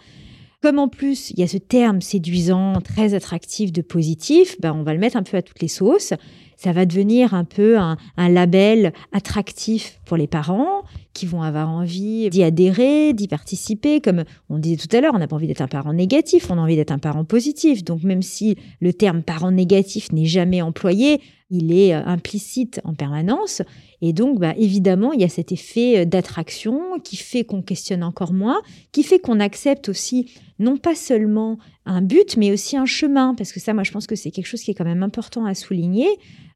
Comme 0.61 0.77
en 0.77 0.89
plus, 0.89 1.31
il 1.31 1.39
y 1.39 1.43
a 1.43 1.47
ce 1.47 1.57
terme 1.57 2.01
séduisant, 2.01 2.81
très 2.81 3.13
attractif 3.13 3.71
de 3.71 3.81
positif, 3.81 4.59
ben 4.59 4.73
on 4.73 4.83
va 4.83 4.93
le 4.93 4.99
mettre 4.99 5.15
un 5.15 5.23
peu 5.23 5.37
à 5.37 5.41
toutes 5.41 5.61
les 5.61 5.69
sauces. 5.69 6.13
Ça 6.57 6.73
va 6.73 6.85
devenir 6.85 7.33
un 7.33 7.45
peu 7.45 7.77
un, 7.77 7.95
un 8.17 8.27
label 8.27 8.91
attractif 9.13 10.01
pour 10.05 10.17
les 10.17 10.27
parents 10.27 10.83
qui 11.13 11.25
vont 11.25 11.43
avoir 11.43 11.69
envie 11.69 12.29
d'y 12.29 12.43
adhérer, 12.43 13.13
d'y 13.13 13.29
participer. 13.29 14.01
Comme 14.01 14.25
on 14.49 14.59
disait 14.59 14.75
tout 14.75 14.93
à 14.93 14.99
l'heure, 14.99 15.13
on 15.15 15.19
n'a 15.19 15.29
pas 15.29 15.37
envie 15.37 15.47
d'être 15.47 15.61
un 15.61 15.69
parent 15.69 15.93
négatif, 15.93 16.51
on 16.51 16.57
a 16.57 16.61
envie 16.61 16.75
d'être 16.75 16.91
un 16.91 16.99
parent 16.99 17.23
positif. 17.23 17.85
Donc 17.85 18.03
même 18.03 18.21
si 18.21 18.57
le 18.81 18.91
terme 18.91 19.23
parent 19.23 19.51
négatif 19.51 20.11
n'est 20.11 20.25
jamais 20.25 20.61
employé, 20.61 21.21
il 21.51 21.71
est 21.73 21.95
euh, 21.95 22.01
implicite 22.05 22.79
en 22.83 22.93
permanence. 22.93 23.61
Et 24.01 24.13
donc, 24.13 24.39
bah, 24.39 24.53
évidemment, 24.57 25.11
il 25.13 25.19
y 25.21 25.23
a 25.23 25.29
cet 25.29 25.51
effet 25.51 25.99
euh, 25.99 26.05
d'attraction 26.05 26.79
qui 27.03 27.15
fait 27.15 27.43
qu'on 27.43 27.61
questionne 27.61 28.03
encore 28.03 28.33
moins, 28.33 28.61
qui 28.91 29.03
fait 29.03 29.19
qu'on 29.19 29.39
accepte 29.39 29.89
aussi 29.89 30.31
non 30.59 30.77
pas 30.77 30.93
seulement 30.95 31.57
un 31.85 32.01
but, 32.01 32.37
mais 32.37 32.51
aussi 32.51 32.77
un 32.77 32.85
chemin. 32.85 33.33
Parce 33.35 33.51
que 33.51 33.59
ça, 33.59 33.73
moi, 33.73 33.83
je 33.83 33.91
pense 33.91 34.05
que 34.07 34.15
c'est 34.15 34.31
quelque 34.31 34.45
chose 34.47 34.61
qui 34.61 34.71
est 34.71 34.75
quand 34.75 34.85
même 34.85 35.03
important 35.03 35.45
à 35.45 35.55
souligner. 35.55 36.07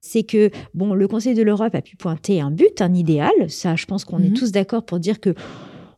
C'est 0.01 0.23
que, 0.23 0.51
bon, 0.73 0.93
le 0.93 1.07
Conseil 1.07 1.33
de 1.33 1.41
l'Europe 1.43 1.73
a 1.75 1.81
pu 1.81 1.95
pointer 1.95 2.41
un 2.41 2.51
but, 2.51 2.81
un 2.81 2.93
idéal. 2.93 3.31
Ça, 3.47 3.75
je 3.75 3.85
pense 3.85 4.05
qu'on 4.05 4.19
Mhm. 4.19 4.25
est 4.25 4.33
tous 4.37 4.51
d'accord 4.51 4.83
pour 4.85 4.99
dire 4.99 5.19
que 5.19 5.33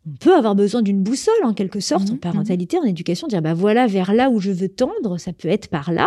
on 0.08 0.16
peut 0.20 0.36
avoir 0.36 0.54
besoin 0.54 0.84
d'une 0.84 1.02
boussole 1.02 1.34
en 1.44 1.54
quelque 1.56 1.80
sorte 1.80 2.12
en 2.12 2.14
Mhm, 2.14 2.20
parentalité, 2.20 2.78
en 2.78 2.84
éducation, 2.84 3.28
dire 3.28 3.42
bah 3.42 3.56
voilà 3.56 3.88
vers 3.88 4.14
là 4.14 4.30
où 4.30 4.40
je 4.40 4.52
veux 4.52 4.70
tendre, 4.70 5.18
ça 5.18 5.34
peut 5.34 5.48
être 5.48 5.68
par 5.68 5.92
là, 5.92 6.06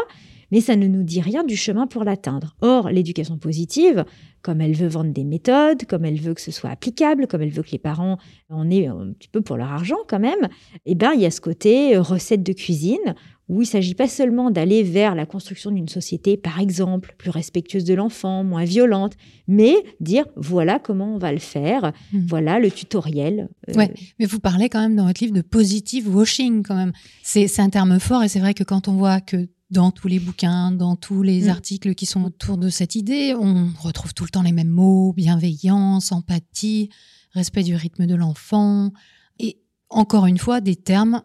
mais 0.50 0.60
ça 0.60 0.76
ne 0.76 0.86
nous 0.86 1.02
dit 1.02 1.20
rien 1.20 1.44
du 1.44 1.56
chemin 1.56 1.86
pour 1.86 2.04
l'atteindre. 2.04 2.56
Or, 2.60 2.90
l'éducation 2.90 3.38
positive, 3.38 4.04
comme 4.42 4.60
elle 4.60 4.74
veut 4.74 4.88
vendre 4.88 5.12
des 5.12 5.24
méthodes, 5.24 5.84
comme 5.86 6.04
elle 6.04 6.20
veut 6.20 6.34
que 6.34 6.40
ce 6.40 6.50
soit 6.52 6.70
applicable, 6.70 7.26
comme 7.26 7.42
elle 7.42 7.50
veut 7.50 7.62
que 7.62 7.72
les 7.72 7.78
parents 7.78 8.18
en 8.48 8.70
aient 8.70 8.86
un 8.86 9.12
petit 9.18 9.28
peu 9.28 9.40
pour 9.40 9.56
leur 9.56 9.72
argent 9.72 9.96
quand 10.08 10.20
même, 10.20 10.48
eh 10.86 10.94
ben 10.94 11.12
il 11.14 11.20
y 11.20 11.26
a 11.26 11.30
ce 11.30 11.40
côté 11.40 11.96
euh, 11.96 12.00
recette 12.02 12.42
de 12.42 12.52
cuisine 12.52 13.14
où 13.48 13.62
il 13.62 13.66
s'agit 13.66 13.94
pas 13.94 14.08
seulement 14.08 14.50
d'aller 14.50 14.82
vers 14.82 15.14
la 15.14 15.24
construction 15.24 15.70
d'une 15.70 15.88
société, 15.88 16.36
par 16.36 16.60
exemple, 16.60 17.14
plus 17.16 17.30
respectueuse 17.30 17.84
de 17.84 17.94
l'enfant, 17.94 18.44
moins 18.44 18.64
violente, 18.64 19.14
mais 19.48 19.74
dire 20.00 20.26
voilà 20.36 20.78
comment 20.78 21.14
on 21.14 21.18
va 21.18 21.32
le 21.32 21.38
faire, 21.38 21.92
Mhm. 22.12 22.26
voilà 22.28 22.58
le 22.58 22.70
tutoriel. 22.70 23.48
Euh, 23.70 23.74
Ouais. 23.74 23.94
Mais 24.18 24.26
vous 24.26 24.38
parlez 24.38 24.68
quand 24.68 24.80
même 24.80 24.96
dans 24.96 25.06
votre 25.06 25.22
livre 25.24 25.34
de 25.34 25.40
positive 25.40 26.14
washing 26.14 26.62
quand 26.62 26.74
même. 26.76 26.92
C'est 27.22 27.58
un 27.60 27.70
terme 27.70 27.98
fort 27.98 28.22
et 28.22 28.28
c'est 28.28 28.38
vrai 28.40 28.52
que 28.52 28.64
quand 28.64 28.86
on 28.86 28.92
voit 28.96 29.20
que 29.22 29.48
dans 29.70 29.90
tous 29.90 30.08
les 30.08 30.18
bouquins, 30.18 30.72
dans 30.72 30.96
tous 30.96 31.22
les 31.22 31.42
Mm. 31.46 31.48
articles 31.50 31.94
qui 31.94 32.06
sont 32.06 32.24
autour 32.24 32.56
de 32.56 32.70
cette 32.70 32.94
idée, 32.94 33.34
on 33.38 33.68
retrouve 33.80 34.14
tout 34.14 34.24
le 34.24 34.30
temps 34.30 34.42
les 34.42 34.52
mêmes 34.52 34.68
mots, 34.70 35.12
bienveillance, 35.12 36.10
empathie, 36.12 36.88
respect 37.32 37.62
du 37.64 37.74
rythme 37.74 38.06
de 38.06 38.14
l'enfant 38.14 38.92
et 39.38 39.58
encore 39.90 40.26
une 40.26 40.38
fois 40.38 40.60
des 40.60 40.76
termes 40.76 41.22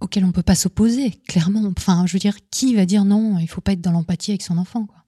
auxquels 0.00 0.24
on 0.24 0.32
peut 0.32 0.42
pas 0.42 0.56
s'opposer, 0.56 1.12
clairement. 1.28 1.62
Enfin, 1.76 2.04
je 2.06 2.12
veux 2.12 2.18
dire, 2.18 2.36
qui 2.50 2.74
va 2.74 2.84
dire 2.84 3.04
non, 3.04 3.38
il 3.38 3.46
faut 3.48 3.60
pas 3.60 3.72
être 3.72 3.80
dans 3.80 3.92
l'empathie 3.92 4.32
avec 4.32 4.42
son 4.42 4.58
enfant 4.58 4.86
quoi. 4.86 5.03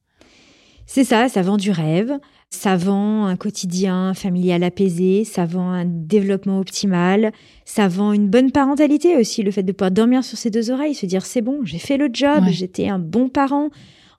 C'est 0.86 1.04
ça, 1.04 1.28
ça 1.28 1.42
vend 1.42 1.56
du 1.56 1.72
rêve, 1.72 2.12
ça 2.48 2.76
vend 2.76 3.26
un 3.26 3.36
quotidien 3.36 4.14
familial 4.14 4.62
apaisé, 4.62 5.24
ça 5.24 5.44
vend 5.44 5.70
un 5.70 5.84
développement 5.84 6.60
optimal, 6.60 7.32
ça 7.64 7.88
vend 7.88 8.12
une 8.12 8.28
bonne 8.28 8.52
parentalité 8.52 9.16
aussi, 9.16 9.42
le 9.42 9.50
fait 9.50 9.64
de 9.64 9.72
pouvoir 9.72 9.90
dormir 9.90 10.22
sur 10.24 10.38
ses 10.38 10.50
deux 10.50 10.70
oreilles, 10.70 10.94
se 10.94 11.04
dire 11.06 11.26
c'est 11.26 11.42
bon, 11.42 11.60
j'ai 11.64 11.78
fait 11.78 11.96
le 11.96 12.08
job, 12.12 12.44
Ouais. 12.44 12.52
j'étais 12.52 12.88
un 12.88 13.00
bon 13.00 13.28
parent. 13.28 13.70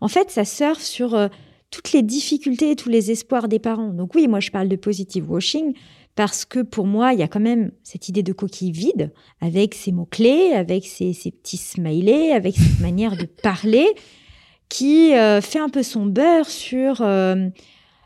En 0.01 0.09
fait, 0.09 0.29
ça 0.29 0.43
surfe 0.43 0.81
sur 0.83 1.15
euh, 1.15 1.29
toutes 1.71 1.93
les 1.93 2.03
difficultés 2.03 2.71
et 2.71 2.75
tous 2.75 2.89
les 2.89 3.11
espoirs 3.11 3.47
des 3.47 3.59
parents. 3.59 3.93
Donc 3.93 4.13
oui, 4.13 4.27
moi 4.27 4.41
je 4.41 4.51
parle 4.51 4.67
de 4.67 4.75
positive 4.75 5.31
washing 5.31 5.73
parce 6.15 6.43
que 6.45 6.59
pour 6.59 6.85
moi, 6.85 7.13
il 7.13 7.19
y 7.19 7.23
a 7.23 7.27
quand 7.29 7.39
même 7.39 7.71
cette 7.83 8.09
idée 8.09 8.23
de 8.23 8.33
coquille 8.33 8.71
vide 8.71 9.13
avec 9.39 9.73
ses 9.73 9.91
mots-clés, 9.93 10.51
avec 10.53 10.85
ses, 10.85 11.13
ses 11.13 11.31
petits 11.31 11.57
smileys, 11.57 12.33
avec 12.33 12.55
cette 12.57 12.79
manière 12.81 13.15
de 13.15 13.25
parler 13.25 13.85
qui 14.69 15.15
euh, 15.15 15.41
fait 15.41 15.59
un 15.59 15.69
peu 15.69 15.83
son 15.83 16.05
beurre 16.05 16.49
sur, 16.49 17.01
euh, 17.01 17.47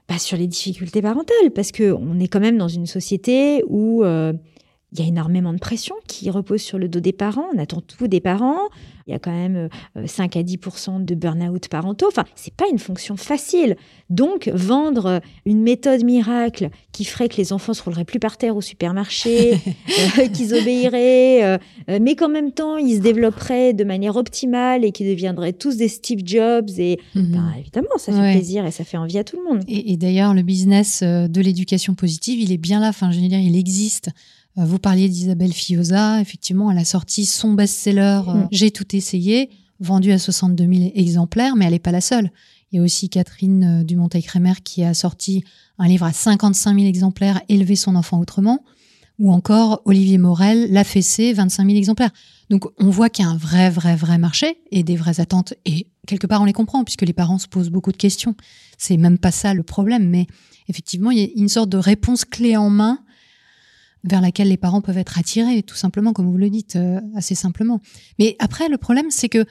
bah, 0.07 0.17
sur 0.17 0.37
les 0.37 0.47
difficultés 0.47 1.01
parentales, 1.01 1.51
parce 1.53 1.71
que 1.71 1.91
on 1.91 2.19
est 2.19 2.27
quand 2.27 2.39
même 2.39 2.57
dans 2.57 2.67
une 2.67 2.85
société 2.85 3.63
où 3.67 4.03
euh, 4.03 4.33
il 4.93 4.99
y 4.99 5.03
a 5.03 5.05
énormément 5.07 5.53
de 5.53 5.57
pression 5.59 5.95
qui 6.07 6.29
repose 6.29 6.61
sur 6.61 6.77
le 6.77 6.89
dos 6.89 6.99
des 6.99 7.13
parents. 7.13 7.45
On 7.55 7.57
attend 7.57 7.79
tout 7.81 8.07
des 8.07 8.19
parents. 8.19 8.59
Il 9.07 9.11
y 9.11 9.15
a 9.15 9.19
quand 9.19 9.31
même 9.31 9.69
euh, 9.97 10.05
5 10.05 10.35
à 10.35 10.43
10% 10.43 11.05
de 11.05 11.15
burn-out 11.15 11.67
parentaux. 11.69 12.07
Enfin, 12.07 12.25
c'est 12.35 12.53
pas 12.53 12.65
une 12.71 12.77
fonction 12.77 13.15
facile. 13.17 13.77
Donc, 14.09 14.49
vendre 14.53 15.21
une 15.45 15.61
méthode 15.61 16.03
miracle 16.03 16.69
qui 16.91 17.05
ferait 17.05 17.29
que 17.29 17.37
les 17.37 17.53
enfants 17.53 17.73
se 17.73 17.81
rouleraient 17.83 18.03
plus 18.05 18.19
par 18.19 18.37
terre 18.37 18.55
au 18.57 18.61
supermarché, 18.61 19.53
euh, 20.19 20.27
qu'ils 20.27 20.53
obéiraient, 20.53 21.43
euh, 21.43 21.57
euh, 21.89 21.99
mais 22.01 22.15
qu'en 22.15 22.29
même 22.29 22.51
temps, 22.51 22.77
ils 22.77 22.97
se 22.97 23.01
développeraient 23.01 23.73
de 23.73 23.83
manière 23.85 24.17
optimale 24.17 24.83
et 24.85 24.91
qu'ils 24.91 25.07
deviendraient 25.07 25.53
tous 25.53 25.77
des 25.77 25.87
Steve 25.87 26.19
Jobs. 26.25 26.69
Et 26.77 26.99
Mhm. 27.15 27.31
ben, 27.31 27.53
évidemment, 27.59 27.87
ça 27.97 28.11
fait 28.11 28.19
Ouais. 28.19 28.33
plaisir 28.33 28.65
et 28.65 28.71
ça 28.71 28.83
fait 28.83 28.97
envie 28.97 29.17
à 29.17 29.23
tout 29.23 29.37
le 29.37 29.43
monde. 29.53 29.63
Et, 29.67 29.93
et 29.93 29.97
d'ailleurs, 29.97 30.33
le 30.33 30.41
business 30.41 31.01
euh, 31.01 31.27
de 31.27 31.41
l'éducation 31.41 31.95
positive, 31.95 32.39
il 32.41 32.51
est 32.51 32.57
bien 32.57 32.79
là. 32.81 32.89
Enfin, 32.89 33.11
je 33.11 33.19
veux 33.19 33.27
dire, 33.27 33.39
il 33.39 33.55
existe. 33.55 34.09
Euh, 34.57 34.65
Vous 34.65 34.79
parliez 34.79 35.09
d'Isabelle 35.09 35.53
Fioza. 35.53 36.21
Effectivement, 36.21 36.71
elle 36.71 36.77
a 36.77 36.85
sorti 36.85 37.25
son 37.25 37.53
best-seller 37.53 38.21
euh, 38.27 38.33
Mm. 38.33 38.47
J'ai 38.51 38.71
tout 38.71 38.95
essayé, 38.95 39.49
vendu 39.79 40.11
à 40.11 40.19
62 40.19 40.65
000 40.71 40.91
exemplaires, 40.95 41.55
mais 41.55 41.65
elle 41.65 41.71
n'est 41.71 41.79
pas 41.79 41.91
la 41.91 42.01
seule. 42.01 42.31
Il 42.71 42.77
y 42.77 42.79
a 42.79 42.83
aussi 42.83 43.09
Catherine 43.09 43.81
euh, 43.81 43.83
Dumonteil-Crémer 43.83 44.53
qui 44.63 44.83
a 44.83 44.93
sorti 44.93 45.43
un 45.77 45.87
livre 45.87 46.05
à 46.05 46.13
55 46.13 46.75
000 46.75 46.87
exemplaires, 46.87 47.41
Élever 47.49 47.75
son 47.75 47.95
enfant 47.95 48.19
autrement. 48.19 48.63
Ou 49.19 49.31
encore 49.31 49.81
Olivier 49.85 50.17
Morel, 50.17 50.71
La 50.71 50.83
fessée, 50.83 51.33
25 51.33 51.65
000 51.65 51.77
exemplaires. 51.77 52.11
Donc, 52.49 52.65
on 52.79 52.89
voit 52.89 53.09
qu'il 53.09 53.23
y 53.23 53.27
a 53.27 53.31
un 53.31 53.37
vrai, 53.37 53.69
vrai, 53.69 53.95
vrai 53.95 54.17
marché 54.17 54.57
et 54.71 54.83
des 54.83 54.95
vraies 54.95 55.19
attentes. 55.19 55.53
Et 55.65 55.87
quelque 56.07 56.25
part, 56.25 56.41
on 56.41 56.45
les 56.45 56.53
comprend 56.53 56.83
puisque 56.83 57.03
les 57.03 57.13
parents 57.13 57.37
se 57.37 57.47
posent 57.47 57.69
beaucoup 57.69 57.91
de 57.91 57.97
questions. 57.97 58.35
C'est 58.79 58.97
même 58.97 59.19
pas 59.19 59.31
ça 59.31 59.53
le 59.53 59.61
problème, 59.61 60.09
mais 60.09 60.25
effectivement, 60.69 61.11
il 61.11 61.19
y 61.19 61.23
a 61.23 61.27
une 61.35 61.49
sorte 61.49 61.69
de 61.69 61.77
réponse 61.77 62.25
clé 62.25 62.57
en 62.57 62.69
main 62.71 62.99
vers 64.03 64.21
laquelle 64.21 64.47
les 64.49 64.57
parents 64.57 64.81
peuvent 64.81 64.97
être 64.97 65.19
attirés, 65.19 65.61
tout 65.63 65.75
simplement, 65.75 66.13
comme 66.13 66.29
vous 66.29 66.37
le 66.37 66.49
dites, 66.49 66.75
euh, 66.75 66.99
assez 67.15 67.35
simplement. 67.35 67.81
Mais 68.19 68.35
après, 68.39 68.67
le 68.69 68.77
problème, 68.77 69.11
c'est 69.11 69.29
que 69.29 69.45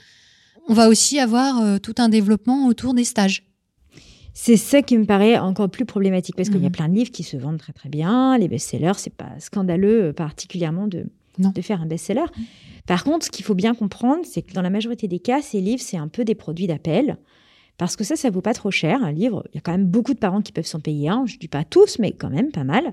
on 0.69 0.75
va 0.75 0.89
aussi 0.89 1.19
avoir 1.19 1.59
euh, 1.61 1.79
tout 1.79 1.95
un 1.99 2.09
développement 2.09 2.67
autour 2.67 2.95
des 2.95 3.05
stages. 3.05 3.45
C'est 4.35 4.57
ça 4.57 4.83
qui 4.83 4.97
me 4.97 5.05
paraît 5.05 5.37
encore 5.39 5.69
plus 5.71 5.85
problématique 5.85 6.37
parce 6.37 6.49
qu'il 6.49 6.61
y 6.61 6.65
a 6.65 6.69
Mhm. 6.69 6.73
plein 6.73 6.89
de 6.89 6.95
livres 6.95 7.11
qui 7.11 7.23
se 7.25 7.37
vendent 7.37 7.59
très 7.59 7.73
très 7.73 7.89
bien. 7.89 8.39
Les 8.39 8.49
best-sellers, 8.49 8.93
c'est 8.97 9.15
pas 9.15 9.31
scandaleux 9.39 10.05
euh, 10.07 10.13
particulièrement 10.13 10.87
de, 10.87 11.07
Non. 11.39 11.51
de 11.51 11.61
faire 11.63 11.81
un 11.83 11.87
best-seller. 11.87 12.25
Par 12.87 13.05
contre, 13.05 13.27
ce 13.27 13.31
qu'il 13.31 13.45
faut 13.45 13.55
bien 13.55 13.75
comprendre, 13.75 14.21
c'est 14.25 14.43
que 14.43 14.53
dans 14.53 14.63
la 14.63 14.71
majorité 14.71 15.09
des 15.09 15.19
cas, 15.19 15.43
ces 15.43 15.61
livres, 15.61 15.83
c'est 15.83 15.97
un 15.97 16.09
peu 16.09 16.25
des 16.25 16.35
produits 16.35 16.67
d'appel. 16.67 17.19
Parce 17.77 17.97
que 17.97 18.05
ça, 18.05 18.15
ça 18.15 18.31
vaut 18.31 18.41
pas 18.43 18.55
trop 18.55 18.71
cher. 18.71 19.03
Un 19.03 19.13
livre, 19.13 19.45
il 19.53 19.57
y 19.57 19.59
a 19.59 19.61
quand 19.63 19.73
même 19.73 19.87
beaucoup 19.87 20.15
de 20.15 20.19
parents 20.19 20.43
qui 20.43 20.53
peuvent 20.53 20.67
s'en 20.67 20.81
payer 20.81 21.09
un. 21.09 21.25
Je 21.27 21.39
dis 21.39 21.49
pas 21.49 21.65
tous, 21.65 21.99
mais 21.99 22.13
quand 22.13 22.31
même 22.31 22.51
pas 22.53 22.65
mal. 22.65 22.93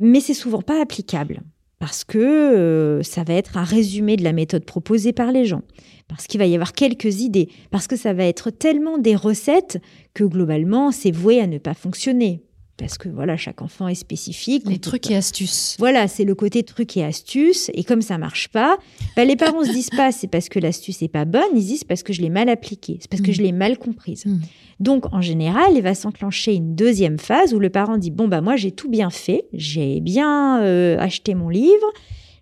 Mais 0.00 0.20
c'est 0.20 0.34
souvent 0.34 0.62
pas 0.62 0.80
applicable. 0.80 1.42
Parce 1.78 2.04
que 2.04 2.18
euh, 2.18 3.02
ça 3.02 3.24
va 3.24 3.34
être 3.34 3.58
un 3.58 3.64
résumé 3.64 4.16
de 4.16 4.24
la 4.24 4.32
méthode 4.32 4.64
proposée 4.64 5.12
par 5.12 5.32
les 5.32 5.44
gens. 5.44 5.62
Parce 6.08 6.26
qu'il 6.26 6.38
va 6.38 6.46
y 6.46 6.54
avoir 6.54 6.72
quelques 6.72 7.20
idées. 7.20 7.48
Parce 7.70 7.86
que 7.86 7.96
ça 7.96 8.12
va 8.12 8.24
être 8.24 8.50
tellement 8.50 8.96
des 8.98 9.16
recettes 9.16 9.78
que 10.14 10.24
globalement, 10.24 10.92
c'est 10.92 11.10
voué 11.10 11.40
à 11.40 11.46
ne 11.46 11.58
pas 11.58 11.74
fonctionner. 11.74 12.42
Parce 12.76 12.98
que 12.98 13.08
voilà, 13.08 13.36
chaque 13.36 13.62
enfant 13.62 13.86
est 13.86 13.94
spécifique. 13.94 14.64
Les 14.66 14.78
trucs 14.78 15.08
et 15.08 15.14
astuces. 15.14 15.76
Voilà, 15.78 16.08
c'est 16.08 16.24
le 16.24 16.34
côté 16.34 16.64
truc 16.64 16.96
et 16.96 17.04
astuce. 17.04 17.70
Et 17.72 17.84
comme 17.84 18.02
ça 18.02 18.18
marche 18.18 18.48
pas, 18.48 18.78
bah, 19.16 19.24
les 19.24 19.36
parents 19.36 19.62
se 19.64 19.70
disent 19.70 19.90
pas 19.90 20.10
c'est 20.10 20.26
parce 20.26 20.48
que 20.48 20.58
l'astuce 20.58 21.00
est 21.02 21.08
pas 21.08 21.24
bonne, 21.24 21.42
ils 21.54 21.62
se 21.62 21.66
disent 21.68 21.78
c'est 21.80 21.86
parce 21.88 22.02
que 22.02 22.12
je 22.12 22.20
l'ai 22.20 22.30
mal 22.30 22.48
appliquée, 22.48 22.98
c'est 23.00 23.08
parce 23.08 23.22
que 23.22 23.30
Mm. 23.30 23.34
je 23.34 23.42
l'ai 23.42 23.52
mal 23.52 23.78
comprise. 23.78 24.26
Mm. 24.26 24.40
Donc 24.80 25.06
en 25.14 25.20
général, 25.20 25.72
il 25.76 25.82
va 25.82 25.94
s'enclencher 25.94 26.54
une 26.54 26.74
deuxième 26.74 27.18
phase 27.20 27.54
où 27.54 27.60
le 27.60 27.70
parent 27.70 27.96
dit 27.96 28.10
bon 28.10 28.26
bah 28.26 28.40
moi 28.40 28.56
j'ai 28.56 28.72
tout 28.72 28.88
bien 28.90 29.10
fait, 29.10 29.44
j'ai 29.52 30.00
bien 30.00 30.60
euh, 30.62 30.98
acheté 30.98 31.36
mon 31.36 31.48
livre, 31.48 31.86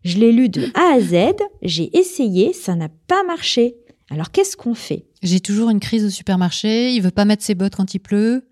je 0.03 0.17
l'ai 0.19 0.33
lu 0.33 0.49
de 0.49 0.65
A 0.75 0.95
à 0.97 1.01
Z, 1.01 1.35
j'ai 1.61 1.95
essayé, 1.97 2.55
ça 2.55 2.75
n'a 2.75 2.89
pas 3.07 3.23
marché. 3.25 3.75
Alors 4.11 4.31
qu'est-ce 4.31 4.57
qu'on 4.57 4.75
fait? 4.75 5.05
J'ai 5.23 5.41
toujours 5.41 5.69
une 5.71 5.79
crise 5.81 6.05
au 6.07 6.11
supermarché. 6.11 6.93
Il 6.95 7.01
veut 7.01 7.11
pas 7.11 7.25
mettre 7.27 7.43
ses 7.45 7.55
bottes 7.55 7.77
quand 7.77 7.95
il 7.95 7.99
pleut. 8.01 8.45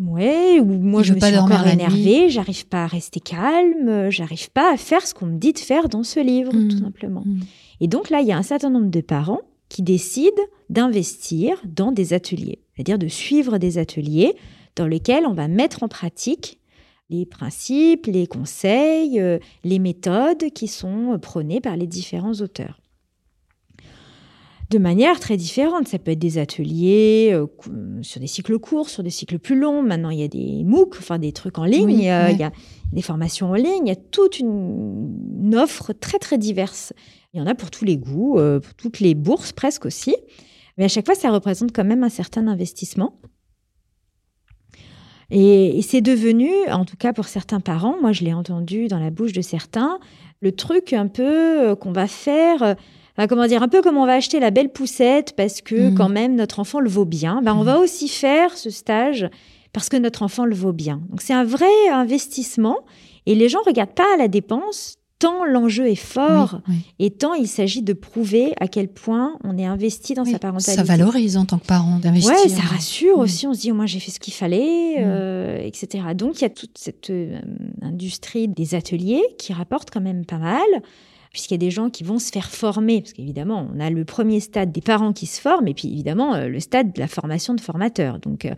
Ouais, 0.00 0.60
ou 0.60 0.64
moi 0.64 1.02
je 1.02 1.10
veut 1.10 1.16
me 1.16 1.20
pas 1.20 1.28
suis 1.28 1.38
encore 1.38 1.66
énervée, 1.66 2.28
j'arrive 2.28 2.66
pas 2.68 2.84
à 2.84 2.86
rester 2.86 3.18
calme, 3.20 4.10
j'arrive 4.10 4.50
pas 4.50 4.72
à 4.72 4.76
faire 4.76 5.04
ce 5.06 5.12
qu'on 5.12 5.26
me 5.26 5.38
dit 5.38 5.52
de 5.52 5.58
faire 5.58 5.88
dans 5.88 6.04
ce 6.04 6.20
livre, 6.20 6.52
Mm. 6.54 6.68
tout 6.68 6.78
simplement. 6.78 7.22
Mm. 7.24 7.40
Et 7.80 7.88
donc 7.88 8.10
là, 8.10 8.20
il 8.20 8.28
y 8.28 8.32
a 8.32 8.36
un 8.36 8.42
certain 8.42 8.70
nombre 8.70 8.90
de 8.90 9.00
parents 9.00 9.40
qui 9.68 9.82
décident 9.82 10.42
d'investir 10.70 11.60
dans 11.64 11.90
des 11.92 12.12
ateliers, 12.12 12.60
c'est-à-dire 12.74 12.98
de 12.98 13.08
suivre 13.08 13.58
des 13.58 13.78
ateliers 13.78 14.34
dans 14.76 14.86
lesquels 14.86 15.26
on 15.26 15.34
va 15.34 15.48
mettre 15.48 15.82
en 15.82 15.88
pratique 15.88 16.58
les 17.10 17.26
principes, 17.26 18.06
les 18.06 18.26
conseils, 18.26 19.18
euh, 19.18 19.38
les 19.64 19.78
méthodes 19.78 20.50
qui 20.54 20.68
sont 20.68 21.14
euh, 21.14 21.18
prônées 21.18 21.60
par 21.60 21.76
les 21.76 21.86
différents 21.86 22.34
auteurs. 22.34 22.78
De 24.70 24.76
manière 24.76 25.18
très 25.18 25.38
différente, 25.38 25.88
ça 25.88 25.98
peut 25.98 26.10
être 26.10 26.18
des 26.18 26.36
ateliers 26.36 27.30
euh, 27.32 27.46
sur 28.02 28.20
des 28.20 28.26
cycles 28.26 28.58
courts, 28.58 28.90
sur 28.90 29.02
des 29.02 29.08
cycles 29.08 29.38
plus 29.38 29.58
longs. 29.58 29.82
Maintenant, 29.82 30.10
il 30.10 30.18
y 30.18 30.22
a 30.22 30.28
des 30.28 30.62
MOOC, 30.64 30.96
enfin 30.98 31.18
des 31.18 31.32
trucs 31.32 31.56
en 31.56 31.64
ligne, 31.64 31.86
Oui, 31.86 32.10
euh, 32.10 32.26
ouais. 32.26 32.34
il 32.34 32.38
y 32.38 32.42
a 32.42 32.52
des 32.92 33.00
formations 33.00 33.50
en 33.50 33.54
ligne, 33.54 33.86
il 33.86 33.88
y 33.88 33.92
a 33.92 33.96
toute 33.96 34.38
une, 34.38 35.16
une 35.42 35.56
offre 35.56 35.94
très 35.94 36.18
très 36.18 36.36
diverse. 36.36 36.92
Il 37.32 37.40
y 37.40 37.42
en 37.42 37.46
a 37.46 37.54
pour 37.54 37.70
tous 37.70 37.86
les 37.86 37.96
goûts, 37.96 38.38
euh, 38.38 38.60
pour 38.60 38.74
toutes 38.74 39.00
les 39.00 39.14
bourses 39.14 39.52
presque 39.52 39.86
aussi. 39.86 40.14
Mais 40.76 40.84
à 40.84 40.88
chaque 40.88 41.06
fois, 41.06 41.14
ça 41.14 41.30
représente 41.30 41.72
quand 41.74 41.84
même 41.84 42.04
un 42.04 42.10
certain 42.10 42.46
investissement. 42.46 43.18
Et, 45.30 45.78
et 45.78 45.82
c'est 45.82 46.02
devenu, 46.02 46.50
en 46.70 46.84
tout 46.84 46.96
cas 46.96 47.14
pour 47.14 47.26
certains 47.26 47.60
parents, 47.60 47.96
moi 48.00 48.12
je 48.12 48.22
l'ai 48.22 48.32
entendu 48.34 48.88
dans 48.88 48.98
la 48.98 49.10
bouche 49.10 49.32
de 49.32 49.42
certains, 49.42 49.98
le 50.40 50.52
truc 50.52 50.92
un 50.92 51.06
peu 51.06 51.74
qu'on 51.76 51.92
va 51.92 52.06
faire, 52.06 52.76
enfin, 53.18 53.26
comment 53.26 53.46
dire, 53.48 53.62
un 53.62 53.68
peu 53.68 53.82
comme 53.82 53.96
on 53.96 54.06
va 54.06 54.14
acheter 54.14 54.38
la 54.40 54.50
belle 54.52 54.70
poussette 54.70 55.34
parce 55.36 55.60
que 55.60 55.88
Mhm. 55.90 55.94
quand 55.94 56.08
même 56.08 56.36
notre 56.36 56.60
enfant 56.60 56.78
le 56.80 56.88
vaut 56.88 57.04
bien. 57.04 57.42
Ben, 57.42 57.52
On 57.54 57.58
Mhm. 57.60 57.64
va 57.66 57.78
aussi 57.80 58.08
faire 58.08 58.56
ce 58.56 58.70
stage 58.70 59.28
parce 59.72 59.88
que 59.88 59.96
notre 59.96 60.22
enfant 60.22 60.44
le 60.44 60.54
vaut 60.54 60.72
bien. 60.72 61.02
Donc 61.10 61.20
c'est 61.20 61.34
un 61.34 61.44
vrai 61.44 61.66
investissement 61.92 62.78
et 63.26 63.34
les 63.34 63.48
gens 63.48 63.58
regardent 63.66 63.90
pas 63.94 64.06
à 64.14 64.16
la 64.16 64.28
dépense 64.28 64.94
tant 65.18 65.44
l'enjeu 65.44 65.88
est 65.88 65.96
fort 65.96 66.60
et 67.00 67.10
tant 67.10 67.34
il 67.34 67.48
s'agit 67.48 67.82
de 67.82 67.92
prouver 67.92 68.52
à 68.60 68.68
quel 68.68 68.86
point 68.86 69.36
on 69.42 69.58
est 69.58 69.64
investi 69.66 70.14
dans 70.14 70.24
sa 70.24 70.38
parentalité. 70.38 70.76
Ça 70.76 70.84
valorise 70.84 71.36
en 71.36 71.44
tant 71.44 71.58
que 71.58 71.66
parent 71.66 71.98
d'investir. 71.98 72.32
Ouais, 72.32 72.48
ça 72.48 72.62
rassure 72.62 73.18
aussi. 73.18 73.44
On 73.48 73.52
se 73.52 73.62
dit, 73.62 73.72
oh, 73.72 73.74
moi 73.74 73.86
j'ai 73.86 73.98
fait 73.98 74.12
ce 74.12 74.20
qu'il 74.20 74.32
fallait, 74.32 74.94
euh, 75.00 75.58
etc. 75.60 76.04
Donc 76.14 76.36
il 76.38 76.42
y 76.42 76.44
a 76.44 76.50
toute 76.50 76.78
cette 76.78 77.10
euh, 77.10 77.36
industrie 77.82 78.46
des 78.46 78.76
ateliers 78.76 79.22
qui 79.38 79.52
rapporte 79.52 79.90
quand 79.90 80.00
même 80.00 80.24
pas 80.24 80.38
mal 80.38 80.62
puisqu'il 81.32 81.54
y 81.54 81.56
a 81.56 81.58
des 81.58 81.70
gens 81.70 81.90
qui 81.90 82.04
vont 82.04 82.18
se 82.18 82.30
faire 82.30 82.50
former, 82.50 83.00
parce 83.00 83.12
qu'évidemment, 83.12 83.68
on 83.72 83.80
a 83.80 83.90
le 83.90 84.04
premier 84.04 84.40
stade 84.40 84.72
des 84.72 84.80
parents 84.80 85.12
qui 85.12 85.26
se 85.26 85.40
forment, 85.40 85.68
et 85.68 85.74
puis 85.74 85.88
évidemment, 85.88 86.34
euh, 86.34 86.48
le 86.48 86.60
stade 86.60 86.92
de 86.92 87.00
la 87.00 87.08
formation 87.08 87.54
de 87.54 87.60
formateurs. 87.60 88.18
Donc, 88.18 88.44
euh, 88.44 88.54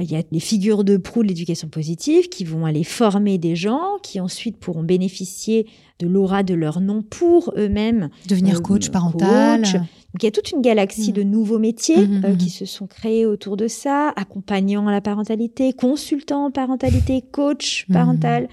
il 0.00 0.10
y 0.10 0.16
a 0.16 0.22
les 0.30 0.40
figures 0.40 0.84
de 0.84 0.96
proue 0.96 1.22
de 1.22 1.28
l'éducation 1.28 1.68
positive 1.68 2.28
qui 2.28 2.44
vont 2.44 2.64
aller 2.64 2.84
former 2.84 3.36
des 3.36 3.56
gens 3.56 3.98
qui 4.02 4.20
ensuite 4.20 4.56
pourront 4.56 4.82
bénéficier 4.82 5.66
de 5.98 6.06
l'aura 6.06 6.42
de 6.42 6.54
leur 6.54 6.80
nom 6.80 7.02
pour 7.02 7.52
eux-mêmes. 7.56 8.08
Devenir 8.26 8.56
euh, 8.56 8.60
coach 8.60 8.90
parental. 8.90 9.62
Donc 9.62 10.22
il 10.22 10.24
y 10.24 10.28
a 10.28 10.30
toute 10.30 10.50
une 10.50 10.62
galaxie 10.62 11.10
mmh. 11.10 11.14
de 11.14 11.22
nouveaux 11.22 11.58
métiers 11.58 12.06
mmh, 12.06 12.24
euh, 12.24 12.32
mmh, 12.32 12.36
qui 12.38 12.50
se 12.50 12.64
sont 12.64 12.86
créés 12.86 13.26
autour 13.26 13.56
de 13.56 13.68
ça, 13.68 14.12
accompagnant 14.16 14.88
la 14.88 15.00
parentalité, 15.00 15.72
consultant 15.72 16.50
parentalité, 16.50 17.22
coach 17.30 17.86
parental 17.92 18.48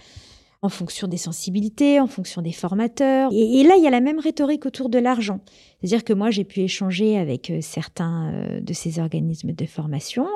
en 0.62 0.70
fonction 0.70 1.08
des 1.08 1.18
sensibilités, 1.18 2.00
en 2.00 2.08
fonction 2.08 2.42
des 2.42 2.52
formateurs. 2.52 3.32
Et, 3.34 3.64
là, 3.64 3.76
il 3.78 3.84
y 3.84 3.88
a 3.88 3.90
la 3.90 4.02
même 4.02 4.20
rhétorique 4.20 4.66
autour 4.66 4.90
de 4.90 5.00
l'argent. 5.00 5.40
C'est-à-dire 5.80 6.04
que 6.04 6.14
moi, 6.14 6.32
j'ai 6.32 6.44
pu 6.44 6.60
échanger 6.60 7.18
avec 7.18 7.52
certains 7.62 8.60
de 8.62 8.74
ces 8.74 9.00
organismes 9.00 9.54
de 9.54 9.66
formation 9.66 10.28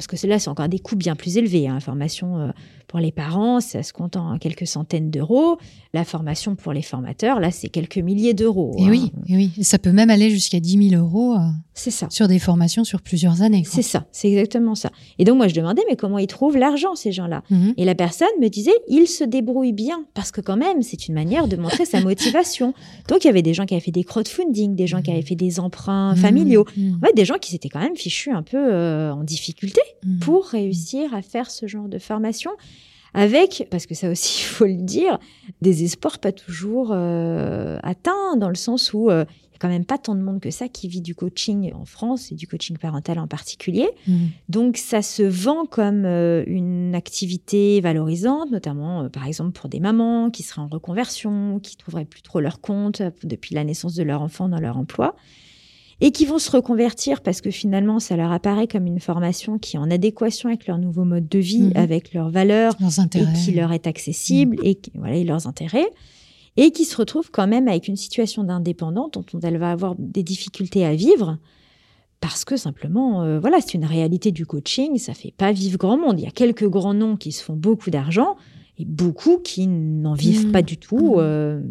parce 0.00 0.06
que 0.06 0.26
là, 0.26 0.38
c'est 0.38 0.48
encore 0.48 0.68
des 0.68 0.78
coûts 0.78 0.96
bien 0.96 1.14
plus 1.14 1.36
élevés. 1.36 1.68
Hein. 1.68 1.78
Formation 1.78 2.38
euh, 2.38 2.50
pour 2.90 2.98
les 2.98 3.12
parents, 3.12 3.60
ça 3.60 3.84
se 3.84 3.92
compte 3.92 4.16
en 4.16 4.36
quelques 4.38 4.66
centaines 4.66 5.12
d'euros. 5.12 5.58
La 5.94 6.04
formation 6.04 6.56
pour 6.56 6.72
les 6.72 6.82
formateurs, 6.82 7.38
là, 7.38 7.52
c'est 7.52 7.68
quelques 7.68 7.98
milliers 7.98 8.34
d'euros. 8.34 8.74
Et 8.78 8.90
oui, 8.90 9.12
hein. 9.16 9.22
et 9.28 9.36
oui. 9.36 9.52
ça 9.62 9.78
peut 9.78 9.92
même 9.92 10.10
aller 10.10 10.28
jusqu'à 10.28 10.58
10 10.58 10.90
000 10.90 11.00
euros. 11.00 11.34
Euh, 11.34 11.38
c'est 11.72 11.92
ça. 11.92 12.08
Sur 12.10 12.26
des 12.26 12.40
formations 12.40 12.82
sur 12.82 13.00
plusieurs 13.00 13.42
années. 13.42 13.62
C'est 13.64 13.82
ça, 13.82 14.06
c'est 14.10 14.28
exactement 14.28 14.74
ça. 14.74 14.90
Et 15.20 15.24
donc, 15.24 15.36
moi, 15.36 15.46
je 15.46 15.54
demandais, 15.54 15.82
mais 15.88 15.94
comment 15.94 16.18
ils 16.18 16.26
trouvent 16.26 16.56
l'argent, 16.56 16.96
ces 16.96 17.12
gens-là? 17.12 17.44
Mhm. 17.50 17.74
Et 17.76 17.84
la 17.84 17.94
personne 17.94 18.28
me 18.40 18.48
disait, 18.48 18.74
ils 18.88 19.06
se 19.06 19.22
débrouillent 19.22 19.72
bien, 19.72 20.04
parce 20.12 20.32
que 20.32 20.40
quand 20.40 20.56
même, 20.56 20.82
c'est 20.82 21.06
une 21.06 21.14
manière 21.14 21.46
de 21.46 21.54
montrer 21.54 21.84
sa 21.84 22.00
motivation. 22.00 22.74
Donc, 23.08 23.22
il 23.22 23.28
y 23.28 23.30
avait 23.30 23.42
des 23.42 23.54
gens 23.54 23.66
qui 23.66 23.74
avaient 23.74 23.84
fait 23.84 23.92
des 23.92 24.04
crowdfunding, 24.04 24.74
des 24.74 24.88
gens 24.88 25.00
qui 25.00 25.12
avaient 25.12 25.22
fait 25.22 25.36
des 25.36 25.60
emprunts 25.60 26.16
mhm. 26.16 26.20
familiaux, 26.20 26.66
mhm. 26.76 26.98
des 27.14 27.24
gens 27.24 27.38
qui 27.40 27.52
s'étaient 27.52 27.68
quand 27.68 27.80
même 27.80 27.96
fichus 27.96 28.32
un 28.32 28.42
peu 28.42 28.58
euh, 28.58 29.12
en 29.12 29.22
difficulté 29.22 29.80
pour 30.20 30.46
réussir 30.46 31.14
à 31.14 31.22
faire 31.22 31.52
ce 31.52 31.68
genre 31.68 31.88
de 31.88 32.00
formation 32.00 32.50
avec, 33.14 33.66
parce 33.70 33.86
que 33.86 33.94
ça 33.94 34.10
aussi 34.10 34.42
il 34.42 34.46
faut 34.46 34.66
le 34.66 34.82
dire, 34.82 35.18
des 35.62 35.84
espoirs 35.84 36.18
pas 36.18 36.32
toujours 36.32 36.90
euh, 36.92 37.78
atteints, 37.82 38.36
dans 38.36 38.48
le 38.48 38.54
sens 38.54 38.92
où 38.92 39.10
euh, 39.10 39.24
il 39.28 39.50
n'y 39.50 39.56
a 39.56 39.58
quand 39.58 39.68
même 39.68 39.84
pas 39.84 39.98
tant 39.98 40.14
de 40.14 40.20
monde 40.20 40.40
que 40.40 40.50
ça 40.50 40.68
qui 40.68 40.88
vit 40.88 41.00
du 41.00 41.14
coaching 41.14 41.72
en 41.74 41.84
France 41.84 42.32
et 42.32 42.34
du 42.34 42.46
coaching 42.46 42.76
parental 42.78 43.18
en 43.18 43.26
particulier. 43.26 43.88
Mmh. 44.06 44.16
Donc 44.48 44.76
ça 44.76 45.02
se 45.02 45.22
vend 45.22 45.66
comme 45.66 46.04
euh, 46.04 46.44
une 46.46 46.94
activité 46.94 47.80
valorisante, 47.80 48.50
notamment 48.50 49.08
par 49.08 49.26
exemple 49.26 49.52
pour 49.52 49.68
des 49.68 49.80
mamans 49.80 50.30
qui 50.30 50.42
seraient 50.42 50.62
en 50.62 50.68
reconversion, 50.68 51.60
qui 51.60 51.76
trouveraient 51.76 52.04
plus 52.04 52.22
trop 52.22 52.40
leur 52.40 52.60
compte 52.60 53.02
depuis 53.24 53.54
la 53.54 53.64
naissance 53.64 53.94
de 53.94 54.02
leur 54.02 54.22
enfant 54.22 54.48
dans 54.48 54.60
leur 54.60 54.76
emploi 54.76 55.16
et 56.00 56.12
qui 56.12 56.24
vont 56.24 56.38
se 56.38 56.50
reconvertir 56.50 57.20
parce 57.20 57.40
que 57.40 57.50
finalement, 57.50 58.00
ça 58.00 58.16
leur 58.16 58.32
apparaît 58.32 58.66
comme 58.66 58.86
une 58.86 59.00
formation 59.00 59.58
qui 59.58 59.76
est 59.76 59.78
en 59.78 59.90
adéquation 59.90 60.48
avec 60.48 60.66
leur 60.66 60.78
nouveau 60.78 61.04
mode 61.04 61.28
de 61.28 61.38
vie, 61.38 61.62
mhm. 61.62 61.72
avec 61.74 62.14
leurs 62.14 62.30
valeurs, 62.30 62.74
et 63.14 63.38
qui 63.38 63.52
leur 63.52 63.72
est 63.72 63.86
accessible, 63.86 64.56
mhm. 64.56 64.66
et, 64.66 64.78
voilà, 64.94 65.16
et 65.16 65.24
leurs 65.24 65.46
intérêts, 65.46 65.90
et 66.56 66.70
qui 66.70 66.84
se 66.84 66.96
retrouvent 66.96 67.30
quand 67.30 67.46
même 67.46 67.68
avec 67.68 67.88
une 67.88 67.96
situation 67.96 68.44
d'indépendante 68.44 69.18
dont 69.32 69.40
elle 69.40 69.58
va 69.58 69.70
avoir 69.70 69.94
des 69.98 70.22
difficultés 70.22 70.84
à 70.84 70.94
vivre. 70.94 71.38
Parce 72.20 72.44
que 72.44 72.56
simplement, 72.56 73.22
euh, 73.22 73.40
voilà, 73.40 73.60
c'est 73.60 73.74
une 73.74 73.86
réalité 73.86 74.30
du 74.30 74.44
coaching, 74.44 74.98
ça 74.98 75.14
fait 75.14 75.32
pas 75.34 75.52
vivre 75.52 75.78
grand 75.78 75.96
monde. 75.96 76.18
Il 76.18 76.24
y 76.24 76.28
a 76.28 76.32
quelques 76.32 76.68
grands 76.68 76.92
noms 76.92 77.16
qui 77.16 77.32
se 77.32 77.42
font 77.42 77.56
beaucoup 77.56 77.90
d'argent 77.90 78.36
et 78.78 78.84
beaucoup 78.84 79.38
qui 79.38 79.66
n'en 79.66 80.14
vivent 80.14 80.46
mhm. 80.46 80.52
pas 80.52 80.62
du 80.62 80.76
tout. 80.76 81.14
Euh, 81.16 81.62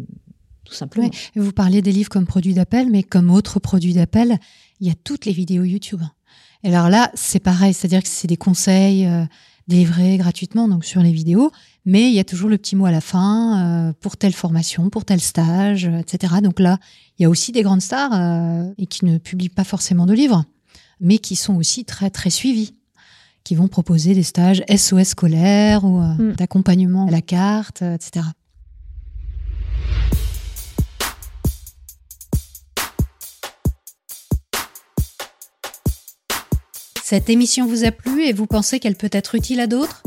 simplement. 0.74 1.10
Vous 1.36 1.52
parliez 1.52 1.82
des 1.82 1.92
livres 1.92 2.08
comme 2.08 2.26
produits 2.26 2.54
d'appel, 2.54 2.90
mais 2.90 3.02
comme 3.02 3.30
autres 3.30 3.60
produits 3.60 3.94
d'appel, 3.94 4.38
il 4.80 4.88
y 4.88 4.90
a 4.90 4.94
toutes 5.04 5.26
les 5.26 5.32
vidéos 5.32 5.64
YouTube. 5.64 6.02
Et 6.62 6.74
alors 6.74 6.90
là, 6.90 7.10
c'est 7.14 7.40
pareil, 7.40 7.72
c'est-à-dire 7.72 8.02
que 8.02 8.08
c'est 8.08 8.28
des 8.28 8.36
conseils 8.36 9.06
euh, 9.06 9.24
délivrés 9.68 10.16
gratuitement 10.18 10.68
donc 10.68 10.84
sur 10.84 11.02
les 11.02 11.12
vidéos, 11.12 11.50
mais 11.86 12.08
il 12.08 12.14
y 12.14 12.18
a 12.18 12.24
toujours 12.24 12.50
le 12.50 12.58
petit 12.58 12.76
mot 12.76 12.86
à 12.86 12.90
la 12.90 13.00
fin 13.00 13.88
euh, 13.88 13.92
pour 14.00 14.16
telle 14.16 14.34
formation, 14.34 14.90
pour 14.90 15.04
tel 15.04 15.20
stage, 15.20 15.86
euh, 15.86 15.98
etc. 15.98 16.34
Donc 16.42 16.60
là, 16.60 16.78
il 17.18 17.22
y 17.22 17.26
a 17.26 17.30
aussi 17.30 17.52
des 17.52 17.62
grandes 17.62 17.82
stars 17.82 18.12
et 18.78 18.86
qui 18.86 19.04
ne 19.04 19.18
publient 19.18 19.48
pas 19.48 19.64
forcément 19.64 20.06
de 20.06 20.12
livres, 20.12 20.44
mais 21.00 21.18
qui 21.18 21.36
sont 21.36 21.56
aussi 21.56 21.84
très 21.84 22.10
très 22.10 22.30
suivis 22.30 22.74
qui 23.42 23.54
vont 23.54 23.68
proposer 23.68 24.14
des 24.14 24.22
stages 24.22 24.62
SOS 24.68 25.08
scolaires 25.08 25.84
ou 25.84 26.00
mm. 26.00 26.34
d'accompagnement 26.34 27.06
à 27.06 27.10
la 27.10 27.22
carte, 27.22 27.82
etc. 27.82 28.26
Cette 37.10 37.28
émission 37.28 37.66
vous 37.66 37.82
a 37.82 37.90
plu 37.90 38.22
et 38.22 38.32
vous 38.32 38.46
pensez 38.46 38.78
qu'elle 38.78 38.94
peut 38.94 39.10
être 39.10 39.34
utile 39.34 39.58
à 39.58 39.66
d'autres? 39.66 40.04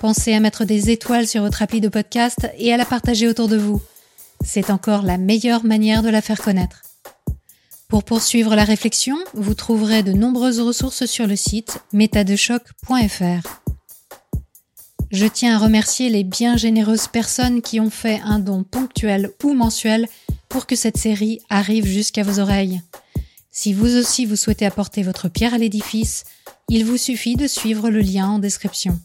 Pensez 0.00 0.32
à 0.32 0.40
mettre 0.40 0.64
des 0.64 0.88
étoiles 0.88 1.26
sur 1.26 1.42
votre 1.42 1.60
appli 1.60 1.82
de 1.82 1.90
podcast 1.90 2.48
et 2.56 2.72
à 2.72 2.78
la 2.78 2.86
partager 2.86 3.28
autour 3.28 3.46
de 3.46 3.58
vous. 3.58 3.82
C'est 4.42 4.70
encore 4.70 5.02
la 5.02 5.18
meilleure 5.18 5.66
manière 5.66 6.02
de 6.02 6.08
la 6.08 6.22
faire 6.22 6.40
connaître. 6.40 6.80
Pour 7.88 8.04
poursuivre 8.04 8.56
la 8.56 8.64
réflexion, 8.64 9.18
vous 9.34 9.52
trouverez 9.52 10.02
de 10.02 10.14
nombreuses 10.14 10.60
ressources 10.60 11.04
sur 11.04 11.26
le 11.26 11.36
site 11.36 11.80
métadechoc.fr. 11.92 13.60
Je 15.10 15.26
tiens 15.26 15.56
à 15.56 15.58
remercier 15.58 16.08
les 16.08 16.24
bien 16.24 16.56
généreuses 16.56 17.08
personnes 17.08 17.60
qui 17.60 17.80
ont 17.80 17.90
fait 17.90 18.22
un 18.24 18.38
don 18.38 18.64
ponctuel 18.64 19.30
ou 19.44 19.52
mensuel 19.52 20.08
pour 20.48 20.66
que 20.66 20.74
cette 20.74 20.96
série 20.96 21.38
arrive 21.50 21.84
jusqu'à 21.84 22.22
vos 22.22 22.40
oreilles. 22.40 22.80
Si 23.50 23.74
vous 23.74 23.94
aussi 23.96 24.24
vous 24.24 24.36
souhaitez 24.36 24.64
apporter 24.64 25.02
votre 25.02 25.28
pierre 25.28 25.52
à 25.52 25.58
l'édifice, 25.58 26.24
il 26.68 26.84
vous 26.84 26.96
suffit 26.96 27.36
de 27.36 27.46
suivre 27.46 27.90
le 27.90 28.00
lien 28.00 28.28
en 28.28 28.38
description. 28.38 28.98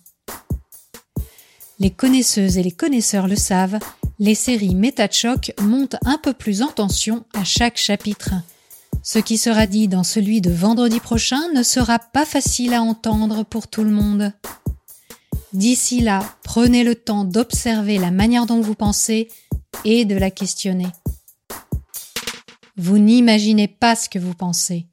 Les 1.80 1.92
connaisseuses 1.92 2.58
et 2.58 2.64
les 2.64 2.72
connaisseurs 2.72 3.28
le 3.28 3.36
savent, 3.36 3.80
les 4.20 4.36
séries 4.36 4.78
Choc 5.12 5.52
montent 5.62 5.96
un 6.06 6.18
peu 6.18 6.34
plus 6.34 6.62
en 6.62 6.68
tension 6.68 7.26
à 7.34 7.44
chaque 7.44 7.78
chapitre. 7.78 8.34
Ce 9.04 9.20
qui 9.20 9.38
sera 9.38 9.66
dit 9.66 9.88
dans 9.88 10.04
celui 10.04 10.42
de 10.42 10.52
vendredi 10.52 11.00
prochain 11.00 11.42
ne 11.56 11.64
sera 11.64 11.98
pas 11.98 12.26
facile 12.26 12.74
à 12.74 12.84
entendre 12.84 13.44
pour 13.44 13.68
tout 13.68 13.84
le 13.84 13.90
monde. 13.90 14.32
D'ici 15.54 16.02
là, 16.02 16.24
prenez 16.44 16.84
le 16.84 16.96
temps 16.96 17.26
d'observer 17.26 17.98
la 17.98 18.12
manière 18.12 18.46
dont 18.46 18.62
vous 18.62 18.76
pensez 18.76 19.28
et 19.86 20.06
de 20.06 20.16
la 20.16 20.30
questionner. 20.30 20.88
Vous 22.78 23.00
n'imaginez 23.00 23.68
pas 23.68 23.96
ce 23.96 24.08
que 24.08 24.20
vous 24.20 24.36
pensez. 24.36 24.88